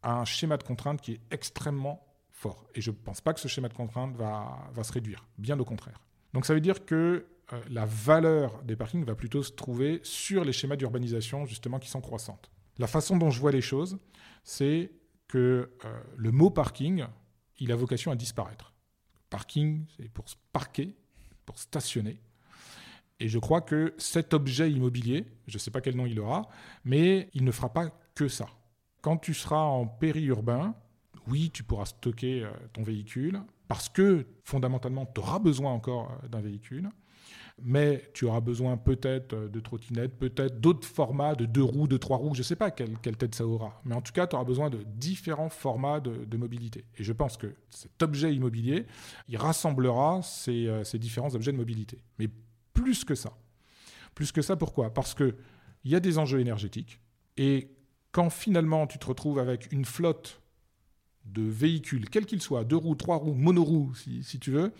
a 0.04 0.20
un 0.20 0.24
schéma 0.24 0.56
de 0.56 0.62
contrainte 0.62 1.00
qui 1.00 1.14
est 1.14 1.20
extrêmement 1.32 2.06
fort. 2.30 2.68
Et 2.76 2.80
je 2.80 2.92
ne 2.92 2.96
pense 2.96 3.20
pas 3.20 3.34
que 3.34 3.40
ce 3.40 3.48
schéma 3.48 3.68
de 3.68 3.74
contrainte 3.74 4.14
va, 4.14 4.70
se 4.84 4.92
réduire, 4.92 5.26
bien 5.36 5.58
au 5.58 5.64
contraire. 5.64 6.00
Donc 6.32 6.46
ça 6.46 6.54
veut 6.54 6.60
dire 6.60 6.86
que 6.86 7.26
euh, 7.52 7.60
la 7.68 7.86
valeur 7.86 8.62
des 8.62 8.76
parkings 8.76 9.04
va 9.04 9.16
plutôt 9.16 9.42
se 9.42 9.50
trouver 9.50 9.98
sur 10.04 10.44
les 10.44 10.52
schémas 10.52 10.76
d'urbanisation, 10.76 11.44
justement, 11.44 11.80
qui 11.80 11.88
sont 11.88 12.00
croissantes. 12.00 12.52
La 12.78 12.86
façon 12.86 13.16
dont 13.16 13.30
je 13.30 13.40
vois 13.40 13.50
les 13.50 13.60
choses, 13.60 13.98
c'est 14.44 14.92
que 15.26 15.72
euh, 15.84 16.00
le 16.16 16.30
mot 16.30 16.50
parking, 16.50 17.04
il 17.58 17.72
a 17.72 17.74
vocation 17.74 18.12
à 18.12 18.14
disparaître. 18.14 18.72
Parking, 19.28 19.86
c'est 19.96 20.08
pour 20.08 20.28
se 20.28 20.36
parquer, 20.52 20.94
pour 21.44 21.58
stationner. 21.58 22.20
Et 23.20 23.28
je 23.28 23.38
crois 23.38 23.62
que 23.62 23.94
cet 23.98 24.34
objet 24.34 24.70
immobilier, 24.70 25.24
je 25.46 25.56
ne 25.56 25.58
sais 25.58 25.70
pas 25.70 25.80
quel 25.80 25.96
nom 25.96 26.06
il 26.06 26.20
aura, 26.20 26.48
mais 26.84 27.30
il 27.32 27.44
ne 27.44 27.50
fera 27.50 27.72
pas 27.72 27.90
que 28.14 28.28
ça. 28.28 28.46
Quand 29.00 29.16
tu 29.16 29.34
seras 29.34 29.62
en 29.62 29.86
périurbain, 29.86 30.74
oui, 31.28 31.50
tu 31.52 31.62
pourras 31.62 31.86
stocker 31.86 32.44
euh, 32.44 32.50
ton 32.72 32.82
véhicule, 32.82 33.40
parce 33.68 33.88
que 33.88 34.26
fondamentalement, 34.44 35.06
tu 35.06 35.20
auras 35.20 35.38
besoin 35.38 35.72
encore 35.72 36.12
euh, 36.22 36.28
d'un 36.28 36.40
véhicule 36.40 36.90
mais 37.62 38.02
tu 38.12 38.26
auras 38.26 38.40
besoin 38.40 38.76
peut-être 38.76 39.32
euh, 39.32 39.48
de 39.48 39.60
trottinettes, 39.60 40.18
peut-être 40.18 40.60
d'autres 40.60 40.86
formats 40.86 41.34
de 41.34 41.46
deux 41.46 41.62
roues, 41.62 41.88
de 41.88 41.96
trois 41.96 42.18
roues, 42.18 42.34
je 42.34 42.40
ne 42.40 42.44
sais 42.44 42.54
pas 42.54 42.70
quelle, 42.70 42.98
tête 43.16 43.34
ça 43.34 43.46
aura. 43.46 43.80
Mais 43.86 43.94
en 43.94 44.02
tout 44.02 44.12
cas, 44.12 44.26
tu 44.26 44.36
auras 44.36 44.44
besoin 44.44 44.68
de 44.68 44.82
différents 44.84 45.48
formats 45.48 46.00
de, 46.00 46.36
mobilité. 46.36 46.84
Et 46.98 47.02
je 47.02 47.14
pense 47.14 47.38
que 47.38 47.54
cet 47.70 48.02
objet 48.02 48.34
immobilier, 48.34 48.84
il 49.26 49.38
rassemblera 49.38 50.20
ces, 50.22 50.70
ces 50.84 50.98
différents 50.98 51.34
objets 51.34 51.50
de 51.50 51.56
mobilité. 51.56 52.02
Mais 52.18 52.28
plus 52.86 53.04
que 53.04 53.16
ça. 53.16 53.36
Plus 54.14 54.30
que 54.30 54.42
ça, 54.42 54.54
pourquoi? 54.54 54.94
Parce 54.94 55.12
qu'il 55.12 55.34
y 55.84 55.96
a 55.96 56.00
des 56.00 56.18
enjeux 56.18 56.38
énergétiques. 56.38 57.00
Et 57.36 57.74
quand 58.12 58.30
finalement 58.30 58.86
tu 58.86 58.96
te 59.00 59.06
retrouves 59.06 59.40
avec 59.40 59.72
une 59.72 59.84
flotte 59.84 60.40
de 61.24 61.42
véhicules, 61.42 62.08
quels 62.08 62.26
qu'ils 62.26 62.42
soient, 62.42 62.62
deux 62.62 62.76
roues, 62.76 62.94
trois 62.94 63.16
roues, 63.16 63.34
monoroues, 63.34 63.92
si, 63.96 64.22
si, 64.22 64.38
tu 64.38 64.52
veux, 64.52 64.72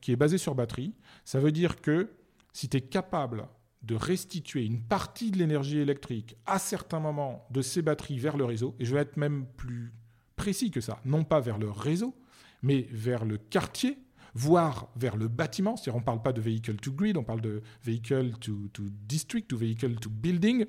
qui 0.00 0.10
est 0.10 0.16
basée 0.16 0.38
sur 0.38 0.56
batterie, 0.56 0.92
ça 1.24 1.38
veut 1.38 1.52
dire 1.52 1.80
que 1.80 2.10
si 2.52 2.68
tu 2.68 2.78
es 2.78 2.80
capable 2.80 3.46
de 3.82 3.94
restituer 3.94 4.64
une 4.64 4.82
partie 4.82 5.30
de 5.30 5.38
l'énergie 5.38 5.78
électrique 5.78 6.36
à 6.44 6.58
certains 6.58 6.98
moments 6.98 7.46
de 7.52 7.62
ces 7.62 7.80
batteries 7.80 8.18
vers 8.18 8.36
le 8.36 8.44
réseau, 8.44 8.74
et 8.80 8.84
je 8.84 8.92
vais 8.92 9.02
être 9.02 9.16
même 9.16 9.46
plus 9.56 9.92
précis 10.34 10.72
que 10.72 10.80
ça, 10.80 11.00
non 11.04 11.22
pas 11.22 11.38
vers 11.38 11.58
le 11.58 11.70
réseau, 11.70 12.12
mais 12.60 12.88
vers 12.90 13.24
le 13.24 13.38
quartier, 13.38 13.98
voire 14.34 14.88
vers 14.96 15.16
le 15.16 15.28
bâtiment, 15.28 15.76
c'est-à-dire 15.76 15.96
on 15.96 16.00
ne 16.00 16.04
parle 16.04 16.22
pas 16.22 16.32
de 16.32 16.40
vehicle 16.40 16.76
to 16.76 16.92
grid, 16.92 17.16
on 17.16 17.24
parle 17.24 17.40
de 17.40 17.62
vehicle 17.82 18.32
to, 18.40 18.68
to 18.72 18.82
district, 19.06 19.52
ou 19.52 19.58
vehicle 19.58 19.94
to 19.96 20.08
building. 20.10 20.64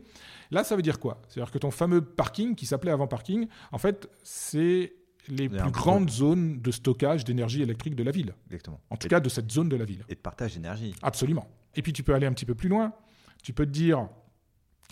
Là, 0.51 0.63
ça 0.63 0.75
veut 0.75 0.81
dire 0.81 0.99
quoi? 0.99 1.21
C'est-à-dire 1.27 1.51
que 1.51 1.57
ton 1.57 1.71
fameux 1.71 2.01
parking, 2.01 2.55
qui 2.55 2.65
s'appelait 2.65 2.91
avant 2.91 3.07
parking, 3.07 3.47
en 3.71 3.77
fait, 3.77 4.09
c'est 4.23 4.93
les 5.29 5.47
plus 5.47 5.71
grandes 5.71 6.09
zones 6.09 6.59
de 6.59 6.71
stockage 6.71 7.23
d'énergie 7.23 7.61
électrique 7.61 7.95
de 7.95 8.03
la 8.03 8.11
ville. 8.11 8.33
Exactement. 8.47 8.81
En 8.89 8.97
tout 8.97 9.07
cas, 9.07 9.19
de 9.19 9.29
cette 9.29 9.51
zone 9.51 9.69
de 9.69 9.77
la 9.77 9.85
ville. 9.85 10.03
Et 10.09 10.15
de 10.15 10.19
partage 10.19 10.55
d'énergie. 10.55 10.93
Absolument. 11.01 11.47
Et 11.75 11.81
puis 11.81 11.93
tu 11.93 12.03
peux 12.03 12.13
aller 12.13 12.27
un 12.27 12.33
petit 12.33 12.45
peu 12.45 12.55
plus 12.55 12.69
loin. 12.69 12.93
Tu 13.41 13.53
peux 13.53 13.65
te 13.65 13.71
dire, 13.71 14.09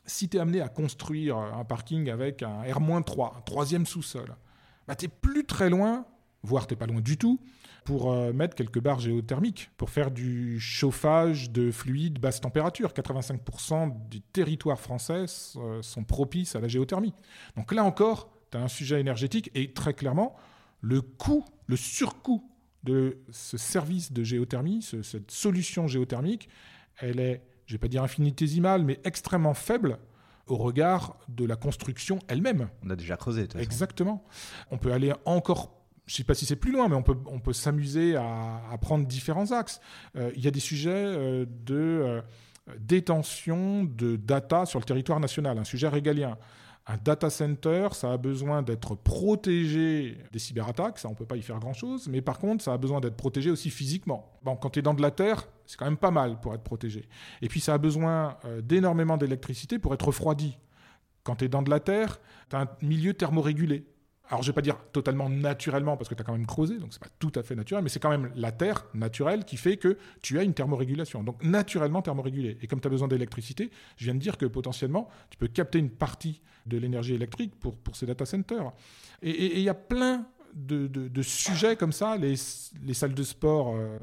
si 0.06 0.30
tu 0.30 0.38
es 0.38 0.40
amené 0.40 0.62
à 0.62 0.70
construire 0.70 1.38
un 1.38 1.64
parking 1.66 2.10
avec 2.10 2.44
un 2.44 2.62
R-3, 2.62 3.38
un 3.38 3.42
troisième 3.42 3.86
sous-sol, 3.86 4.36
bah, 4.88 4.96
tu 4.96 5.06
n'es 5.06 5.12
plus 5.22 5.46
très 5.46 5.70
loin, 5.70 6.06
voire 6.44 6.68
tu 6.68 6.74
n'es 6.74 6.78
pas 6.78 6.88
loin 6.88 7.02
du 7.02 7.18
tout, 7.18 7.40
pour 7.84 8.12
euh, 8.12 8.32
mettre 8.32 8.56
quelques 8.56 8.80
barres 8.80 9.00
géothermiques, 9.00 9.72
pour 9.78 9.90
faire 9.90 10.12
du 10.12 10.60
chauffage 10.60 11.50
de 11.50 11.72
fluide 11.72 12.20
basse 12.20 12.42
température. 12.42 12.92
85% 12.92 14.08
du 14.10 14.22
territoire 14.22 14.80
français 14.80 15.26
euh, 15.56 15.82
sont 15.82 16.04
propices 16.04 16.56
à 16.56 16.60
la 16.60 16.68
géothermie. 16.68 17.14
Donc 17.56 17.74
là 17.74 17.84
encore, 17.84 18.32
tu 18.52 18.58
as 18.58 18.62
un 18.62 18.68
sujet 18.68 19.00
énergétique 19.00 19.50
et 19.56 19.74
très 19.74 19.94
clairement, 19.94 20.36
le 20.82 21.02
coût, 21.02 21.44
le 21.68 21.76
surcoût 21.76 22.48
de 22.84 23.18
ce 23.32 23.58
service 23.58 24.12
de 24.12 24.24
géothermie, 24.24 24.82
cette 24.82 25.30
solution 25.30 25.88
géothermique, 25.88 26.50
elle 27.00 27.20
est, 27.20 27.44
je 27.68 27.74
ne 27.74 27.78
vais 27.78 27.82
pas 27.82 27.88
dire 27.88 28.04
infinitésimale, 28.04 28.84
mais 28.84 29.00
extrêmement 29.04 29.54
faible 29.54 30.00
au 30.48 30.58
regard 30.58 31.18
de 31.30 31.46
la 31.46 31.56
construction 31.56 32.20
elle-même. 32.28 32.70
On 32.84 32.90
a 32.90 32.96
déjà 32.96 33.18
creusé. 33.18 33.48
Exactement. 33.58 34.24
On 34.72 34.78
peut 34.78 34.92
aller 34.92 35.14
encore 35.26 35.81
je 36.12 36.16
ne 36.16 36.18
sais 36.18 36.24
pas 36.26 36.34
si 36.34 36.46
c'est 36.46 36.58
plus 36.58 36.74
loin, 36.74 36.90
mais 36.90 36.96
on 36.96 37.04
peut, 37.04 37.16
on 37.28 37.40
peut 37.40 37.54
s'amuser 37.54 38.18
à, 38.18 38.78
prendre 38.82 39.08
différents 39.08 39.54
axes. 39.54 39.80
Euh, 40.18 40.30
il 40.36 40.44
y 40.44 40.48
a 40.48 40.52
des 40.52 40.60
sujets 40.60 40.90
euh, 40.92 41.46
de 41.46 41.76
euh, 41.76 42.22
détention 42.80 43.86
de 43.86 44.18
data 44.18 44.66
sur 44.66 44.78
le 44.80 44.84
territoire 44.84 45.22
national, 45.22 45.58
un 45.58 45.64
sujet 45.64 45.88
régalien. 45.88 46.38
Un 46.86 46.98
data 46.98 47.30
center, 47.30 47.88
ça 47.94 48.12
a 48.12 48.18
besoin 48.18 48.62
d'être 48.62 48.94
protégé 48.96 50.18
des 50.34 50.40
cyberattaques, 50.40 51.00
ça 51.00 51.08
on 51.08 51.14
peut 51.14 51.26
pas 51.26 51.38
y 51.38 51.42
faire 51.42 51.60
grand-chose, 51.60 52.10
mais 52.10 52.22
par 52.22 52.40
contre, 52.40 52.62
ça 52.62 52.74
a 52.74 52.78
besoin 52.78 53.00
d'être 53.00 53.16
protégé 53.16 53.50
aussi 53.50 53.70
physiquement. 53.70 54.34
Bon, 54.44 54.58
quand 54.58 54.72
tu 54.72 54.80
es 54.80 54.82
dans 54.82 54.94
de 54.94 55.02
la 55.02 55.12
terre, 55.12 55.48
c'est 55.66 55.78
quand 55.78 55.86
même 55.86 55.96
pas 55.96 56.12
mal 56.12 56.42
pour 56.42 56.54
être 56.54 56.64
protégé. 56.64 57.08
Et 57.42 57.48
puis 57.48 57.62
ça 57.62 57.76
a 57.76 57.78
besoin 57.78 58.36
d'énormément 58.64 59.16
d'électricité 59.16 59.80
pour 59.80 59.94
être 59.94 60.08
refroidi. 60.08 60.58
Quand 61.24 61.36
tu 61.36 61.46
es 61.46 61.48
dans 61.48 61.62
de 61.62 61.70
la 61.70 61.80
terre, 61.80 62.20
tu 62.50 62.58
as 62.58 62.62
un 62.62 62.68
milieu 62.82 63.14
thermorégulé 63.14 63.86
alors 64.32 64.44
je 64.44 64.48
vais 64.48 64.54
pas 64.54 64.62
dire 64.62 64.78
totalement 64.94 65.30
naturellement 65.30 65.98
parce 65.98 66.10
que 66.10 66.16
tu 66.16 66.22
as 66.22 66.24
quand 66.24 66.32
même 66.32 66.48
creusé, 66.48 66.78
donc 66.80 66.94
c'est 66.94 67.04
pas 67.04 67.10
tout 67.20 67.34
à 67.36 67.44
fait 67.44 67.54
naturel, 67.54 67.84
mais 67.84 67.90
c'est 67.90 68.00
quand 68.00 68.10
même 68.10 68.32
la 68.36 68.54
terre 68.54 68.86
naturelle 68.94 69.44
qui 69.44 69.58
fait 69.58 69.76
que 69.76 69.98
tu 70.22 70.40
as 70.40 70.44
une 70.44 70.54
thermorégulation. 70.54 71.22
Donc 71.22 71.44
naturellement 71.44 72.02
thermorégulé. 72.02 72.58
Et 72.62 72.68
comme 72.68 72.80
tu 72.80 72.88
as 72.88 72.90
besoin 72.90 73.10
d'électricité, 73.10 73.72
je 73.98 74.06
viens 74.06 74.16
de 74.16 74.20
dire 74.20 74.38
que 74.38 74.46
potentiellement 74.46 75.10
tu 75.30 75.38
peux 75.38 75.50
capter 75.50 75.80
une 75.80 75.90
partie 75.90 76.42
de 76.66 76.78
l'énergie 76.78 77.14
électrique 77.14 77.60
pour, 77.60 77.76
pour 77.76 77.98
ces 77.98 78.06
data 78.06 78.26
centers. 78.26 78.72
Et 79.22 79.58
il 79.58 79.64
y 79.64 79.70
a 79.70 79.74
plein 79.74 80.26
de, 80.54 81.22
sujets 81.22 81.76
comme 81.76 81.92
ça. 81.92 82.18
Les, 82.18 82.36
salles 82.36 83.14
de 83.14 83.24
sport 83.24 83.76
euh, 83.76 83.98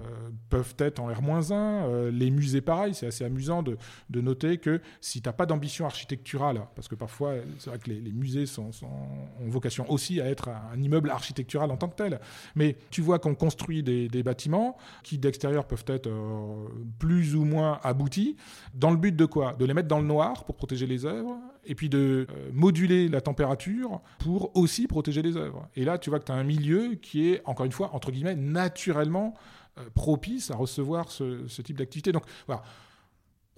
peuvent 0.48 0.74
être 0.78 1.00
en 1.00 1.08
R-1. 1.08 1.52
Euh, 1.52 2.10
les 2.10 2.30
musées, 2.30 2.60
pareil. 2.60 2.94
C'est 2.94 3.06
assez 3.06 3.24
amusant 3.24 3.62
de, 3.62 3.76
noter 4.20 4.58
que 4.58 4.80
si 5.00 5.20
tu 5.22 5.28
n'as 5.28 5.32
pas 5.32 5.46
d'ambition 5.46 5.86
architecturale, 5.86 6.62
parce 6.74 6.88
que 6.88 6.94
parfois, 6.94 7.34
c'est 7.58 7.70
vrai 7.70 7.78
que 7.78 7.90
les, 7.90 8.12
musées 8.12 8.46
sont, 8.46 8.70
ont 8.82 9.48
vocation 9.48 9.90
aussi 9.90 10.20
à 10.20 10.26
être 10.26 10.48
un 10.48 10.80
immeuble 10.80 11.10
architectural 11.10 11.70
en 11.70 11.76
tant 11.76 11.88
que 11.88 11.96
tel. 11.96 12.20
Mais 12.54 12.76
tu 12.90 13.00
vois 13.00 13.18
qu'on 13.18 13.34
construit 13.34 13.82
des, 13.82 14.22
bâtiments 14.22 14.76
qui, 15.02 15.18
d'extérieur, 15.18 15.66
peuvent 15.66 15.84
être 15.86 16.08
euh, 16.08 16.68
plus 16.98 17.34
ou 17.36 17.44
moins 17.44 17.78
aboutis, 17.82 18.36
dans 18.74 18.90
le 18.90 18.96
but 18.96 19.14
de 19.14 19.24
quoi? 19.24 19.54
De 19.54 19.64
les 19.64 19.74
mettre 19.74 19.88
dans 19.88 20.00
le 20.00 20.06
noir 20.06 20.44
pour 20.44 20.56
protéger 20.56 20.86
les 20.86 21.04
œuvres 21.04 21.38
et 21.68 21.74
puis 21.74 21.88
de 21.88 22.26
euh, 22.28 22.50
moduler 22.52 23.08
la 23.08 23.20
température 23.20 24.00
pour 24.18 24.56
aussi 24.56 24.88
protéger 24.88 25.22
les 25.22 25.36
œuvres. 25.36 25.68
Et 25.76 25.84
là, 25.84 25.98
tu 25.98 26.10
vois 26.10 26.18
que 26.18 26.24
tu 26.24 26.32
as 26.32 26.34
un 26.34 26.44
milieu 26.44 26.94
qui 26.94 27.28
est, 27.28 27.42
encore 27.44 27.66
une 27.66 27.72
fois, 27.72 27.94
entre 27.94 28.10
guillemets, 28.10 28.34
naturellement 28.34 29.34
euh, 29.78 29.82
propice 29.94 30.50
à 30.50 30.56
recevoir 30.56 31.10
ce, 31.10 31.46
type 31.62 31.76
d'activité. 31.76 32.10
Donc 32.10 32.24
voilà, 32.46 32.62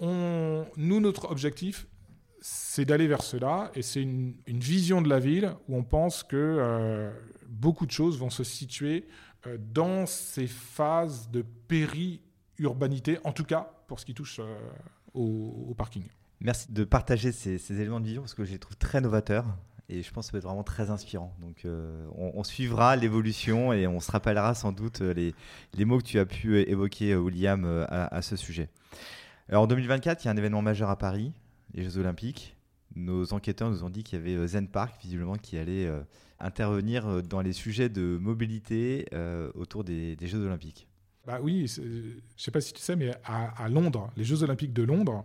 nous, 0.01 1.01
notre 1.01 1.31
objectif, 1.31 1.87
c'est 2.41 2.85
d'aller 2.85 3.07
vers 3.07 3.23
cela, 3.23 3.71
et 3.75 3.83
c'est 3.83 4.03
une, 4.03 4.35
vision 4.47 5.03
de 5.03 5.09
la 5.09 5.21
ville 5.21 5.55
où 5.69 5.77
on 5.77 5.85
pense 5.85 6.23
que 6.25 6.37
euh, 6.37 7.13
beaucoup 7.47 7.87
de 7.87 7.91
choses 7.93 8.19
vont 8.19 8.31
se 8.31 8.45
situer 8.45 9.07
dans 9.59 10.07
ces 10.07 10.47
phases 10.47 11.31
de 11.31 11.43
péri-urbanité, 11.69 13.19
en 13.25 13.33
tout 13.33 13.45
cas 13.45 13.73
pour 13.87 14.01
ce 14.01 14.07
qui 14.07 14.15
touche 14.15 14.41
au 15.15 15.75
parking. 15.77 16.05
Merci 16.43 16.72
de 16.72 16.84
partager 16.84 17.32
ces, 17.32 17.59
éléments 17.72 18.01
de 18.01 18.07
vision 18.07 18.22
parce 18.22 18.32
que 18.32 18.45
je 18.45 18.53
les 18.53 18.59
trouve 18.59 18.76
très 18.76 19.03
novateurs 19.03 19.45
et 19.91 20.03
je 20.03 20.11
pense 20.11 20.26
que 20.26 20.30
ça 20.30 20.32
va 20.32 20.38
être 20.38 20.45
vraiment 20.45 20.62
très 20.62 20.88
inspirant. 20.88 21.36
Donc 21.41 21.64
euh, 21.66 22.07
on, 22.14 22.43
suivra 22.45 22.97
l'évolution 22.97 23.74
et 23.74 23.86
on 23.86 24.01
se 24.01 24.11
rappellera 24.11 24.55
sans 24.55 24.72
doute 24.72 25.03
euh, 25.03 25.12
les, 25.12 25.34
les, 25.74 25.84
mots 25.84 25.99
que 25.99 26.05
tu 26.05 26.18
as 26.18 26.24
pu 26.24 26.55
euh, 26.55 26.70
évoquer, 26.70 27.14
William, 27.14 27.66
à, 27.91 28.22
ce 28.22 28.36
sujet. 28.36 28.70
Alors 29.51 29.64
en 29.64 29.66
2024, 29.66 30.24
il 30.24 30.28
y 30.28 30.28
a 30.28 30.32
un 30.32 30.36
événement 30.36 30.62
majeur 30.62 30.88
à 30.88 30.97
Paris, 30.97 31.32
les 31.74 31.82
Jeux 31.82 31.99
Olympiques. 31.99 32.57
Nos 32.97 33.34
enquêteurs 33.34 33.68
nous 33.68 33.84
ont 33.84 33.91
dit 33.91 34.03
qu'il 34.03 34.18
y 34.18 34.22
avait 34.22 34.47
Zen 34.49 34.66
Park, 34.66 34.95
visiblement, 35.03 35.36
qui 35.36 35.59
allait 35.59 35.88
intervenir 36.41 37.22
dans 37.22 37.41
les 37.41 37.53
sujets 37.53 37.88
de 37.88 38.18
mobilité 38.20 39.07
autour 39.55 39.84
des, 39.84 40.16
Jeux 40.22 40.45
Olympiques. 40.45 40.88
Bah 41.26 41.38
oui, 41.43 41.66
je 41.68 41.82
ne 41.82 42.20
sais 42.36 42.51
pas 42.51 42.61
si 42.61 42.72
tu 42.72 42.80
sais, 42.80 42.97
mais 42.97 43.12
à 43.24 43.68
Londres, 43.68 44.11
les 44.16 44.24
Jeux 44.24 44.43
Olympiques 44.43 44.72
de 44.72 44.82
Londres, 44.82 45.24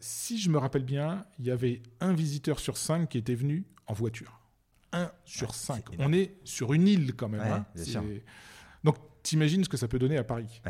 si 0.00 0.38
je 0.38 0.50
me 0.50 0.58
rappelle 0.58 0.84
bien, 0.84 1.24
il 1.38 1.46
y 1.46 1.50
avait 1.50 1.82
un 2.00 2.12
visiteur 2.12 2.60
sur 2.60 2.76
cinq 2.76 3.10
qui 3.10 3.18
était 3.18 3.34
venu 3.34 3.64
en 3.86 3.94
voiture. 3.94 4.40
Un 4.92 5.10
sur 5.24 5.54
cinq. 5.54 5.84
On 5.98 6.12
est 6.12 6.36
sur 6.44 6.72
une 6.72 6.88
île 6.88 7.14
quand 7.14 7.28
même. 7.28 7.40
Hein. 7.40 7.66
Donc, 8.84 8.96
t'imagines 9.22 9.64
ce 9.64 9.68
que 9.68 9.76
ça 9.76 9.88
peut 9.88 9.98
donner 9.98 10.16
à 10.16 10.24
Paris. 10.24 10.60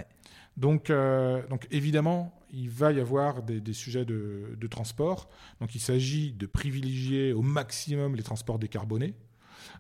Donc, 0.57 0.89
euh, 0.89 1.47
donc, 1.49 1.67
évidemment, 1.71 2.35
il 2.51 2.71
va 2.71 2.93
y 2.93 3.01
avoir 3.01 3.43
des, 3.43 3.73
sujets 3.73 4.05
de, 4.05 4.57
de, 4.59 4.67
transport. 4.67 5.29
Donc, 5.61 5.75
il 5.75 5.81
s'agit 5.81 6.33
de 6.33 6.47
privilégier 6.47 7.33
au 7.33 7.43
maximum 7.43 8.17
les 8.17 8.23
transports 8.23 8.59
décarbonés. 8.59 9.15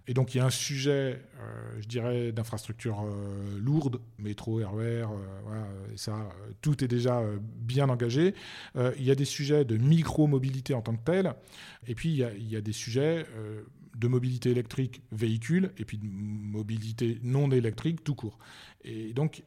Et 0.09 0.15
donc 0.15 0.35
il 0.35 0.39
y 0.39 0.41
a 0.41 0.47
un 0.47 0.51
sujet, 0.51 1.21
euh, 1.41 1.81
je 1.81 1.87
dirais, 1.87 2.33
d'infrastructures 2.33 3.03
euh, 3.05 3.59
lourdes, 3.59 4.01
métro, 4.19 4.57
RER, 4.57 5.07
euh, 5.07 5.07
ça, 5.97 6.29
tout 6.61 6.83
est 6.85 6.89
déjà 6.89 7.23
bien 7.59 7.89
engagé. 7.89 8.35
il 8.75 9.05
y 9.05 9.11
a 9.11 9.15
des 9.15 9.25
sujets 9.25 9.65
de 9.65 9.77
micro-mobilité 9.77 10.75
en 10.75 10.83
tant 10.83 10.95
que 10.95 11.05
tel, 11.05 11.35
et 11.87 11.95
puis 11.95 12.11
il 12.11 12.17
y 12.17 12.25
a, 12.25 12.33
il 12.35 12.49
y 12.49 12.57
a 12.57 12.61
des 12.61 12.73
sujets 12.73 13.27
de 13.97 14.09
mobilité 14.09 14.51
électrique 14.51 15.03
véhicule, 15.13 15.73
et 15.79 15.85
puis 15.85 15.99
de 15.99 16.07
mobilité 16.07 17.19
non 17.23 17.51
électrique 17.51 18.05
tout 18.05 18.15
court. 18.15 18.39
Et 18.85 19.13
donc 19.13 19.43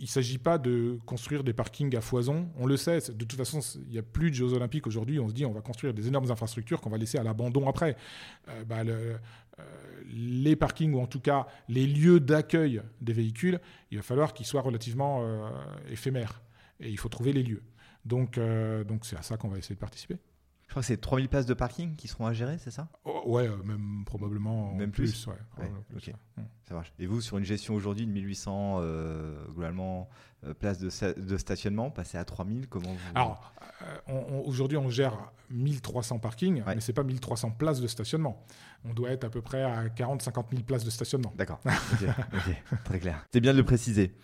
il 0.00 0.04
ne 0.04 0.08
s'agit 0.08 0.38
pas 0.38 0.58
de 0.58 0.98
construire 1.06 1.42
des 1.42 1.52
parkings 1.52 1.96
à 1.96 2.00
foison. 2.00 2.48
On 2.56 2.66
le 2.66 2.76
sait, 2.76 3.00
de 3.00 3.24
toute 3.24 3.36
façon, 3.36 3.58
il 3.86 3.92
n'y 3.92 3.98
a 3.98 4.02
plus 4.02 4.30
de 4.30 4.36
Jeux 4.36 4.52
olympiques 4.52 4.86
aujourd'hui. 4.86 5.18
On 5.18 5.28
se 5.28 5.34
dit 5.34 5.44
on 5.44 5.52
va 5.52 5.60
construire 5.60 5.92
des 5.92 6.06
énormes 6.06 6.30
infrastructures 6.30 6.80
qu'on 6.80 6.90
va 6.90 6.98
laisser 6.98 7.18
à 7.18 7.24
l'abandon 7.24 7.68
après. 7.68 7.96
Bah, 8.66 8.84
les 10.10 10.56
parkings, 10.56 10.94
ou 10.94 11.00
en 11.00 11.06
tout 11.06 11.20
cas 11.20 11.46
les 11.68 11.86
lieux 11.86 12.20
d'accueil 12.20 12.82
des 13.00 13.12
véhicules, 13.12 13.60
il 13.90 13.98
va 13.98 14.02
falloir 14.02 14.32
qu'ils 14.34 14.46
soient 14.46 14.62
relativement 14.62 15.20
euh, 15.22 15.48
éphémères. 15.90 16.42
Et 16.80 16.88
il 16.90 16.98
faut 16.98 17.08
trouver 17.08 17.32
les 17.32 17.42
lieux. 17.42 17.62
Donc 18.04 18.38
donc 18.86 19.04
c'est 19.04 19.16
à 19.16 19.22
ça 19.22 19.36
qu'on 19.36 19.48
va 19.48 19.58
essayer 19.58 19.74
de 19.74 19.80
participer. 19.80 20.16
Je 20.66 20.70
crois 20.70 20.82
que 20.82 20.86
c'est 20.86 20.98
3000 21.00 21.28
places 21.28 21.46
de 21.46 21.54
parking 21.54 21.96
qui 21.96 22.08
seront 22.08 22.26
à 22.26 22.32
gérer, 22.32 22.58
c'est 22.58 22.70
ça? 22.70 22.88
Oh, 23.04 23.22
Ouais, 23.26 23.48
même 23.64 24.04
probablement 24.06 24.74
même 24.74 24.90
plus. 24.90 25.26
ouais, 25.26 25.34
Ça 26.64 26.74
marche. 26.74 26.92
Et 26.98 27.06
vous, 27.06 27.20
sur 27.20 27.38
une 27.38 27.44
gestion 27.44 27.74
aujourd'hui 27.74 28.06
de 28.06 28.12
1800, 28.12 28.78
euh, 28.80 29.44
globalement, 29.46 30.08
euh, 30.44 30.54
places 30.54 30.78
de, 30.78 31.20
de, 31.20 31.36
stationnement, 31.38 31.90
passer 31.90 32.18
à 32.18 32.24
3000, 32.24 32.68
comment 32.68 32.92
vous... 32.92 32.98
Alors, 33.14 33.52
euh, 34.10 34.42
aujourd'hui, 34.44 34.76
on 34.76 34.90
gère 34.90 35.32
1300 35.50 36.18
parkings, 36.18 36.62
mais 36.66 36.80
ce 36.80 36.90
n'est 36.90 36.94
pas 36.94 37.04
1300 37.04 37.52
places 37.52 37.80
de 37.80 37.86
stationnement 37.86 38.44
on 38.84 38.94
doit 38.94 39.10
être 39.10 39.24
à 39.24 39.30
peu 39.30 39.42
près 39.42 39.62
à 39.62 39.86
40-50 39.88 40.50
000 40.50 40.62
places 40.62 40.84
de 40.84 40.90
stationnement. 40.90 41.32
D'accord, 41.36 41.60
très 42.84 42.98
clair. 43.00 43.26
C'est 43.32 43.40
bien 43.40 43.52
de 43.52 43.58
le 43.58 43.64
préciser. 43.64 44.14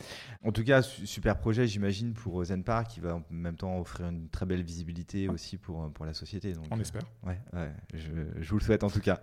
En 0.45 0.53
tout 0.53 0.63
cas, 0.63 0.83
super 0.83 1.39
projet, 1.39 1.67
j'imagine, 1.67 2.13
pour 2.13 2.45
Zen 2.45 2.63
Park, 2.63 2.89
qui 2.89 3.01
va 3.01 3.17
en 3.17 3.23
même 3.31 3.57
temps 3.57 3.79
offrir 3.79 4.09
une 4.09 4.29
très 4.29 4.47
belle 4.47 4.63
visibilité 4.63 5.29
aussi 5.29 5.57
pour, 5.57 5.91
pour 5.93 6.05
la 6.05 6.15
société. 6.15 6.53
Donc, 6.53 6.67
on 6.71 6.79
espère. 6.79 7.03
Euh, 7.27 7.31
ouais, 7.31 7.39
ouais 7.55 7.73
je, 7.95 8.49
vous 8.49 8.59
le 8.59 8.65
souhaite 8.65 8.85
en 8.85 8.91
tout 8.91 9.01
cas. 9.01 9.21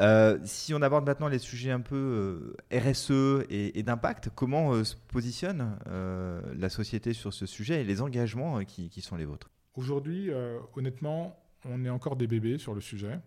Euh, 0.00 0.38
si 0.44 0.74
on 0.74 0.82
aborde 0.82 1.06
maintenant 1.06 1.28
les 1.28 1.38
sujets 1.38 1.70
un 1.70 1.80
peu 1.80 1.96
euh, 1.96 2.27
RSE 2.72 3.44
et, 3.50 3.82
d'impact, 3.82 4.30
comment 4.34 4.84
se 4.84 4.96
positionne 4.96 5.78
la 5.86 6.68
société 6.68 7.12
sur 7.12 7.32
ce 7.32 7.46
sujet 7.46 7.80
et 7.80 7.84
les 7.84 8.02
engagements 8.02 8.64
qui, 8.64 8.88
qui 8.88 9.00
sont 9.00 9.16
les 9.16 9.24
vôtres? 9.24 9.50
Aujourd'hui, 9.74 10.30
honnêtement, 10.76 11.38
on 11.64 11.84
est 11.84 11.90
encore 11.90 12.16
des 12.16 12.26
bébés 12.26 12.58
sur 12.58 12.74
le 12.74 12.80
sujet. 12.80 13.18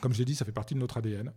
Comme 0.00 0.12
je 0.12 0.18
l'ai 0.18 0.24
dit, 0.24 0.34
ça 0.34 0.44
fait 0.44 0.52
partie 0.52 0.74
de 0.74 0.80
notre 0.80 0.98
ADN. 0.98 1.32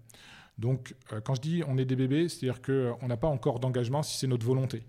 Donc, 0.58 0.96
euh, 1.14 1.22
quand 1.22 1.36
je 1.36 1.42
dis 1.42 1.64
on 1.68 1.78
est 1.78 1.86
des 1.86 1.96
bébés, 1.96 2.30
c'est-à-dire 2.30 2.62
qu'on 2.62 2.72
euh, 2.72 3.08
n'a 3.08 3.18
pas 3.18 3.28
encore 3.28 3.60
d'engagement 3.60 4.04
si 4.04 4.18
c'est 4.18 4.28
notre 4.28 4.46
volonté. 4.46 4.84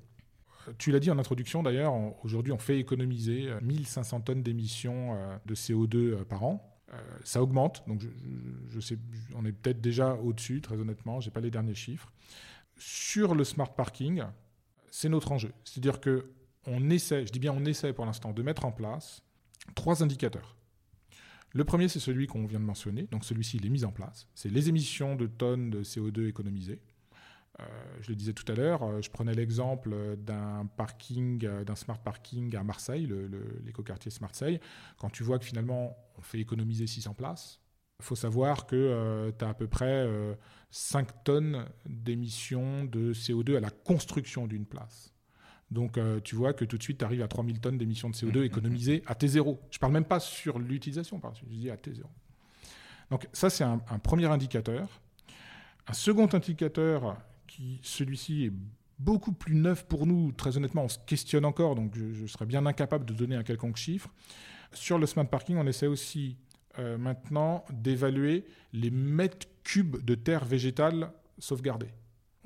Euh, 0.66 0.72
tu 0.79 0.91
l'as 0.91 1.01
dit 1.01 1.11
en 1.11 1.18
introduction 1.18 1.62
d'ailleurs, 1.62 1.95
aujourd'hui 2.24 2.53
on 2.53 2.59
fait 2.59 2.79
économiser 2.79 3.49
1500 3.62 4.22
tonnes 4.22 4.43
d'émissions 4.43 5.16
de 5.45 5.55
CO2 5.55 6.24
par 6.24 6.45
an. 6.45 6.78
Ça 7.24 7.43
augmente, 7.43 7.82
donc 7.86 8.03
je, 8.68 8.80
sais, 8.80 8.99
on 9.34 9.45
est 9.45 9.53
peut-être 9.53 9.80
déjà 9.80 10.14
au-dessus, 10.14 10.61
très 10.61 10.76
honnêtement, 10.76 11.20
je 11.20 11.28
n'ai 11.28 11.32
pas 11.32 11.41
les 11.41 11.51
derniers 11.51 11.74
chiffres. 11.74 12.11
Sur 12.76 13.34
le 13.34 13.45
smart 13.45 13.74
parking, 13.74 14.22
c'est 14.91 15.09
notre 15.09 15.32
enjeu. 15.32 15.53
C'est-à-dire 15.64 16.01
qu'on 16.01 16.91
essaie, 16.91 17.26
je 17.26 17.32
dis 17.32 17.41
bien 17.41 17.53
on 17.53 17.64
essaie 17.64 17.93
pour 17.93 18.07
l'instant, 18.07 18.32
de 18.32 18.43
mettre 18.43 18.64
en 18.64 18.72
place 18.72 19.22
trois 19.74 20.03
indicateurs. 20.03 20.57
Le 21.52 21.65
premier, 21.65 21.89
c'est 21.89 22.01
celui 22.01 22.27
qu'on 22.27 22.47
vient 22.47 22.60
de 22.60 22.65
mentionner. 22.65 23.09
Donc 23.10 23.24
celui-ci, 23.24 23.56
il 23.56 23.66
est 23.66 23.70
mis 23.70 23.85
en 23.85 23.93
place. 23.93 24.28
C'est 24.35 24.51
les 24.51 24.69
émissions 24.69 25.16
de 25.16 25.27
tonnes 25.27 25.70
de 25.70 25.82
CO2 25.82 26.28
économisées. 26.28 26.81
Euh, 27.60 27.64
je 28.01 28.09
le 28.10 28.14
disais 28.14 28.32
tout 28.32 28.51
à 28.51 28.55
l'heure, 28.55 28.82
euh, 28.85 29.02
je 29.02 29.10
prenais 29.10 29.35
l'exemple 29.35 30.16
d'un 30.16 30.68
parking, 30.76 31.44
euh, 31.44 31.64
d'un 31.64 31.74
smart 31.74 31.98
parking 31.98 32.55
à 32.55 32.62
Marseille, 32.62 33.09
l'écoquartier 33.64 34.12
le, 34.14 34.20
Marseille. 34.20 34.60
Quand 34.98 35.10
tu 35.10 35.24
vois 35.24 35.39
que 35.39 35.44
finalement 35.44 35.97
on 36.16 36.22
fait 36.22 36.39
économiser 36.39 36.86
600 36.86 37.14
places, 37.14 37.60
il 38.01 38.05
faut 38.05 38.16
savoir 38.16 38.66
que 38.66 39.32
tu 39.36 39.44
as 39.44 39.48
à 39.48 39.55
peu 39.55 39.66
près 39.66 40.06
5 40.70 41.24
tonnes 41.24 41.64
d'émissions 41.85 42.85
de 42.85 43.12
CO2 43.12 43.56
à 43.56 43.60
la 43.60 43.70
construction 43.70 44.47
d'une 44.47 44.66
place. 44.66 45.12
Donc, 45.70 45.98
euh, 45.98 46.20
tu 46.20 46.35
vois 46.35 46.55
que 46.55 46.64
tout 46.64 46.78
de 46.78 46.82
suite, 46.82 46.98
tu 46.98 47.05
arrives 47.05 47.22
à 47.22 47.28
3000 47.28 47.60
tonnes 47.60 47.78
d'émissions 47.78 48.09
de 48.09 48.14
CO2 48.14 48.39
mmh, 48.39 48.40
mmh, 48.40 48.44
économisées 48.44 49.02
à 49.06 49.14
T0. 49.14 49.59
Je 49.70 49.76
ne 49.76 49.80
parle 49.80 49.93
même 49.93 50.05
pas 50.05 50.20
sur 50.20 50.59
l'utilisation, 50.59 51.20
je 51.35 51.44
dis 51.47 51.70
à 51.70 51.76
T0. 51.76 52.02
Donc, 53.10 53.28
ça, 53.32 53.51
c'est 53.51 53.64
un, 53.64 53.78
premier 54.02 54.26
indicateur. 54.26 54.89
Un 55.86 55.93
second 55.93 56.28
indicateur, 56.32 57.18
celui-ci 57.82 58.44
est 58.44 58.52
beaucoup 58.98 59.32
plus 59.32 59.55
neuf 59.55 59.86
pour 59.86 60.06
nous, 60.06 60.32
très 60.32 60.56
honnêtement, 60.56 60.85
on 60.85 60.89
se 60.89 60.98
questionne 61.06 61.44
encore, 61.44 61.74
donc 61.74 61.94
je, 61.94 62.26
serais 62.26 62.47
bien 62.47 62.66
incapable 62.66 63.05
de 63.05 63.14
donner 63.14 63.36
un 63.36 63.43
quelconque 63.43 63.76
chiffre. 63.76 64.10
Sur 64.72 64.98
le 64.98 65.06
smart 65.06 65.26
parking, 65.26 65.56
on 65.56 65.66
essaie 65.66 65.86
aussi 65.86 66.36
euh, 66.78 66.98
maintenant 66.98 67.64
d'évaluer 67.70 68.44
les 68.72 68.90
mètres 68.90 69.47
cubes 69.64 70.05
de 70.05 70.14
terre 70.14 70.44
végétale 70.44 71.12
sauvegardée. 71.39 71.90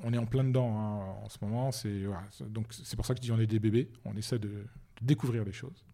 On 0.05 0.13
est 0.13 0.19
en 0.19 0.27
plein 0.27 0.45
dedans 0.45 0.77
hein, 0.79 1.25
en 1.25 1.29
ce 1.29 1.39
moment. 1.43 1.71
C'est 1.71 2.97
pour 2.97 3.07
ça 3.07 3.15
que 3.15 3.19
je 3.19 3.23
dis 3.23 3.33
on 3.33 3.39
est 3.39 3.47
des 3.47 3.61
bébés. 3.61 3.91
On 4.05 4.17
essaie 4.17 4.39
de, 4.39 4.49
de 4.49 4.67
découvrir 5.01 5.45
des 5.45 5.53
choses. 5.53 5.85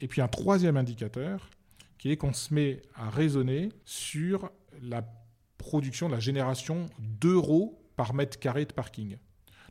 Et 0.00 0.06
puis 0.06 0.20
un 0.20 0.28
troisième 0.28 0.76
indicateur 0.76 1.50
qui 1.98 2.10
est 2.10 2.16
qu'on 2.16 2.32
se 2.32 2.52
met 2.52 2.82
à 2.94 3.10
raisonner 3.10 3.70
sur 3.84 4.50
la 4.82 5.02
production, 5.58 6.08
la 6.08 6.20
génération 6.20 6.86
d'euros 6.98 7.85
par 7.96 8.14
mètre 8.14 8.38
carré 8.38 8.64
de 8.64 8.72
parking. 8.72 9.16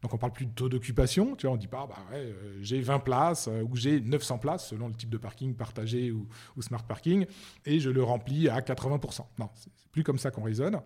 Donc 0.01 0.13
on 0.13 0.17
parle 0.17 0.33
plus 0.33 0.45
de 0.45 0.51
taux 0.51 0.69
d'occupation, 0.69 1.35
tu 1.35 1.47
vois, 1.47 1.55
on 1.55 1.57
dit 1.57 1.67
pas, 1.67 1.87
bah 1.87 1.97
ouais, 2.11 2.17
euh, 2.17 2.59
j'ai 2.61 2.81
20 2.81 2.99
places 2.99 3.47
euh, 3.47 3.63
ou 3.63 3.75
j'ai 3.75 4.01
900 4.01 4.37
places 4.37 4.69
selon 4.69 4.87
le 4.87 4.93
type 4.93 5.09
de 5.09 5.17
parking 5.17 5.55
partagé 5.55 6.11
ou, 6.11 6.27
smart 6.61 6.83
parking, 6.83 7.25
et 7.65 7.79
je 7.79 7.89
le 7.89 8.03
remplis 8.03 8.49
à 8.49 8.59
80%. 8.59 9.25
Non, 9.39 9.49
c'est 9.55 9.71
plus 9.91 10.03
comme 10.03 10.19
ça 10.19 10.31
qu'on 10.31 10.43
raisonne. 10.43 10.79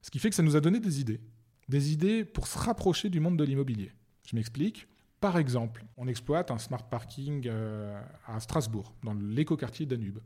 Ce 0.00 0.10
qui 0.10 0.18
fait 0.18 0.30
que 0.30 0.36
ça 0.36 0.42
nous 0.42 0.56
a 0.56 0.60
donné 0.60 0.80
des 0.80 1.00
idées. 1.00 1.20
Des 1.68 1.92
idées 1.92 2.24
pour 2.24 2.46
se 2.46 2.58
rapprocher 2.58 3.08
du 3.08 3.20
monde 3.20 3.36
de 3.36 3.44
l'immobilier. 3.44 3.92
Je 4.26 4.36
m'explique. 4.36 4.88
Par 5.20 5.38
exemple, 5.38 5.84
on 5.96 6.08
exploite 6.08 6.50
un 6.50 6.58
smart 6.58 6.88
parking 6.88 7.46
euh, 7.46 8.00
à 8.26 8.40
Strasbourg, 8.40 8.94
dans 9.04 9.14
l'écoquartier 9.14 9.86
Danube. 9.86 10.18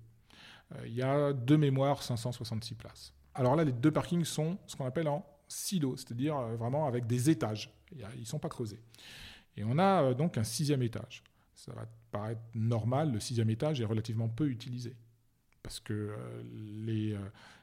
Il 0.84 0.94
y 0.94 1.02
a 1.02 1.32
deux 1.32 1.56
mémoires, 1.56 2.02
566 2.02 2.74
places. 2.74 3.12
Alors 3.34 3.55
là, 3.55 3.64
les 3.64 3.72
deux 3.72 3.90
parkings 3.90 4.24
sont 4.24 4.59
ce 4.66 4.74
qu'on 4.74 4.86
appelle 4.86 5.09
en 5.09 5.24
silo, 5.48 5.97
c'est-à-dire 5.97 6.36
euh, 6.36 6.56
vraiment 6.56 6.86
avec 6.86 7.06
des 7.06 7.31
étages. 7.31 7.73
Ils 7.93 8.20
ne 8.20 8.24
sont 8.24 8.39
pas 8.39 8.48
creusés. 8.48 8.81
Et 9.56 9.64
on 9.64 9.78
a 9.78 10.02
euh, 10.02 10.14
donc 10.14 10.39
un 10.39 10.44
sixième 10.44 10.82
étage. 10.82 11.23
Ça 11.55 11.73
va 11.73 11.86
paraître 12.10 12.43
normal, 12.55 13.12
le 13.12 13.20
sixième 13.20 13.51
étage 13.51 13.81
est 13.81 13.85
relativement 13.85 14.28
peu 14.28 14.48
utilisé. 14.48 14.94
Parce 15.62 15.81
que 15.81 15.93
euh, 15.93 16.43
les, 16.85 17.16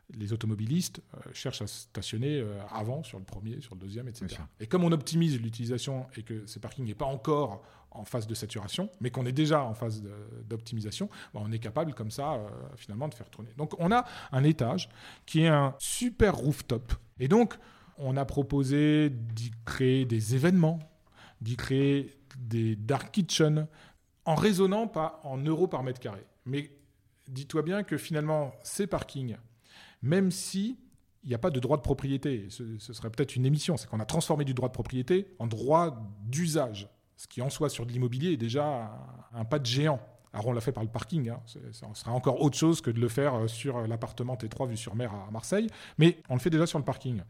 les 0.10 0.34
automobilistes 0.34 1.02
cherchent 1.32 1.62
à 1.62 1.68
stationner 1.68 2.44
avant, 2.70 3.04
sur 3.04 3.20
le 3.20 3.24
premier, 3.24 3.62
sur 3.62 3.76
le 3.76 3.80
deuxième, 3.80 4.08
etc. 4.08 4.42
Et 4.60 4.68
comme 4.68 4.84
on 4.84 4.92
optimise 4.92 5.40
l'utilisation 5.40 6.08
et 6.18 6.24
que 6.24 6.46
ce 6.46 6.60
parking 6.60 6.86
n'est 6.86 6.96
pas 6.96 7.06
encore 7.06 7.64
en 7.92 8.04
phase 8.04 8.26
de 8.26 8.34
saturation, 8.34 8.90
mais 9.00 9.12
qu'on 9.12 9.26
est 9.26 9.32
déjà 9.32 9.64
en 9.64 9.76
phase 9.76 10.04
d'optimisation, 10.50 11.08
bah, 11.34 11.40
on 11.44 11.52
est 11.52 11.60
capable 11.60 11.94
comme 11.94 12.12
ça 12.12 12.42
finalement 12.76 13.08
de 13.08 13.14
faire 13.14 13.30
tourner. 13.30 13.52
Donc 13.56 13.80
on 13.80 13.92
a 13.92 14.04
un 14.32 14.44
étage 14.44 14.90
qui 15.26 15.42
est 15.42 15.48
un 15.48 15.76
super 15.78 16.36
rooftop. 16.36 16.92
Et 17.20 17.28
donc 17.28 17.56
on 17.98 18.18
a 18.18 18.26
proposé 18.26 19.10
d'y 19.10 19.52
créer 19.66 20.06
des 20.06 20.36
événements, 20.36 20.80
d'y 21.42 21.56
créer 21.56 22.18
des 22.38 22.76
dark 22.76 23.12
kitchens, 23.12 23.68
en 24.26 24.36
raisonnant 24.36 24.88
pas 24.88 25.20
en 25.24 25.38
euros 25.38 25.68
par 25.68 25.84
mètre 25.84 26.00
carré. 26.00 26.26
Mais 26.46 26.72
dis-toi 27.28 27.62
bien 27.62 27.84
que 27.84 27.98
finalement 27.98 28.54
ces 28.64 28.88
parkings, 28.88 29.38
même 30.02 30.32
si 30.32 30.80
il 31.24 31.30
n'y 31.30 31.36
a 31.36 31.40
pas 31.40 31.52
de 31.52 31.60
droit 31.60 31.78
de 31.78 31.82
propriété, 31.82 32.48
ce, 32.50 32.78
ce 32.80 32.94
serait 32.94 33.10
peut-être 33.10 33.36
une 33.36 33.46
émission, 33.46 33.78
c'est 33.78 33.88
qu'on 33.88 34.02
a 34.02 34.06
transformé 34.06 34.44
du 34.44 34.54
droit 34.54 34.68
de 34.68 34.74
propriété 34.74 35.34
en 35.40 35.48
droit 35.48 36.12
d'usage, 36.26 36.90
ce 37.16 37.28
qui 37.28 37.42
en 37.42 37.50
soi 37.50 37.70
sur 37.70 37.86
de 37.86 37.92
l'immobilier 37.92 38.34
est 38.34 38.38
déjà 38.38 38.66
un, 39.34 39.40
un 39.40 39.46
pas 39.46 39.60
de 39.60 39.66
géant. 39.66 40.02
Alors 40.34 40.48
on 40.48 40.52
l'a 40.52 40.62
fait 40.62 40.72
par 40.72 40.84
le 40.84 40.90
parking, 40.90 41.30
hein. 41.30 41.40
Ça 41.72 41.88
sera 41.94 42.12
encore 42.12 42.42
autre 42.42 42.58
chose 42.58 42.82
que 42.82 42.90
de 42.90 43.00
le 43.00 43.08
faire 43.08 43.36
euh, 43.36 43.48
sur 43.48 43.88
l'appartement 43.88 44.36
T3 44.36 44.68
vue 44.68 44.78
sur 44.78 44.96
mer 44.96 45.14
à 45.14 45.32
Marseille, 45.32 45.68
mais 45.98 46.18
on 46.30 46.34
le 46.34 46.40
fait 46.40 46.50
déjà 46.50 46.66
sur 46.66 46.80
le 46.80 46.86
parking. 46.86 47.22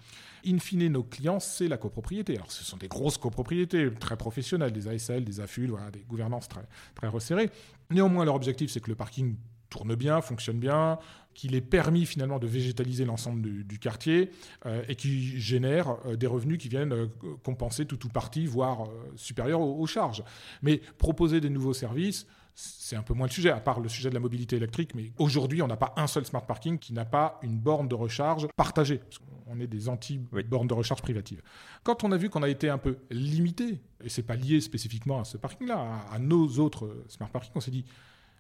In 0.46 0.60
fine, 0.60 0.88
nos 0.88 1.04
clients, 1.04 1.40
c'est 1.40 1.68
la 1.68 1.78
copropriété. 1.78 2.36
Alors 2.36 2.52
ce 2.52 2.64
sont 2.64 2.78
des 2.78 2.88
grosses 2.88 3.18
copropriétés 3.18 3.94
très 4.00 4.18
professionnelles, 4.18 4.72
des 4.72 4.88
ASL, 4.88 5.26
des 5.26 5.40
AFUL, 5.40 5.74
des 5.92 6.00
gouvernances 6.00 6.48
très, 6.48 6.66
très 6.96 7.08
resserrées. 7.08 7.50
Néanmoins, 7.90 8.26
leur 8.26 8.36
objectif, 8.36 8.72
c'est 8.72 8.80
que 8.80 8.90
le 8.90 8.96
parking 8.96 9.36
tourne 9.74 9.96
bien, 9.96 10.22
fonctionne 10.22 10.60
bien, 10.60 11.00
qu'il 11.34 11.56
ait 11.56 11.62
permis 11.62 12.06
finalement 12.06 12.38
de 12.38 12.46
végétaliser 12.46 13.06
l'ensemble 13.06 13.42
du, 13.42 13.80
quartier 13.80 14.30
euh, 14.68 14.84
et 14.88 14.96
qui 14.96 15.40
génère 15.40 15.98
euh, 16.06 16.16
des 16.16 16.28
revenus 16.28 16.60
qui 16.60 16.70
viennent 16.70 16.94
euh, 16.94 17.08
compenser 17.44 17.86
tout 17.86 18.06
ou 18.06 18.10
partie, 18.10 18.46
voire 18.46 18.84
euh, 18.84 18.90
supérieur 19.16 19.62
aux, 19.62 19.80
aux 19.80 19.88
charges. 19.88 20.24
Mais 20.62 20.80
proposer 21.00 21.42
des 21.42 21.50
nouveaux 21.50 21.74
services, 21.74 22.28
c'est 22.56 22.96
un 22.96 23.02
peu 23.02 23.14
moins 23.14 23.28
le 23.28 23.32
sujet, 23.32 23.50
à 23.50 23.60
part 23.60 23.80
le 23.80 23.90
sujet 23.90 24.10
de 24.10 24.14
la 24.14 24.20
mobilité 24.20 24.56
électrique. 24.56 24.94
Mais 24.96 25.12
aujourd'hui, 25.18 25.62
on 25.62 25.68
n'a 25.68 25.78
pas 25.78 25.94
un 25.98 26.08
seul 26.08 26.26
smart 26.26 26.46
parking 26.46 26.78
qui 26.78 26.94
n'a 26.94 27.06
pas 27.06 27.40
une 27.42 27.58
borne 27.58 27.88
de 27.88 27.96
recharge 27.96 28.48
partagée. 28.56 29.00
Parce 29.00 29.20
qu'on 29.20 29.60
est 29.60 29.68
des 29.68 29.90
anti-bornes 29.90 30.68
de 30.68 30.74
recharge 30.74 31.02
privatives. 31.02 31.42
Quand 31.84 32.04
on 32.04 32.12
a 32.12 32.18
vu 32.18 32.30
qu'on 32.30 32.44
a 32.44 32.50
été 32.50 32.70
un 32.70 32.78
peu 32.78 33.00
limité, 33.10 33.82
et 34.04 34.10
c'est 34.10 34.24
pas 34.24 34.36
lié 34.36 34.62
spécifiquement 34.62 35.20
à 35.20 35.26
ce 35.26 35.38
parking-là, 35.38 35.78
à, 36.10 36.16
à 36.16 36.20
nos 36.20 36.48
autres 36.60 36.86
euh, 36.86 37.06
smart 37.08 37.30
parkings, 37.30 37.54
on 37.56 37.62
s'est 37.62 37.72
dit, 37.72 37.86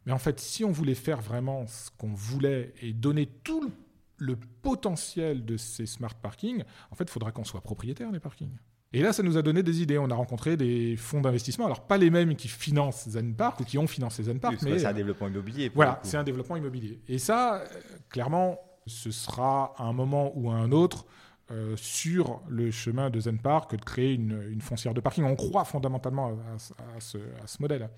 mais 0.06 0.11
en 0.11 0.19
fait, 0.19 0.40
si 0.40 0.64
on 0.64 0.72
voulait 0.72 0.95
faire 0.95 1.22
vraiment 1.22 1.65
ce 1.68 1.90
qu'on 1.98 2.14
voulait 2.14 2.73
et 2.81 2.94
donner 2.94 3.26
tout 3.44 3.61
le, 3.61 3.72
le 4.18 4.35
potentiel 4.35 5.45
de 5.45 5.57
ces 5.57 5.85
smart 5.85 6.14
parkings, 6.14 6.64
en 6.91 6.95
fait, 6.95 7.06
il 7.06 7.11
faudra 7.11 7.31
qu'on 7.31 7.45
soit 7.45 7.61
propriétaire 7.61 8.11
des 8.11 8.19
parkings. 8.19 8.57
Et 8.93 9.01
là, 9.01 9.11
ça 9.11 9.23
nous 9.23 9.37
a 9.37 9.41
donné 9.41 9.63
des 9.63 9.81
idées. 9.81 9.97
On 9.97 10.09
a 10.11 10.15
rencontré 10.15 10.55
des 10.55 10.95
fonds 10.97 11.19
d'investissement, 11.21 11.65
alors 11.65 11.81
pas 11.81 11.97
les 11.97 12.09
mêmes 12.11 12.35
qui 12.35 12.47
financent 12.47 13.09
Zen 13.09 13.33
Park 13.35 13.59
ou 13.59 13.63
qui 13.63 13.77
ont 13.77 13.87
financé 13.87 14.23
Zen 14.23 14.39
Park, 14.39 14.53
Parce 14.55 14.65
que 14.65 14.69
mais 14.69 14.79
c'est 14.79 14.85
un 14.85 14.89
euh, 14.91 14.93
développement 14.93 15.27
immobilier. 15.27 15.71
voilà, 15.73 15.99
c'est 16.03 16.17
un 16.17 16.23
développement 16.23 16.55
immobilier. 16.55 16.99
Et 17.07 17.17
ça, 17.17 17.55
euh, 17.55 17.65
clairement, 18.09 18.59
ce 18.85 19.09
sera 19.11 19.73
à 19.77 19.83
un 19.83 19.93
moment 19.93 20.31
ou 20.35 20.51
à 20.51 20.55
un 20.55 20.71
autre 20.71 21.05
euh, 21.51 21.75
sur 21.75 22.41
le 22.47 22.69
chemin 22.71 23.09
de 23.09 23.19
Zen 23.19 23.39
Park 23.39 23.71
que 23.71 23.75
de 23.75 23.83
créer 23.83 24.13
une, 24.13 24.43
une 24.51 24.61
foncière 24.61 24.93
de 24.93 25.01
parking. 25.01 25.23
On 25.23 25.35
croit 25.35 25.65
fondamentalement 25.65 26.27
à, 26.27 26.97
à 26.97 26.99
ce, 26.99 27.17
à 27.17 27.47
ce 27.47 27.61
modèle. 27.61 27.89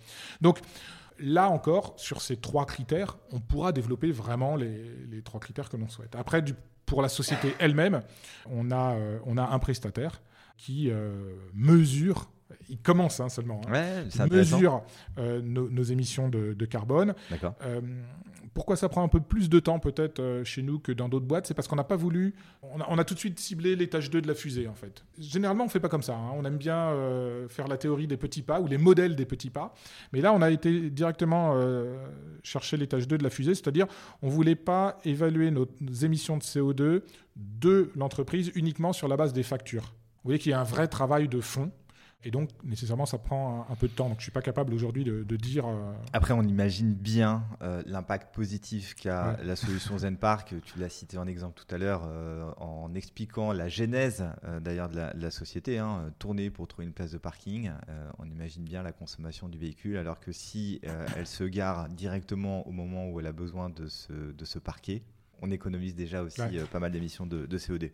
Donc 0.42 0.60
là 1.20 1.50
encore, 1.50 1.94
sur 1.98 2.22
ces 2.22 2.38
trois 2.38 2.66
critères, 2.66 3.18
on 3.32 3.40
pourra 3.40 3.72
développer 3.72 4.12
vraiment 4.12 4.56
les, 4.56 4.84
les 5.12 5.22
trois 5.22 5.40
critères 5.40 5.70
que 5.70 5.78
l'on 5.78 5.90
souhaite. 5.90 6.16
Après, 6.16 6.42
du- 6.42 6.56
pour 6.86 7.02
la 7.02 7.10
société 7.10 7.54
elle-même, 7.60 8.02
on 8.50 8.72
a, 8.72 8.94
euh, 8.96 9.20
on 9.26 9.38
a 9.38 9.44
un 9.44 9.60
prestataire 9.60 10.22
qui 10.58 10.90
euh, 10.90 11.36
mesure, 11.54 12.30
il 12.70 12.78
commence 12.78 13.20
hein, 13.20 13.30
seulement, 13.30 13.62
hein, 13.68 13.72
Ouais, 13.72 14.28
mesure 14.30 14.84
euh, 15.18 15.42
nos, 15.42 15.70
nos 15.70 15.84
émissions 15.84 16.30
de, 16.30 16.54
de 16.54 16.66
carbone. 16.66 17.14
D'accord. 17.30 17.56
Euh, 17.64 17.82
pourquoi 18.54 18.78
ça 18.78 18.88
prend 18.88 19.04
un 19.04 19.10
peu 19.10 19.20
plus 19.20 19.50
de 19.50 19.60
temps 19.60 19.80
peut-être 19.80 20.20
euh, 20.22 20.44
chez 20.46 20.62
nous 20.62 20.80
que 20.80 20.94
dans 20.94 21.10
d'autres 21.10 21.26
boîtes? 21.26 21.46
C'est 21.46 21.54
parce 21.54 21.68
qu'on 21.68 21.76
n'a 21.76 21.84
pas 21.84 21.98
voulu, 21.98 22.34
on 22.62 22.80
a, 22.80 22.86
on 22.88 22.98
a 22.98 23.04
tout 23.04 23.14
de 23.14 23.20
suite 23.20 23.38
ciblé 23.40 23.76
l'étage 23.76 24.10
2 24.10 24.22
de 24.22 24.28
la 24.28 24.34
fusée 24.34 24.68
en 24.68 24.76
fait. 24.76 25.04
Généralement 25.20 25.66
on 25.66 25.68
fait 25.68 25.82
pas 25.82 25.90
comme 25.90 26.04
ça, 26.04 26.16
hein. 26.16 26.32
on 26.36 26.46
aime 26.46 26.58
bien 26.58 26.96
faire 27.50 27.68
la 27.68 27.78
théorie 27.78 28.08
des 28.08 28.16
petits 28.18 28.44
pas 28.44 28.62
ou 28.62 28.68
les 28.68 28.78
modèles 28.78 29.16
des 29.18 29.26
petits 29.26 29.50
pas, 29.50 29.74
mais 30.14 30.22
là 30.22 30.32
on 30.32 30.42
a 30.42 30.50
été 30.52 30.90
directement 30.90 31.60
chercher 32.44 32.78
l'étage 32.78 33.10
2 33.10 33.18
de 33.18 33.24
la 33.24 33.30
fusée, 33.30 33.56
c'est-à-dire 33.56 33.88
on 34.22 34.30
voulait 34.30 34.56
pas 34.56 35.00
évaluer 35.04 35.52
nos, 35.52 35.68
nos 35.82 35.94
émissions 35.94 36.38
de 36.38 36.44
CO2 36.44 37.02
de 37.36 37.92
l'entreprise 37.96 38.52
uniquement 38.56 38.94
sur 38.94 39.10
la 39.10 39.18
base 39.18 39.34
des 39.34 39.44
factures. 39.44 39.94
Vous 40.26 40.30
voyez 40.30 40.40
qu'il 40.40 40.50
y 40.50 40.56
a 40.56 40.60
un 40.60 40.64
vrai 40.64 40.88
travail 40.88 41.28
de 41.28 41.40
fond. 41.40 41.72
Et 42.24 42.32
donc, 42.32 42.50
nécessairement, 42.64 43.06
ça 43.06 43.20
prend 43.20 43.68
un, 43.70 43.72
un 43.72 43.76
peu 43.76 43.88
de 43.88 43.94
temps. 43.94 44.06
Donc, 44.10 44.14
je 44.18 44.22
ne 44.22 44.24
suis 44.24 44.32
pas 44.32 44.42
capable 44.42 44.74
aujourd'hui 44.74 45.04
de, 45.04 45.22
de 45.24 45.36
dire. 45.36 45.68
euh, 45.68 45.94
Après, 46.14 46.34
on 46.34 46.42
imagine 46.42 46.96
bien 46.96 47.44
euh, 47.62 47.84
l'impact 47.86 48.34
positif 48.34 48.96
qu'a 48.96 49.34
Ouais. 49.38 49.44
la 49.46 49.56
solution 49.56 49.96
Zen 50.00 50.18
Park. 50.18 50.56
Tu 50.66 50.80
l'as 50.80 50.90
cité 50.90 51.20
en 51.20 51.28
exemple 51.28 51.62
tout 51.64 51.76
à 51.76 51.78
l'heure 51.78 52.02
euh, 52.08 52.50
en 52.58 52.96
expliquant 52.96 53.52
la 53.54 53.70
genèse 53.70 54.26
d'ailleurs 54.62 54.90
de 54.90 54.96
la, 54.96 55.14
de 55.14 55.22
la 55.22 55.30
société. 55.30 55.78
Hein, 55.78 56.12
tourner 56.18 56.50
pour 56.50 56.68
trouver 56.68 56.88
une 56.88 56.94
place 56.94 57.12
de 57.12 57.20
parking. 57.20 57.70
On 58.18 58.26
imagine 58.26 58.64
bien 58.64 58.82
la 58.82 58.94
consommation 58.94 59.48
du 59.48 59.60
véhicule, 59.60 59.98
alors 59.98 60.20
que 60.20 60.32
si 60.32 60.82
elle 61.16 61.28
se 61.28 61.44
gare 61.44 61.88
directement 61.90 62.68
au 62.68 62.72
moment 62.72 63.08
où 63.12 63.20
elle 63.20 63.28
a 63.28 63.32
besoin 63.34 63.70
de 63.70 63.86
se, 63.86 64.12
de 64.32 64.46
se 64.46 64.58
parquer, 64.58 65.04
on 65.44 65.52
économise 65.52 65.94
déjà 65.94 66.24
aussi 66.24 66.42
Ouais. 66.42 66.64
pas 66.72 66.80
mal 66.80 66.92
d'émissions 66.92 67.28
de, 67.28 67.46
de 67.46 67.58
CO2. 67.60 67.92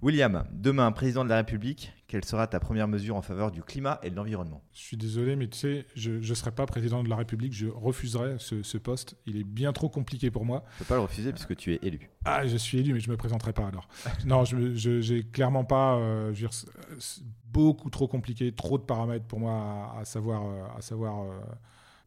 William, 0.00 0.44
demain, 0.52 0.92
président 0.92 1.24
de 1.24 1.28
la 1.28 1.36
République, 1.38 1.92
quelle 2.06 2.24
sera 2.24 2.46
ta 2.46 2.60
première 2.60 2.86
mesure 2.86 3.16
en 3.16 3.22
faveur 3.22 3.50
du 3.50 3.62
climat 3.64 3.98
et 4.04 4.10
de 4.10 4.14
l'environnement? 4.14 4.62
Je 4.72 4.78
suis 4.78 4.96
désolé, 4.96 5.34
mais 5.34 5.48
tu 5.48 5.58
sais, 5.58 5.86
je 5.96 6.12
ne 6.12 6.34
serai 6.34 6.52
pas 6.52 6.66
président 6.66 7.02
de 7.02 7.08
la 7.08 7.16
République, 7.16 7.52
je 7.52 7.66
refuserai 7.66 8.36
ce, 8.38 8.62
ce 8.62 8.78
poste. 8.78 9.16
Il 9.26 9.36
est 9.36 9.42
bien 9.44 9.72
trop 9.72 9.88
compliqué 9.88 10.30
pour 10.30 10.44
moi. 10.44 10.62
Je 10.70 10.74
ne 10.74 10.78
peux 10.78 10.84
pas 10.84 10.94
le 10.94 11.00
refuser 11.00 11.32
puisque 11.32 11.56
tu 11.56 11.74
es 11.74 11.80
élu. 11.82 12.08
Ah, 12.24 12.46
je 12.46 12.56
suis 12.56 12.78
élu, 12.78 12.92
mais 12.94 13.00
je 13.00 13.08
ne 13.08 13.12
me 13.12 13.16
présenterai 13.16 13.52
pas 13.52 13.66
alors. 13.66 13.88
non, 14.24 14.44
je 14.44 15.12
n'ai 15.14 15.24
clairement 15.24 15.64
pas. 15.64 15.96
euh, 15.96 16.26
je 16.26 16.28
veux 16.28 16.48
dire, 16.48 16.52
c'est- 16.52 16.68
c'est 17.00 17.22
beaucoup 17.52 17.90
trop 17.90 18.06
compliqué, 18.06 18.52
trop 18.52 18.78
de 18.78 18.84
paramètres 18.84 19.24
pour 19.26 19.40
moi 19.40 19.52
à, 19.96 20.00
à 20.00 20.04
savoir, 20.04 20.46
euh, 20.46 20.78
à 20.78 20.80
savoir 20.80 21.22
euh, 21.24 21.40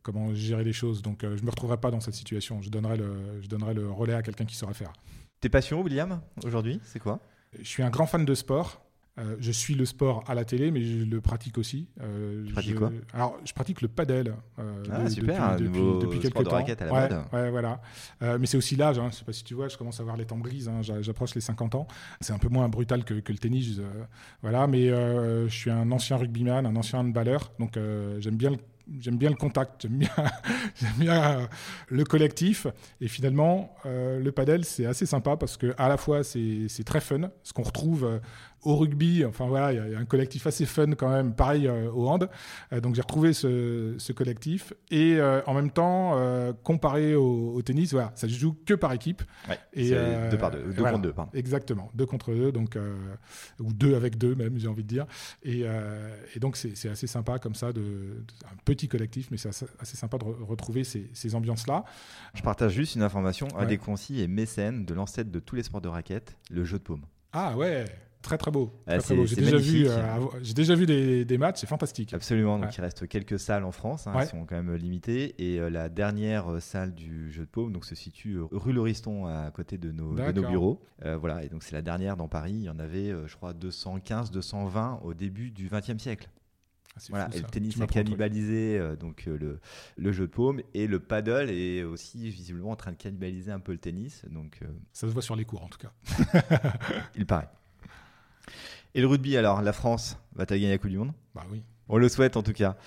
comment 0.02 0.34
gérer 0.34 0.64
les 0.64 0.72
choses. 0.74 1.02
Donc, 1.02 1.24
je 1.24 1.28
ne 1.28 1.42
me 1.46 1.50
retrouverai 1.50 1.76
pas 1.78 1.92
dans 1.92 2.00
cette 2.00 2.14
situation. 2.16 2.62
Je 2.62 2.70
donnerai 2.70 2.96
le, 2.96 3.42
je 3.42 3.50
donnerai 3.50 3.74
le 3.74 3.92
relais 3.92 4.14
à 4.14 4.22
quelqu'un 4.22 4.46
qui 4.46 4.56
saura 4.56 4.74
faire. 4.74 4.94
Tes 5.42 5.50
passions, 5.50 5.82
William, 5.82 6.22
aujourd'hui, 6.46 6.80
c'est 6.84 7.00
quoi? 7.00 7.20
Je 7.60 7.68
suis 7.68 7.84
un 7.84 7.90
grand 7.90 8.06
fan 8.06 8.26
de 8.26 8.34
sport. 8.36 8.82
Euh, 9.20 9.36
je 9.40 9.52
suis 9.52 9.76
le 9.76 9.84
sport 9.86 10.24
à 10.26 10.34
la 10.36 10.46
télé, 10.46 10.72
mais 10.72 10.82
je 10.82 11.04
le 11.04 11.20
pratique 11.20 11.58
aussi. 11.58 11.90
Euh, 12.00 12.46
Tu 12.48 12.54
pratiques 12.54 12.72
je- 12.74 12.78
quoi? 12.78 12.92
Alors, 13.14 13.38
je 13.44 13.52
pratique 13.52 13.82
le 13.82 13.90
padel. 13.90 14.34
euh, 14.58 14.84
Ah, 14.90 15.04
de- 15.04 15.10
super, 15.10 15.58
depuis, 15.58 15.68
depuis, 15.68 15.82
depuis 16.02 16.20
quelques 16.20 16.32
sport 16.32 16.44
de 16.44 16.50
temps. 16.50 16.56
raquette 16.56 16.82
à 16.82 16.86
la 16.86 16.94
ouais, 16.94 17.10
mode. 17.10 17.22
ouais, 17.34 17.52
voilà. 17.52 17.82
Euh, 18.22 18.38
mais 18.40 18.46
c'est 18.46 18.56
aussi 18.56 18.78
l'âge. 18.78 19.00
Hein. 19.00 19.10
Je 19.12 19.18
sais 19.18 19.26
pas 19.26 19.34
si 19.34 19.44
tu 19.44 19.54
vois, 19.54 19.68
je 19.68 19.78
commence 19.78 20.00
à 20.00 20.04
avoir 20.04 20.16
les 20.16 20.26
temps 20.26 20.38
grises. 20.38 20.70
hein. 20.70 20.82
J'a- 20.82 21.02
J'approche 21.02 21.36
les 21.36 21.42
50 21.42 21.76
ans. 21.76 21.88
C'est 22.22 22.32
un 22.32 22.38
peu 22.40 22.48
moins 22.48 22.70
brutal 22.70 23.04
que, 23.04 23.16
que 23.16 23.34
le 23.34 23.38
tennis. 23.38 23.82
voilà, 24.42 24.66
mais 24.68 24.88
je 24.88 25.48
suis 25.50 25.70
un 25.70 25.92
ancien 25.92 26.16
rugbyman, 26.16 26.66
un 26.66 26.76
ancien 26.78 27.00
handballeur. 27.00 27.52
Donc, 27.60 27.78
j'aime 28.20 28.38
bien 28.38 28.52
le 28.52 28.58
j'aime 29.00 29.18
bien 29.18 29.30
le 29.30 29.36
contact, 29.36 29.84
j'aime 30.76 30.94
bien, 30.98 31.40
euh, 31.40 31.48
le 31.88 32.04
collectif. 32.04 32.68
Et 33.00 33.08
finalement, 33.08 33.76
euh, 33.86 34.20
le 34.20 34.32
padel, 34.32 34.66
c'est 34.66 34.86
assez 34.86 35.06
sympa 35.06 35.38
parce 35.38 35.58
que 35.58 35.74
à 35.78 35.88
la 35.90 35.98
fois, 35.98 36.24
c'est 36.24 36.68
c'est 36.68 36.84
très 36.84 37.02
fun, 37.02 37.30
ce 37.44 37.54
qu'on 37.54 37.64
retrouve 37.64 38.06
euh, 38.06 38.20
au 38.64 38.76
rugby. 38.78 39.26
Enfin 39.26 39.48
voilà, 39.48 39.72
il 39.74 39.78
y 39.78 39.80
a- 39.80 39.88
il 39.88 39.92
y, 39.94 39.96
a 39.96 40.00
un 40.00 40.06
collectif 40.06 40.48
assez 40.48 40.66
fun 40.66 40.92
quand 40.92 41.10
même, 41.10 41.34
pareil 41.34 41.68
euh, 41.68 41.92
au 41.92 42.08
hand. 42.10 42.30
Euh, 42.74 42.82
donc 42.82 42.96
j'ai 42.96 43.02
retrouvé 43.02 43.34
ce, 43.34 43.96
ce 43.98 44.14
collectif. 44.14 44.74
Et 44.90 45.16
euh, 45.20 45.42
en 45.46 45.54
même 45.54 45.72
temps, 45.72 46.18
comparé 46.64 47.16
au, 47.16 47.54
au 47.54 47.62
tennis, 47.62 47.92
voilà, 47.94 48.12
ça 48.16 48.28
se 48.28 48.34
joue 48.34 48.56
que 48.66 48.74
par 48.74 48.94
équipe. 48.94 49.24
Ouais, 49.50 49.58
Et, 49.74 49.90
deux 49.92 50.38
par 50.38 50.52
deux, 50.52 50.64
deux 50.64 50.72
voilà. 50.74 50.92
contre 50.92 51.02
deux, 51.04 51.14
pardon. 51.14 51.32
Exactement, 51.34 51.90
deux 51.94 52.06
contre 52.06 52.34
deux, 52.34 52.52
donc, 52.52 52.78
ou 53.60 53.74
deux 53.74 53.96
avec 53.96 54.18
deux 54.18 54.36
même, 54.36 54.58
j'ai 54.58 54.68
envie 54.68 54.84
de 54.84 54.88
dire. 54.88 55.06
Et, 55.44 55.62
et 56.36 56.40
donc 56.40 56.58
c'est 56.58 56.90
assez 56.90 57.08
sympa 57.08 57.40
comme 57.40 57.56
ça, 57.56 57.72
de, 57.74 57.82
de- 57.82 58.24
un 58.46 58.56
petit 58.66 58.88
collectif, 58.88 59.30
mais 59.32 59.38
c'est 59.38 59.50
assez, 59.50 59.66
assez 59.80 59.98
sympa 59.98 60.18
de 60.18 60.26
re- 60.26 60.44
retrouver 60.44 60.84
ces, 60.84 61.10
ces 61.14 61.36
ambiances-là. 61.36 61.84
Je 62.34 62.42
partage 62.42 62.74
juste 62.74 62.96
une 62.96 63.04
information. 63.04 63.48
Ouais. 63.56 63.64
Adéquancy 63.64 64.22
est 64.22 64.28
mécène 64.28 64.86
de 64.86 64.94
l'ancêtre 64.94 65.32
de 65.32 65.40
tous 65.40 65.56
les 65.56 65.64
sports 65.64 65.82
de 65.82 65.88
raquettes, 65.88 66.38
le 66.50 66.64
jeu 66.64 66.78
de 66.78 66.84
paume. 66.84 67.06
Ah 67.34 67.56
ouais, 67.58 67.86
très 68.22 68.38
très 68.38 68.52
beau. 68.52 68.72
Ah, 68.88 68.92
Très, 68.92 68.98
très 69.00 69.08
c'est- 69.10 69.16
beau. 69.16 69.26
J'ai 69.26 69.36
c'est 69.36 69.42
déjà, 69.42 69.58
vu, 69.58 69.84
magnifique. 69.84 69.88
euh, 69.90 70.40
j'ai 70.42 70.54
déjà 70.54 70.76
vu 70.76 70.86
des, 70.86 71.26
des 71.26 71.38
matchs, 71.38 71.60
c'est 71.62 71.68
fantastique. 71.68 72.14
Absolument. 72.14 72.58
Donc 72.58 72.68
Ouais. 72.70 72.74
il 72.78 72.82
reste 72.82 73.08
quelques 73.08 73.40
salles 73.40 73.64
en 73.64 73.72
France, 73.72 74.08
hein, 74.08 74.14
Ouais. 74.16 74.24
elles 74.24 74.30
sont 74.30 74.46
quand 74.46 74.56
même 74.56 74.74
limitées. 74.76 75.36
Et 75.38 75.60
euh, 75.60 75.70
la 75.70 75.90
dernière 75.90 76.52
euh, 76.52 76.60
salle 76.60 76.94
du 76.94 77.32
jeu 77.32 77.44
de 77.44 77.50
paume 77.50 77.72
donc, 77.74 77.86
se 77.86 77.96
situe 77.96 78.38
rue 78.52 78.74
Lauriston 78.74 79.26
à 79.28 79.50
côté 79.52 79.78
de 79.78 79.92
nos, 79.92 80.14
de 80.14 80.22
nos 80.22 80.32
D'accord. 80.32 80.50
bureaux. 80.50 80.82
Voilà, 81.04 81.44
et 81.44 81.50
donc 81.50 81.64
c'est 81.64 81.74
la 81.74 81.82
dernière 81.82 82.16
dans 82.18 82.28
Paris. 82.28 82.54
Il 82.54 82.64
y 82.64 82.70
en 82.70 82.80
avait, 82.80 83.12
je 83.26 83.36
crois, 83.36 83.54
215, 83.54 84.30
220 84.32 85.00
au 85.04 85.14
début 85.14 85.50
du 85.52 85.68
XXe 85.72 85.98
siècle. 86.02 86.30
Ah, 86.94 87.00
Voilà, 87.10 87.30
fou, 87.30 87.38
et 87.38 87.42
le 87.42 87.48
tennis 87.48 87.80
a 87.80 87.88
cannibalisé 87.88 88.78
euh, 88.78 88.98
donc 88.98 89.24
euh, 89.30 89.38
le, 89.38 89.60
le 89.98 90.12
jeu 90.12 90.28
de 90.28 90.32
paume 90.32 90.62
et 90.74 90.88
le 90.88 91.00
paddle 91.00 91.50
est 91.50 91.84
aussi 91.84 92.30
visiblement 92.30 92.72
en 92.72 92.76
train 92.76 92.92
de 92.92 92.98
cannibaliser 92.98 93.50
un 93.50 93.62
peu 93.62 93.72
le 93.72 93.78
tennis. 93.78 94.24
Donc 94.30 94.60
euh, 94.62 94.66
Ça 94.92 95.08
se 95.08 95.14
voit 95.14 95.22
sur 95.22 95.38
les 95.38 95.46
cours 95.46 95.64
en 95.64 95.70
tout 95.70 95.80
cas. 95.80 95.94
il 97.16 97.26
paraît. 97.26 97.48
Et 98.94 99.02
le 99.02 99.08
rugby 99.08 99.38
alors, 99.38 99.62
la 99.62 99.74
France 99.74 100.18
va-t-elle 100.36 100.60
gagner 100.60 100.74
la 100.74 100.78
Coupe 100.78 100.90
du 100.90 100.98
Monde? 100.98 101.14
Bah 101.34 101.46
oui. 101.52 101.64
On 101.88 101.98
le 101.98 102.10
souhaite 102.10 102.38
en 102.38 102.44
tout 102.44 102.54
cas. 102.54 102.78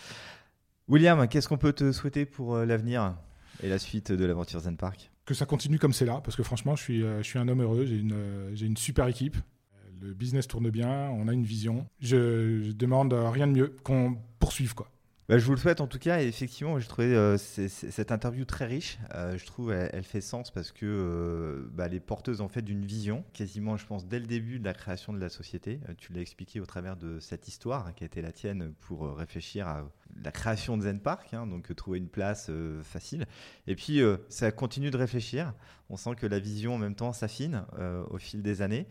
William, 0.89 1.27
qu'est-ce 1.29 1.49
qu'on 1.49 1.59
peut 1.59 1.73
te 1.73 1.93
souhaiter 1.93 2.27
pour 2.27 2.57
euh, 2.57 2.67
l'avenir 2.67 3.17
et 3.63 3.69
la 3.69 3.79
suite 3.79 4.13
de 4.13 4.25
l'aventure 4.25 4.61
Zen 4.61 4.77
Park? 4.77 5.11
Que 5.25 5.33
ça 5.33 5.47
continue 5.47 5.79
comme 5.79 5.95
c'est 5.95 6.05
là, 6.05 6.21
parce 6.23 6.37
que 6.37 6.43
franchement, 6.43 6.77
je 6.77 6.83
suis, 6.83 7.03
euh, 7.03 7.19
je 7.19 7.23
suis 7.23 7.39
un 7.39 7.49
homme 7.49 7.63
heureux, 7.63 7.87
j'ai 7.87 7.97
une, 7.97 8.13
euh, 8.13 8.51
j'ai 8.55 8.67
une 8.67 8.77
super 8.77 9.07
équipe. 9.09 9.37
Le 10.01 10.13
business 10.13 10.47
tourne 10.47 10.69
bien, 10.69 11.09
on 11.11 11.29
a 11.29 11.33
une 11.33 11.45
vision. 11.45 11.87
Je, 12.01 12.61
je 12.63 12.73
demande 12.73 13.15
rien 13.15 13.47
de 13.47 13.53
mieux 13.53 13.77
qu'on 13.85 14.19
poursuive 14.39 14.75
quoi. 14.75 14.91
Bah, 15.27 15.39
je 15.39 15.47
vous 15.47 15.53
le 15.53 15.59
souhaite 15.59 15.81
en 15.81 15.87
tout 15.87 15.99
cas. 15.99 16.21
Et 16.23 16.27
effectivement, 16.27 16.79
j'ai 16.79 16.87
trouvé 16.87 17.15
euh, 17.15 17.39
cette 17.39 18.13
interview 18.13 18.45
très 18.45 18.67
riche. 18.67 18.99
Euh, 19.15 19.39
je 19.39 19.47
trouve 19.47 19.73
elle, 19.73 19.89
elle 19.93 20.05
fait 20.05 20.21
sens 20.21 20.51
parce 20.51 20.71
que 20.71 20.85
euh, 20.85 21.71
bah, 21.73 21.87
elle 21.87 21.95
est 21.95 22.01
porteuse 22.01 22.43
en 22.43 22.49
fait 22.49 22.61
d'une 22.61 22.85
vision, 22.85 23.25
quasiment, 23.33 23.77
je 23.79 23.87
pense, 23.87 24.07
dès 24.07 24.19
le 24.19 24.27
début 24.27 24.59
de 24.59 24.65
la 24.65 24.75
création 24.75 25.15
de 25.15 25.19
la 25.19 25.31
société. 25.31 25.81
Tu 25.97 26.13
l'as 26.13 26.21
expliqué 26.21 26.61
au 26.61 26.67
travers 26.67 26.97
de 26.97 27.21
cette 27.21 27.49
histoire 27.49 27.87
hein, 27.87 27.93
qui 27.97 28.05
a 28.05 28.07
été 28.07 28.21
la 28.21 28.33
tienne 28.33 28.75
pour 28.81 29.17
réfléchir 29.17 29.67
à 29.67 29.89
la 30.23 30.33
création 30.33 30.77
de 30.77 30.83
Zen 30.83 31.01
Park, 31.01 31.35
hein, 31.35 31.47
donc 31.47 31.71
euh, 31.71 31.75
trouver 31.75 31.99
une 31.99 32.09
place 32.09 32.47
euh, 32.51 32.83
facile. 32.83 33.27
Et 33.67 33.75
puis, 33.75 34.01
euh, 34.01 34.17
ça 34.29 34.51
continue 34.53 34.91
de 34.91 34.97
réfléchir. 34.97 35.53
On 35.91 35.97
sent 35.97 36.15
que 36.17 36.27
la 36.27 36.39
vision 36.39 36.75
en 36.75 36.79
même 36.79 36.95
temps 36.95 37.13
s'affine 37.13 37.67
au 38.09 38.17
fil 38.17 38.43
des 38.43 38.63
années 38.63 38.87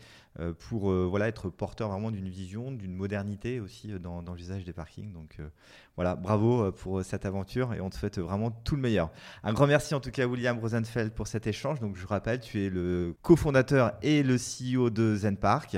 pour 0.59 0.93
voilà, 0.93 1.27
être 1.27 1.49
porteur 1.49 1.89
vraiment 1.89 2.11
d'une 2.11 2.29
vision, 2.29 2.71
d'une 2.71 2.93
modernité 2.93 3.59
aussi 3.59 3.87
dans, 3.99 4.21
l'usage 4.35 4.63
des 4.63 4.73
parkings. 4.73 5.11
Donc 5.11 5.39
voilà, 5.95 6.15
bravo 6.15 6.71
pour 6.71 7.03
cette 7.03 7.25
aventure 7.25 7.73
et 7.73 7.81
on 7.81 7.89
te 7.89 7.95
souhaite 7.95 8.19
vraiment 8.19 8.51
tout 8.51 8.75
le 8.75 8.81
meilleur. 8.83 9.11
Un 9.43 9.53
grand 9.53 9.65
merci 9.65 9.95
en 9.95 9.99
tout 10.01 10.11
cas 10.11 10.27
William 10.27 10.59
Rosenfeld 10.59 11.13
pour 11.13 11.25
cet 11.25 11.47
échange. 11.47 11.79
Donc 11.79 11.95
je 11.97 12.05
rappelle, 12.05 12.39
tu 12.39 12.63
es 12.63 12.69
le 12.69 13.15
cofondateur 13.23 13.93
et 14.03 14.21
le 14.21 14.35
CEO 14.35 14.91
de 14.91 15.15
Zen 15.15 15.35
Park. 15.35 15.75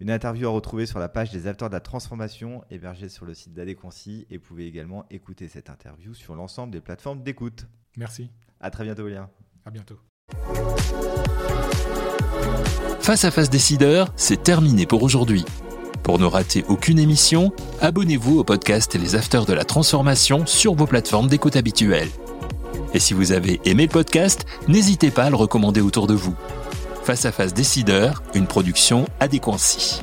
Une 0.00 0.10
interview 0.10 0.48
à 0.48 0.50
retrouver 0.50 0.86
sur 0.86 0.98
la 0.98 1.08
page 1.08 1.30
des 1.30 1.46
acteurs 1.46 1.68
de 1.68 1.74
la 1.74 1.80
transformation 1.80 2.64
hébergée 2.70 3.08
sur 3.08 3.24
le 3.24 3.34
site 3.34 3.54
d'Adéquancy 3.54 4.26
et 4.30 4.40
pouvez 4.40 4.66
écouter 5.10 5.48
cette 5.48 5.70
interview 5.70 6.14
sur 6.14 6.34
l'ensemble 6.34 6.72
des 6.72 6.80
plateformes 6.80 7.22
d'écoute. 7.22 7.66
Merci, 7.96 8.30
À 8.60 8.70
très 8.70 8.84
bientôt 8.84 9.04
William. 9.04 9.26
à 9.64 9.70
bientôt. 9.70 9.98
Face 13.00 13.24
à 13.24 13.30
face 13.30 13.50
décideur, 13.50 14.12
c'est 14.16 14.42
terminé 14.42 14.84
pour 14.86 15.02
aujourd'hui. 15.02 15.44
Pour 16.02 16.18
ne 16.18 16.24
rater 16.24 16.64
aucune 16.68 16.98
émission, 16.98 17.52
abonnez-vous 17.80 18.38
au 18.38 18.44
podcast 18.44 18.94
Les 18.94 19.14
Afters 19.14 19.44
de 19.46 19.52
la 19.52 19.64
Transformation 19.64 20.44
sur 20.46 20.74
vos 20.74 20.86
plateformes 20.86 21.28
d'écoute 21.28 21.56
habituelles. 21.56 22.10
Et 22.94 22.98
si 23.00 23.14
vous 23.14 23.32
avez 23.32 23.60
aimé 23.64 23.84
le 23.84 23.92
podcast, 23.92 24.46
n'hésitez 24.68 25.10
pas 25.10 25.24
à 25.24 25.30
le 25.30 25.36
recommander 25.36 25.80
autour 25.80 26.06
de 26.06 26.14
vous. 26.14 26.34
Face 27.02 27.24
à 27.24 27.32
face 27.32 27.54
décideur, 27.54 28.22
une 28.34 28.46
production 28.46 29.06
adéquancy. 29.20 30.00